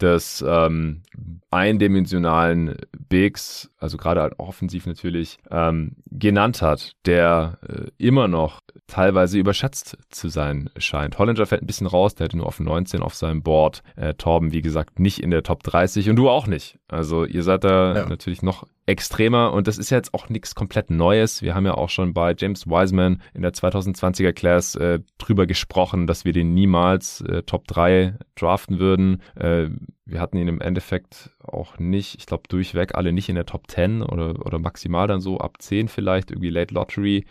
des 0.02 0.44
ähm, 0.46 1.02
eindimensionalen 1.50 2.76
Bigs, 3.08 3.70
also 3.78 3.96
gerade 3.96 4.20
halt 4.20 4.38
offensiv 4.38 4.86
natürlich, 4.86 5.38
ähm, 5.50 5.96
genannt 6.10 6.60
hat, 6.60 6.92
der 7.06 7.58
äh, 7.66 7.86
immer 7.98 8.28
noch 8.28 8.60
teilweise 8.86 9.38
überschätzt 9.38 9.96
zu 10.10 10.28
sein 10.28 10.70
scheint. 10.76 11.18
Hollinger 11.18 11.46
fällt 11.46 11.62
ein 11.62 11.66
bisschen 11.66 11.86
raus, 11.86 12.14
der 12.14 12.26
hatte 12.26 12.36
nur 12.36 12.46
auf 12.46 12.58
19 12.58 13.00
auf 13.00 13.14
seinem 13.14 13.42
Board. 13.42 13.82
Äh, 13.96 14.14
Torben, 14.14 14.52
wie 14.52 14.62
gesagt, 14.62 14.98
nicht 14.98 15.22
in 15.22 15.30
der 15.30 15.42
Top 15.42 15.62
30 15.62 16.10
und 16.10 16.16
du 16.16 16.28
auch 16.28 16.46
nicht. 16.46 16.78
Also 16.88 17.24
ihr 17.24 17.42
seid 17.42 17.64
da 17.64 17.94
ja. 17.94 18.08
natürlich 18.08 18.42
noch 18.42 18.66
extremer 18.92 19.54
und 19.54 19.66
das 19.66 19.78
ist 19.78 19.88
jetzt 19.88 20.12
auch 20.12 20.28
nichts 20.28 20.54
komplett 20.54 20.90
Neues. 20.90 21.40
Wir 21.40 21.54
haben 21.54 21.64
ja 21.64 21.74
auch 21.74 21.88
schon 21.88 22.12
bei 22.12 22.34
James 22.36 22.66
Wiseman 22.66 23.22
in 23.32 23.40
der 23.40 23.54
2020er 23.54 24.32
Class 24.32 24.74
äh, 24.74 25.00
drüber 25.16 25.46
gesprochen, 25.46 26.06
dass 26.06 26.26
wir 26.26 26.34
den 26.34 26.52
niemals 26.52 27.22
äh, 27.22 27.42
Top 27.42 27.66
3 27.66 28.18
draften 28.34 28.78
würden. 28.78 29.22
Äh, 29.34 29.70
wir 30.04 30.20
hatten 30.20 30.36
ihn 30.36 30.48
im 30.48 30.60
Endeffekt 30.60 31.30
auch 31.42 31.78
nicht, 31.78 32.16
ich 32.18 32.26
glaube 32.26 32.42
durchweg 32.48 32.94
alle 32.94 33.14
nicht 33.14 33.30
in 33.30 33.34
der 33.34 33.46
Top 33.46 33.70
10 33.70 34.02
oder, 34.02 34.44
oder 34.44 34.58
maximal 34.58 35.06
dann 35.06 35.22
so 35.22 35.38
ab 35.38 35.56
10 35.62 35.88
vielleicht, 35.88 36.30
irgendwie 36.30 36.50
Late 36.50 36.74
Lottery. 36.74 37.24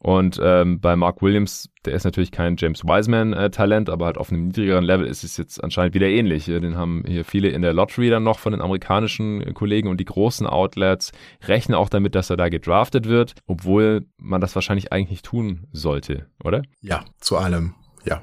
Und 0.00 0.40
ähm, 0.42 0.80
bei 0.80 0.94
Mark 0.94 1.22
Williams, 1.22 1.70
der 1.84 1.94
ist 1.94 2.04
natürlich 2.04 2.30
kein 2.30 2.56
James 2.56 2.84
Wiseman-Talent, 2.84 3.88
äh, 3.88 3.92
aber 3.92 4.06
halt 4.06 4.16
auf 4.16 4.30
einem 4.30 4.46
niedrigeren 4.46 4.84
Level 4.84 5.06
ist 5.06 5.24
es 5.24 5.36
jetzt 5.36 5.62
anscheinend 5.62 5.94
wieder 5.94 6.06
ähnlich. 6.06 6.44
Den 6.44 6.76
haben 6.76 7.02
hier 7.06 7.24
viele 7.24 7.48
in 7.48 7.62
der 7.62 7.72
Lottery 7.72 8.08
dann 8.08 8.22
noch 8.22 8.38
von 8.38 8.52
den 8.52 8.60
amerikanischen 8.60 9.54
Kollegen 9.54 9.88
und 9.88 9.98
die 9.98 10.04
großen 10.04 10.46
Outlets 10.46 11.10
rechnen 11.46 11.76
auch 11.76 11.88
damit, 11.88 12.14
dass 12.14 12.30
er 12.30 12.36
da 12.36 12.48
gedraftet 12.48 13.08
wird, 13.08 13.34
obwohl 13.46 14.06
man 14.18 14.40
das 14.40 14.54
wahrscheinlich 14.54 14.92
eigentlich 14.92 15.10
nicht 15.10 15.24
tun 15.24 15.66
sollte, 15.72 16.26
oder? 16.44 16.62
Ja, 16.80 17.04
zu 17.18 17.36
allem 17.36 17.74
ja. 18.04 18.22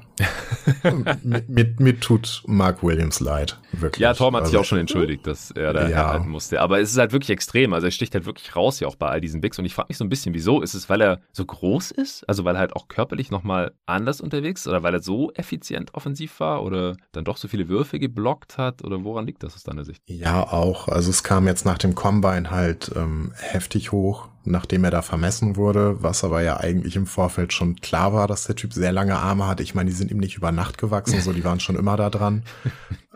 mir, 1.22 1.74
mir, 1.78 2.00
tut 2.00 2.42
Mark 2.46 2.82
Williams 2.82 3.20
leid, 3.20 3.58
wirklich. 3.72 4.00
Ja, 4.00 4.14
Tom 4.14 4.34
hat 4.34 4.42
also, 4.42 4.50
sich 4.50 4.60
auch 4.60 4.64
schon 4.64 4.78
entschuldigt, 4.78 5.26
dass 5.26 5.50
er 5.50 5.72
da 5.72 5.82
ja. 5.82 5.96
herhalten 5.96 6.28
musste. 6.28 6.60
Aber 6.60 6.80
es 6.80 6.90
ist 6.90 6.98
halt 6.98 7.12
wirklich 7.12 7.30
extrem. 7.30 7.72
Also 7.72 7.86
er 7.86 7.90
sticht 7.90 8.14
halt 8.14 8.26
wirklich 8.26 8.56
raus 8.56 8.80
ja 8.80 8.88
auch 8.88 8.96
bei 8.96 9.08
all 9.08 9.20
diesen 9.20 9.40
Bigs. 9.40 9.58
Und 9.58 9.64
ich 9.64 9.74
frage 9.74 9.88
mich 9.88 9.98
so 9.98 10.04
ein 10.04 10.08
bisschen, 10.08 10.34
wieso? 10.34 10.62
Ist 10.62 10.74
es, 10.74 10.88
weil 10.88 11.00
er 11.00 11.20
so 11.32 11.44
groß 11.44 11.90
ist? 11.92 12.28
Also 12.28 12.44
weil 12.44 12.56
er 12.56 12.60
halt 12.60 12.74
auch 12.74 12.88
körperlich 12.88 13.30
nochmal 13.30 13.72
anders 13.86 14.20
unterwegs 14.20 14.62
ist? 14.62 14.68
Oder 14.68 14.82
weil 14.82 14.94
er 14.94 15.02
so 15.02 15.30
effizient 15.32 15.94
offensiv 15.94 16.40
war? 16.40 16.62
Oder 16.62 16.96
dann 17.12 17.24
doch 17.24 17.36
so 17.36 17.48
viele 17.48 17.68
Würfe 17.68 17.98
geblockt 17.98 18.58
hat? 18.58 18.82
Oder 18.84 19.04
woran 19.04 19.26
liegt 19.26 19.42
das 19.42 19.54
aus 19.54 19.62
deiner 19.62 19.84
Sicht? 19.84 20.02
Ja, 20.06 20.42
auch. 20.42 20.88
Also 20.88 21.10
es 21.10 21.22
kam 21.22 21.46
jetzt 21.46 21.64
nach 21.66 21.78
dem 21.78 21.94
Combine 21.94 22.50
halt 22.50 22.90
ähm, 22.96 23.32
heftig 23.36 23.92
hoch 23.92 24.28
nachdem 24.46 24.84
er 24.84 24.90
da 24.90 25.02
vermessen 25.02 25.56
wurde, 25.56 26.02
was 26.02 26.24
aber 26.24 26.42
ja 26.42 26.58
eigentlich 26.58 26.96
im 26.96 27.06
Vorfeld 27.06 27.52
schon 27.52 27.76
klar 27.76 28.12
war, 28.12 28.26
dass 28.26 28.44
der 28.44 28.56
Typ 28.56 28.72
sehr 28.72 28.92
lange 28.92 29.16
Arme 29.16 29.46
hat. 29.46 29.60
Ich 29.60 29.74
meine, 29.74 29.90
die 29.90 29.96
sind 29.96 30.10
ihm 30.10 30.18
nicht 30.18 30.36
über 30.36 30.52
Nacht 30.52 30.78
gewachsen, 30.78 31.20
so 31.20 31.32
die 31.32 31.44
waren 31.44 31.60
schon 31.60 31.76
immer 31.76 31.96
da 31.96 32.10
dran. 32.10 32.42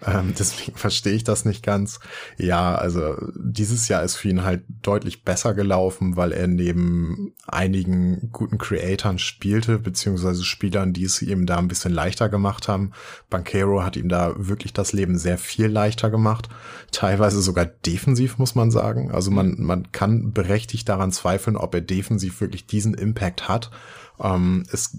Ähm, 0.07 0.35
deswegen 0.39 0.77
verstehe 0.77 1.13
ich 1.13 1.25
das 1.25 1.45
nicht 1.45 1.63
ganz. 1.63 2.01
Ja, 2.37 2.75
also 2.75 3.17
dieses 3.35 3.89
Jahr 3.89 4.03
ist 4.03 4.17
für 4.17 4.29
ihn 4.29 4.45
halt 4.45 4.63
deutlich 4.83 5.25
besser 5.25 5.55
gelaufen, 5.55 6.17
weil 6.17 6.33
er 6.33 6.47
neben 6.47 7.33
einigen 7.47 8.31
guten 8.33 8.59
Creatoren 8.59 9.19
spielte, 9.19 9.79
beziehungsweise 9.79 10.45
Spielern, 10.45 10.93
die 10.93 11.05
es 11.05 11.21
ihm 11.23 11.47
da 11.47 11.59
ein 11.59 11.69
bisschen 11.69 11.93
leichter 11.93 12.29
gemacht 12.29 12.69
haben. 12.69 12.93
Banquero 13.29 13.83
hat 13.83 13.97
ihm 13.97 14.09
da 14.09 14.35
wirklich 14.37 14.73
das 14.73 14.93
Leben 14.93 15.19
sehr 15.19 15.39
viel 15.39 15.67
leichter 15.67 16.11
gemacht. 16.11 16.49
Teilweise 16.93 17.41
sogar 17.41 17.67
defensiv, 17.67 18.39
muss 18.39 18.55
man 18.55 18.71
sagen. 18.71 19.11
Also 19.11 19.31
man, 19.31 19.57
man 19.59 19.93
kann 19.93 20.33
berechtigt 20.33 20.89
daran 20.89 21.13
zweifeln, 21.13 21.57
ob 21.57 21.75
er 21.75 21.81
defensiv 21.81 22.41
wirklich 22.41 22.67
diesen 22.67 22.95
Impact 22.95 23.49
hat. 23.49 23.71
Ähm, 24.23 24.65
es, 24.71 24.99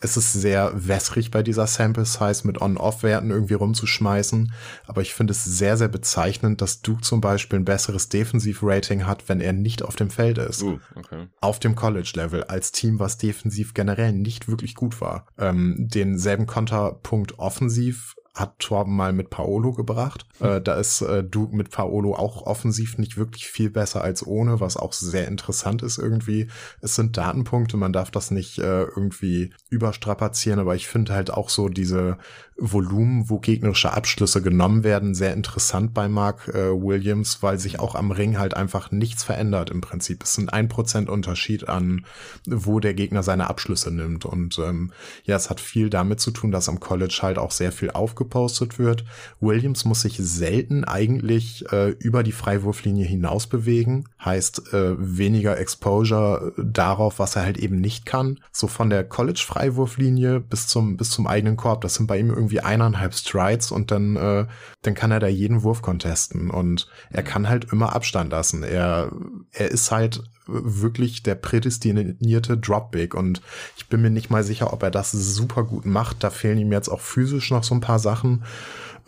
es 0.00 0.16
ist 0.16 0.32
sehr 0.32 0.72
wässrig 0.74 1.30
bei 1.30 1.42
dieser 1.42 1.66
Sample 1.66 2.04
Size 2.04 2.46
mit 2.46 2.60
On-Off-Werten 2.60 3.30
irgendwie 3.30 3.54
rumzuschmeißen. 3.54 4.52
Aber 4.86 5.02
ich 5.02 5.14
finde 5.14 5.32
es 5.32 5.44
sehr, 5.44 5.76
sehr 5.76 5.88
bezeichnend, 5.88 6.60
dass 6.60 6.82
Duke 6.82 7.02
zum 7.02 7.20
Beispiel 7.20 7.58
ein 7.58 7.64
besseres 7.64 8.08
Defensiv-Rating 8.08 9.06
hat, 9.06 9.28
wenn 9.28 9.40
er 9.40 9.52
nicht 9.52 9.82
auf 9.82 9.96
dem 9.96 10.10
Feld 10.10 10.38
ist. 10.38 10.62
Uh, 10.62 10.78
okay. 10.94 11.26
Auf 11.40 11.58
dem 11.58 11.74
College-Level 11.74 12.44
als 12.44 12.72
Team, 12.72 12.98
was 12.98 13.18
defensiv 13.18 13.74
generell 13.74 14.12
nicht 14.12 14.48
wirklich 14.48 14.74
gut 14.74 15.00
war. 15.00 15.26
Ähm, 15.38 15.74
denselben 15.78 16.46
Konterpunkt 16.46 17.38
offensiv 17.38 18.14
hat 18.36 18.58
Torben 18.58 18.94
mal 18.94 19.12
mit 19.12 19.30
Paolo 19.30 19.72
gebracht. 19.72 20.26
Hm. 20.38 20.46
Äh, 20.48 20.60
da 20.60 20.74
ist 20.74 21.00
äh, 21.00 21.24
Duke 21.24 21.56
mit 21.56 21.70
Paolo 21.70 22.14
auch 22.14 22.42
offensiv 22.42 22.98
nicht 22.98 23.16
wirklich 23.16 23.48
viel 23.48 23.70
besser 23.70 24.04
als 24.04 24.26
ohne, 24.26 24.60
was 24.60 24.76
auch 24.76 24.92
sehr 24.92 25.26
interessant 25.26 25.82
ist 25.82 25.98
irgendwie. 25.98 26.48
Es 26.82 26.94
sind 26.94 27.16
Datenpunkte, 27.16 27.76
man 27.76 27.92
darf 27.92 28.10
das 28.10 28.30
nicht 28.30 28.58
äh, 28.58 28.82
irgendwie 28.82 29.52
überstrapazieren, 29.70 30.60
aber 30.60 30.74
ich 30.74 30.86
finde 30.86 31.14
halt 31.14 31.32
auch 31.32 31.48
so 31.48 31.68
diese 31.68 32.18
Volumen, 32.58 33.28
wo 33.28 33.38
gegnerische 33.38 33.92
Abschlüsse 33.92 34.40
genommen 34.40 34.82
werden, 34.82 35.14
sehr 35.14 35.34
interessant 35.34 35.92
bei 35.92 36.08
Mark 36.08 36.48
äh, 36.48 36.70
Williams, 36.70 37.42
weil 37.42 37.58
sich 37.58 37.80
auch 37.80 37.94
am 37.94 38.10
Ring 38.10 38.38
halt 38.38 38.54
einfach 38.54 38.90
nichts 38.90 39.24
verändert 39.24 39.70
im 39.70 39.82
Prinzip. 39.82 40.22
Es 40.22 40.34
sind 40.34 40.52
ein 40.52 40.68
Prozent 40.68 41.10
Unterschied 41.10 41.68
an, 41.68 42.06
wo 42.46 42.80
der 42.80 42.94
Gegner 42.94 43.22
seine 43.22 43.50
Abschlüsse 43.50 43.90
nimmt. 43.90 44.24
Und 44.24 44.58
ähm, 44.58 44.92
ja, 45.24 45.36
es 45.36 45.50
hat 45.50 45.60
viel 45.60 45.90
damit 45.90 46.20
zu 46.20 46.30
tun, 46.30 46.50
dass 46.50 46.68
am 46.68 46.80
College 46.80 47.18
halt 47.20 47.36
auch 47.36 47.50
sehr 47.50 47.72
viel 47.72 47.90
aufgepostet 48.26 48.78
wird. 48.78 49.04
Williams 49.40 49.84
muss 49.84 50.02
sich 50.02 50.16
selten 50.18 50.84
eigentlich 50.84 51.64
äh, 51.72 51.90
über 51.90 52.22
die 52.22 52.32
Freiwurflinie 52.32 53.06
hinaus 53.06 53.46
bewegen. 53.46 54.04
Heißt 54.24 54.72
äh, 54.72 54.94
weniger 54.98 55.58
Exposure 55.58 56.52
darauf, 56.56 57.18
was 57.18 57.36
er 57.36 57.42
halt 57.42 57.58
eben 57.58 57.80
nicht 57.80 58.06
kann. 58.06 58.40
So 58.52 58.66
von 58.66 58.90
der 58.90 59.04
College-Freiwurflinie 59.04 60.40
bis 60.40 60.66
zum, 60.66 60.96
bis 60.96 61.10
zum 61.10 61.26
eigenen 61.26 61.56
Korb, 61.56 61.80
das 61.82 61.94
sind 61.94 62.06
bei 62.06 62.18
ihm 62.18 62.30
irgendwie 62.30 62.60
eineinhalb 62.60 63.14
Strides 63.14 63.70
und 63.70 63.90
dann, 63.90 64.16
äh, 64.16 64.46
dann 64.82 64.94
kann 64.94 65.10
er 65.10 65.20
da 65.20 65.28
jeden 65.28 65.62
Wurf 65.62 65.82
contesten 65.82 66.50
und 66.50 66.88
er 67.10 67.22
kann 67.22 67.48
halt 67.48 67.72
immer 67.72 67.94
Abstand 67.94 68.30
lassen. 68.32 68.62
Er, 68.62 69.12
er 69.52 69.70
ist 69.70 69.90
halt 69.90 70.22
wirklich 70.46 71.22
der 71.22 71.34
prädestinierte 71.34 72.58
Dropbig 72.58 73.14
und 73.14 73.42
ich 73.76 73.88
bin 73.88 74.02
mir 74.02 74.10
nicht 74.10 74.30
mal 74.30 74.44
sicher, 74.44 74.72
ob 74.72 74.82
er 74.82 74.90
das 74.90 75.12
super 75.12 75.64
gut 75.64 75.86
macht. 75.86 76.22
Da 76.22 76.30
fehlen 76.30 76.58
ihm 76.58 76.72
jetzt 76.72 76.88
auch 76.88 77.00
physisch 77.00 77.50
noch 77.50 77.64
so 77.64 77.74
ein 77.74 77.80
paar 77.80 77.98
Sachen. 77.98 78.44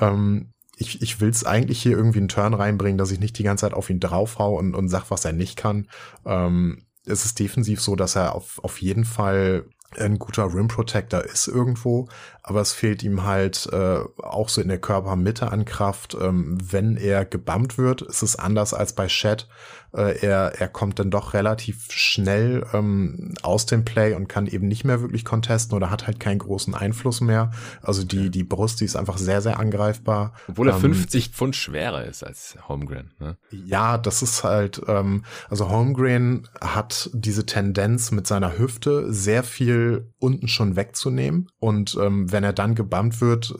Ähm, 0.00 0.52
ich, 0.76 1.02
ich 1.02 1.20
will 1.20 1.28
es 1.28 1.44
eigentlich 1.44 1.82
hier 1.82 1.96
irgendwie 1.96 2.18
einen 2.18 2.28
Turn 2.28 2.54
reinbringen, 2.54 2.98
dass 2.98 3.10
ich 3.10 3.20
nicht 3.20 3.38
die 3.38 3.42
ganze 3.42 3.62
Zeit 3.62 3.74
auf 3.74 3.90
ihn 3.90 4.00
draufhau 4.00 4.56
und, 4.56 4.74
und 4.74 4.88
sag, 4.88 5.10
was 5.10 5.24
er 5.24 5.32
nicht 5.32 5.56
kann. 5.56 5.88
Ähm, 6.24 6.84
es 7.04 7.24
ist 7.24 7.38
defensiv 7.38 7.80
so, 7.80 7.96
dass 7.96 8.16
er 8.16 8.34
auf, 8.34 8.60
auf 8.62 8.80
jeden 8.80 9.04
Fall 9.04 9.64
ein 9.96 10.18
guter 10.18 10.52
Rim 10.52 10.68
Protector 10.68 11.24
ist 11.24 11.48
irgendwo, 11.48 12.08
aber 12.42 12.60
es 12.60 12.72
fehlt 12.72 13.02
ihm 13.02 13.24
halt 13.24 13.68
äh, 13.72 14.00
auch 14.22 14.50
so 14.50 14.60
in 14.60 14.68
der 14.68 14.80
Körpermitte 14.80 15.50
an 15.50 15.64
Kraft. 15.64 16.16
Ähm, 16.20 16.58
wenn 16.62 16.96
er 16.96 17.24
gebammt 17.24 17.78
wird, 17.78 18.02
ist 18.02 18.22
es 18.22 18.36
anders 18.36 18.74
als 18.74 18.92
bei 18.92 19.08
Shed, 19.08 19.48
äh, 19.92 20.18
er, 20.20 20.60
er 20.60 20.68
kommt 20.68 20.98
dann 20.98 21.10
doch 21.10 21.34
relativ 21.34 21.90
schnell 21.90 22.66
ähm, 22.72 23.34
aus 23.42 23.66
dem 23.66 23.84
Play 23.84 24.14
und 24.14 24.28
kann 24.28 24.46
eben 24.46 24.68
nicht 24.68 24.84
mehr 24.84 25.00
wirklich 25.00 25.24
contesten 25.24 25.74
oder 25.74 25.90
hat 25.90 26.06
halt 26.06 26.20
keinen 26.20 26.38
großen 26.38 26.74
Einfluss 26.74 27.20
mehr. 27.20 27.50
Also 27.82 28.04
die, 28.04 28.30
die 28.30 28.44
Brust, 28.44 28.80
die 28.80 28.84
ist 28.84 28.96
einfach 28.96 29.18
sehr, 29.18 29.40
sehr 29.40 29.58
angreifbar. 29.58 30.34
Obwohl 30.48 30.68
er 30.68 30.74
ähm, 30.74 30.80
50 30.80 31.30
Pfund 31.30 31.56
schwerer 31.56 32.04
ist 32.04 32.22
als 32.22 32.56
Holmgren. 32.68 33.12
Ne? 33.18 33.36
Ja, 33.50 33.98
das 33.98 34.22
ist 34.22 34.44
halt, 34.44 34.82
ähm, 34.86 35.24
also 35.48 35.68
Holmgren 35.70 36.48
hat 36.60 37.10
diese 37.12 37.46
Tendenz 37.46 38.10
mit 38.10 38.26
seiner 38.26 38.58
Hüfte 38.58 39.12
sehr 39.12 39.42
viel 39.42 40.12
unten 40.18 40.48
schon 40.48 40.76
wegzunehmen. 40.76 41.48
Und 41.58 41.96
ähm, 42.00 42.30
wenn 42.30 42.44
er 42.44 42.52
dann 42.52 42.74
gebammt 42.74 43.20
wird, 43.20 43.54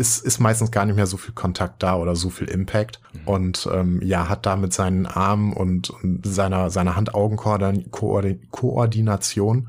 ist, 0.00 0.24
ist 0.24 0.40
meistens 0.40 0.72
gar 0.72 0.86
nicht 0.86 0.96
mehr 0.96 1.06
so 1.06 1.16
viel 1.16 1.34
Kontakt 1.34 1.82
da 1.82 1.96
oder 1.96 2.14
so 2.16 2.30
viel 2.30 2.48
Impact. 2.48 3.00
Mhm. 3.12 3.20
Und 3.26 3.68
ähm, 3.72 4.00
ja, 4.02 4.28
hat 4.28 4.46
da 4.46 4.56
mit 4.56 4.72
seinen 4.72 5.06
Armen 5.06 5.52
und, 5.52 5.90
und 5.90 6.26
seiner, 6.26 6.70
seiner 6.70 6.96
Hand-Augen-Koordination 6.96 9.68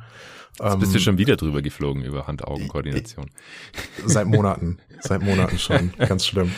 Jetzt 0.63 0.79
bist 0.79 0.93
du 0.93 0.97
ähm, 0.97 1.03
schon 1.03 1.17
wieder 1.17 1.37
drüber 1.37 1.61
geflogen 1.61 2.03
über 2.03 2.27
Hand-Augen-Koordination. 2.27 3.29
Seit 4.05 4.27
Monaten, 4.27 4.77
seit 5.01 5.21
Monaten 5.21 5.57
schon, 5.57 5.93
ganz 5.97 6.25
schlimm. 6.25 6.51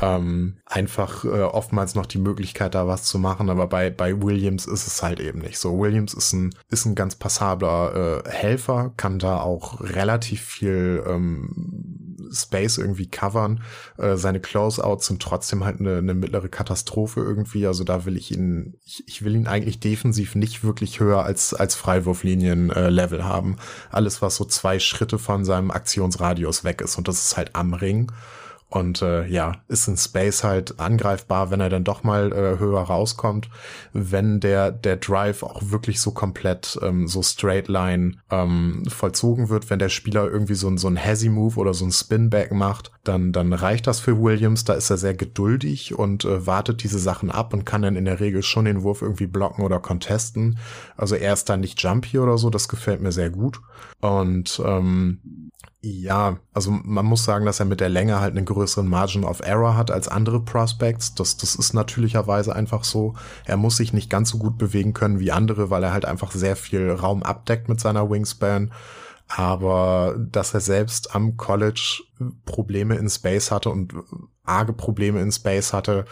Ähm, 0.00 0.56
einfach 0.66 1.24
äh, 1.24 1.42
oftmals 1.42 1.94
noch 1.94 2.06
die 2.06 2.18
Möglichkeit, 2.18 2.74
da 2.74 2.86
was 2.86 3.04
zu 3.04 3.18
machen, 3.18 3.50
aber 3.50 3.66
bei 3.66 3.90
bei 3.90 4.22
Williams 4.22 4.66
ist 4.66 4.86
es 4.86 5.02
halt 5.02 5.20
eben 5.20 5.40
nicht 5.40 5.58
so. 5.58 5.78
Williams 5.78 6.14
ist 6.14 6.32
ein 6.32 6.54
ist 6.70 6.84
ein 6.86 6.94
ganz 6.94 7.16
passabler 7.16 8.24
äh, 8.24 8.30
Helfer, 8.30 8.92
kann 8.96 9.18
da 9.18 9.40
auch 9.40 9.80
relativ 9.80 10.42
viel 10.42 11.02
ähm, 11.06 12.04
Space 12.32 12.78
irgendwie 12.78 13.06
covern. 13.06 13.62
Äh, 13.96 14.16
seine 14.16 14.40
Closeouts 14.40 15.06
sind 15.06 15.22
trotzdem 15.22 15.64
halt 15.64 15.80
eine, 15.80 15.98
eine 15.98 16.14
mittlere 16.14 16.48
Katastrophe 16.48 17.20
irgendwie. 17.20 17.66
Also 17.66 17.84
da 17.84 18.04
will 18.04 18.16
ich 18.16 18.30
ihn, 18.30 18.74
ich, 18.84 19.04
ich 19.06 19.24
will 19.24 19.34
ihn 19.34 19.46
eigentlich 19.46 19.80
defensiv 19.80 20.34
nicht 20.34 20.64
wirklich 20.64 21.00
höher 21.00 21.24
als, 21.24 21.54
als 21.54 21.74
Freiwurflinien-Level 21.74 23.20
äh, 23.20 23.24
haben. 23.24 23.56
Alles, 23.90 24.22
was 24.22 24.36
so 24.36 24.44
zwei 24.44 24.78
Schritte 24.78 25.18
von 25.18 25.44
seinem 25.44 25.70
Aktionsradius 25.70 26.64
weg 26.64 26.80
ist. 26.80 26.96
Und 26.96 27.08
das 27.08 27.24
ist 27.24 27.36
halt 27.36 27.54
am 27.54 27.74
Ring. 27.84 28.10
und 28.74 29.02
äh, 29.02 29.26
ja, 29.26 29.52
ist 29.68 29.86
in 29.86 29.96
Space 29.96 30.42
halt 30.42 30.80
angreifbar, 30.80 31.50
wenn 31.50 31.60
er 31.60 31.68
dann 31.68 31.84
doch 31.84 32.02
mal 32.02 32.32
äh, 32.32 32.58
höher 32.58 32.80
rauskommt, 32.80 33.48
wenn 33.92 34.40
der 34.40 34.72
der 34.72 34.96
Drive 34.96 35.44
auch 35.44 35.62
wirklich 35.70 36.00
so 36.00 36.10
komplett 36.10 36.76
ähm, 36.82 37.06
so 37.06 37.22
straight 37.22 37.68
line 37.68 38.16
ähm, 38.30 38.82
vollzogen 38.88 39.48
wird, 39.48 39.70
wenn 39.70 39.78
der 39.78 39.90
Spieler 39.90 40.28
irgendwie 40.28 40.54
so 40.54 40.68
ein 40.68 40.76
so 40.76 40.88
ein 40.88 41.02
Hazy 41.02 41.28
Move 41.28 41.56
oder 41.56 41.72
so 41.72 41.84
ein 41.84 41.92
Spinback 41.92 42.50
macht, 42.50 42.90
dann 43.04 43.32
dann 43.32 43.52
reicht 43.52 43.86
das 43.86 44.00
für 44.00 44.20
Williams, 44.20 44.64
da 44.64 44.74
ist 44.74 44.90
er 44.90 44.96
sehr 44.96 45.14
geduldig 45.14 45.96
und 45.96 46.24
äh, 46.24 46.44
wartet 46.44 46.82
diese 46.82 46.98
Sachen 46.98 47.30
ab 47.30 47.54
und 47.54 47.64
kann 47.64 47.82
dann 47.82 47.94
in 47.94 48.06
der 48.06 48.18
Regel 48.18 48.42
schon 48.42 48.64
den 48.64 48.82
Wurf 48.82 49.02
irgendwie 49.02 49.28
blocken 49.28 49.64
oder 49.64 49.78
contesten. 49.78 50.58
Also 50.96 51.14
er 51.14 51.32
ist 51.32 51.48
dann 51.48 51.60
nicht 51.60 51.80
jumpy 51.80 52.18
oder 52.18 52.38
so, 52.38 52.50
das 52.50 52.68
gefällt 52.68 53.00
mir 53.00 53.12
sehr 53.12 53.30
gut. 53.30 53.60
Und 54.00 54.60
ähm, 54.64 55.50
ja, 55.84 56.38
also 56.54 56.70
man 56.70 57.04
muss 57.04 57.24
sagen, 57.24 57.44
dass 57.44 57.60
er 57.60 57.66
mit 57.66 57.80
der 57.80 57.90
Länge 57.90 58.18
halt 58.18 58.34
einen 58.34 58.46
größeren 58.46 58.88
Margin 58.88 59.24
of 59.24 59.40
Error 59.40 59.76
hat 59.76 59.90
als 59.90 60.08
andere 60.08 60.40
Prospects. 60.40 61.14
Das, 61.14 61.36
das 61.36 61.54
ist 61.54 61.74
natürlicherweise 61.74 62.56
einfach 62.56 62.84
so. 62.84 63.14
Er 63.44 63.58
muss 63.58 63.76
sich 63.76 63.92
nicht 63.92 64.08
ganz 64.08 64.30
so 64.30 64.38
gut 64.38 64.56
bewegen 64.56 64.94
können 64.94 65.20
wie 65.20 65.30
andere, 65.30 65.68
weil 65.68 65.82
er 65.82 65.92
halt 65.92 66.06
einfach 66.06 66.32
sehr 66.32 66.56
viel 66.56 66.90
Raum 66.90 67.22
abdeckt 67.22 67.68
mit 67.68 67.80
seiner 67.80 68.08
Wingspan. 68.08 68.72
Aber 69.28 70.16
dass 70.18 70.54
er 70.54 70.60
selbst 70.60 71.14
am 71.14 71.36
College 71.36 72.02
Probleme 72.46 72.96
in 72.96 73.10
Space 73.10 73.50
hatte 73.50 73.70
und 73.70 73.94
arge 74.44 74.72
Probleme 74.72 75.20
in 75.20 75.32
Space 75.32 75.72
hatte, 75.72 76.06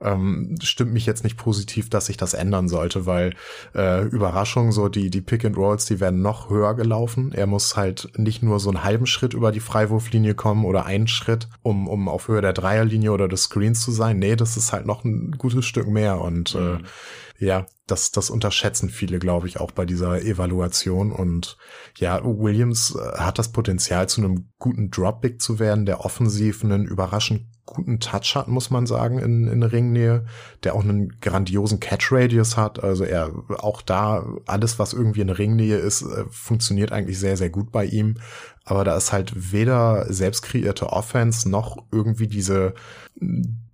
ähm, 0.00 0.56
stimmt 0.62 0.92
mich 0.92 1.06
jetzt 1.06 1.24
nicht 1.24 1.36
positiv, 1.36 1.90
dass 1.90 2.06
sich 2.06 2.16
das 2.16 2.34
ändern 2.34 2.68
sollte, 2.68 3.06
weil 3.06 3.34
äh, 3.74 4.04
Überraschung, 4.04 4.70
so 4.72 4.88
die, 4.88 5.10
die 5.10 5.20
Pick 5.20 5.44
and 5.44 5.56
Rolls, 5.56 5.86
die 5.86 6.00
werden 6.00 6.22
noch 6.22 6.50
höher 6.50 6.74
gelaufen. 6.74 7.32
Er 7.32 7.46
muss 7.46 7.76
halt 7.76 8.10
nicht 8.16 8.42
nur 8.42 8.60
so 8.60 8.70
einen 8.70 8.84
halben 8.84 9.06
Schritt 9.06 9.34
über 9.34 9.50
die 9.50 9.60
Freiwurflinie 9.60 10.34
kommen 10.34 10.64
oder 10.64 10.86
einen 10.86 11.08
Schritt, 11.08 11.48
um, 11.62 11.88
um 11.88 12.08
auf 12.08 12.28
Höhe 12.28 12.40
der 12.40 12.52
Dreierlinie 12.52 13.12
oder 13.12 13.28
des 13.28 13.44
Screens 13.44 13.82
zu 13.82 13.90
sein. 13.90 14.18
Nee, 14.18 14.36
das 14.36 14.56
ist 14.56 14.72
halt 14.72 14.86
noch 14.86 15.04
ein 15.04 15.32
gutes 15.32 15.66
Stück 15.66 15.88
mehr 15.88 16.20
und 16.20 16.54
äh, 16.54 16.58
mhm. 16.58 16.76
äh, 16.76 17.44
ja, 17.44 17.66
das, 17.86 18.10
das 18.10 18.30
unterschätzen 18.30 18.90
viele, 18.90 19.18
glaube 19.20 19.46
ich, 19.46 19.60
auch 19.60 19.70
bei 19.70 19.84
dieser 19.84 20.20
Evaluation. 20.22 21.12
Und 21.12 21.56
ja, 21.96 22.20
Williams 22.24 22.96
äh, 22.96 23.18
hat 23.18 23.38
das 23.38 23.52
Potenzial, 23.52 24.08
zu 24.08 24.20
einem 24.20 24.50
guten 24.58 24.90
Droppick 24.90 25.40
zu 25.40 25.58
werden, 25.58 25.86
der 25.86 26.04
offensiv 26.04 26.64
einen 26.64 26.84
überraschend 26.84 27.46
guten 27.68 28.00
Touch 28.00 28.34
hat, 28.34 28.48
muss 28.48 28.70
man 28.70 28.86
sagen, 28.86 29.18
in, 29.18 29.48
in 29.48 29.62
Ringnähe, 29.62 30.26
der 30.64 30.74
auch 30.74 30.82
einen 30.82 31.20
grandiosen 31.20 31.80
Catch-Radius 31.80 32.56
hat. 32.56 32.82
Also 32.82 33.04
er 33.04 33.30
auch 33.58 33.82
da, 33.82 34.26
alles, 34.46 34.78
was 34.78 34.92
irgendwie 34.92 35.20
in 35.20 35.30
Ringnähe 35.30 35.76
ist, 35.76 36.02
äh, 36.02 36.24
funktioniert 36.30 36.92
eigentlich 36.92 37.18
sehr, 37.18 37.36
sehr 37.36 37.50
gut 37.50 37.72
bei 37.72 37.84
ihm. 37.84 38.16
Aber 38.64 38.84
da 38.84 38.96
ist 38.96 39.12
halt 39.12 39.52
weder 39.52 40.12
selbst 40.12 40.42
kreierte 40.42 40.92
Offense 40.92 41.48
noch 41.48 41.78
irgendwie 41.90 42.28
diese 42.28 42.74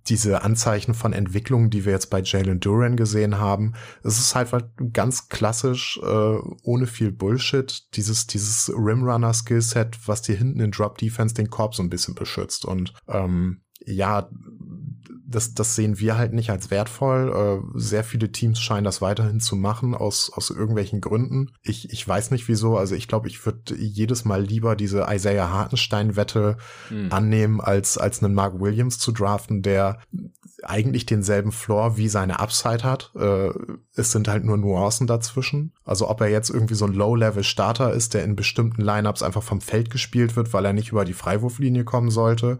diese 0.07 0.43
Anzeichen 0.43 0.93
von 0.93 1.13
Entwicklung, 1.13 1.69
die 1.69 1.85
wir 1.85 1.91
jetzt 1.91 2.09
bei 2.09 2.21
Jalen 2.21 2.59
Duran 2.59 2.95
gesehen 2.95 3.39
haben. 3.39 3.73
Es 4.03 4.19
ist 4.19 4.35
halt 4.35 4.51
ganz 4.93 5.29
klassisch, 5.29 5.99
äh, 6.03 6.37
ohne 6.63 6.85
viel 6.85 7.11
Bullshit, 7.11 7.83
dieses, 7.95 8.27
dieses 8.27 8.71
Rimrunner-Skillset, 8.75 10.07
was 10.07 10.21
dir 10.21 10.35
hinten 10.35 10.59
in 10.59 10.71
Drop 10.71 10.97
Defense 10.97 11.33
den 11.33 11.49
Korb 11.49 11.73
so 11.73 11.81
ein 11.81 11.89
bisschen 11.89 12.13
beschützt. 12.13 12.65
Und 12.65 12.93
ähm, 13.07 13.61
ja, 13.85 14.29
das, 15.27 15.53
das 15.53 15.75
sehen 15.75 15.99
wir 15.99 16.17
halt 16.17 16.33
nicht 16.33 16.49
als 16.49 16.71
wertvoll. 16.71 17.63
Äh, 17.75 17.79
sehr 17.79 18.03
viele 18.03 18.31
Teams 18.31 18.59
scheinen 18.59 18.85
das 18.85 19.01
weiterhin 19.01 19.39
zu 19.39 19.55
machen, 19.55 19.95
aus, 19.95 20.31
aus 20.33 20.49
irgendwelchen 20.49 21.01
Gründen. 21.01 21.51
Ich, 21.63 21.91
ich 21.91 22.07
weiß 22.07 22.31
nicht 22.31 22.47
wieso. 22.47 22.77
Also 22.77 22.95
ich 22.95 23.07
glaube, 23.07 23.27
ich 23.27 23.45
würde 23.45 23.75
jedes 23.75 24.23
Mal 24.23 24.43
lieber 24.43 24.75
diese 24.75 25.07
Isaiah 25.09 25.49
Hartenstein-Wette 25.49 26.57
hm. 26.89 27.11
annehmen, 27.11 27.59
als, 27.59 27.97
als 27.97 28.23
einen 28.23 28.33
Mark 28.33 28.59
Williams 28.59 28.99
zu 28.99 29.11
draften, 29.11 29.61
der 29.61 29.99
eigentlich 30.63 31.05
denselben 31.05 31.51
Floor 31.51 31.97
wie 31.97 32.07
seine 32.07 32.39
Upside 32.39 32.83
hat. 32.83 33.11
Äh, 33.15 33.49
es 33.95 34.11
sind 34.11 34.27
halt 34.27 34.45
nur 34.45 34.57
Nuancen 34.57 35.07
dazwischen. 35.07 35.73
Also 35.83 36.09
ob 36.09 36.21
er 36.21 36.29
jetzt 36.29 36.49
irgendwie 36.49 36.75
so 36.75 36.85
ein 36.85 36.93
Low-Level-Starter 36.93 37.93
ist, 37.93 38.13
der 38.13 38.23
in 38.23 38.35
bestimmten 38.35 38.81
Lineups 38.81 39.23
einfach 39.23 39.43
vom 39.43 39.59
Feld 39.59 39.89
gespielt 39.89 40.35
wird, 40.35 40.53
weil 40.53 40.65
er 40.65 40.73
nicht 40.73 40.91
über 40.91 41.03
die 41.03 41.13
Freiwurflinie 41.13 41.83
kommen 41.83 42.09
sollte 42.09 42.59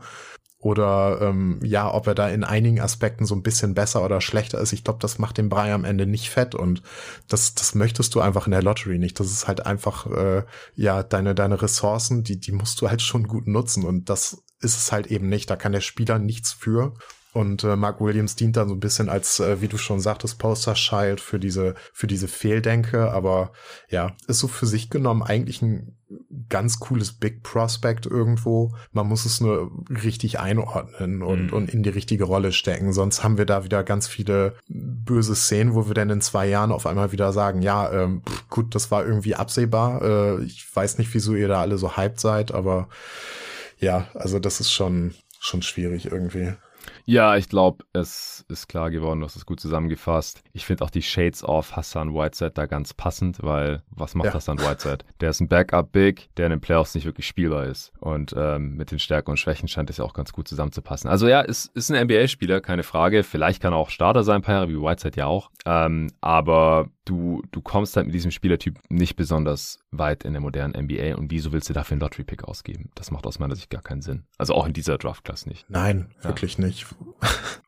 oder 0.59 1.19
ähm, 1.21 1.59
ja, 1.63 1.93
ob 1.93 2.07
er 2.07 2.15
da 2.15 2.29
in 2.29 2.43
einigen 2.43 2.81
Aspekten 2.81 3.25
so 3.25 3.35
ein 3.35 3.43
bisschen 3.43 3.75
besser 3.75 4.03
oder 4.03 4.19
schlechter 4.19 4.59
ist. 4.59 4.73
Ich 4.73 4.83
glaube, 4.83 4.99
das 4.99 5.19
macht 5.19 5.37
den 5.37 5.49
Brei 5.49 5.73
am 5.73 5.85
Ende 5.85 6.07
nicht 6.07 6.29
fett 6.29 6.55
und 6.55 6.81
das, 7.27 7.53
das 7.53 7.75
möchtest 7.75 8.15
du 8.15 8.21
einfach 8.21 8.47
in 8.47 8.51
der 8.51 8.63
Lottery 8.63 8.97
nicht. 8.97 9.19
Das 9.19 9.27
ist 9.27 9.47
halt 9.47 9.65
einfach, 9.65 10.07
äh, 10.07 10.43
ja, 10.75 11.03
deine, 11.03 11.35
deine 11.35 11.61
Ressourcen, 11.61 12.23
die, 12.23 12.39
die 12.39 12.51
musst 12.51 12.81
du 12.81 12.89
halt 12.89 13.01
schon 13.01 13.27
gut 13.27 13.47
nutzen 13.47 13.83
und 13.83 14.09
das 14.09 14.43
ist 14.59 14.77
es 14.77 14.91
halt 14.91 15.07
eben 15.07 15.29
nicht. 15.29 15.49
Da 15.49 15.55
kann 15.55 15.71
der 15.71 15.81
Spieler 15.81 16.19
nichts 16.19 16.51
für. 16.51 16.93
Und 17.33 17.65
äh, 17.65 17.75
Mark 17.75 17.99
Williams 17.99 18.37
dient 18.37 18.55
dann 18.55 18.69
so 18.69 18.73
ein 18.73 18.79
bisschen 18.79 19.09
als, 19.09 19.41
äh, 19.41 19.59
wie 19.59 19.67
du 19.67 19.77
schon 19.77 19.99
sagtest, 19.99 20.39
Poster 20.39 20.73
Child 20.73 21.19
für 21.19 21.37
diese, 21.37 21.75
für 21.91 22.07
diese 22.07 22.29
Fehldenke. 22.29 23.11
Aber 23.11 23.51
ja, 23.89 24.15
ist 24.27 24.39
so 24.39 24.47
für 24.47 24.65
sich 24.65 24.89
genommen 24.89 25.21
eigentlich 25.21 25.61
ein 25.61 25.97
ganz 26.49 26.79
cooles 26.79 27.13
Big 27.13 27.43
Prospect 27.43 28.05
irgendwo. 28.05 28.73
Man 28.91 29.07
muss 29.07 29.25
es 29.25 29.41
nur 29.41 29.71
richtig 29.89 30.39
einordnen 30.39 31.21
und, 31.21 31.47
mhm. 31.47 31.53
und 31.53 31.73
in 31.73 31.83
die 31.83 31.89
richtige 31.89 32.25
Rolle 32.25 32.51
stecken. 32.51 32.93
Sonst 32.93 33.23
haben 33.23 33.37
wir 33.37 33.45
da 33.45 33.63
wieder 33.63 33.83
ganz 33.83 34.07
viele 34.07 34.55
böse 34.67 35.35
Szenen, 35.35 35.75
wo 35.75 35.87
wir 35.87 35.93
dann 35.93 36.09
in 36.09 36.21
zwei 36.21 36.47
Jahren 36.47 36.71
auf 36.71 36.85
einmal 36.85 37.11
wieder 37.11 37.31
sagen, 37.31 37.61
ja, 37.61 37.91
ähm, 37.91 38.21
pff, 38.27 38.49
gut, 38.49 38.75
das 38.75 38.91
war 38.91 39.05
irgendwie 39.05 39.35
absehbar. 39.35 40.01
Äh, 40.01 40.43
ich 40.43 40.67
weiß 40.75 40.97
nicht, 40.97 41.13
wieso 41.13 41.35
ihr 41.35 41.47
da 41.47 41.61
alle 41.61 41.77
so 41.77 41.95
hyped 41.95 42.19
seid, 42.19 42.51
aber 42.51 42.89
ja, 43.79 44.07
also 44.13 44.39
das 44.39 44.59
ist 44.59 44.71
schon, 44.71 45.13
schon 45.39 45.61
schwierig 45.61 46.11
irgendwie. 46.11 46.53
Ja, 47.05 47.37
ich 47.37 47.49
glaube, 47.49 47.85
es 47.93 48.34
ist 48.47 48.67
klar 48.67 48.91
geworden, 48.91 49.19
du 49.19 49.25
hast 49.25 49.35
es 49.35 49.45
gut 49.45 49.59
zusammengefasst. 49.59 50.43
Ich 50.53 50.65
finde 50.65 50.83
auch 50.83 50.89
die 50.89 51.01
Shades 51.01 51.43
of 51.43 51.75
Hassan 51.75 52.13
Whiteside 52.13 52.51
da 52.51 52.65
ganz 52.65 52.93
passend, 52.93 53.37
weil 53.41 53.83
was 53.89 54.15
macht 54.15 54.27
ja. 54.27 54.33
Hassan 54.33 54.59
Whiteside? 54.59 54.99
Der 55.19 55.29
ist 55.29 55.41
ein 55.41 55.47
Backup-Big, 55.47 56.29
der 56.37 56.47
in 56.47 56.51
den 56.51 56.61
Playoffs 56.61 56.95
nicht 56.95 57.05
wirklich 57.05 57.27
spielbar 57.27 57.65
ist. 57.65 57.93
Und 57.99 58.33
ähm, 58.37 58.75
mit 58.75 58.91
den 58.91 58.99
Stärken 58.99 59.31
und 59.31 59.37
Schwächen 59.37 59.67
scheint 59.67 59.89
es 59.89 59.97
ja 59.97 60.05
auch 60.05 60.13
ganz 60.13 60.31
gut 60.33 60.47
zusammenzupassen. 60.47 61.09
Also 61.09 61.27
ja, 61.27 61.41
ist, 61.41 61.75
ist 61.75 61.91
ein 61.91 62.03
NBA-Spieler, 62.03 62.61
keine 62.61 62.83
Frage. 62.83 63.23
Vielleicht 63.23 63.61
kann 63.61 63.73
er 63.73 63.77
auch 63.77 63.89
Starter 63.89 64.23
sein, 64.23 64.37
ein 64.37 64.41
paar 64.41 64.55
Jahre, 64.55 64.69
wie 64.69 64.79
Whiteside 64.79 65.17
ja 65.17 65.25
auch. 65.25 65.49
Ähm, 65.65 66.11
aber 66.21 66.89
du, 67.05 67.41
du 67.51 67.61
kommst 67.61 67.95
halt 67.95 68.07
mit 68.07 68.15
diesem 68.15 68.31
Spielertyp 68.31 68.79
nicht 68.89 69.15
besonders 69.15 69.79
weit 69.91 70.25
in 70.25 70.33
der 70.33 70.41
modernen 70.41 70.73
NBA 70.85 71.15
und 71.15 71.31
wieso 71.31 71.51
willst 71.51 71.69
du 71.69 71.73
dafür 71.73 71.93
einen 71.93 72.01
Lottery-Pick 72.01 72.43
ausgeben? 72.43 72.89
Das 72.95 73.11
macht 73.11 73.25
aus 73.25 73.39
meiner 73.39 73.55
Sicht 73.55 73.69
gar 73.69 73.81
keinen 73.81 74.01
Sinn. 74.01 74.23
Also 74.37 74.53
auch 74.53 74.65
in 74.65 74.73
dieser 74.73 74.97
Draft-Class 74.97 75.45
nicht. 75.45 75.65
Nein, 75.69 76.09
ja. 76.17 76.29
wirklich 76.29 76.57
nicht. 76.57 76.85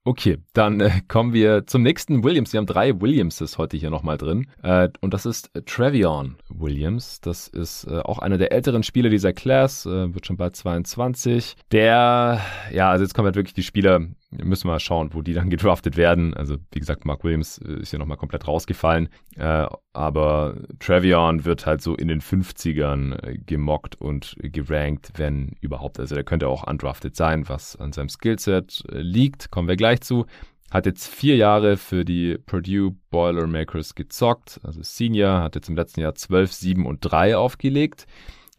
Okay, 0.07 0.37
dann 0.53 0.79
äh, 0.79 1.01
kommen 1.09 1.33
wir 1.33 1.67
zum 1.67 1.83
nächsten 1.83 2.23
Williams. 2.23 2.53
Wir 2.53 2.59
haben 2.59 2.65
drei 2.65 3.01
Williamses 3.01 3.57
heute 3.57 3.75
hier 3.75 3.89
nochmal 3.89 4.17
drin. 4.17 4.47
Äh, 4.63 4.87
und 5.01 5.13
das 5.13 5.25
ist 5.25 5.53
äh, 5.53 5.63
Trevion 5.63 6.37
Williams. 6.47 7.19
Das 7.19 7.49
ist 7.49 7.83
äh, 7.83 7.99
auch 7.99 8.19
einer 8.19 8.37
der 8.37 8.53
älteren 8.53 8.83
Spieler 8.83 9.09
dieser 9.09 9.33
Class, 9.33 9.85
äh, 9.85 10.13
wird 10.13 10.25
schon 10.25 10.37
bald 10.37 10.55
22. 10.55 11.57
Der, 11.73 12.39
ja, 12.71 12.89
also 12.89 13.03
jetzt 13.03 13.15
kommen 13.15 13.25
halt 13.25 13.35
wirklich 13.35 13.53
die 13.53 13.63
Spieler, 13.63 13.99
müssen 14.31 14.65
wir 14.65 14.73
mal 14.73 14.79
schauen, 14.79 15.13
wo 15.13 15.21
die 15.21 15.33
dann 15.33 15.49
gedraftet 15.49 15.97
werden. 15.97 16.33
Also 16.33 16.57
wie 16.71 16.79
gesagt, 16.79 17.05
Mark 17.05 17.23
Williams 17.23 17.57
äh, 17.59 17.81
ist 17.81 17.91
hier 17.91 17.99
nochmal 17.99 18.17
komplett 18.17 18.47
rausgefallen. 18.47 19.09
Äh, 19.35 19.67
aber 19.93 20.55
Trevion 20.79 21.45
wird 21.45 21.65
halt 21.65 21.81
so 21.81 21.95
in 21.95 22.07
den 22.07 22.21
50ern 22.21 23.23
äh, 23.23 23.37
gemockt 23.37 23.95
und 23.95 24.35
gerankt, 24.39 25.13
wenn 25.15 25.55
überhaupt. 25.61 25.99
Also 25.99 26.15
der 26.15 26.23
könnte 26.23 26.47
auch 26.47 26.67
undrafted 26.67 27.15
sein, 27.15 27.47
was 27.49 27.75
an 27.75 27.93
seinem 27.93 28.09
Skillset 28.09 28.83
äh, 28.91 28.99
liegt. 28.99 29.51
Kommen 29.51 29.67
wir 29.67 29.77
gleich 29.77 30.01
zu. 30.01 30.25
Hat 30.69 30.85
jetzt 30.85 31.07
vier 31.07 31.37
Jahre 31.37 31.77
für 31.77 32.03
die 32.03 32.37
Purdue 32.37 32.95
Boilermakers 33.09 33.95
gezockt. 33.95 34.59
Also 34.63 34.81
Senior 34.83 35.41
hat 35.41 35.55
jetzt 35.55 35.69
im 35.69 35.77
letzten 35.77 36.01
Jahr 36.01 36.13
12, 36.13 36.51
7 36.51 36.85
und 36.85 36.99
3 36.99 37.37
aufgelegt. 37.37 38.05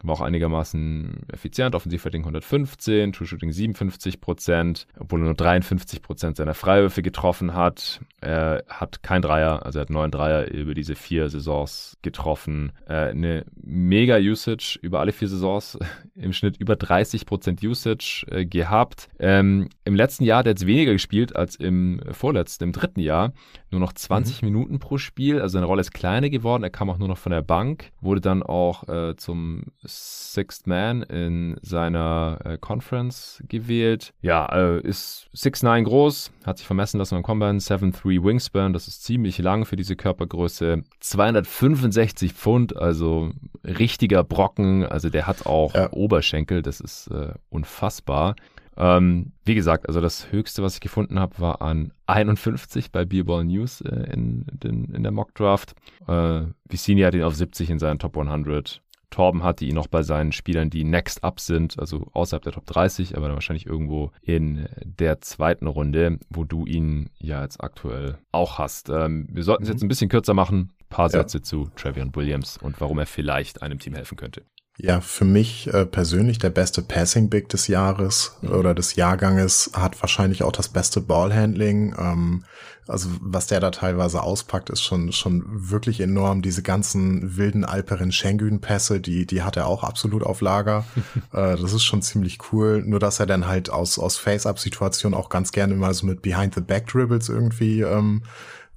War 0.02 0.14
auch 0.14 0.20
einigermaßen 0.20 1.26
effizient. 1.32 1.74
Offensivrating 1.74 2.22
115, 2.22 3.12
True 3.12 3.26
Shooting 3.26 3.50
57 3.50 4.20
Prozent, 4.20 4.86
obwohl 4.98 5.20
er 5.20 5.24
nur 5.24 5.34
53 5.34 6.02
Prozent 6.02 6.36
seiner 6.36 6.54
Freiwürfe 6.54 7.02
getroffen 7.02 7.54
hat. 7.54 8.00
Er 8.20 8.64
hat 8.68 9.02
kein 9.02 9.22
Dreier, 9.22 9.64
also 9.66 9.78
er 9.78 9.82
hat 9.82 9.90
neun 9.90 10.10
Dreier 10.10 10.50
über 10.50 10.74
diese 10.74 10.94
vier 10.94 11.28
Saisons 11.30 11.96
getroffen. 12.02 12.72
Äh, 12.86 13.08
eine 13.08 13.44
mega 13.56 14.18
Usage 14.18 14.78
über 14.82 15.00
alle 15.00 15.12
vier 15.12 15.28
Saisons, 15.28 15.78
im 16.14 16.32
Schnitt 16.32 16.56
über 16.58 16.76
30 16.76 17.26
Prozent 17.26 17.62
Usage 17.62 18.24
äh, 18.30 18.44
gehabt. 18.44 19.08
Ähm, 19.18 19.68
Im 19.84 19.94
letzten 19.94 20.24
Jahr 20.24 20.40
hat 20.40 20.46
er 20.46 20.52
jetzt 20.52 20.66
weniger 20.66 20.92
gespielt 20.92 21.34
als 21.34 21.56
im 21.56 22.00
vorletzten, 22.12 22.64
im 22.64 22.72
dritten 22.72 23.00
Jahr. 23.00 23.32
Nur 23.70 23.80
noch 23.80 23.92
20 23.92 24.42
mhm. 24.42 24.48
Minuten 24.48 24.78
pro 24.78 24.98
Spiel, 24.98 25.40
also 25.40 25.54
seine 25.54 25.66
Rolle 25.66 25.80
ist 25.80 25.92
kleiner 25.92 26.30
geworden. 26.30 26.62
Er 26.62 26.70
kam 26.70 26.88
auch 26.88 26.98
nur 26.98 27.08
noch 27.08 27.18
von 27.18 27.32
der 27.32 27.42
Bank, 27.42 27.90
wurde 28.00 28.20
dann 28.20 28.42
auch 28.42 28.88
äh, 28.88 29.16
zum 29.16 29.64
Sixth 29.88 30.66
Man 30.66 31.02
in 31.02 31.56
seiner 31.62 32.38
äh, 32.44 32.58
Conference 32.58 33.42
gewählt. 33.48 34.12
Ja, 34.20 34.46
äh, 34.46 34.80
ist 34.80 35.28
6'9 35.34 35.84
groß, 35.84 36.30
hat 36.44 36.58
sich 36.58 36.66
vermessen 36.66 36.98
lassen 36.98 37.16
beim 37.16 37.22
Combine, 37.22 37.58
7'3 37.58 38.22
Wingspan, 38.22 38.72
das 38.72 38.88
ist 38.88 39.04
ziemlich 39.04 39.38
lang 39.38 39.64
für 39.64 39.76
diese 39.76 39.96
Körpergröße. 39.96 40.82
265 41.00 42.32
Pfund, 42.32 42.76
also 42.76 43.32
richtiger 43.64 44.24
Brocken, 44.24 44.84
also 44.84 45.10
der 45.10 45.26
hat 45.26 45.46
auch 45.46 45.74
ja. 45.74 45.92
Oberschenkel, 45.92 46.62
das 46.62 46.80
ist 46.80 47.08
äh, 47.08 47.32
unfassbar. 47.48 48.36
Ähm, 48.78 49.32
wie 49.44 49.56
gesagt, 49.56 49.88
also 49.88 50.00
das 50.00 50.30
höchste, 50.30 50.62
was 50.62 50.74
ich 50.74 50.80
gefunden 50.80 51.18
habe, 51.18 51.40
war 51.40 51.62
an 51.62 51.92
51 52.06 52.92
bei 52.92 53.04
Beerball 53.04 53.44
News 53.44 53.80
äh, 53.80 54.12
in, 54.12 54.46
in, 54.62 54.94
in 54.94 55.02
der 55.02 55.10
Mock 55.10 55.34
Draft. 55.34 55.74
Äh, 56.06 56.42
Vicini 56.68 57.00
hat 57.00 57.14
ihn 57.14 57.24
auf 57.24 57.34
70 57.34 57.70
in 57.70 57.80
seinen 57.80 57.98
Top 57.98 58.16
100. 58.16 58.80
Torben 59.10 59.42
hatte 59.42 59.64
ihn 59.64 59.74
noch 59.74 59.86
bei 59.86 60.02
seinen 60.02 60.32
Spielern, 60.32 60.70
die 60.70 60.84
next 60.84 61.24
up 61.24 61.40
sind, 61.40 61.78
also 61.78 62.08
außerhalb 62.12 62.42
der 62.42 62.52
Top 62.52 62.66
30, 62.66 63.16
aber 63.16 63.26
dann 63.26 63.36
wahrscheinlich 63.36 63.66
irgendwo 63.66 64.10
in 64.22 64.68
der 64.84 65.20
zweiten 65.20 65.66
Runde, 65.66 66.18
wo 66.28 66.44
du 66.44 66.66
ihn 66.66 67.10
ja 67.18 67.42
jetzt 67.42 67.62
aktuell 67.62 68.18
auch 68.32 68.58
hast. 68.58 68.90
Ähm, 68.90 69.26
wir 69.30 69.42
sollten 69.42 69.62
es 69.62 69.68
mhm. 69.68 69.74
jetzt 69.74 69.82
ein 69.82 69.88
bisschen 69.88 70.10
kürzer 70.10 70.34
machen. 70.34 70.72
Ein 70.80 70.88
paar 70.90 71.10
Sätze 71.10 71.38
ja. 71.38 71.42
zu 71.42 71.70
Travion 71.76 72.14
Williams 72.14 72.58
und 72.58 72.80
warum 72.80 72.98
er 72.98 73.06
vielleicht 73.06 73.62
einem 73.62 73.78
Team 73.78 73.94
helfen 73.94 74.16
könnte. 74.16 74.42
Ja, 74.80 75.00
für 75.00 75.24
mich 75.24 75.72
äh, 75.74 75.84
persönlich 75.84 76.38
der 76.38 76.50
beste 76.50 76.82
Passing 76.82 77.28
Big 77.28 77.48
des 77.48 77.66
Jahres 77.66 78.36
mhm. 78.42 78.52
oder 78.52 78.74
des 78.74 78.94
Jahrganges 78.94 79.72
hat 79.74 80.00
wahrscheinlich 80.00 80.44
auch 80.44 80.52
das 80.52 80.68
beste 80.68 81.00
Ballhandling. 81.00 81.96
Ähm, 81.98 82.44
also 82.86 83.08
was 83.20 83.48
der 83.48 83.58
da 83.58 83.72
teilweise 83.72 84.22
auspackt, 84.22 84.70
ist 84.70 84.82
schon 84.82 85.10
schon 85.10 85.44
wirklich 85.48 86.00
enorm. 86.00 86.42
Diese 86.42 86.62
ganzen 86.62 87.36
wilden 87.36 87.64
Alperin 87.64 88.12
Schengen 88.12 88.60
Pässe, 88.60 89.00
die 89.00 89.26
die 89.26 89.42
hat 89.42 89.56
er 89.56 89.66
auch 89.66 89.82
absolut 89.82 90.22
auf 90.22 90.40
Lager. 90.40 90.84
äh, 91.32 91.56
das 91.56 91.72
ist 91.72 91.82
schon 91.82 92.00
ziemlich 92.00 92.38
cool. 92.52 92.84
Nur 92.86 93.00
dass 93.00 93.18
er 93.18 93.26
dann 93.26 93.48
halt 93.48 93.70
aus 93.70 93.98
aus 93.98 94.16
Face-up 94.16 94.60
Situationen 94.60 95.18
auch 95.18 95.28
ganz 95.28 95.50
gerne 95.50 95.74
mal 95.74 95.92
so 95.92 96.06
mit 96.06 96.22
Behind 96.22 96.54
the 96.54 96.60
Back 96.60 96.86
Dribbles 96.86 97.28
irgendwie 97.28 97.80
ähm, 97.80 98.22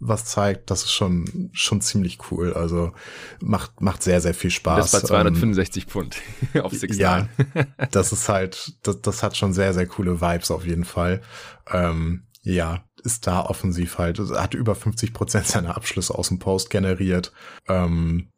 was 0.02 0.26
zeigt, 0.26 0.72
das 0.72 0.84
ist 0.84 0.91
schon, 0.91 1.49
schon 1.53 1.80
ziemlich 1.80 2.18
cool. 2.32 2.53
Also 2.53 2.91
macht, 3.40 3.82
macht 3.82 4.02
sehr, 4.02 4.19
sehr 4.19 4.34
viel 4.34 4.49
Spaß. 4.49 4.91
Das 4.91 5.02
bei 5.02 5.07
265 5.07 5.84
ähm, 5.84 5.90
Pfund 5.90 6.18
auf 6.64 6.73
Six 6.73 6.98
Ja, 6.98 7.30
das 7.91 8.11
ist 8.11 8.28
halt, 8.28 8.73
das, 8.82 9.02
das 9.02 9.22
hat 9.22 9.38
schon 9.38 9.53
sehr, 9.53 9.73
sehr 9.73 9.86
coole 9.86 10.19
Vibes 10.19 10.49
auf 10.49 10.65
jeden 10.65 10.86
Fall. 10.86 11.22
Ähm, 11.72 12.23
ja, 12.41 12.84
ist 13.03 13.28
da 13.28 13.41
offensiv 13.41 13.99
halt, 13.99 14.19
hat 14.19 14.56
über 14.56 14.73
50 14.73 15.14
Prozent 15.14 15.45
seiner 15.45 15.78
Abschlüsse 15.78 16.15
aus 16.18 16.30
dem 16.30 16.40
Post 16.40 16.72
generiert, 16.72 17.32
ähm, 17.68 18.32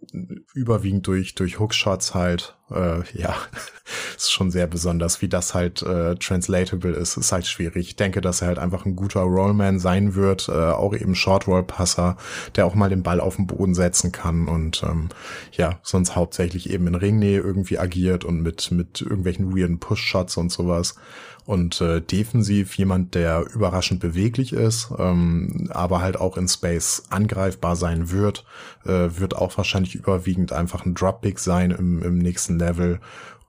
überwiegend 0.53 1.07
durch 1.07 1.35
durch 1.35 1.59
Hookshots 1.59 2.13
halt, 2.13 2.57
äh, 2.71 3.01
ja, 3.13 3.35
ist 4.15 4.31
schon 4.31 4.51
sehr 4.51 4.67
besonders, 4.67 5.21
wie 5.21 5.27
das 5.27 5.53
halt 5.53 5.81
äh, 5.81 6.15
translatable 6.15 6.91
ist, 6.91 7.17
ist 7.17 7.31
halt 7.31 7.47
schwierig. 7.47 7.87
Ich 7.87 7.95
denke, 7.95 8.21
dass 8.21 8.41
er 8.41 8.47
halt 8.47 8.59
einfach 8.59 8.85
ein 8.85 8.95
guter 8.95 9.21
Rollman 9.21 9.79
sein 9.79 10.15
wird, 10.15 10.49
äh, 10.49 10.51
auch 10.51 10.93
eben 10.93 11.15
Short 11.15 11.47
Roll 11.47 11.63
Passer, 11.63 12.17
der 12.55 12.65
auch 12.65 12.75
mal 12.75 12.89
den 12.89 13.03
Ball 13.03 13.19
auf 13.19 13.35
den 13.35 13.47
Boden 13.47 13.75
setzen 13.75 14.11
kann 14.11 14.47
und 14.47 14.83
ähm, 14.83 15.09
ja, 15.51 15.79
sonst 15.83 16.15
hauptsächlich 16.15 16.69
eben 16.69 16.87
in 16.87 16.95
Ringnähe 16.95 17.39
irgendwie 17.39 17.79
agiert 17.79 18.23
und 18.23 18.41
mit 18.41 18.71
mit 18.71 19.01
irgendwelchen 19.01 19.55
weirden 19.55 19.79
Push 19.79 20.01
Shots 20.01 20.37
und 20.37 20.51
sowas 20.51 20.95
und 21.45 21.81
äh, 21.81 22.01
defensiv 22.01 22.77
jemand, 22.77 23.15
der 23.15 23.45
überraschend 23.53 23.99
beweglich 23.99 24.53
ist, 24.53 24.91
ähm, 24.97 25.69
aber 25.73 26.01
halt 26.01 26.17
auch 26.17 26.37
in 26.37 26.47
Space 26.47 27.03
angreifbar 27.09 27.75
sein 27.75 28.11
wird, 28.11 28.45
äh, 28.85 29.09
wird 29.17 29.35
auch 29.35 29.57
wahrscheinlich 29.57 29.95
überwiegend 29.95 30.53
einfach 30.53 30.85
ein 30.85 30.95
Droppick 30.95 31.39
sein 31.39 31.71
im, 31.71 32.01
im 32.01 32.17
nächsten 32.17 32.52
Level 32.59 32.99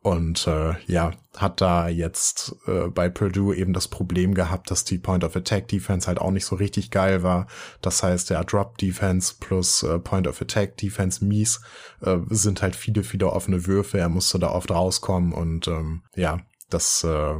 und 0.04 0.46
äh, 0.46 0.74
ja, 0.86 1.12
hat 1.34 1.62
da 1.62 1.88
jetzt 1.88 2.54
äh, 2.66 2.88
bei 2.88 3.08
Purdue 3.08 3.56
eben 3.56 3.72
das 3.72 3.88
Problem 3.88 4.34
gehabt, 4.34 4.70
dass 4.70 4.84
die 4.84 4.98
Point 4.98 5.24
of 5.24 5.34
Attack 5.34 5.68
Defense 5.68 6.06
halt 6.06 6.20
auch 6.20 6.30
nicht 6.30 6.44
so 6.44 6.56
richtig 6.56 6.90
geil 6.90 7.22
war. 7.22 7.46
Das 7.80 8.02
heißt, 8.02 8.28
der 8.28 8.44
Drop 8.44 8.76
Defense 8.76 9.36
plus 9.40 9.82
äh, 9.82 9.98
Point 9.98 10.28
of 10.28 10.42
Attack 10.42 10.76
Defense 10.76 11.24
mies 11.24 11.62
äh, 12.02 12.18
sind 12.28 12.60
halt 12.60 12.76
viele, 12.76 13.02
viele 13.02 13.32
offene 13.32 13.66
Würfe. 13.66 13.96
Er 13.96 14.10
musste 14.10 14.38
da 14.38 14.50
oft 14.50 14.70
rauskommen 14.70 15.32
und 15.32 15.68
ähm, 15.68 16.02
ja, 16.14 16.40
das 16.68 17.02
äh, 17.04 17.36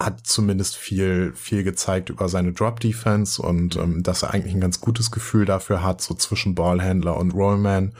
hat 0.00 0.26
zumindest 0.26 0.76
viel, 0.76 1.32
viel 1.36 1.62
gezeigt 1.62 2.10
über 2.10 2.28
seine 2.28 2.52
Drop 2.52 2.80
Defense 2.80 3.40
und 3.40 3.76
ähm, 3.76 4.02
dass 4.02 4.24
er 4.24 4.34
eigentlich 4.34 4.54
ein 4.54 4.60
ganz 4.60 4.80
gutes 4.80 5.12
Gefühl 5.12 5.44
dafür 5.44 5.84
hat, 5.84 6.00
so 6.00 6.14
zwischen 6.14 6.56
Ballhändler 6.56 7.16
und 7.16 7.30
Rollman 7.30 7.94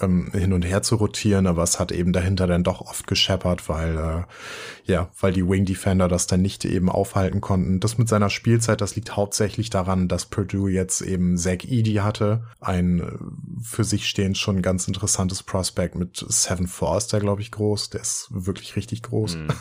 ähm, 0.00 0.30
hin 0.32 0.52
und 0.52 0.62
her 0.62 0.82
zu 0.82 0.96
rotieren, 0.96 1.46
aber 1.46 1.62
es 1.62 1.78
hat 1.78 1.92
eben 1.92 2.12
dahinter 2.12 2.46
dann 2.46 2.64
doch 2.64 2.80
oft 2.80 3.06
gescheppert, 3.06 3.68
weil 3.68 3.96
äh, 3.96 4.90
ja, 4.90 5.10
weil 5.20 5.32
die 5.32 5.46
Wing 5.48 5.64
Defender 5.64 6.08
das 6.08 6.26
dann 6.26 6.42
nicht 6.42 6.64
eben 6.64 6.88
aufhalten 6.88 7.40
konnten. 7.40 7.80
Das 7.80 7.98
mit 7.98 8.08
seiner 8.08 8.30
Spielzeit, 8.30 8.80
das 8.80 8.96
liegt 8.96 9.16
hauptsächlich 9.16 9.70
daran, 9.70 10.08
dass 10.08 10.26
Purdue 10.26 10.70
jetzt 10.70 11.00
eben 11.00 11.36
Zach 11.36 11.64
Edey 11.64 11.94
hatte, 11.96 12.44
ein 12.60 13.00
äh, 13.00 13.62
für 13.62 13.84
sich 13.84 14.08
stehend 14.08 14.38
schon 14.38 14.62
ganz 14.62 14.86
interessantes 14.88 15.42
Prospect 15.42 15.94
mit 15.94 16.16
Seven 16.16 16.68
der 17.12 17.20
glaube 17.20 17.42
ich 17.42 17.50
groß, 17.50 17.90
der 17.90 18.00
ist 18.00 18.28
wirklich 18.30 18.76
richtig 18.76 19.02
groß. 19.02 19.36
Mhm. 19.36 19.48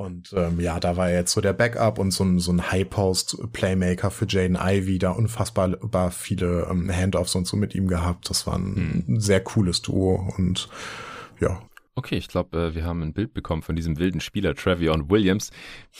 Und 0.00 0.32
ähm, 0.34 0.58
ja, 0.60 0.80
da 0.80 0.96
war 0.96 1.10
er 1.10 1.18
jetzt 1.18 1.32
so 1.32 1.42
der 1.42 1.52
Backup 1.52 1.98
und 1.98 2.10
so 2.10 2.24
ein, 2.24 2.38
so 2.38 2.50
ein 2.52 2.72
High-Post-Playmaker 2.72 4.10
für 4.10 4.26
Jaden 4.26 4.56
Ivy, 4.58 4.98
da 4.98 5.10
unfassbar 5.10 6.10
viele 6.10 6.66
ähm, 6.70 6.90
Handoffs 6.90 7.34
und 7.34 7.46
so 7.46 7.58
mit 7.58 7.74
ihm 7.74 7.86
gehabt. 7.86 8.30
Das 8.30 8.46
war 8.46 8.56
ein 8.56 9.04
hm. 9.06 9.20
sehr 9.20 9.44
cooles 9.44 9.82
Duo 9.82 10.32
und 10.38 10.70
ja. 11.38 11.60
Okay, 11.96 12.16
ich 12.16 12.28
glaube, 12.28 12.58
äh, 12.58 12.74
wir 12.74 12.86
haben 12.86 13.02
ein 13.02 13.12
Bild 13.12 13.34
bekommen 13.34 13.60
von 13.60 13.76
diesem 13.76 13.98
wilden 13.98 14.22
Spieler 14.22 14.54
Travion 14.54 15.10
Williams. 15.10 15.50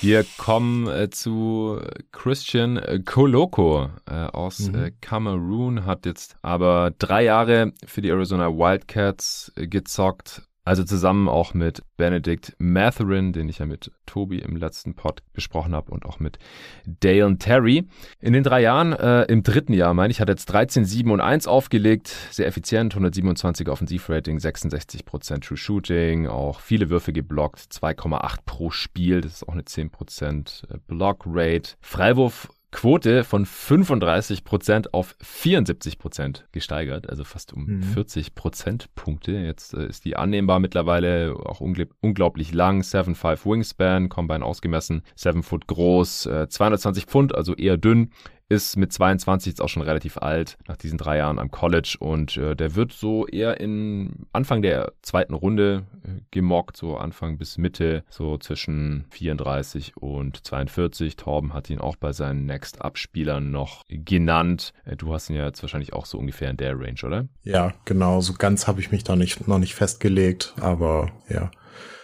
Wir 0.01 0.25
kommen 0.39 0.87
äh, 0.87 1.11
zu 1.11 1.79
Christian 2.11 2.79
äh, 2.79 3.01
Koloko 3.05 3.91
äh, 4.09 4.15
aus 4.15 4.61
mhm. 4.61 4.75
äh, 4.77 4.93
Cameroon, 5.03 5.85
hat 5.85 6.07
jetzt 6.07 6.37
aber 6.41 6.91
drei 6.99 7.25
Jahre 7.25 7.75
für 7.85 8.01
die 8.01 8.09
Arizona 8.09 8.49
Wildcats 8.49 9.53
äh, 9.57 9.67
gezockt, 9.67 10.49
also 10.71 10.85
zusammen 10.85 11.29
auch 11.29 11.53
mit 11.53 11.83
Benedict 11.97 12.55
Matherin, 12.59 13.33
den 13.33 13.49
ich 13.49 13.59
ja 13.59 13.67
mit 13.67 13.91
Tobi 14.07 14.39
im 14.39 14.55
letzten 14.55 14.95
Pod 14.95 15.25
besprochen 15.33 15.75
habe 15.75 15.91
und 15.91 16.07
auch 16.07 16.21
mit 16.21 16.39
Dale 16.87 17.37
Terry. 17.39 17.89
In 18.21 18.33
den 18.33 18.45
drei 18.45 18.63
Jahren, 18.63 18.93
äh, 18.93 19.23
im 19.25 19.43
dritten 19.43 19.73
Jahr 19.73 19.95
meine 19.95 20.13
ich, 20.13 20.21
hat 20.21 20.29
jetzt 20.29 20.47
13, 20.47 20.85
7 20.85 21.11
und 21.11 21.21
1 21.21 21.49
aufgelegt. 21.49 22.15
Sehr 22.31 22.47
effizient, 22.47 22.95
127 22.95 23.69
Offensivrating, 23.69 24.39
66% 24.39 25.41
True 25.41 25.57
Shooting, 25.57 26.29
auch 26.29 26.61
viele 26.61 26.89
Würfe 26.89 27.13
geblockt, 27.13 27.59
2,8 27.59 28.37
pro 28.47 28.71
Spiel, 28.71 29.23
das 29.23 29.33
ist 29.33 29.49
auch 29.49 29.55
eine 29.55 29.63
10% 29.63 30.63
Block 30.87 31.25
Rate. 31.27 31.75
Freiwurf 31.81 32.49
Quote 32.73 33.25
von 33.25 33.47
35% 33.47 34.89
auf 34.93 35.17
74% 35.23 36.43
gesteigert, 36.53 37.11
also 37.11 37.25
fast 37.25 37.53
um 37.53 37.67
mhm. 37.67 37.83
40 37.83 38.37
Prozentpunkte. 38.37 39.33
Jetzt 39.33 39.75
äh, 39.75 39.87
ist 39.87 40.05
die 40.05 40.17
annehmbar 40.17 40.61
mittlerweile 40.61 41.35
auch 41.35 41.61
unglaublich 41.61 42.53
lang. 42.53 42.83
7'5 42.83 43.45
Wingspan, 43.45 44.09
Combine 44.09 44.45
ausgemessen, 44.45 45.03
7 45.17 45.43
Foot 45.43 45.67
groß, 45.67 46.27
äh, 46.27 46.49
220 46.49 47.07
Pfund, 47.07 47.35
also 47.35 47.55
eher 47.55 47.77
dünn 47.77 48.13
ist 48.51 48.77
mit 48.77 48.93
22 48.93 49.53
jetzt 49.53 49.63
auch 49.63 49.69
schon 49.69 49.83
relativ 49.83 50.19
alt, 50.19 50.59
nach 50.67 50.77
diesen 50.77 50.99
drei 50.99 51.19
Jahren 51.19 51.39
am 51.39 51.53
College 51.53 51.97
und 52.01 52.37
äh, 52.37 52.57
der 52.57 52.75
wird 52.75 52.93
so 52.93 53.27
eher 53.27 53.61
in 53.61 54.27
Anfang 54.33 54.61
der 54.61 54.93
zweiten 55.03 55.35
Runde 55.35 55.87
äh, 56.03 56.21
gemockt, 56.33 56.77
so 56.77 56.97
Anfang 56.97 57.39
bis 57.39 57.59
Mitte, 57.59 58.03
so 58.11 58.39
zwischen 58.39 59.07
34 59.11 59.97
und 59.97 60.45
42. 60.45 61.17
Torben 61.17 61.55
hat 61.55 61.71
ihn 61.71 61.79
auch 61.79 61.95
bei 61.95 62.13
seinen 62.13 62.45
Next-Up-Spielern 62.45 63.53
noch 63.53 63.85
genannt. 63.89 64.73
Äh, 64.85 64.97
du 64.97 65.15
hast 65.15 65.31
ihn 65.31 65.37
ja 65.37 65.47
jetzt 65.47 65.63
wahrscheinlich 65.63 65.93
auch 65.93 66.05
so 66.05 66.19
ungefähr 66.19 66.51
in 66.51 66.57
der 66.57 66.79
Range, 66.79 67.01
oder? 67.05 67.29
Ja, 67.45 67.75
genau, 67.85 68.21
so 68.21 68.35
ganz 68.35 68.67
habe 68.67 68.81
ich 68.81 68.91
mich 68.91 69.05
da 69.05 69.15
nicht, 69.15 69.47
noch 69.47 69.59
nicht 69.59 69.77
festgelegt, 69.77 70.55
aber 70.61 71.13
ja. 71.29 71.53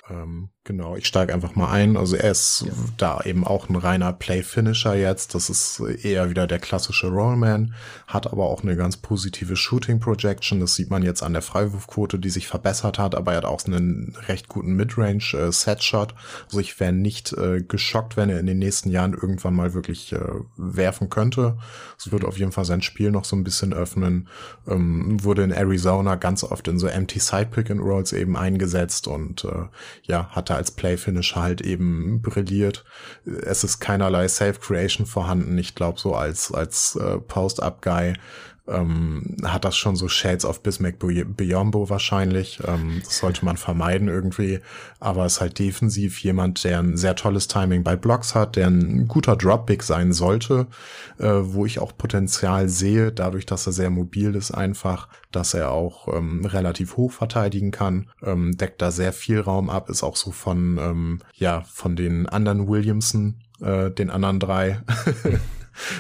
Ähm, 0.09 0.51
Genau, 0.67 0.97
ich 0.97 1.07
steige 1.07 1.33
einfach 1.33 1.55
mal 1.55 1.71
ein. 1.71 1.97
Also 1.97 2.17
er 2.17 2.33
ist 2.33 2.65
ja. 2.67 2.73
da 2.97 3.21
eben 3.21 3.47
auch 3.47 3.69
ein 3.69 3.77
reiner 3.77 4.13
Play-Finisher 4.13 4.97
jetzt. 4.97 5.37
Das 5.37 5.49
ist 5.49 5.79
eher 5.79 6.29
wieder 6.29 6.49
der 6.49 6.59
klassische 6.59 7.07
Rollman, 7.07 7.73
hat 8.09 8.27
aber 8.27 8.47
auch 8.47 8.65
eine 8.65 8.75
ganz 8.75 8.97
positive 8.97 9.55
Shooting-Projection. 9.55 10.59
Das 10.59 10.75
sieht 10.75 10.91
man 10.91 11.05
jetzt 11.05 11.23
an 11.23 11.35
der 11.35 11.43
Freiwurfquote, 11.43 12.19
die 12.19 12.31
sich 12.31 12.49
verbessert 12.49 12.99
hat, 12.99 13.15
aber 13.15 13.31
er 13.31 13.37
hat 13.39 13.45
auch 13.45 13.65
einen 13.65 14.17
recht 14.27 14.49
guten 14.49 14.75
Midrange-Set-Shot. 14.75 16.15
also 16.47 16.59
ich 16.59 16.81
wäre 16.81 16.93
nicht 16.93 17.33
äh, 17.35 17.63
geschockt, 17.63 18.17
wenn 18.17 18.29
er 18.29 18.41
in 18.41 18.47
den 18.47 18.59
nächsten 18.59 18.91
Jahren 18.91 19.15
irgendwann 19.15 19.55
mal 19.55 19.73
wirklich 19.73 20.13
äh, 20.15 20.19
werfen 20.57 21.11
könnte. 21.11 21.59
Es 21.97 22.11
wird 22.11 22.25
auf 22.25 22.39
jeden 22.39 22.51
Fall 22.51 22.65
sein 22.65 22.83
Spiel 22.83 23.13
noch 23.13 23.25
so 23.25 23.37
ein 23.37 23.45
bisschen 23.45 23.73
öffnen. 23.73 24.27
Ähm, 24.67 25.23
wurde 25.23 25.45
in 25.45 25.53
Arizona 25.53 26.17
ganz 26.17 26.43
oft 26.43 26.67
in 26.67 26.81
so 26.81 26.89
empty 26.89 27.21
Side-Pick-and-Rolls 27.21 28.13
eben 28.15 28.37
eingesetzt 28.37 29.07
und 29.07 29.45
äh, 29.45 29.69
ja, 30.03 30.29
hatte 30.31 30.56
als 30.57 30.71
Play-Finisher 30.71 31.43
halt 31.43 31.61
eben 31.61 32.21
brilliert. 32.23 32.85
Es 33.25 33.65
ist 33.65 33.79
keinerlei 33.81 34.27
Self-Creation 34.27 35.07
vorhanden. 35.07 35.57
Ich 35.59 35.75
glaube, 35.75 36.01
so 36.01 36.15
als, 36.15 36.53
als 36.53 36.97
äh, 36.97 37.19
Post-Up-Guy 37.19 38.15
ähm, 38.69 39.37
hat 39.45 39.65
das 39.65 39.77
schon 39.77 39.97
so 39.97 40.09
Shades 40.09 40.45
of 40.45 40.63
Bismack 40.63 40.99
Biombo 40.99 41.89
wahrscheinlich. 41.89 42.61
Ähm, 42.67 43.01
das 43.05 43.19
sollte 43.19 43.45
man 43.45 43.57
vermeiden 43.57 44.09
irgendwie. 44.09 44.61
Aber 45.01 45.27
ist 45.27 45.41
halt 45.41 45.59
defensiv 45.59 46.19
jemand, 46.21 46.65
der 46.65 46.81
ein 46.81 46.97
sehr 46.97 47.15
tolles 47.15 47.49
Timing 47.49 47.85
bei 47.85 47.97
Blocks 47.97 48.35
hat, 48.35 48.57
der 48.57 48.69
ein 48.69 49.07
guter 49.09 49.37
Droppick 49.37 49.83
sein 49.83 50.13
sollte, 50.13 50.67
äh, 51.19 51.27
wo 51.27 51.67
ich 51.67 51.79
auch 51.79 51.97
Potenzial 51.97 52.69
sehe, 52.69 53.13
dadurch, 53.13 53.47
dass 53.47 53.67
er 53.67 53.73
sehr 53.73 53.91
mobil 53.91 54.35
ist 54.35 54.51
einfach, 54.51 55.09
dass 55.31 55.55
er 55.55 55.71
auch 55.71 56.09
ähm, 56.15 56.45
relativ 56.45 56.97
hoch 56.97 57.13
verteidigen 57.13 57.71
kann, 57.71 58.09
ähm, 58.23 58.57
deckt 58.57 58.83
da 58.83 58.91
sehr 58.91 59.13
viel 59.13 59.41
Raum 59.41 59.71
ab, 59.71 59.91
ist 59.91 60.03
auch 60.03 60.17
so 60.17 60.33
von, 60.33 60.79
ähm, 60.79 61.21
ja, 61.35 61.63
von 61.63 61.95
den 61.95 62.29
anderen 62.29 62.69
Williamson, 62.69 63.37
äh, 63.61 63.91
den 63.91 64.11
anderen 64.11 64.41
drei. 64.41 64.81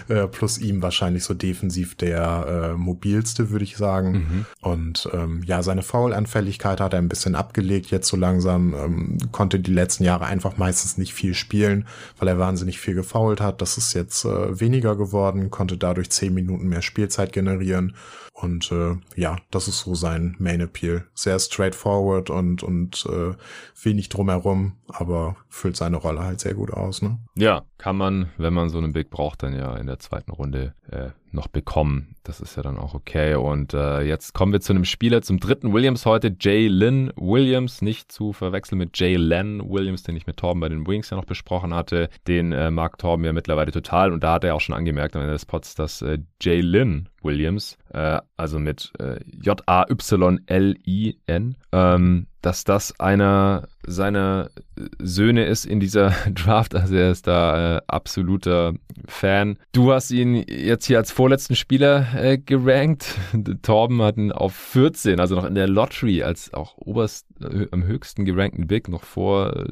Äh, 0.09 0.27
plus 0.27 0.59
ihm 0.59 0.83
wahrscheinlich 0.83 1.25
so 1.25 1.35
defensiv 1.35 1.95
der 1.95 2.73
äh, 2.75 2.77
mobilste, 2.77 3.51
würde 3.51 3.65
ich 3.65 3.77
sagen. 3.77 4.13
Mhm. 4.13 4.47
Und 4.61 5.09
ähm, 5.13 5.43
ja, 5.45 5.63
seine 5.63 5.83
Foul-Anfälligkeit 5.83 6.81
hat 6.81 6.93
er 6.93 6.99
ein 6.99 7.09
bisschen 7.09 7.35
abgelegt 7.35 7.91
jetzt 7.91 8.09
so 8.09 8.17
langsam, 8.17 8.75
ähm, 8.75 9.19
konnte 9.33 9.61
die 9.61 9.73
letzten 9.73 10.05
Jahre 10.05 10.27
einfach 10.27 10.57
meistens 10.57 10.99
nicht 10.99 11.15
viel 11.15 11.35
spielen, 11.35 11.87
weil 12.19 12.29
er 12.29 12.39
wahnsinnig 12.39 12.81
viel 12.81 12.95
gefoult 12.95 13.41
hat. 13.41 13.61
Das 13.61 13.79
ist 13.79 13.95
jetzt 13.95 14.25
äh, 14.25 14.61
weniger 14.61 14.97
geworden, 14.97 15.51
konnte 15.51 15.77
dadurch 15.77 16.11
zehn 16.11 16.35
Minuten 16.35 16.69
mehr 16.69 16.83
Spielzeit 16.83 17.33
generieren 17.33 17.95
und 18.37 18.71
äh, 18.71 18.97
ja, 19.17 19.37
das 19.51 19.67
ist 19.67 19.81
so 19.81 19.95
sein 19.95 20.37
Main 20.39 20.61
Appeal. 20.61 21.07
Sehr 21.15 21.39
straightforward 21.39 22.29
und, 22.29 22.63
und 22.63 23.07
äh, 23.07 23.35
wenig 23.83 24.11
drumherum, 24.11 24.77
aber 24.89 25.37
füllt 25.49 25.77
seine 25.77 25.97
Rolle 25.97 26.23
halt 26.23 26.41
sehr 26.41 26.53
gut 26.53 26.71
aus. 26.71 27.01
Ne? 27.01 27.19
Ja, 27.35 27.63
kann 27.79 27.97
man, 27.97 28.31
wenn 28.37 28.53
man 28.53 28.69
so 28.69 28.77
einen 28.77 28.93
Big 28.93 29.09
braucht, 29.09 29.43
dann 29.43 29.55
ja 29.55 29.75
in 29.79 29.87
der 29.87 30.01
zweiten 30.01 30.33
Runde 30.33 30.75
äh, 30.91 31.11
noch 31.33 31.49
bekommen. 31.49 32.15
Das 32.25 32.41
ist 32.41 32.57
ja 32.57 32.63
dann 32.63 32.79
auch 32.79 32.95
okay. 32.95 33.35
Und 33.35 33.75
äh, 33.75 34.03
jetzt 34.03 34.33
kommen 34.35 34.53
wir 34.53 34.61
zu 34.61 34.73
einem 34.73 34.85
Spieler, 34.85 35.23
zum 35.23 35.39
dritten 35.39 35.73
Williams 35.73 36.05
heute, 36.07 36.35
Jay 36.39 36.67
Lynn 36.69 37.13
Williams, 37.17 37.83
nicht 37.83 38.11
zu 38.11 38.33
verwechseln 38.33 38.79
mit 38.79 38.99
Jay 38.99 39.17
Len 39.17 39.61
Williams, 39.71 40.03
den 40.03 40.17
ich 40.17 40.27
mit 40.27 40.37
Torben 40.39 40.61
bei 40.61 40.69
den 40.69 40.87
Wings 40.87 41.11
ja 41.11 41.17
noch 41.17 41.25
besprochen 41.25 41.75
hatte. 41.75 42.09
Den 42.27 42.53
äh, 42.53 42.71
mag 42.71 42.99
Torben 42.99 43.25
ja 43.25 43.33
mittlerweile 43.33 43.73
total 43.73 44.13
und 44.13 44.23
da 44.23 44.35
hat 44.35 44.45
er 44.45 44.55
auch 44.55 44.61
schon 44.61 44.75
angemerkt 44.75 45.15
am 45.17 45.23
Ende 45.23 45.35
des 45.35 45.47
Pots, 45.47 45.75
dass 45.75 46.03
äh, 46.03 46.19
Jay 46.41 46.61
Lynn 46.61 47.09
Williams, 47.23 47.79
äh, 47.93 48.21
also 48.37 48.59
mit 48.59 48.93
äh, 48.99 49.21
J-A-Y-L-I-N, 49.41 50.47
ähm, 51.73 52.27
dass 52.47 52.63
das 52.63 53.01
einer 53.01 53.67
seiner 53.85 54.51
Söhne 55.01 55.47
ist 55.47 55.67
in 55.67 55.81
dieser 55.81 56.11
Draft. 56.33 56.77
Also 56.77 56.95
er 56.95 57.11
ist 57.11 57.27
da 57.27 57.79
äh, 57.79 57.81
absoluter 57.89 58.75
Fan. 59.09 59.59
Du 59.73 59.93
hast 59.93 60.13
ihn 60.13 60.45
jetzt 60.47 60.87
hier 60.87 60.99
als 60.99 61.11
vorletzten 61.11 61.57
Spieler 61.57 62.07
äh, 62.15 62.39
gerankt. 62.39 63.17
Torben 63.63 64.01
hat 64.01 64.17
ihn 64.17 64.31
auf 64.31 64.55
14, 64.55 65.19
also 65.19 65.35
noch 65.35 65.45
in 65.45 65.57
der 65.57 65.67
Lottery 65.67 66.23
als 66.23 66.55
auch 66.55 66.79
oberst 66.79 67.27
äh, 67.41 67.67
am 67.73 67.83
höchsten 67.83 68.25
gerankten 68.25 68.69
Big, 68.69 68.89
noch 68.89 69.03
vor 69.03 69.57
äh, 69.57 69.67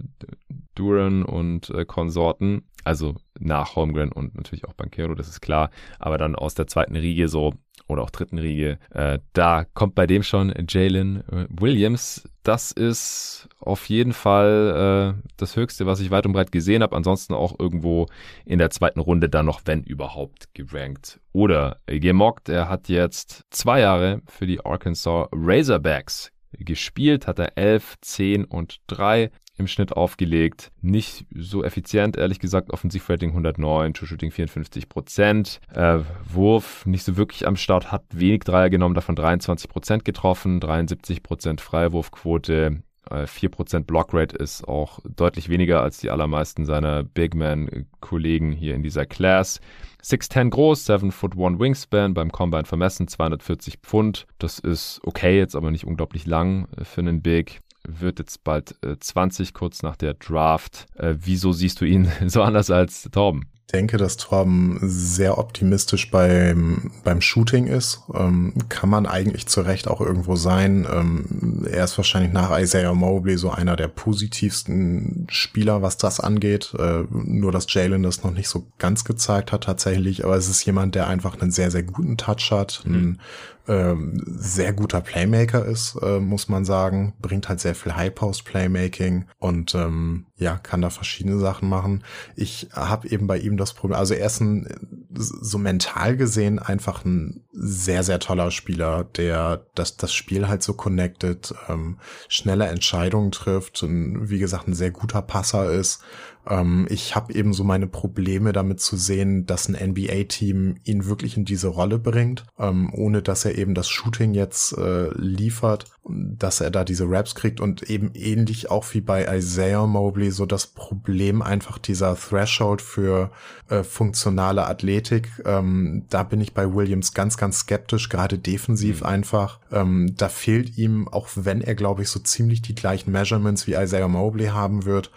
Duran 0.74 1.22
und 1.22 1.70
äh, 1.70 1.84
Konsorten. 1.84 2.64
Also 2.84 3.16
nach 3.38 3.76
Holmgren 3.76 4.12
und 4.12 4.34
natürlich 4.34 4.64
auch 4.66 4.74
Banquero, 4.74 5.14
das 5.14 5.28
ist 5.28 5.40
klar. 5.40 5.70
Aber 5.98 6.18
dann 6.18 6.34
aus 6.34 6.54
der 6.54 6.66
zweiten 6.66 6.96
Riege 6.96 7.28
so 7.28 7.54
oder 7.86 8.02
auch 8.02 8.10
dritten 8.10 8.38
Riege. 8.38 8.78
Äh, 8.90 9.18
da 9.32 9.64
kommt 9.74 9.94
bei 9.94 10.06
dem 10.06 10.22
schon 10.22 10.52
Jalen 10.68 11.28
äh, 11.28 11.46
Williams. 11.50 12.28
Das 12.42 12.72
ist 12.72 13.48
auf 13.58 13.88
jeden 13.88 14.12
Fall 14.12 15.16
äh, 15.16 15.28
das 15.36 15.56
Höchste, 15.56 15.86
was 15.86 16.00
ich 16.00 16.10
weit 16.10 16.26
und 16.26 16.32
breit 16.32 16.52
gesehen 16.52 16.82
habe. 16.82 16.96
Ansonsten 16.96 17.34
auch 17.34 17.58
irgendwo 17.58 18.06
in 18.44 18.58
der 18.58 18.70
zweiten 18.70 19.00
Runde 19.00 19.28
dann 19.28 19.46
noch, 19.46 19.62
wenn 19.64 19.82
überhaupt, 19.82 20.54
gerankt 20.54 21.20
oder 21.32 21.78
gemockt. 21.86 22.48
Er 22.48 22.68
hat 22.68 22.88
jetzt 22.88 23.44
zwei 23.50 23.80
Jahre 23.80 24.22
für 24.26 24.46
die 24.46 24.64
Arkansas 24.64 25.28
Razorbacks 25.32 26.30
gespielt, 26.58 27.26
hat 27.26 27.38
er 27.38 27.58
11, 27.58 27.96
10 28.00 28.44
und 28.44 28.80
3 28.86 29.30
im 29.56 29.66
Schnitt 29.66 29.92
aufgelegt. 29.92 30.72
Nicht 30.80 31.26
so 31.34 31.62
effizient, 31.62 32.16
ehrlich 32.16 32.40
gesagt. 32.40 32.72
Offensivrating 32.72 33.30
109, 33.30 33.94
True 33.94 34.08
Shooting 34.08 34.30
54 34.30 34.88
Prozent. 34.88 35.60
Äh, 35.72 36.00
Wurf 36.28 36.84
nicht 36.86 37.04
so 37.04 37.16
wirklich 37.16 37.46
am 37.46 37.56
Start, 37.56 37.92
hat 37.92 38.04
wenig 38.10 38.44
Dreier 38.44 38.70
genommen, 38.70 38.94
davon 38.94 39.16
23 39.16 39.68
Prozent 39.68 40.04
getroffen, 40.04 40.60
73 40.60 41.22
Prozent 41.22 41.60
Freiwurfquote. 41.60 42.82
4% 43.10 43.76
äh, 43.76 43.80
Blockrate 43.82 44.36
ist 44.36 44.66
auch 44.66 45.00
deutlich 45.04 45.48
weniger 45.48 45.82
als 45.82 45.98
die 45.98 46.10
allermeisten 46.10 46.64
seiner 46.64 47.02
Big 47.02 47.34
Man-Kollegen 47.34 48.52
hier 48.52 48.74
in 48.74 48.82
dieser 48.82 49.06
Class. 49.06 49.60
6'10 50.02 50.50
groß, 50.50 50.86
7 50.86 51.12
foot 51.12 51.38
1 51.38 51.58
Wingspan, 51.58 52.14
beim 52.14 52.30
Combine 52.30 52.64
vermessen, 52.64 53.08
240 53.08 53.78
Pfund. 53.78 54.26
Das 54.38 54.58
ist 54.58 55.00
okay, 55.04 55.38
jetzt 55.38 55.56
aber 55.56 55.70
nicht 55.70 55.86
unglaublich 55.86 56.26
lang 56.26 56.68
für 56.82 57.00
einen 57.00 57.22
Big 57.22 57.60
wird 57.86 58.18
jetzt 58.18 58.44
bald 58.44 58.76
äh, 58.82 58.98
20, 58.98 59.54
kurz 59.54 59.82
nach 59.82 59.96
der 59.96 60.14
Draft. 60.14 60.86
Äh, 60.96 61.14
wieso 61.18 61.52
siehst 61.52 61.80
du 61.80 61.84
ihn 61.84 62.10
so 62.26 62.42
anders 62.42 62.70
als 62.70 63.08
Torben? 63.12 63.46
denke, 63.74 63.96
dass 63.96 64.16
Torben 64.16 64.78
sehr 64.82 65.36
optimistisch 65.36 66.10
beim, 66.10 66.92
beim 67.02 67.20
Shooting 67.20 67.66
ist. 67.66 68.02
Ähm, 68.14 68.54
kann 68.68 68.88
man 68.88 69.06
eigentlich 69.06 69.46
zu 69.46 69.62
Recht 69.62 69.88
auch 69.88 70.00
irgendwo 70.00 70.36
sein. 70.36 70.86
Ähm, 70.90 71.66
er 71.68 71.84
ist 71.84 71.96
wahrscheinlich 71.96 72.32
nach 72.32 72.56
Isaiah 72.56 72.94
Mobley 72.94 73.36
so 73.36 73.50
einer 73.50 73.74
der 73.76 73.88
positivsten 73.88 75.26
Spieler, 75.28 75.82
was 75.82 75.96
das 75.96 76.20
angeht. 76.20 76.72
Äh, 76.78 77.02
nur, 77.10 77.50
dass 77.52 77.72
Jalen 77.72 78.04
das 78.04 78.22
noch 78.22 78.30
nicht 78.30 78.48
so 78.48 78.66
ganz 78.78 79.04
gezeigt 79.04 79.50
hat 79.50 79.64
tatsächlich. 79.64 80.24
Aber 80.24 80.36
es 80.36 80.48
ist 80.48 80.64
jemand, 80.64 80.94
der 80.94 81.08
einfach 81.08 81.40
einen 81.40 81.50
sehr, 81.50 81.70
sehr 81.70 81.82
guten 81.82 82.16
Touch 82.16 82.50
hat, 82.52 82.82
mhm. 82.84 82.94
einen 82.94 83.20
ähm, 83.66 84.22
sehr 84.26 84.72
guter 84.72 85.00
Playmaker 85.00 85.64
ist, 85.64 85.96
äh, 86.02 86.20
muss 86.20 86.48
man 86.48 86.64
sagen. 86.64 87.14
Bringt 87.20 87.48
halt 87.48 87.60
sehr 87.60 87.74
viel 87.74 87.96
High-Post-Playmaking 87.96 89.26
und 89.38 89.74
ähm, 89.74 90.26
ja, 90.36 90.56
kann 90.56 90.82
da 90.82 90.90
verschiedene 90.90 91.38
Sachen 91.38 91.68
machen. 91.68 92.04
Ich 92.36 92.68
habe 92.72 93.08
eben 93.08 93.26
bei 93.26 93.38
ihm 93.38 93.56
das 93.56 93.72
Problem, 93.72 93.98
also 93.98 94.14
er 94.14 94.26
ist 94.26 94.40
ein, 94.40 94.68
so 95.14 95.58
mental 95.58 96.16
gesehen 96.16 96.58
einfach 96.58 97.04
ein 97.04 97.44
sehr, 97.52 98.02
sehr 98.02 98.18
toller 98.18 98.50
Spieler, 98.50 99.04
der 99.04 99.66
das, 99.74 99.96
das 99.96 100.12
Spiel 100.12 100.48
halt 100.48 100.62
so 100.62 100.74
connected, 100.74 101.54
ähm, 101.68 101.98
schnelle 102.28 102.66
Entscheidungen 102.66 103.30
trifft 103.30 103.82
und 103.82 104.28
wie 104.28 104.38
gesagt 104.38 104.68
ein 104.68 104.74
sehr 104.74 104.90
guter 104.90 105.22
Passer 105.22 105.70
ist 105.70 106.02
ähm, 106.48 106.86
ich 106.90 107.14
habe 107.14 107.34
eben 107.34 107.52
so 107.52 107.64
meine 107.64 107.86
Probleme 107.86 108.52
damit 108.52 108.80
zu 108.80 108.96
sehen, 108.96 109.46
dass 109.46 109.68
ein 109.68 109.90
NBA-Team 109.90 110.76
ihn 110.84 111.06
wirklich 111.06 111.36
in 111.36 111.44
diese 111.44 111.68
Rolle 111.68 111.98
bringt, 111.98 112.44
ähm, 112.58 112.92
ohne 112.94 113.22
dass 113.22 113.44
er 113.44 113.56
eben 113.56 113.74
das 113.74 113.88
Shooting 113.88 114.34
jetzt 114.34 114.76
äh, 114.76 115.08
liefert, 115.14 115.86
dass 116.06 116.60
er 116.60 116.70
da 116.70 116.84
diese 116.84 117.08
Raps 117.08 117.34
kriegt 117.34 117.60
und 117.60 117.82
eben 117.84 118.10
ähnlich 118.14 118.70
auch 118.70 118.84
wie 118.92 119.00
bei 119.00 119.36
Isaiah 119.36 119.86
Mobley 119.86 120.30
so 120.30 120.44
das 120.44 120.66
Problem 120.66 121.40
einfach 121.40 121.78
dieser 121.78 122.14
Threshold 122.16 122.82
für 122.82 123.30
äh, 123.68 123.82
funktionale 123.82 124.66
Athletik. 124.66 125.30
Ähm, 125.46 126.04
da 126.10 126.22
bin 126.22 126.40
ich 126.40 126.52
bei 126.52 126.74
Williams 126.74 127.14
ganz, 127.14 127.38
ganz 127.38 127.60
skeptisch, 127.60 128.10
gerade 128.10 128.38
defensiv 128.38 129.00
mhm. 129.00 129.06
einfach. 129.06 129.60
Ähm, 129.72 130.14
da 130.16 130.28
fehlt 130.28 130.76
ihm, 130.76 131.08
auch 131.08 131.28
wenn 131.34 131.62
er, 131.62 131.74
glaube 131.74 132.02
ich, 132.02 132.10
so 132.10 132.20
ziemlich 132.20 132.60
die 132.60 132.74
gleichen 132.74 133.10
Measurements 133.10 133.66
wie 133.66 133.74
Isaiah 133.74 134.08
Mobley 134.08 134.48
haben 134.48 134.84
wird, 134.84 135.10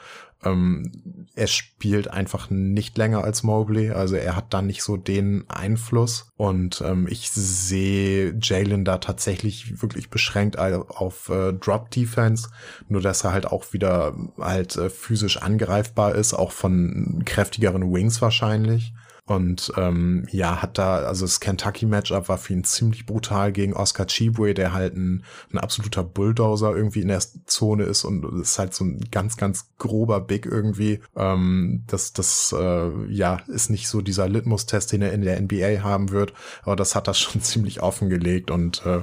ähm, 0.44 1.28
er 1.36 1.48
spielt 1.48 2.10
einfach 2.10 2.50
nicht 2.50 2.98
länger 2.98 3.24
als 3.24 3.44
Mobley, 3.44 3.92
also 3.92 4.16
er 4.16 4.36
hat 4.36 4.54
da 4.54 4.62
nicht 4.62 4.84
so 4.84 4.98
den 4.98 5.46
Einfluss 5.50 6.32
und 6.38 6.82
ähm, 6.86 7.08
ich 7.10 7.30
sehe 7.32 8.38
Jalen 8.42 8.86
da 8.86 8.98
tatsächlich 9.00 9.82
wirklich 9.82 10.10
beschränkt 10.10 10.58
auf 10.58 11.30
äh, 11.30 11.54
Drop 11.54 11.92
Defense, 11.92 12.50
nur 12.88 13.02
dass 13.02 13.24
er 13.24 13.34
halt 13.34 13.48
auch 13.48 13.74
wieder 13.74 14.16
halt 14.40 14.76
äh, 14.76 14.90
physisch 14.90 15.42
angreifbar 15.42 16.16
ist, 16.16 16.34
auch 16.34 16.52
von 16.52 17.24
kräftigeren 17.26 17.94
Wings 17.94 18.22
wahrscheinlich. 18.22 18.94
Und 19.28 19.74
ähm, 19.76 20.26
ja, 20.32 20.62
hat 20.62 20.78
da, 20.78 21.00
also 21.00 21.26
das 21.26 21.42
Kentucky-Matchup 21.42 22.30
war 22.30 22.38
für 22.38 22.54
ihn 22.54 22.64
ziemlich 22.64 23.06
brutal 23.06 23.52
gegen 23.52 23.74
Oscar 23.74 24.08
Chibwe, 24.08 24.54
der 24.54 24.72
halt 24.72 24.96
ein, 24.96 25.26
ein 25.52 25.58
absoluter 25.58 26.02
Bulldozer 26.02 26.74
irgendwie 26.74 27.02
in 27.02 27.10
der 27.10 27.22
Zone 27.46 27.84
ist 27.84 28.06
und 28.06 28.24
ist 28.42 28.58
halt 28.58 28.74
so 28.74 28.86
ein 28.86 29.06
ganz, 29.12 29.36
ganz 29.36 29.66
grober 29.80 30.22
Big 30.22 30.46
irgendwie. 30.46 31.02
Ähm, 31.18 31.84
das, 31.88 32.14
das 32.14 32.56
äh, 32.58 32.90
ja, 33.10 33.42
ist 33.48 33.70
nicht 33.70 33.90
so 33.90 34.00
dieser 34.00 34.30
Litmus-Test, 34.30 34.94
den 34.94 35.02
er 35.02 35.12
in 35.12 35.24
der 35.24 35.42
NBA 35.42 35.84
haben 35.84 36.12
wird, 36.12 36.32
aber 36.64 36.78
das 36.78 36.96
hat 36.96 37.10
er 37.10 37.14
schon 37.14 37.42
ziemlich 37.42 37.84
offengelegt 37.84 38.50
und 38.50 38.86
äh, 38.86 39.02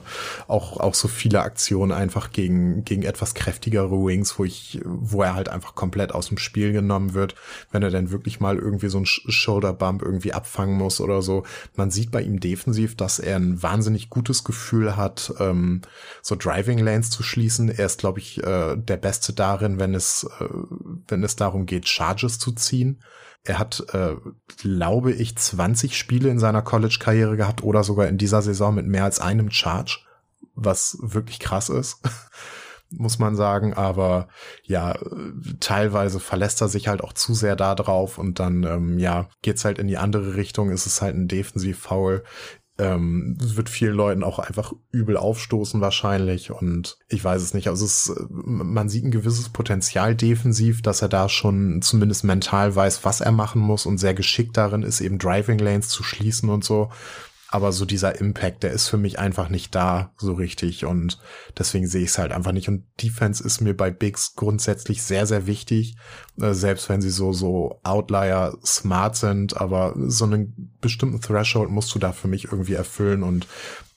auch, 0.48 0.80
auch 0.80 0.94
so 0.94 1.06
viele 1.06 1.42
Aktionen 1.42 1.92
einfach 1.92 2.32
gegen, 2.32 2.82
gegen 2.86 3.02
etwas 3.02 3.34
kräftigere 3.34 3.90
Wings, 3.90 4.38
wo 4.38 4.44
ich, 4.44 4.80
wo 4.84 5.22
er 5.22 5.34
halt 5.34 5.50
einfach 5.50 5.74
komplett 5.74 6.12
aus 6.12 6.28
dem 6.28 6.38
Spiel 6.38 6.72
genommen 6.72 7.12
wird, 7.12 7.34
wenn 7.72 7.82
er 7.82 7.90
dann 7.90 8.10
wirklich 8.10 8.40
mal 8.40 8.56
irgendwie 8.56 8.88
so 8.88 8.98
ein 8.98 9.04
Shoulder-Bump 9.04 10.02
irgendwie 10.14 10.32
abfangen 10.32 10.76
muss 10.76 11.00
oder 11.00 11.22
so. 11.22 11.44
Man 11.74 11.90
sieht 11.90 12.10
bei 12.10 12.22
ihm 12.22 12.40
defensiv, 12.40 12.96
dass 12.96 13.18
er 13.18 13.36
ein 13.36 13.62
wahnsinnig 13.62 14.10
gutes 14.10 14.44
Gefühl 14.44 14.96
hat, 14.96 15.34
ähm, 15.38 15.82
so 16.22 16.36
Driving 16.36 16.78
Lanes 16.78 17.10
zu 17.10 17.22
schließen. 17.22 17.68
Er 17.68 17.86
ist, 17.86 17.98
glaube 17.98 18.20
ich, 18.20 18.42
äh, 18.42 18.76
der 18.76 18.96
Beste 18.96 19.32
darin, 19.32 19.78
wenn 19.78 19.94
es, 19.94 20.26
äh, 20.40 20.46
wenn 21.08 21.22
es 21.22 21.36
darum 21.36 21.66
geht, 21.66 21.88
Charges 21.88 22.38
zu 22.38 22.52
ziehen. 22.52 23.02
Er 23.42 23.58
hat, 23.58 23.84
äh, 23.92 24.14
glaube 24.56 25.12
ich, 25.12 25.36
20 25.36 25.98
Spiele 25.98 26.30
in 26.30 26.38
seiner 26.38 26.62
College-Karriere 26.62 27.36
gehabt 27.36 27.62
oder 27.62 27.84
sogar 27.84 28.08
in 28.08 28.16
dieser 28.16 28.40
Saison 28.40 28.74
mit 28.74 28.86
mehr 28.86 29.04
als 29.04 29.20
einem 29.20 29.50
Charge, 29.50 29.98
was 30.54 30.96
wirklich 31.02 31.40
krass 31.40 31.68
ist 31.68 32.00
muss 32.90 33.18
man 33.18 33.36
sagen. 33.36 33.74
Aber 33.74 34.28
ja, 34.62 34.96
teilweise 35.60 36.20
verlässt 36.20 36.60
er 36.60 36.68
sich 36.68 36.88
halt 36.88 37.02
auch 37.02 37.12
zu 37.12 37.34
sehr 37.34 37.56
da 37.56 37.74
drauf 37.74 38.18
und 38.18 38.40
dann, 38.40 38.64
ähm, 38.64 38.98
ja, 38.98 39.28
geht's 39.42 39.64
halt 39.64 39.78
in 39.78 39.88
die 39.88 39.98
andere 39.98 40.36
Richtung. 40.36 40.70
Ist 40.70 40.86
es 40.86 41.02
halt 41.02 41.14
ein 41.14 41.28
Defensiv-Foul. 41.28 42.24
Ähm, 42.76 43.36
wird 43.38 43.68
vielen 43.68 43.94
Leuten 43.94 44.24
auch 44.24 44.40
einfach 44.40 44.72
übel 44.90 45.16
aufstoßen 45.16 45.80
wahrscheinlich 45.80 46.50
und 46.50 46.98
ich 47.06 47.22
weiß 47.22 47.40
es 47.40 47.54
nicht. 47.54 47.68
Also 47.68 47.84
es, 47.84 48.12
man 48.30 48.88
sieht 48.88 49.04
ein 49.04 49.12
gewisses 49.12 49.48
Potenzial 49.50 50.16
defensiv, 50.16 50.82
dass 50.82 51.00
er 51.00 51.08
da 51.08 51.28
schon 51.28 51.82
zumindest 51.82 52.24
mental 52.24 52.74
weiß, 52.74 53.04
was 53.04 53.20
er 53.20 53.30
machen 53.30 53.62
muss 53.62 53.86
und 53.86 53.98
sehr 53.98 54.14
geschickt 54.14 54.56
darin 54.56 54.82
ist, 54.82 55.00
eben 55.00 55.20
Driving 55.20 55.60
Lanes 55.60 55.88
zu 55.88 56.02
schließen 56.02 56.48
und 56.48 56.64
so 56.64 56.90
aber 57.54 57.70
so 57.70 57.84
dieser 57.84 58.20
Impact, 58.20 58.64
der 58.64 58.72
ist 58.72 58.88
für 58.88 58.96
mich 58.96 59.20
einfach 59.20 59.48
nicht 59.48 59.76
da 59.76 60.12
so 60.16 60.32
richtig 60.32 60.86
und 60.86 61.20
deswegen 61.56 61.86
sehe 61.86 62.02
ich 62.02 62.08
es 62.08 62.18
halt 62.18 62.32
einfach 62.32 62.50
nicht. 62.50 62.68
Und 62.68 62.84
Defense 63.00 63.44
ist 63.44 63.60
mir 63.60 63.76
bei 63.76 63.92
Bigs 63.92 64.34
grundsätzlich 64.34 65.04
sehr, 65.04 65.24
sehr 65.24 65.46
wichtig, 65.46 65.94
äh, 66.40 66.52
selbst 66.52 66.88
wenn 66.88 67.00
sie 67.00 67.10
so, 67.10 67.32
so 67.32 67.78
Outlier 67.84 68.58
smart 68.66 69.14
sind, 69.14 69.56
aber 69.56 69.94
so 69.96 70.24
einen 70.24 70.74
bestimmten 70.80 71.20
Threshold 71.20 71.70
musst 71.70 71.94
du 71.94 72.00
da 72.00 72.10
für 72.10 72.26
mich 72.26 72.46
irgendwie 72.46 72.74
erfüllen 72.74 73.22
und 73.22 73.46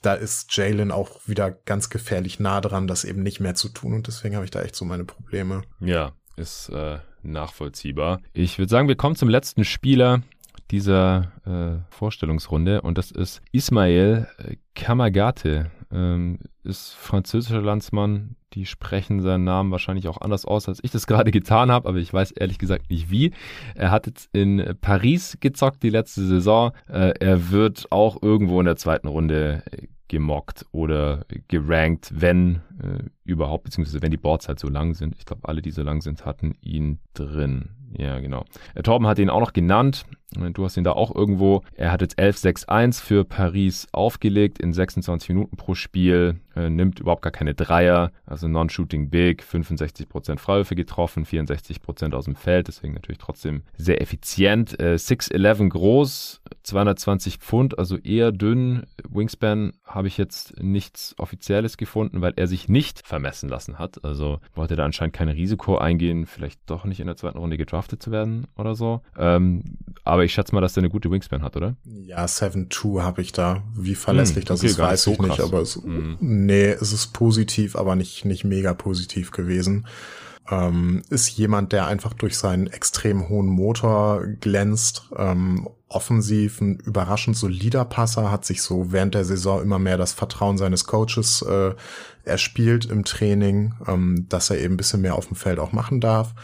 da 0.02 0.14
ist 0.14 0.56
Jalen 0.56 0.92
auch 0.92 1.18
wieder 1.26 1.50
ganz 1.50 1.90
gefährlich 1.90 2.38
nah 2.38 2.60
dran, 2.60 2.86
das 2.86 3.02
eben 3.02 3.24
nicht 3.24 3.40
mehr 3.40 3.56
zu 3.56 3.70
tun 3.70 3.92
und 3.92 4.06
deswegen 4.06 4.36
habe 4.36 4.44
ich 4.44 4.52
da 4.52 4.62
echt 4.62 4.76
so 4.76 4.84
meine 4.84 5.04
Probleme. 5.04 5.62
Ja, 5.80 6.12
ist 6.36 6.68
äh, 6.68 6.98
nachvollziehbar. 7.24 8.20
Ich 8.32 8.60
würde 8.60 8.70
sagen, 8.70 8.86
wir 8.86 8.94
kommen 8.94 9.16
zum 9.16 9.28
letzten 9.28 9.64
Spieler 9.64 10.22
dieser 10.70 11.32
äh, 11.46 11.94
Vorstellungsrunde 11.94 12.82
und 12.82 12.98
das 12.98 13.10
ist 13.10 13.40
Ismael 13.52 14.28
äh, 14.38 14.56
Kamagate. 14.74 15.70
Ähm, 15.90 16.38
ist 16.64 16.92
französischer 16.92 17.62
Landsmann. 17.62 18.36
Die 18.52 18.66
sprechen 18.66 19.20
seinen 19.20 19.44
Namen 19.44 19.70
wahrscheinlich 19.70 20.06
auch 20.08 20.20
anders 20.20 20.44
aus, 20.44 20.68
als 20.68 20.80
ich 20.82 20.90
das 20.90 21.06
gerade 21.06 21.30
getan 21.30 21.70
habe, 21.70 21.88
aber 21.88 21.98
ich 21.98 22.12
weiß 22.12 22.32
ehrlich 22.32 22.58
gesagt 22.58 22.90
nicht 22.90 23.10
wie. 23.10 23.32
Er 23.74 23.90
hat 23.90 24.06
jetzt 24.06 24.28
in 24.32 24.76
Paris 24.80 25.38
gezockt 25.40 25.82
die 25.82 25.90
letzte 25.90 26.26
Saison. 26.26 26.72
Äh, 26.88 27.14
er 27.20 27.50
wird 27.50 27.90
auch 27.90 28.22
irgendwo 28.22 28.60
in 28.60 28.66
der 28.66 28.76
zweiten 28.76 29.08
Runde 29.08 29.62
gemockt 30.08 30.66
oder 30.72 31.24
gerankt, 31.48 32.12
wenn 32.14 32.56
äh, 32.82 33.04
überhaupt, 33.24 33.64
beziehungsweise 33.64 34.02
wenn 34.02 34.10
die 34.10 34.16
Boards 34.16 34.48
halt 34.48 34.58
so 34.58 34.68
lang 34.68 34.94
sind. 34.94 35.14
Ich 35.18 35.26
glaube, 35.26 35.46
alle, 35.46 35.62
die 35.62 35.70
so 35.70 35.82
lang 35.82 36.00
sind, 36.00 36.24
hatten 36.24 36.54
ihn 36.62 36.98
drin. 37.14 37.70
Ja, 37.96 38.18
genau. 38.18 38.44
Äh, 38.74 38.82
Torben 38.82 39.06
hat 39.06 39.18
ihn 39.18 39.30
auch 39.30 39.40
noch 39.40 39.52
genannt. 39.52 40.04
Du 40.32 40.64
hast 40.64 40.76
ihn 40.76 40.84
da 40.84 40.92
auch 40.92 41.14
irgendwo. 41.14 41.62
Er 41.74 41.90
hat 41.90 42.02
jetzt 42.02 42.18
11-6-1 42.18 43.02
für 43.02 43.24
Paris 43.24 43.86
aufgelegt 43.92 44.58
in 44.58 44.74
26 44.74 45.30
Minuten 45.30 45.56
pro 45.56 45.74
Spiel. 45.74 46.40
Äh, 46.58 46.70
nimmt 46.70 47.00
überhaupt 47.00 47.22
gar 47.22 47.30
keine 47.30 47.54
Dreier, 47.54 48.10
also 48.26 48.48
Non-Shooting 48.48 49.10
Big, 49.10 49.42
65% 49.42 50.38
Freiwürfe 50.38 50.74
getroffen, 50.74 51.24
64% 51.24 52.14
aus 52.14 52.24
dem 52.24 52.34
Feld, 52.34 52.68
deswegen 52.68 52.94
natürlich 52.94 53.18
trotzdem 53.18 53.62
sehr 53.76 54.02
effizient. 54.02 54.78
Äh, 54.80 54.94
6'11 54.96 55.68
groß, 55.68 56.42
220 56.64 57.38
Pfund, 57.38 57.78
also 57.78 57.96
eher 57.96 58.32
dünn. 58.32 58.84
Wingspan 59.08 59.72
habe 59.84 60.08
ich 60.08 60.18
jetzt 60.18 60.60
nichts 60.60 61.14
Offizielles 61.18 61.76
gefunden, 61.76 62.20
weil 62.20 62.32
er 62.36 62.48
sich 62.48 62.68
nicht 62.68 63.06
vermessen 63.06 63.48
lassen 63.48 63.78
hat. 63.78 64.04
Also 64.04 64.40
wollte 64.54 64.74
da 64.74 64.84
anscheinend 64.84 65.14
kein 65.14 65.28
Risiko 65.28 65.78
eingehen, 65.78 66.26
vielleicht 66.26 66.60
doch 66.66 66.84
nicht 66.84 67.00
in 67.00 67.06
der 67.06 67.16
zweiten 67.16 67.38
Runde 67.38 67.56
gedraftet 67.56 68.02
zu 68.02 68.10
werden 68.10 68.48
oder 68.56 68.74
so. 68.74 69.00
Ähm, 69.16 69.62
aber 70.02 70.17
ich 70.24 70.32
schätze 70.32 70.54
mal, 70.54 70.60
dass 70.60 70.76
er 70.76 70.80
eine 70.80 70.90
gute 70.90 71.10
Wingspan 71.10 71.42
hat, 71.42 71.56
oder? 71.56 71.76
Ja, 71.84 72.24
7-2 72.24 73.02
habe 73.02 73.22
ich 73.22 73.32
da. 73.32 73.62
Wie 73.74 73.94
verlässlich 73.94 74.46
hm, 74.46 74.54
okay, 74.54 74.62
das 74.62 74.70
ist, 74.72 74.78
weiß 74.78 75.02
so 75.02 75.12
ich 75.12 75.18
nicht, 75.18 75.40
aber 75.40 75.60
es, 75.60 75.76
hm. 75.76 76.16
nee, 76.20 76.70
es 76.70 76.92
ist 76.92 77.08
positiv, 77.12 77.76
aber 77.76 77.96
nicht, 77.96 78.24
nicht 78.24 78.44
mega 78.44 78.74
positiv 78.74 79.30
gewesen 79.30 79.86
ähm, 80.50 81.02
ist 81.10 81.28
jemand, 81.30 81.72
der 81.72 81.86
einfach 81.86 82.14
durch 82.14 82.38
seinen 82.38 82.68
extrem 82.68 83.28
hohen 83.28 83.46
Motor 83.46 84.26
glänzt. 84.40 85.10
Ähm, 85.16 85.68
offensiv 85.88 86.60
ein 86.60 86.76
überraschend 86.76 87.36
solider 87.36 87.84
Passer, 87.84 88.30
hat 88.30 88.44
sich 88.44 88.60
so 88.62 88.92
während 88.92 89.14
der 89.14 89.24
Saison 89.24 89.62
immer 89.62 89.78
mehr 89.78 89.96
das 89.96 90.12
Vertrauen 90.12 90.58
seines 90.58 90.84
Coaches 90.84 91.42
äh, 91.42 91.74
erspielt 92.24 92.84
im 92.86 93.04
Training, 93.04 93.74
ähm, 93.86 94.26
dass 94.28 94.50
er 94.50 94.58
eben 94.58 94.74
ein 94.74 94.76
bisschen 94.76 95.00
mehr 95.00 95.14
auf 95.14 95.28
dem 95.28 95.36
Feld 95.36 95.58
auch 95.58 95.72
machen 95.72 96.00
darf 96.00 96.34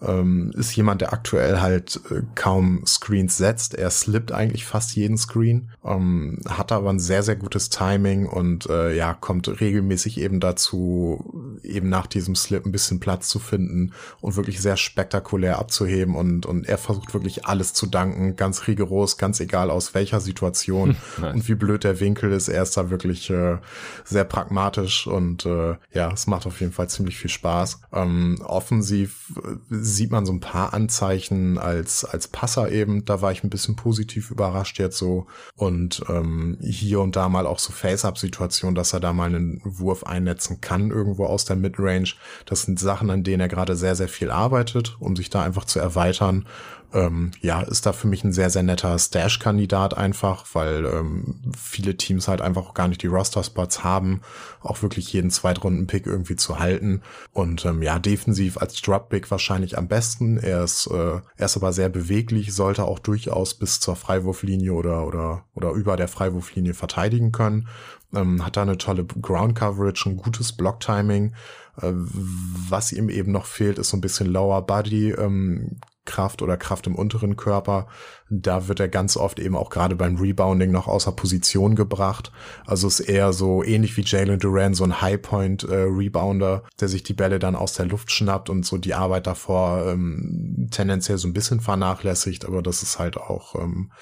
ähm, 0.00 0.52
ist 0.56 0.74
jemand, 0.76 1.00
der 1.00 1.12
aktuell 1.12 1.60
halt 1.60 2.00
äh, 2.10 2.22
kaum 2.34 2.84
Screens 2.86 3.36
setzt. 3.36 3.74
Er 3.74 3.90
slippt 3.90 4.32
eigentlich 4.32 4.64
fast 4.64 4.94
jeden 4.94 5.18
Screen, 5.18 5.70
ähm, 5.84 6.40
hat 6.48 6.72
aber 6.72 6.90
ein 6.90 7.00
sehr, 7.00 7.22
sehr 7.22 7.36
gutes 7.36 7.68
Timing 7.70 8.26
und 8.26 8.66
äh, 8.66 8.94
ja, 8.94 9.14
kommt 9.14 9.48
regelmäßig 9.60 10.20
eben 10.20 10.40
dazu, 10.40 11.58
eben 11.62 11.88
nach 11.88 12.06
diesem 12.06 12.36
Slip 12.36 12.64
ein 12.64 12.72
bisschen 12.72 13.00
Platz 13.00 13.28
zu 13.28 13.38
finden 13.38 13.92
und 14.20 14.36
wirklich 14.36 14.60
sehr 14.60 14.76
spektakulär 14.76 15.58
abzuheben 15.58 16.14
und, 16.14 16.46
und 16.46 16.66
er 16.66 16.78
versucht 16.78 17.14
wirklich 17.14 17.46
alles 17.46 17.72
zu 17.74 17.86
danken, 17.86 18.36
ganz 18.36 18.66
rigoros, 18.68 19.18
ganz 19.18 19.40
egal 19.40 19.70
aus 19.70 19.94
welcher 19.94 20.20
Situation 20.20 20.96
nice. 21.20 21.34
und 21.34 21.48
wie 21.48 21.54
blöd 21.54 21.84
der 21.84 22.00
Winkel 22.00 22.32
ist. 22.32 22.48
Er 22.48 22.62
ist 22.62 22.76
da 22.76 22.90
wirklich 22.90 23.30
äh, 23.30 23.58
sehr 24.04 24.24
pragmatisch 24.24 25.06
und 25.06 25.44
äh, 25.46 25.76
ja, 25.92 26.12
es 26.12 26.26
macht 26.26 26.46
auf 26.46 26.60
jeden 26.60 26.72
Fall 26.72 26.88
ziemlich 26.88 27.16
viel 27.16 27.30
Spaß. 27.30 27.80
Ähm, 27.92 28.40
offensiv 28.44 29.32
äh, 29.44 29.56
sieht 29.94 30.10
man 30.10 30.26
so 30.26 30.32
ein 30.32 30.40
paar 30.40 30.74
Anzeichen 30.74 31.58
als, 31.58 32.04
als 32.04 32.28
Passer 32.28 32.70
eben. 32.70 33.04
Da 33.04 33.20
war 33.20 33.32
ich 33.32 33.44
ein 33.44 33.50
bisschen 33.50 33.76
positiv 33.76 34.30
überrascht 34.30 34.78
jetzt 34.78 34.98
so. 34.98 35.26
Und 35.56 36.02
ähm, 36.08 36.58
hier 36.60 37.00
und 37.00 37.16
da 37.16 37.28
mal 37.28 37.46
auch 37.46 37.58
so 37.58 37.72
Face-Up-Situationen, 37.72 38.74
dass 38.74 38.92
er 38.92 39.00
da 39.00 39.12
mal 39.12 39.26
einen 39.26 39.60
Wurf 39.64 40.04
einnetzen 40.04 40.60
kann, 40.60 40.90
irgendwo 40.90 41.26
aus 41.26 41.44
der 41.44 41.56
Midrange. 41.56 42.14
Das 42.46 42.62
sind 42.62 42.78
Sachen, 42.78 43.10
an 43.10 43.24
denen 43.24 43.40
er 43.40 43.48
gerade 43.48 43.76
sehr, 43.76 43.96
sehr 43.96 44.08
viel 44.08 44.30
arbeitet, 44.30 44.96
um 45.00 45.16
sich 45.16 45.30
da 45.30 45.42
einfach 45.42 45.64
zu 45.64 45.78
erweitern 45.78 46.46
ähm, 46.94 47.32
ja, 47.42 47.60
ist 47.60 47.84
da 47.84 47.92
für 47.92 48.06
mich 48.06 48.24
ein 48.24 48.32
sehr, 48.32 48.48
sehr 48.48 48.62
netter 48.62 48.98
Stash-Kandidat 48.98 49.96
einfach, 49.96 50.46
weil 50.54 50.86
ähm, 50.86 51.42
viele 51.56 51.96
Teams 51.96 52.28
halt 52.28 52.40
einfach 52.40 52.68
auch 52.68 52.74
gar 52.74 52.88
nicht 52.88 53.02
die 53.02 53.08
Roster-Spots 53.08 53.84
haben, 53.84 54.22
auch 54.62 54.80
wirklich 54.80 55.12
jeden 55.12 55.30
Zweitrunden-Pick 55.30 56.06
irgendwie 56.06 56.36
zu 56.36 56.58
halten. 56.58 57.02
Und 57.32 57.66
ähm, 57.66 57.82
ja, 57.82 57.98
defensiv 57.98 58.56
als 58.56 58.80
Drop-Pick 58.80 59.30
wahrscheinlich 59.30 59.76
am 59.76 59.86
besten. 59.86 60.38
Er 60.38 60.64
ist, 60.64 60.86
äh, 60.86 61.20
er 61.36 61.46
ist 61.46 61.56
aber 61.56 61.74
sehr 61.74 61.90
beweglich, 61.90 62.54
sollte 62.54 62.84
auch 62.84 62.98
durchaus 62.98 63.54
bis 63.54 63.80
zur 63.80 63.94
Freiwurflinie 63.94 64.72
oder, 64.72 65.06
oder, 65.06 65.44
oder 65.54 65.72
über 65.72 65.96
der 65.96 66.08
Freiwurflinie 66.08 66.72
verteidigen 66.72 67.32
können. 67.32 67.68
Ähm, 68.14 68.46
hat 68.46 68.56
da 68.56 68.62
eine 68.62 68.78
tolle 68.78 69.04
Ground-Coverage, 69.04 70.08
ein 70.08 70.16
gutes 70.16 70.54
Block-Timing. 70.54 71.34
Äh, 71.82 71.92
was 71.92 72.92
ihm 72.92 73.10
eben 73.10 73.32
noch 73.32 73.44
fehlt, 73.44 73.78
ist 73.78 73.90
so 73.90 73.98
ein 73.98 74.00
bisschen 74.00 74.28
Lower 74.28 74.62
Body. 74.62 75.10
Ähm, 75.10 75.78
Kraft 76.08 76.42
oder 76.42 76.56
Kraft 76.56 76.86
im 76.86 76.94
unteren 76.96 77.36
Körper. 77.36 77.86
Da 78.30 78.68
wird 78.68 78.78
er 78.78 78.88
ganz 78.88 79.16
oft 79.16 79.38
eben 79.38 79.56
auch 79.56 79.70
gerade 79.70 79.96
beim 79.96 80.16
Rebounding 80.16 80.70
noch 80.70 80.86
außer 80.86 81.12
Position 81.12 81.74
gebracht. 81.74 82.30
Also 82.66 82.86
ist 82.86 83.00
eher 83.00 83.32
so 83.32 83.64
ähnlich 83.64 83.96
wie 83.96 84.02
Jalen 84.04 84.38
Duran, 84.38 84.74
so 84.74 84.84
ein 84.84 85.00
High-Point-Rebounder, 85.00 86.62
äh, 86.66 86.68
der 86.78 86.88
sich 86.88 87.02
die 87.02 87.14
Bälle 87.14 87.38
dann 87.38 87.56
aus 87.56 87.72
der 87.72 87.86
Luft 87.86 88.12
schnappt 88.12 88.50
und 88.50 88.66
so 88.66 88.76
die 88.76 88.92
Arbeit 88.92 89.26
davor 89.26 89.86
ähm, 89.86 90.68
tendenziell 90.70 91.16
so 91.16 91.26
ein 91.26 91.32
bisschen 91.32 91.60
vernachlässigt, 91.60 92.44
aber 92.44 92.60
das 92.60 92.82
ist 92.82 92.98
halt 92.98 93.16
auch 93.16 93.54
ähm, 93.54 93.92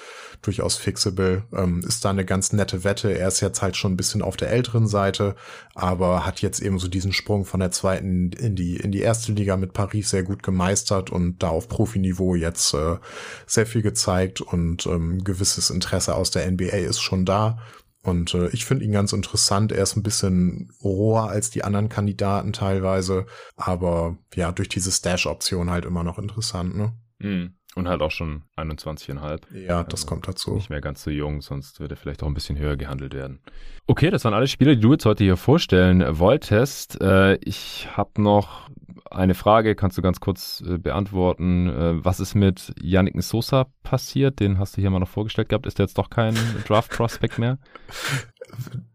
durchaus 0.41 0.75
fixable. 0.75 1.43
Ähm, 1.53 1.81
ist 1.87 2.03
da 2.03 2.09
eine 2.09 2.25
ganz 2.25 2.51
nette 2.51 2.83
Wette. 2.83 3.17
Er 3.17 3.29
ist 3.29 3.39
jetzt 3.39 3.61
halt 3.61 3.77
schon 3.77 3.93
ein 3.93 3.97
bisschen 3.97 4.21
auf 4.21 4.35
der 4.35 4.51
älteren 4.51 4.87
Seite, 4.87 5.35
aber 5.73 6.25
hat 6.25 6.41
jetzt 6.41 6.61
eben 6.61 6.79
so 6.79 6.89
diesen 6.89 7.13
Sprung 7.13 7.45
von 7.45 7.61
der 7.61 7.71
zweiten 7.71 8.31
in 8.33 8.55
die, 8.55 8.75
in 8.75 8.91
die 8.91 9.01
erste 9.01 9.31
Liga 9.31 9.55
mit 9.55 9.71
Paris 9.71 10.09
sehr 10.09 10.23
gut 10.23 10.43
gemeistert 10.43 11.11
und 11.11 11.41
da 11.41 11.49
auf 11.49 11.69
Profiniveau 11.69 12.35
jetzt 12.35 12.73
äh, 12.73 12.97
sehr 13.45 13.65
viel 13.65 13.81
gezeigt 13.81 14.16
und 14.51 14.85
ähm, 14.85 15.23
gewisses 15.23 15.69
Interesse 15.69 16.15
aus 16.15 16.31
der 16.31 16.49
NBA 16.49 16.77
ist 16.77 17.01
schon 17.01 17.25
da. 17.25 17.59
Und 18.03 18.33
äh, 18.33 18.47
ich 18.49 18.65
finde 18.65 18.85
ihn 18.85 18.93
ganz 18.93 19.11
interessant. 19.11 19.71
Er 19.71 19.83
ist 19.83 19.97
ein 19.97 20.03
bisschen 20.03 20.71
roher 20.81 21.29
als 21.29 21.49
die 21.49 21.63
anderen 21.63 21.89
Kandidaten 21.89 22.53
teilweise, 22.53 23.25
aber 23.57 24.17
ja, 24.33 24.51
durch 24.51 24.69
diese 24.69 24.91
Stash-Option 24.91 25.69
halt 25.69 25.85
immer 25.85 26.03
noch 26.03 26.17
interessant, 26.17 26.75
ne? 26.75 26.93
Mhm. 27.19 27.53
Und 27.75 27.87
halt 27.87 28.01
auch 28.01 28.11
schon 28.11 28.43
21,5. 28.55 29.39
Ja, 29.53 29.83
das 29.83 30.01
also 30.01 30.07
kommt 30.07 30.27
dazu. 30.27 30.55
Nicht 30.55 30.69
mehr 30.69 30.81
ganz 30.81 31.03
so 31.03 31.11
jung, 31.11 31.41
sonst 31.41 31.79
würde 31.79 31.93
er 31.93 31.97
vielleicht 31.97 32.23
auch 32.23 32.27
ein 32.27 32.33
bisschen 32.33 32.57
höher 32.57 32.75
gehandelt 32.75 33.13
werden. 33.13 33.39
Okay, 33.85 34.09
das 34.09 34.23
waren 34.23 34.33
alle 34.33 34.47
Spiele, 34.47 34.75
die 34.75 34.81
du 34.81 34.93
jetzt 34.93 35.05
heute 35.05 35.23
hier 35.23 35.37
vorstellen 35.37 36.03
wolltest. 36.17 36.99
Äh, 37.01 37.35
ich 37.35 37.87
habe 37.91 38.21
noch 38.21 38.69
eine 39.11 39.33
Frage 39.33 39.75
kannst 39.75 39.97
du 39.97 40.01
ganz 40.01 40.19
kurz 40.19 40.63
äh, 40.67 40.77
beantworten. 40.77 41.67
Äh, 41.69 42.05
was 42.05 42.19
ist 42.19 42.35
mit 42.35 42.73
Yannick 42.81 43.21
Sosa 43.21 43.67
passiert? 43.83 44.39
Den 44.39 44.59
hast 44.59 44.77
du 44.77 44.81
hier 44.81 44.89
mal 44.89 44.99
noch 44.99 45.07
vorgestellt 45.07 45.49
gehabt. 45.49 45.65
Ist 45.65 45.79
der 45.79 45.85
jetzt 45.85 45.97
doch 45.97 46.09
kein 46.09 46.35
Draft-Prospect 46.67 47.39
mehr? 47.39 47.57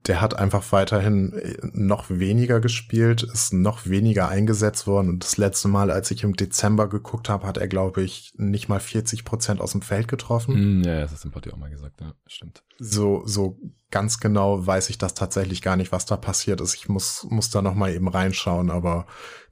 der 0.06 0.20
hat 0.20 0.36
einfach 0.36 0.72
weiterhin 0.72 1.32
äh, 1.32 1.56
noch 1.72 2.10
weniger 2.10 2.60
gespielt, 2.60 3.22
ist 3.22 3.52
noch 3.52 3.86
weniger 3.86 4.28
eingesetzt 4.28 4.86
worden. 4.86 5.08
Und 5.08 5.24
das 5.24 5.36
letzte 5.36 5.68
Mal, 5.68 5.90
als 5.90 6.10
ich 6.10 6.24
im 6.24 6.34
Dezember 6.34 6.88
geguckt 6.88 7.28
habe, 7.28 7.46
hat 7.46 7.56
er, 7.56 7.68
glaube 7.68 8.02
ich, 8.02 8.32
nicht 8.36 8.68
mal 8.68 8.80
40 8.80 9.24
Prozent 9.24 9.60
aus 9.60 9.72
dem 9.72 9.82
Feld 9.82 10.08
getroffen. 10.08 10.80
Mm, 10.80 10.84
ja, 10.84 11.00
das 11.00 11.12
hast 11.12 11.24
du 11.24 11.28
im 11.28 11.52
auch 11.52 11.56
mal 11.56 11.70
gesagt, 11.70 12.00
ja, 12.00 12.12
stimmt. 12.26 12.64
So, 12.78 13.22
so 13.26 13.58
ganz 13.90 14.18
genau 14.18 14.66
weiß 14.66 14.90
ich 14.90 14.98
das 14.98 15.14
tatsächlich 15.14 15.62
gar 15.62 15.76
nicht, 15.76 15.92
was 15.92 16.06
da 16.06 16.16
passiert 16.16 16.60
ist. 16.60 16.74
Ich 16.74 16.88
muss, 16.88 17.24
muss 17.28 17.50
da 17.50 17.62
noch 17.62 17.74
mal 17.74 17.92
eben 17.92 18.08
reinschauen, 18.08 18.70
aber 18.70 19.06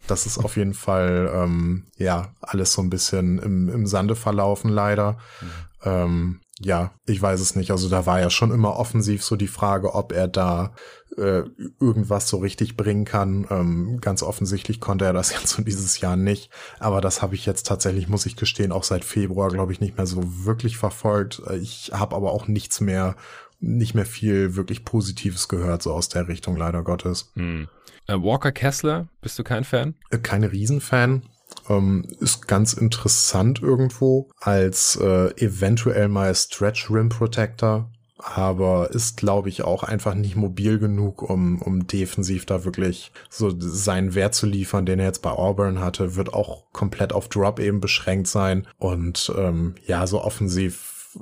das 0.06 0.26
ist 0.26 0.38
auf 0.38 0.56
jeden 0.56 0.74
Fall, 0.74 1.30
ähm, 1.32 1.86
ja, 1.96 2.34
alles 2.40 2.72
so 2.72 2.82
ein 2.82 2.90
bisschen 2.90 3.38
im, 3.38 3.68
im 3.68 3.86
Sande 3.86 4.16
verlaufen, 4.16 4.70
leider. 4.70 5.18
Mhm. 5.40 5.50
Ähm, 5.84 6.40
ja, 6.62 6.92
ich 7.06 7.20
weiß 7.20 7.40
es 7.40 7.56
nicht. 7.56 7.70
Also 7.70 7.88
da 7.88 8.04
war 8.04 8.20
ja 8.20 8.28
schon 8.28 8.50
immer 8.50 8.76
offensiv 8.76 9.24
so 9.24 9.34
die 9.34 9.48
Frage, 9.48 9.94
ob 9.94 10.12
er 10.12 10.28
da 10.28 10.74
äh, 11.16 11.42
irgendwas 11.80 12.28
so 12.28 12.36
richtig 12.36 12.76
bringen 12.76 13.06
kann. 13.06 13.46
Ähm, 13.50 13.98
ganz 14.00 14.22
offensichtlich 14.22 14.78
konnte 14.78 15.06
er 15.06 15.14
das 15.14 15.32
jetzt 15.34 15.48
so 15.48 15.62
dieses 15.62 16.00
Jahr 16.00 16.16
nicht. 16.16 16.50
Aber 16.78 17.00
das 17.00 17.22
habe 17.22 17.34
ich 17.34 17.46
jetzt 17.46 17.66
tatsächlich, 17.66 18.08
muss 18.08 18.26
ich 18.26 18.36
gestehen, 18.36 18.72
auch 18.72 18.84
seit 18.84 19.04
Februar, 19.04 19.48
glaube 19.48 19.72
ich, 19.72 19.80
nicht 19.80 19.96
mehr 19.96 20.06
so 20.06 20.22
wirklich 20.44 20.76
verfolgt. 20.76 21.42
Äh, 21.46 21.56
ich 21.56 21.92
habe 21.94 22.14
aber 22.14 22.30
auch 22.30 22.46
nichts 22.46 22.80
mehr, 22.82 23.16
nicht 23.58 23.94
mehr 23.94 24.06
viel 24.06 24.54
wirklich 24.54 24.84
Positives 24.84 25.48
gehört, 25.48 25.82
so 25.82 25.94
aus 25.94 26.10
der 26.10 26.28
Richtung, 26.28 26.56
leider 26.56 26.82
Gottes. 26.82 27.32
Hm. 27.36 27.68
Äh, 28.06 28.14
Walker 28.14 28.52
Kessler, 28.52 29.08
bist 29.22 29.38
du 29.38 29.44
kein 29.44 29.64
Fan? 29.64 29.94
Äh, 30.10 30.18
kein 30.18 30.44
Riesenfan. 30.44 31.22
Ähm, 31.68 32.06
ist 32.20 32.48
ganz 32.48 32.72
interessant 32.72 33.62
irgendwo. 33.62 34.28
Als 34.40 34.96
äh, 34.96 35.30
eventuell 35.36 36.08
mal 36.08 36.34
Stretch 36.34 36.90
Rim 36.90 37.08
Protector, 37.08 37.90
aber 38.22 38.90
ist, 38.90 39.16
glaube 39.16 39.48
ich, 39.48 39.62
auch 39.62 39.82
einfach 39.82 40.14
nicht 40.14 40.36
mobil 40.36 40.78
genug, 40.78 41.22
um, 41.22 41.60
um 41.62 41.86
defensiv 41.86 42.44
da 42.46 42.64
wirklich 42.64 43.12
so 43.28 43.54
seinen 43.58 44.14
Wert 44.14 44.34
zu 44.34 44.46
liefern, 44.46 44.86
den 44.86 44.98
er 44.98 45.06
jetzt 45.06 45.22
bei 45.22 45.30
Auburn 45.30 45.80
hatte, 45.80 46.16
wird 46.16 46.34
auch 46.34 46.64
komplett 46.72 47.12
auf 47.12 47.28
Drop 47.28 47.58
eben 47.58 47.80
beschränkt 47.80 48.28
sein. 48.28 48.66
Und 48.78 49.32
ähm, 49.36 49.74
ja, 49.86 50.06
so 50.06 50.22
offensiv 50.22 51.16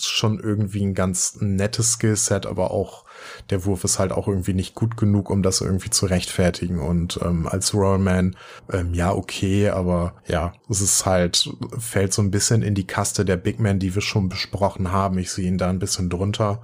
schon 0.00 0.38
irgendwie 0.38 0.84
ein 0.84 0.94
ganz 0.94 1.38
nettes 1.40 1.92
Skillset, 1.92 2.46
aber 2.46 2.70
auch 2.70 3.03
der 3.50 3.64
Wurf 3.64 3.84
ist 3.84 3.98
halt 3.98 4.12
auch 4.12 4.28
irgendwie 4.28 4.54
nicht 4.54 4.74
gut 4.74 4.96
genug, 4.96 5.30
um 5.30 5.42
das 5.42 5.60
irgendwie 5.60 5.90
zu 5.90 6.06
rechtfertigen. 6.06 6.80
Und 6.80 7.18
ähm, 7.22 7.46
als 7.46 7.74
Rollman, 7.74 8.36
ähm, 8.72 8.94
ja, 8.94 9.12
okay, 9.12 9.70
aber 9.70 10.14
ja, 10.26 10.54
es 10.68 10.80
ist 10.80 11.06
halt, 11.06 11.50
fällt 11.78 12.12
so 12.12 12.22
ein 12.22 12.30
bisschen 12.30 12.62
in 12.62 12.74
die 12.74 12.86
Kaste 12.86 13.24
der 13.24 13.36
Big 13.36 13.60
Men, 13.60 13.78
die 13.78 13.94
wir 13.94 14.02
schon 14.02 14.28
besprochen 14.28 14.92
haben. 14.92 15.18
Ich 15.18 15.30
sehe 15.30 15.46
ihn 15.46 15.58
da 15.58 15.70
ein 15.70 15.78
bisschen 15.78 16.10
drunter. 16.10 16.62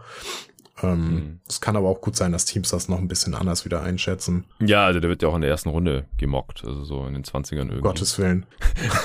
Ähm, 0.82 0.98
mhm. 0.98 1.40
Es 1.48 1.60
kann 1.60 1.76
aber 1.76 1.88
auch 1.88 2.00
gut 2.00 2.16
sein, 2.16 2.32
dass 2.32 2.44
Teams 2.44 2.70
das 2.70 2.88
noch 2.88 2.98
ein 2.98 3.08
bisschen 3.08 3.34
anders 3.34 3.64
wieder 3.64 3.82
einschätzen. 3.82 4.44
Ja, 4.60 4.86
also 4.86 5.00
der 5.00 5.10
wird 5.10 5.22
ja 5.22 5.28
auch 5.28 5.34
in 5.34 5.42
der 5.42 5.50
ersten 5.50 5.68
Runde 5.68 6.06
gemockt, 6.16 6.64
also 6.64 6.84
so 6.84 7.06
in 7.06 7.14
den 7.14 7.24
20ern 7.24 7.56
irgendwie. 7.56 7.80
Gottes 7.80 8.18
Willen. 8.18 8.46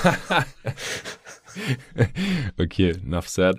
okay, 2.58 2.94
enough 3.04 3.28
said. 3.28 3.56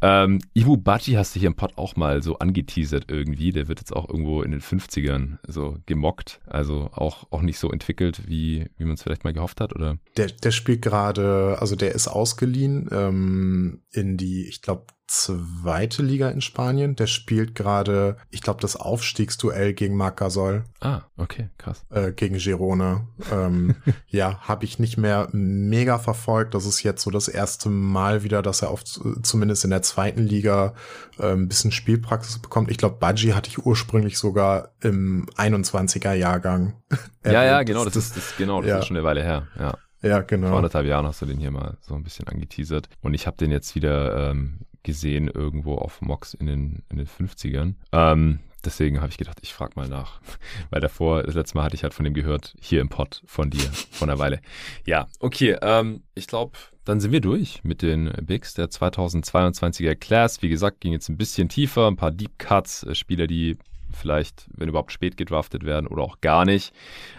Ähm, 0.00 0.40
Ibu 0.54 0.76
Baji 0.76 1.14
hast 1.14 1.34
du 1.34 1.40
hier 1.40 1.48
im 1.48 1.54
Pod 1.54 1.76
auch 1.76 1.96
mal 1.96 2.22
so 2.22 2.38
angeteasert 2.38 3.04
irgendwie. 3.08 3.52
Der 3.52 3.68
wird 3.68 3.80
jetzt 3.80 3.94
auch 3.94 4.08
irgendwo 4.08 4.42
in 4.42 4.50
den 4.50 4.60
50ern 4.60 5.38
so 5.46 5.78
gemockt. 5.86 6.40
Also 6.46 6.90
auch, 6.92 7.26
auch 7.30 7.42
nicht 7.42 7.58
so 7.58 7.70
entwickelt, 7.70 8.28
wie, 8.28 8.66
wie 8.78 8.84
man 8.84 8.94
es 8.94 9.02
vielleicht 9.02 9.24
mal 9.24 9.32
gehofft 9.32 9.60
hat, 9.60 9.74
oder? 9.74 9.98
Der, 10.16 10.26
der 10.26 10.50
spielt 10.50 10.82
gerade, 10.82 11.56
also 11.60 11.76
der 11.76 11.94
ist 11.94 12.08
ausgeliehen 12.08 12.88
ähm, 12.92 13.80
in 13.92 14.16
die, 14.16 14.46
ich 14.48 14.62
glaube, 14.62 14.86
zweite 15.10 16.04
Liga 16.04 16.30
in 16.30 16.40
Spanien. 16.40 16.94
Der 16.94 17.08
spielt 17.08 17.56
gerade, 17.56 18.16
ich 18.30 18.42
glaube, 18.42 18.60
das 18.60 18.76
Aufstiegsduell 18.76 19.74
gegen 19.74 19.96
Marc 19.96 20.18
Gasol. 20.18 20.64
Ah, 20.80 21.02
okay, 21.16 21.50
krass. 21.58 21.84
Äh, 21.90 22.12
gegen 22.12 22.38
Girona. 22.38 23.08
Ähm, 23.32 23.74
ja, 24.06 24.38
habe 24.40 24.64
ich 24.64 24.78
nicht 24.78 24.98
mehr 24.98 25.28
mega 25.32 25.98
verfolgt. 25.98 26.54
Das 26.54 26.64
ist 26.64 26.84
jetzt 26.84 27.02
so 27.02 27.10
das 27.10 27.26
erste 27.26 27.68
Mal 27.70 28.22
wieder, 28.22 28.40
dass 28.40 28.62
er 28.62 28.70
auf 28.70 28.84
zumindest 28.84 29.64
in 29.64 29.70
der 29.70 29.82
zweiten 29.82 30.22
Liga 30.22 30.74
äh, 31.18 31.32
ein 31.32 31.48
bisschen 31.48 31.72
Spielpraxis 31.72 32.38
bekommt. 32.38 32.70
Ich 32.70 32.78
glaube, 32.78 32.98
Budgie 33.00 33.34
hatte 33.34 33.50
ich 33.50 33.66
ursprünglich 33.66 34.16
sogar 34.16 34.70
im 34.80 35.26
21er 35.36 36.12
Jahrgang. 36.12 36.74
ja, 37.24 37.44
ja, 37.44 37.62
genau, 37.64 37.84
das, 37.84 37.94
das 37.94 38.04
ist 38.06 38.16
das, 38.16 38.36
genau, 38.36 38.60
das 38.60 38.70
ja. 38.70 38.78
ist 38.78 38.86
schon 38.86 38.96
eine 38.96 39.04
Weile 39.04 39.22
her. 39.24 39.48
Ja. 39.58 39.76
Ja, 40.02 40.20
genau. 40.20 40.48
Vor 40.48 40.56
anderthalb 40.56 40.86
Jahren 40.86 41.06
hast 41.06 41.22
du 41.22 41.26
den 41.26 41.38
hier 41.38 41.50
mal 41.50 41.76
so 41.80 41.94
ein 41.94 42.02
bisschen 42.02 42.26
angeteasert. 42.28 42.88
Und 43.02 43.14
ich 43.14 43.26
habe 43.26 43.36
den 43.36 43.50
jetzt 43.50 43.74
wieder 43.74 44.30
ähm, 44.30 44.60
gesehen 44.82 45.28
irgendwo 45.28 45.74
auf 45.74 46.00
Mox 46.00 46.34
in 46.34 46.46
den, 46.46 46.82
in 46.88 46.96
den 46.96 47.06
50ern. 47.06 47.74
Ähm, 47.92 48.40
deswegen 48.64 49.00
habe 49.00 49.10
ich 49.10 49.18
gedacht, 49.18 49.38
ich 49.42 49.52
frage 49.52 49.72
mal 49.76 49.88
nach. 49.88 50.20
Weil 50.70 50.80
davor, 50.80 51.22
das 51.22 51.34
letzte 51.34 51.58
Mal 51.58 51.64
hatte 51.64 51.76
ich 51.76 51.82
halt 51.82 51.94
von 51.94 52.04
dem 52.04 52.14
gehört, 52.14 52.54
hier 52.60 52.80
im 52.80 52.88
Pod 52.88 53.22
von 53.26 53.50
dir, 53.50 53.70
von 53.90 54.08
einer 54.08 54.18
Weile. 54.18 54.40
Ja, 54.86 55.06
okay, 55.20 55.56
ähm, 55.60 56.02
ich 56.14 56.26
glaube, 56.26 56.52
dann 56.84 57.00
sind 57.00 57.12
wir 57.12 57.20
durch 57.20 57.62
mit 57.62 57.82
den 57.82 58.10
Bigs 58.22 58.54
der 58.54 58.68
2022er 58.70 59.94
Class. 59.94 60.40
Wie 60.42 60.48
gesagt, 60.48 60.80
ging 60.80 60.92
jetzt 60.92 61.08
ein 61.08 61.18
bisschen 61.18 61.48
tiefer, 61.48 61.86
ein 61.86 61.96
paar 61.96 62.10
Deep 62.10 62.38
Cuts, 62.38 62.84
äh, 62.84 62.94
Spieler, 62.94 63.26
die 63.26 63.58
vielleicht, 63.92 64.48
wenn 64.54 64.68
überhaupt 64.68 64.92
spät 64.92 65.16
gedraftet 65.16 65.64
werden 65.64 65.86
oder 65.86 66.02
auch 66.02 66.20
gar 66.20 66.44
nicht. 66.44 66.72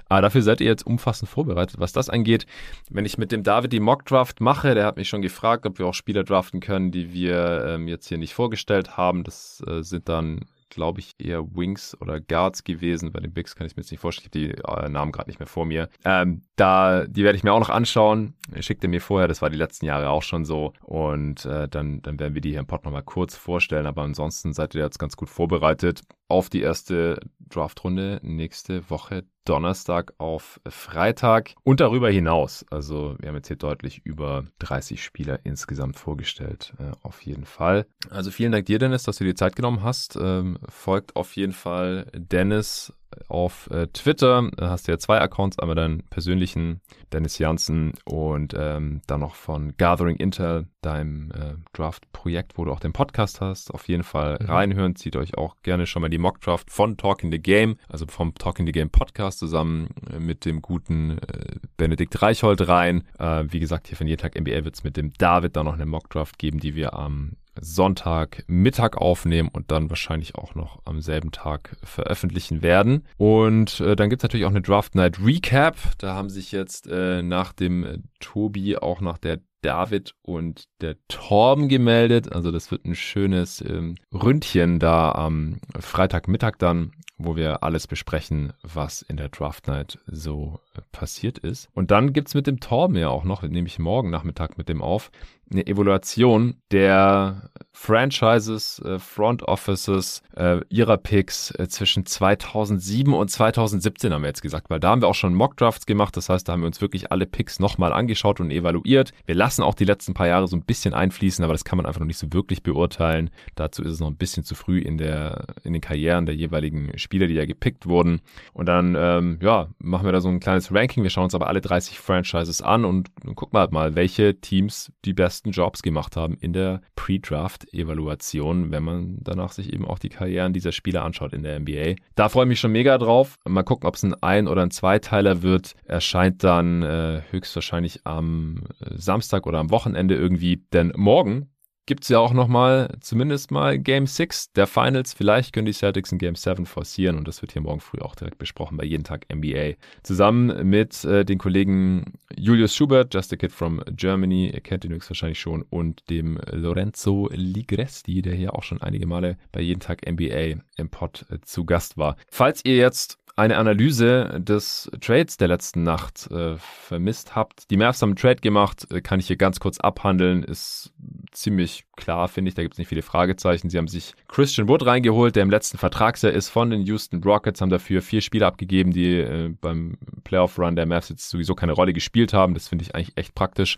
Aber 0.10 0.22
dafür 0.22 0.42
seid 0.42 0.62
ihr 0.62 0.68
jetzt 0.68 0.86
umfassend 0.86 1.30
vorbereitet, 1.30 1.80
was 1.80 1.94
das 1.94 2.10
angeht. 2.10 2.46
Wenn 2.90 3.06
ich 3.06 3.18
mit 3.18 3.32
dem 3.32 3.44
David 3.44 3.74
die 3.74 3.80
Mock-Draft 3.80 4.42
mache, 4.42 4.76
der 4.76 4.86
hat 4.86 4.98
mich 4.98 5.10
schon 5.10 5.22
gefragt, 5.22 5.66
ob 5.66 5.80
wir 5.80 5.88
auch 5.88 5.94
Spieler 5.94 6.24
draften 6.24 6.60
können, 6.60 6.92
die 6.92 7.14
wir 7.14 7.66
ähm, 7.68 7.88
jetzt 7.88 8.08
hier 8.08 8.18
nicht 8.18 8.34
vorgestellt 8.34 8.98
haben. 8.98 9.24
Das 9.24 9.64
äh, 9.68 9.84
sind 9.84 10.10
dann 10.10 10.46
glaube 10.72 11.00
ich, 11.00 11.14
eher 11.20 11.46
Wings 11.56 11.96
oder 12.02 12.20
Guards 12.20 12.64
gewesen. 12.64 13.12
Bei 13.12 13.20
den 13.20 13.34
Bigs 13.34 13.56
kann 13.56 13.68
ich 13.68 13.76
mir 13.76 13.84
jetzt 13.84 13.92
nicht 13.92 14.00
vorstellen. 14.00 14.30
Ich 14.34 14.50
habe 14.58 14.80
die 14.80 14.86
äh, 14.86 14.90
Namen 14.90 15.12
gerade 15.12 15.30
nicht 15.30 15.40
mehr 15.40 15.48
vor 15.48 15.66
mir. 15.66 15.90
Ähm, 16.04 16.42
da, 16.56 17.06
die 17.06 17.24
werde 17.24 17.38
ich 17.38 17.44
mir 17.44 17.54
auch 17.54 17.60
noch 17.60 17.70
anschauen. 17.70 18.34
Schickt 18.60 18.84
er 18.84 18.90
mir 18.90 19.02
vorher, 19.02 19.28
das 19.28 19.44
war 19.44 19.52
die 19.52 19.58
letzten 19.58 19.86
Jahre 19.86 20.10
auch 20.10 20.24
schon 20.24 20.46
so. 20.46 20.74
Und 20.82 21.46
äh, 21.46 21.68
dann, 21.68 22.02
dann 22.02 22.20
werden 22.20 22.34
wir 22.34 22.42
die 22.42 22.52
hier 22.52 22.60
im 22.60 22.68
Pod 22.68 22.84
nochmal 22.86 23.04
kurz 23.04 23.36
vorstellen. 23.36 23.86
Aber 23.86 24.02
ansonsten 24.02 24.54
seid 24.54 24.74
ihr 24.74 24.82
jetzt 24.82 24.98
ganz 24.98 25.16
gut 25.16 25.30
vorbereitet 25.30 26.02
auf 26.32 26.50
die 26.50 26.62
erste 26.62 27.20
Draftrunde 27.50 28.20
nächste 28.24 28.90
Woche 28.90 29.26
Donnerstag 29.46 30.14
auf 30.18 30.62
Freitag 30.68 31.56
und 31.64 31.80
darüber 31.80 32.10
hinaus. 32.10 32.66
Also 32.70 33.16
wir 33.20 33.30
haben 33.30 33.36
jetzt 33.36 33.48
hier 33.48 33.58
deutlich 33.58 34.02
über 34.06 34.46
30 34.60 35.04
Spieler 35.04 35.40
insgesamt 35.44 35.98
vorgestellt, 35.98 36.74
äh, 36.80 36.92
auf 37.04 37.22
jeden 37.24 37.46
Fall. 37.46 37.86
Also 38.10 38.32
vielen 38.32 38.52
Dank 38.52 38.66
dir, 38.68 38.80
Dennis, 38.80 39.04
dass 39.04 39.18
du 39.18 39.24
dir 39.24 39.36
Zeit 39.36 39.56
genommen 39.56 39.84
hast. 39.84 40.16
Ähm, 40.16 40.58
folgt 40.70 41.16
auf 41.16 41.36
jeden 41.36 41.54
Fall 41.54 42.08
Dennis 42.14 42.94
auf 43.28 43.70
äh, 43.72 43.88
Twitter. 43.88 44.50
Da 44.56 44.70
hast 44.70 44.88
du 44.88 44.92
ja 44.92 44.98
zwei 44.98 45.20
Accounts, 45.20 45.60
einmal 45.60 45.76
deinen 45.76 46.04
persönlichen 46.10 46.82
Dennis 47.12 47.38
Janssen 47.38 47.94
und 48.06 48.54
ähm, 48.58 49.02
dann 49.08 49.20
noch 49.20 49.36
von 49.36 49.74
Gathering 49.78 50.16
Intel, 50.18 50.68
deinem 50.82 51.32
äh, 51.32 51.56
Draft-Projekt, 51.74 52.58
wo 52.58 52.66
du 52.66 52.72
auch 52.72 52.80
den 52.80 52.94
Podcast 52.94 53.42
hast. 53.42 53.74
Auf 53.74 53.88
jeden 53.88 54.04
Fall 54.04 54.38
mhm. 54.42 54.46
reinhören. 54.48 54.96
Zieht 54.96 55.16
euch 55.16 55.38
auch 55.38 55.56
gerne 55.64 55.86
schon 55.86 56.02
mal 56.02 56.10
die 56.10 56.18
Mock-Draft 56.18 56.72
von 56.72 56.98
Talking 56.98 57.32
the 57.32 57.40
Game, 57.40 57.78
also 57.88 58.06
vom 58.08 58.34
Talking 58.36 58.66
the 58.66 58.72
Game 58.72 58.90
Podcast 58.90 59.40
zusammen 59.40 59.90
äh, 60.12 60.20
mit 60.20 60.46
dem 60.46 60.62
guten 60.62 61.18
äh, 61.20 61.56
Benedikt 61.78 62.22
Reichhold 62.22 62.68
rein. 62.68 63.04
Äh, 63.20 63.46
wie 63.48 63.60
gesagt, 63.60 63.88
hier 63.88 63.98
von 63.98 64.08
jeden 64.08 64.22
Tag 64.22 64.40
NBA 64.40 64.66
wird 64.66 64.76
es 64.76 64.84
mit 64.84 64.98
dem 64.98 65.14
David 65.14 65.56
dann 65.56 65.66
noch 65.66 65.74
eine 65.74 65.86
Mock-Draft 65.86 66.38
geben, 66.40 66.60
die 66.60 66.76
wir 66.76 66.94
am 66.94 67.34
Sonntag 67.60 68.44
Mittag 68.48 68.98
aufnehmen 68.98 69.50
und 69.52 69.72
dann 69.72 69.90
wahrscheinlich 69.90 70.36
auch 70.36 70.56
noch 70.56 70.82
am 70.86 71.02
selben 71.02 71.32
Tag 71.32 71.78
veröffentlichen 71.84 72.62
werden. 72.62 73.06
Und 73.18 73.80
äh, 73.80 73.96
dann 73.96 74.10
gibt 74.10 74.22
es 74.22 74.24
natürlich 74.24 74.46
auch 74.46 74.52
eine 74.52 74.62
Draft 74.62 74.96
Night 74.96 75.20
Recap. 75.24 75.78
Da 75.98 76.16
haben 76.16 76.30
sich 76.30 76.52
jetzt 76.52 76.88
äh, 76.88 77.22
nach 77.22 77.54
dem 77.54 77.84
äh, 77.84 77.98
Tobi 78.20 78.78
auch 78.78 79.02
nach 79.02 79.18
der 79.18 79.40
David 79.62 80.16
und 80.24 80.66
der 80.82 80.96
Torben 81.08 81.70
gemeldet. 81.70 82.32
Also 82.32 82.52
das 82.52 82.72
wird 82.72 82.86
ein 82.86 82.96
schönes 82.96 83.62
ähm, 83.62 83.96
Ründchen 84.12 84.80
da 84.80 85.12
am 85.12 85.60
Freitagmittag 85.80 86.54
dann, 86.58 86.94
wo 87.18 87.36
wir 87.36 87.64
alles 87.64 87.86
besprechen, 87.88 88.54
was 88.64 89.04
in 89.04 89.18
der 89.18 89.30
Draft 89.30 89.68
Night 89.68 90.00
so 90.08 90.60
äh, 90.76 90.82
passiert 90.92 91.38
ist. 91.38 91.70
Und 91.74 91.92
dann 91.92 92.14
gibt's 92.14 92.34
mit 92.34 92.48
dem 92.48 92.60
Torben 92.60 92.96
ja 92.96 93.10
auch 93.10 93.24
noch, 93.24 93.44
nehme 93.44 93.68
ich 93.68 93.78
morgen 93.78 94.10
Nachmittag 94.10 94.58
mit 94.58 94.68
dem 94.68 94.82
auf, 94.82 95.12
eine 95.52 95.68
Evaluation 95.68 96.56
der 96.72 97.52
Franchises, 97.74 98.80
äh, 98.86 99.00
Front 99.00 99.42
Offices 99.44 100.22
äh, 100.36 100.60
ihrer 100.70 100.98
Picks 100.98 101.52
äh, 101.58 101.68
zwischen 101.68 102.06
2007 102.06 103.12
und 103.12 103.30
2017 103.30 104.14
haben 104.14 104.22
wir 104.22 104.28
jetzt 104.28 104.44
gesagt, 104.44 104.70
weil 104.70 104.80
da 104.80 104.90
haben 104.90 105.02
wir 105.02 105.08
auch 105.08 105.16
schon 105.16 105.34
Mockdrafts 105.34 105.88
gemacht. 105.88 106.16
Das 106.16 106.30
heißt, 106.30 106.48
da 106.48 106.54
haben 106.54 106.62
wir 106.62 106.68
uns 106.68 106.80
wirklich 106.80 107.12
alle 107.12 107.26
Picks 107.26 107.60
nochmal 107.60 107.92
angeschaut 107.92 108.40
und 108.40 108.52
evaluiert. 108.52 109.14
Wir 109.26 109.34
lassen 109.34 109.64
auch 109.64 109.74
die 109.74 109.86
letzten 109.86 110.14
paar 110.14 110.28
Jahre 110.28 110.48
so 110.48 110.56
ein 110.56 110.64
bisschen 110.64 110.94
einfließen, 110.94 111.44
aber 111.44 111.54
das 111.54 111.64
kann 111.64 111.78
man 111.78 111.88
einfach 111.88 112.02
noch 112.02 112.08
nicht 112.08 112.20
so 112.20 112.32
wirklich 112.32 112.62
beurteilen. 112.62 113.32
Dazu 113.56 113.82
ist 113.82 113.94
es 113.94 114.00
noch 114.00 114.10
ein 114.10 114.18
bisschen 114.18 114.44
zu 114.44 114.54
früh 114.54 114.78
in 114.78 115.00
der 115.00 115.46
in 115.64 115.74
den 115.74 115.82
Karrieren 115.82 116.28
der 116.28 116.36
jeweiligen 116.36 116.96
Spieler, 117.00 117.26
die 117.26 117.34
ja 117.34 117.46
gepickt 117.46 117.88
wurden. 117.88 118.22
Und 118.54 118.68
dann 118.68 118.96
ähm, 118.96 119.40
ja 119.42 119.70
machen 119.80 120.06
wir 120.06 120.12
da 120.12 120.22
so 120.22 120.30
ein 120.30 120.40
kleines 120.40 120.72
Ranking. 120.72 121.02
Wir 121.02 121.10
schauen 121.10 121.24
uns 121.24 121.36
aber 121.36 121.48
alle 121.48 121.62
30 121.62 121.98
Franchises 121.98 122.62
an 122.62 122.86
und, 122.86 123.10
und 123.26 123.34
gucken 123.34 123.58
halt 123.58 123.72
mal, 123.72 123.96
welche 123.96 124.40
Teams 124.40 124.92
die 125.04 125.14
besten 125.14 125.41
Jobs 125.46 125.82
gemacht 125.82 126.16
haben 126.16 126.38
in 126.40 126.54
der 126.54 126.82
Pre-Draft 126.96 127.74
Evaluation, 127.74 128.72
wenn 128.72 128.84
man 128.84 129.18
danach 129.22 129.52
sich 129.52 129.74
eben 129.74 129.86
auch 129.86 130.00
die 130.00 130.10
Karrieren 130.10 130.54
dieser 130.54 130.72
Spieler 130.72 131.04
anschaut 131.04 131.34
in 131.34 131.44
der 131.44 131.60
NBA. 131.60 131.96
Da 132.16 132.30
freue 132.30 132.46
ich 132.46 132.50
mich 132.50 132.60
schon 132.60 132.72
mega 132.72 132.98
drauf. 132.98 133.38
Mal 133.48 133.64
gucken, 133.64 133.88
ob 133.88 133.96
es 133.96 134.04
ein 134.04 134.14
Ein- 134.22 134.48
oder 134.48 134.62
ein 134.62 134.72
Zweiteiler 134.72 135.42
wird. 135.42 135.74
Erscheint 135.86 136.44
dann 136.44 136.84
äh, 136.84 137.22
höchstwahrscheinlich 137.32 138.02
am 138.06 138.64
äh, 138.80 138.98
Samstag 138.98 139.48
oder 139.48 139.60
am 139.60 139.72
Wochenende 139.72 140.16
irgendwie, 140.16 140.64
denn 140.72 140.94
morgen 140.96 141.50
gibt 141.86 142.04
es 142.04 142.10
ja 142.10 142.20
auch 142.20 142.34
nochmal, 142.34 142.96
zumindest 143.02 143.52
mal 143.52 143.80
Game 143.80 144.08
6 144.08 144.54
der 144.54 144.68
Finals. 144.68 145.14
Vielleicht 145.14 145.54
können 145.54 145.66
die 145.66 145.74
Celtics 145.74 146.12
in 146.12 146.18
Game 146.18 146.36
7 146.36 146.66
forcieren 146.66 147.18
und 147.18 147.28
das 147.28 147.42
wird 147.42 147.54
hier 147.54 147.62
morgen 147.62 147.80
früh 147.80 148.00
auch 148.00 148.16
direkt 148.16 148.38
besprochen 148.38 148.78
bei 148.78 148.84
Jeden 148.84 149.04
Tag 149.04 149.26
NBA. 149.34 149.74
Zusammen 150.04 150.70
mit 150.70 151.04
äh, 151.04 151.26
den 151.26 151.38
Kollegen 151.38 152.14
Julius 152.36 152.76
Schubert, 152.76 153.14
Just 153.14 153.34
a 153.34 153.36
Kid 153.36 153.52
from 153.52 153.82
Germany, 153.92 154.52
ihr 154.54 154.62
kennt 154.62 154.86
ihn 154.86 154.94
höchstwahrscheinlich 154.94 155.40
schon, 155.40 155.64
und 155.70 156.10
dem 156.10 156.40
Lorenzo 156.52 157.30
Ligresti, 157.32 158.22
der 158.22 158.36
hier 158.36 158.56
auch 158.56 158.64
schon 158.64 158.82
einige 158.82 159.08
Male 159.08 159.38
bei 159.52 159.62
Jeden 159.62 159.80
Tag 159.80 160.10
NBA 160.10 160.62
im 160.78 160.90
Pod 160.90 161.26
äh, 161.30 161.40
zu 161.42 161.66
Gast 161.66 161.98
war. 161.98 162.16
Falls 162.30 162.64
ihr 162.64 162.76
jetzt 162.76 163.18
eine 163.36 163.58
Analyse 163.58 164.40
des 164.40 164.92
Trades 165.00 165.38
der 165.38 165.48
letzten 165.48 165.84
Nacht 165.84 166.30
äh, 166.32 166.56
vermisst 166.58 167.36
habt. 167.36 167.70
Die 167.72 167.78
Mavs 167.78 168.02
haben 168.02 168.10
einen 168.10 168.16
Trade 168.18 168.42
gemacht, 168.42 168.88
äh, 168.92 169.02
kann 169.02 169.20
ich 169.20 169.28
hier 169.28 169.38
ganz 169.38 169.60
kurz 169.60 169.80
abhandeln, 169.80 170.44
ist 170.44 170.92
ziemlich 171.32 171.86
klar, 171.96 172.28
finde 172.28 172.50
ich, 172.50 172.56
da 172.56 172.62
gibt 172.62 172.74
es 172.74 172.78
nicht 172.78 172.88
viele 172.88 173.02
Fragezeichen. 173.02 173.70
Sie 173.70 173.78
haben 173.78 173.88
sich 173.88 174.14
Christian 174.28 174.68
Wood 174.68 174.86
reingeholt, 174.86 175.36
der 175.36 175.44
im 175.44 175.50
letzten 175.50 175.78
Vertragsjahr 175.78 176.34
ist 176.34 176.50
von 176.50 176.70
den 176.70 176.82
Houston 176.82 177.24
Rockets, 177.24 177.62
haben 177.62 177.70
dafür 177.70 178.02
vier 178.02 178.22
Spieler 178.22 178.48
abgegeben, 178.48 178.92
die 178.92 179.18
äh, 179.18 179.54
beim 179.62 179.98
Playoff-Run 180.24 180.76
der 180.76 180.86
Mavs 180.86 181.10
jetzt 181.10 181.30
sowieso 181.30 181.56
keine 181.56 181.74
Rolle 181.74 181.94
gespielt 181.94 182.34
haben. 182.34 182.54
Das 182.54 182.68
finde 182.68 182.84
ich 182.84 182.96
eigentlich 182.96 183.18
echt 183.18 183.34
praktisch. 183.36 183.78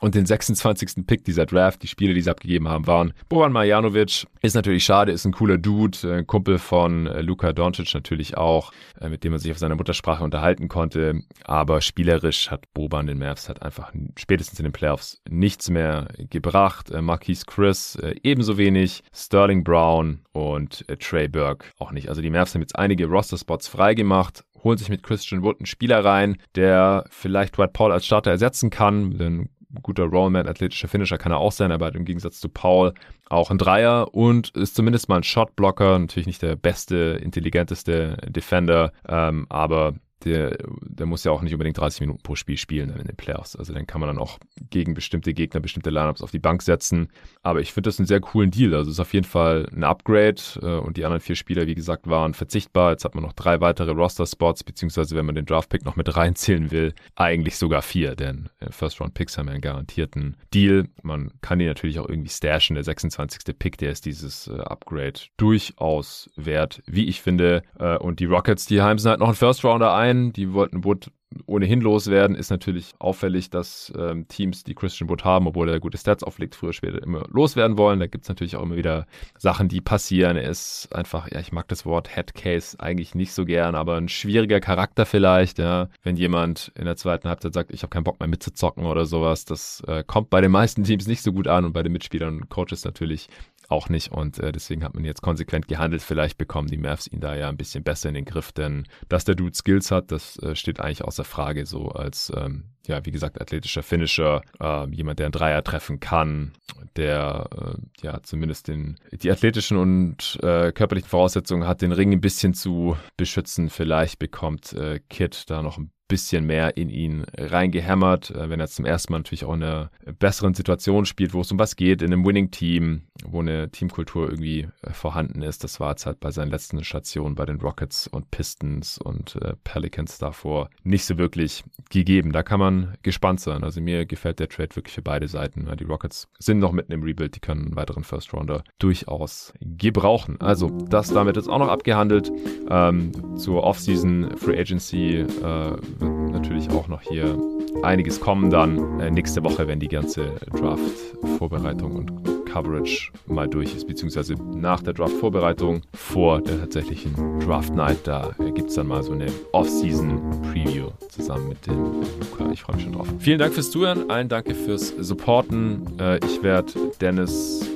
Und 0.00 0.14
den 0.14 0.26
26. 0.26 1.06
Pick 1.06 1.24
dieser 1.24 1.46
Draft, 1.46 1.82
die 1.82 1.88
Spiele, 1.88 2.14
die 2.14 2.22
sie 2.22 2.30
abgegeben 2.30 2.68
haben, 2.68 2.86
waren 2.86 3.12
Boban 3.28 3.52
Marjanovic. 3.52 4.26
Ist 4.42 4.54
natürlich 4.54 4.84
schade, 4.84 5.12
ist 5.12 5.24
ein 5.24 5.32
cooler 5.32 5.58
Dude, 5.58 5.98
äh, 6.18 6.24
Kumpel 6.24 6.58
von 6.58 7.06
äh, 7.06 7.20
Luka 7.20 7.52
Doncic 7.52 7.94
natürlich 7.94 8.36
auch, 8.36 8.72
mit 9.08 9.24
dem 9.24 9.32
man 9.32 9.40
sich 9.40 9.50
auf 9.50 9.58
seiner 9.58 9.76
Muttersprache 9.76 10.24
unterhalten 10.24 10.68
konnte. 10.68 11.22
Aber 11.44 11.80
spielerisch 11.80 12.50
hat 12.50 12.72
Boban 12.74 13.06
den 13.06 13.18
Mavs 13.18 13.48
halt 13.48 13.62
einfach 13.62 13.92
spätestens 14.16 14.58
in 14.58 14.64
den 14.64 14.72
Playoffs 14.72 15.20
nichts 15.28 15.70
mehr 15.70 16.08
gebracht. 16.30 16.90
Äh, 16.90 17.02
Marquise 17.02 17.44
Chris 17.46 17.96
äh, 17.96 18.14
ebenso 18.22 18.58
wenig, 18.58 19.02
Sterling 19.12 19.64
Brown 19.64 20.20
und 20.32 20.88
äh, 20.88 20.96
Trey 20.96 21.28
Burke 21.28 21.66
auch 21.78 21.92
nicht. 21.92 22.08
Also 22.08 22.22
die 22.22 22.30
Mavs 22.30 22.54
haben 22.54 22.62
jetzt 22.62 22.78
einige 22.78 23.06
Roster-Spots 23.06 23.68
freigemacht, 23.68 24.44
holen 24.62 24.78
sich 24.78 24.88
mit 24.88 25.02
Christian 25.02 25.42
Wood 25.42 25.60
einen 25.60 25.66
Spieler 25.66 26.04
rein, 26.04 26.38
der 26.54 27.04
vielleicht 27.10 27.56
Dwight 27.56 27.72
Paul 27.72 27.92
als 27.92 28.06
Starter 28.06 28.30
ersetzen 28.30 28.70
kann, 28.70 29.18
denn 29.18 29.50
guter 29.82 30.04
Rollman, 30.04 30.46
athletischer 30.46 30.88
Finisher 30.88 31.18
kann 31.18 31.32
er 31.32 31.38
auch 31.38 31.52
sein, 31.52 31.72
aber 31.72 31.94
im 31.94 32.04
Gegensatz 32.04 32.40
zu 32.40 32.48
Paul 32.48 32.92
auch 33.28 33.50
ein 33.50 33.58
Dreier 33.58 34.14
und 34.14 34.50
ist 34.50 34.74
zumindest 34.74 35.08
mal 35.08 35.16
ein 35.16 35.22
Shotblocker. 35.22 35.98
Natürlich 35.98 36.26
nicht 36.26 36.42
der 36.42 36.56
beste, 36.56 37.18
intelligenteste 37.22 38.16
Defender, 38.28 38.92
ähm, 39.08 39.46
aber 39.48 39.94
der, 40.24 40.56
der 40.80 41.06
muss 41.06 41.24
ja 41.24 41.32
auch 41.32 41.42
nicht 41.42 41.52
unbedingt 41.52 41.78
30 41.78 42.00
Minuten 42.00 42.22
pro 42.22 42.34
Spiel 42.34 42.56
spielen 42.56 42.90
in 42.90 43.06
den 43.06 43.16
Playoffs. 43.16 43.56
Also 43.56 43.72
den 43.72 43.86
kann 43.86 44.00
man 44.00 44.08
dann 44.08 44.18
auch 44.18 44.38
gegen 44.70 44.94
bestimmte 44.94 45.34
Gegner, 45.34 45.60
bestimmte 45.60 45.90
Lineups 45.90 46.22
auf 46.22 46.30
die 46.30 46.38
Bank 46.38 46.62
setzen. 46.62 47.08
Aber 47.42 47.60
ich 47.60 47.72
finde 47.72 47.88
das 47.88 47.98
einen 47.98 48.06
sehr 48.06 48.20
coolen 48.20 48.50
Deal. 48.50 48.74
Also 48.74 48.90
es 48.90 48.96
ist 48.96 49.00
auf 49.00 49.12
jeden 49.12 49.26
Fall 49.26 49.68
ein 49.74 49.84
Upgrade 49.84 50.40
äh, 50.62 50.78
und 50.78 50.96
die 50.96 51.04
anderen 51.04 51.20
vier 51.20 51.36
Spieler, 51.36 51.66
wie 51.66 51.74
gesagt, 51.74 52.08
waren 52.08 52.34
verzichtbar. 52.34 52.92
Jetzt 52.92 53.04
hat 53.04 53.14
man 53.14 53.24
noch 53.24 53.32
drei 53.32 53.60
weitere 53.60 53.90
Roster-Spots, 53.90 54.64
beziehungsweise 54.64 55.14
wenn 55.16 55.26
man 55.26 55.34
den 55.34 55.46
Draft-Pick 55.46 55.84
noch 55.84 55.96
mit 55.96 56.16
reinzählen 56.16 56.70
will, 56.70 56.94
eigentlich 57.16 57.56
sogar 57.56 57.82
vier, 57.82 58.16
denn 58.16 58.48
äh, 58.60 58.70
First-Round-Picks 58.70 59.36
haben 59.36 59.48
ja 59.48 59.52
einen 59.52 59.60
garantierten 59.60 60.36
Deal. 60.52 60.88
Man 61.02 61.32
kann 61.42 61.58
die 61.58 61.66
natürlich 61.66 61.98
auch 61.98 62.08
irgendwie 62.08 62.30
stashen. 62.30 62.74
Der 62.74 62.84
26. 62.84 63.58
Pick, 63.58 63.76
der 63.78 63.90
ist 63.90 64.06
dieses 64.06 64.48
äh, 64.48 64.58
Upgrade 64.58 65.20
durchaus 65.36 66.30
wert, 66.36 66.82
wie 66.86 67.06
ich 67.06 67.20
finde. 67.20 67.62
Und 68.00 68.20
die 68.20 68.24
Rockets, 68.24 68.66
die 68.66 68.80
heimsen 68.82 69.10
halt 69.10 69.20
noch 69.20 69.28
einen 69.28 69.36
First-Rounder 69.36 69.94
ein 69.94 70.13
ein. 70.14 70.32
Die 70.32 70.52
wollten 70.52 70.84
Wood 70.84 71.10
ohnehin 71.46 71.80
loswerden. 71.80 72.36
Ist 72.36 72.50
natürlich 72.50 72.92
auffällig, 72.98 73.50
dass 73.50 73.92
ähm, 73.96 74.28
Teams, 74.28 74.64
die 74.64 74.74
Christian 74.74 75.08
Wood 75.10 75.24
haben, 75.24 75.46
obwohl 75.46 75.68
er 75.68 75.80
gute 75.80 75.98
Stats 75.98 76.22
auflegt, 76.22 76.54
früher 76.54 76.72
später 76.72 77.02
immer 77.02 77.26
loswerden 77.30 77.76
wollen. 77.76 78.00
Da 78.00 78.06
gibt 78.06 78.24
es 78.24 78.28
natürlich 78.28 78.56
auch 78.56 78.62
immer 78.62 78.76
wieder 78.76 79.06
Sachen, 79.38 79.68
die 79.68 79.80
passieren. 79.80 80.36
Er 80.36 80.48
ist 80.48 80.88
einfach, 80.92 81.30
ja, 81.30 81.40
ich 81.40 81.52
mag 81.52 81.68
das 81.68 81.84
Wort 81.86 82.14
Headcase 82.14 82.78
eigentlich 82.78 83.14
nicht 83.14 83.32
so 83.32 83.44
gern, 83.44 83.74
aber 83.74 83.96
ein 83.96 84.08
schwieriger 84.08 84.60
Charakter 84.60 85.06
vielleicht, 85.06 85.58
ja. 85.58 85.88
Wenn 86.02 86.16
jemand 86.16 86.72
in 86.76 86.84
der 86.84 86.96
zweiten 86.96 87.28
Halbzeit 87.28 87.54
sagt, 87.54 87.72
ich 87.72 87.82
habe 87.82 87.90
keinen 87.90 88.04
Bock 88.04 88.20
mehr 88.20 88.28
mitzuzocken 88.28 88.86
oder 88.86 89.06
sowas, 89.06 89.44
das 89.44 89.82
äh, 89.86 90.04
kommt 90.06 90.30
bei 90.30 90.40
den 90.40 90.50
meisten 90.50 90.84
Teams 90.84 91.06
nicht 91.06 91.22
so 91.22 91.32
gut 91.32 91.48
an 91.48 91.64
und 91.64 91.72
bei 91.72 91.82
den 91.82 91.92
Mitspielern 91.92 92.36
und 92.36 92.48
Coaches 92.48 92.84
natürlich 92.84 93.28
auch 93.68 93.88
nicht. 93.88 94.12
Und 94.12 94.38
äh, 94.38 94.52
deswegen 94.52 94.84
hat 94.84 94.94
man 94.94 95.04
jetzt 95.04 95.22
konsequent 95.22 95.68
gehandelt. 95.68 96.02
Vielleicht 96.02 96.38
bekommen 96.38 96.68
die 96.68 96.76
Mavs 96.76 97.06
ihn 97.06 97.20
da 97.20 97.34
ja 97.34 97.48
ein 97.48 97.56
bisschen 97.56 97.84
besser 97.84 98.08
in 98.08 98.14
den 98.14 98.24
Griff, 98.24 98.52
denn 98.52 98.86
dass 99.08 99.24
der 99.24 99.34
Dude 99.34 99.54
Skills 99.54 99.90
hat, 99.90 100.10
das 100.10 100.38
äh, 100.38 100.54
steht 100.54 100.80
eigentlich 100.80 101.04
außer 101.04 101.24
Frage. 101.24 101.66
So 101.66 101.88
als, 101.88 102.32
ähm, 102.36 102.70
ja, 102.86 103.04
wie 103.04 103.10
gesagt, 103.10 103.40
athletischer 103.40 103.82
Finisher, 103.82 104.42
äh, 104.60 104.88
jemand, 104.90 105.18
der 105.18 105.26
einen 105.26 105.32
Dreier 105.32 105.64
treffen 105.64 106.00
kann, 106.00 106.52
der 106.96 107.48
äh, 107.56 108.06
ja 108.06 108.22
zumindest 108.22 108.68
den, 108.68 108.96
die 109.12 109.30
athletischen 109.30 109.76
und 109.76 110.38
äh, 110.42 110.72
körperlichen 110.72 111.08
Voraussetzungen 111.08 111.66
hat, 111.66 111.82
den 111.82 111.92
Ring 111.92 112.12
ein 112.12 112.20
bisschen 112.20 112.54
zu 112.54 112.96
beschützen. 113.16 113.70
Vielleicht 113.70 114.18
bekommt 114.18 114.72
äh, 114.74 115.00
Kid 115.08 115.50
da 115.50 115.62
noch 115.62 115.78
ein 115.78 115.90
bisschen 116.14 116.46
mehr 116.46 116.76
in 116.76 116.90
ihn 116.90 117.24
reingehämmert, 117.36 118.30
äh, 118.30 118.48
wenn 118.48 118.60
er 118.60 118.68
zum 118.68 118.84
ersten 118.84 119.12
Mal 119.12 119.18
natürlich 119.18 119.44
auch 119.44 119.54
in 119.54 119.64
einer 119.64 119.90
besseren 120.20 120.54
Situation 120.54 121.06
spielt, 121.06 121.34
wo 121.34 121.40
es 121.40 121.50
um 121.50 121.58
was 121.58 121.74
geht, 121.74 122.02
in 122.02 122.12
einem 122.12 122.24
Winning-Team, 122.24 123.02
wo 123.24 123.40
eine 123.40 123.68
Teamkultur 123.72 124.30
irgendwie 124.30 124.68
äh, 124.82 124.92
vorhanden 124.92 125.42
ist. 125.42 125.64
Das 125.64 125.80
war 125.80 125.90
jetzt 125.90 126.06
halt 126.06 126.20
bei 126.20 126.30
seinen 126.30 126.52
letzten 126.52 126.84
Stationen 126.84 127.34
bei 127.34 127.44
den 127.46 127.60
Rockets 127.60 128.06
und 128.06 128.30
Pistons 128.30 128.96
und 128.98 129.34
äh, 129.42 129.54
Pelicans 129.64 130.18
davor 130.18 130.70
nicht 130.84 131.04
so 131.04 131.18
wirklich 131.18 131.64
gegeben. 131.90 132.30
Da 132.30 132.44
kann 132.44 132.60
man 132.60 132.94
gespannt 133.02 133.40
sein. 133.40 133.64
Also 133.64 133.80
mir 133.80 134.06
gefällt 134.06 134.38
der 134.38 134.48
Trade 134.48 134.76
wirklich 134.76 134.94
für 134.94 135.02
beide 135.02 135.26
Seiten. 135.26 135.68
Die 135.76 135.84
Rockets 135.84 136.28
sind 136.38 136.60
noch 136.60 136.70
mitten 136.70 136.92
im 136.92 137.02
Rebuild, 137.02 137.34
die 137.34 137.40
können 137.40 137.66
einen 137.66 137.76
weiteren 137.76 138.04
First 138.04 138.32
Rounder 138.32 138.62
durchaus 138.78 139.52
gebrauchen. 139.60 140.40
Also 140.40 140.70
das 140.88 141.12
damit 141.12 141.36
ist 141.36 141.48
auch 141.48 141.58
noch 141.58 141.68
abgehandelt. 141.68 142.30
Ähm, 142.70 143.10
zur 143.36 143.64
Offseason 143.64 144.36
Free 144.36 144.60
Agency 144.60 145.24
äh, 145.42 145.76
wird 146.04 146.32
natürlich 146.32 146.70
auch 146.70 146.88
noch 146.88 147.02
hier 147.02 147.38
einiges 147.82 148.20
kommen 148.20 148.50
dann 148.50 149.00
äh, 149.00 149.10
nächste 149.10 149.42
Woche, 149.44 149.66
wenn 149.66 149.80
die 149.80 149.88
ganze 149.88 150.32
Draft-Vorbereitung 150.52 151.96
und 151.96 152.46
Coverage 152.46 153.10
mal 153.26 153.48
durch 153.48 153.74
ist, 153.74 153.86
beziehungsweise 153.86 154.34
nach 154.54 154.80
der 154.80 154.92
Draft-Vorbereitung 154.92 155.82
vor 155.92 156.40
der 156.40 156.60
tatsächlichen 156.60 157.40
Draft-Night. 157.40 157.98
Da 158.04 158.34
gibt 158.54 158.70
es 158.70 158.76
dann 158.76 158.86
mal 158.86 159.02
so 159.02 159.12
eine 159.12 159.26
Off-Season-Preview 159.52 160.90
zusammen 161.08 161.48
mit 161.48 161.66
dem 161.66 161.76
Luca. 162.20 162.50
Ich 162.52 162.62
freue 162.62 162.76
mich 162.76 162.84
schon 162.84 162.92
drauf. 162.92 163.08
Vielen 163.18 163.40
Dank 163.40 163.54
fürs 163.54 163.70
Zuhören, 163.70 164.08
allen 164.08 164.28
danke 164.28 164.54
fürs 164.54 164.88
Supporten. 164.98 165.98
Äh, 165.98 166.18
ich 166.24 166.42
werde 166.42 166.72
Dennis 167.00 167.68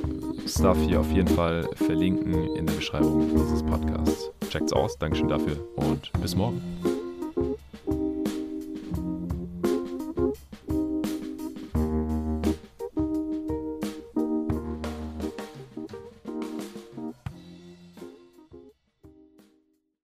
Stuff 0.47 0.77
hier 0.87 1.01
auf 1.01 1.11
jeden 1.11 1.27
Fall 1.27 1.67
verlinken 1.75 2.55
in 2.55 2.65
der 2.65 2.73
Beschreibung 2.73 3.29
dieses 3.35 3.61
Podcasts. 3.61 4.31
Checkt's 4.49 4.73
aus, 4.73 4.97
Dankeschön 4.97 5.27
dafür 5.27 5.57
und 5.75 6.11
bis 6.21 6.35
morgen. 6.35 6.61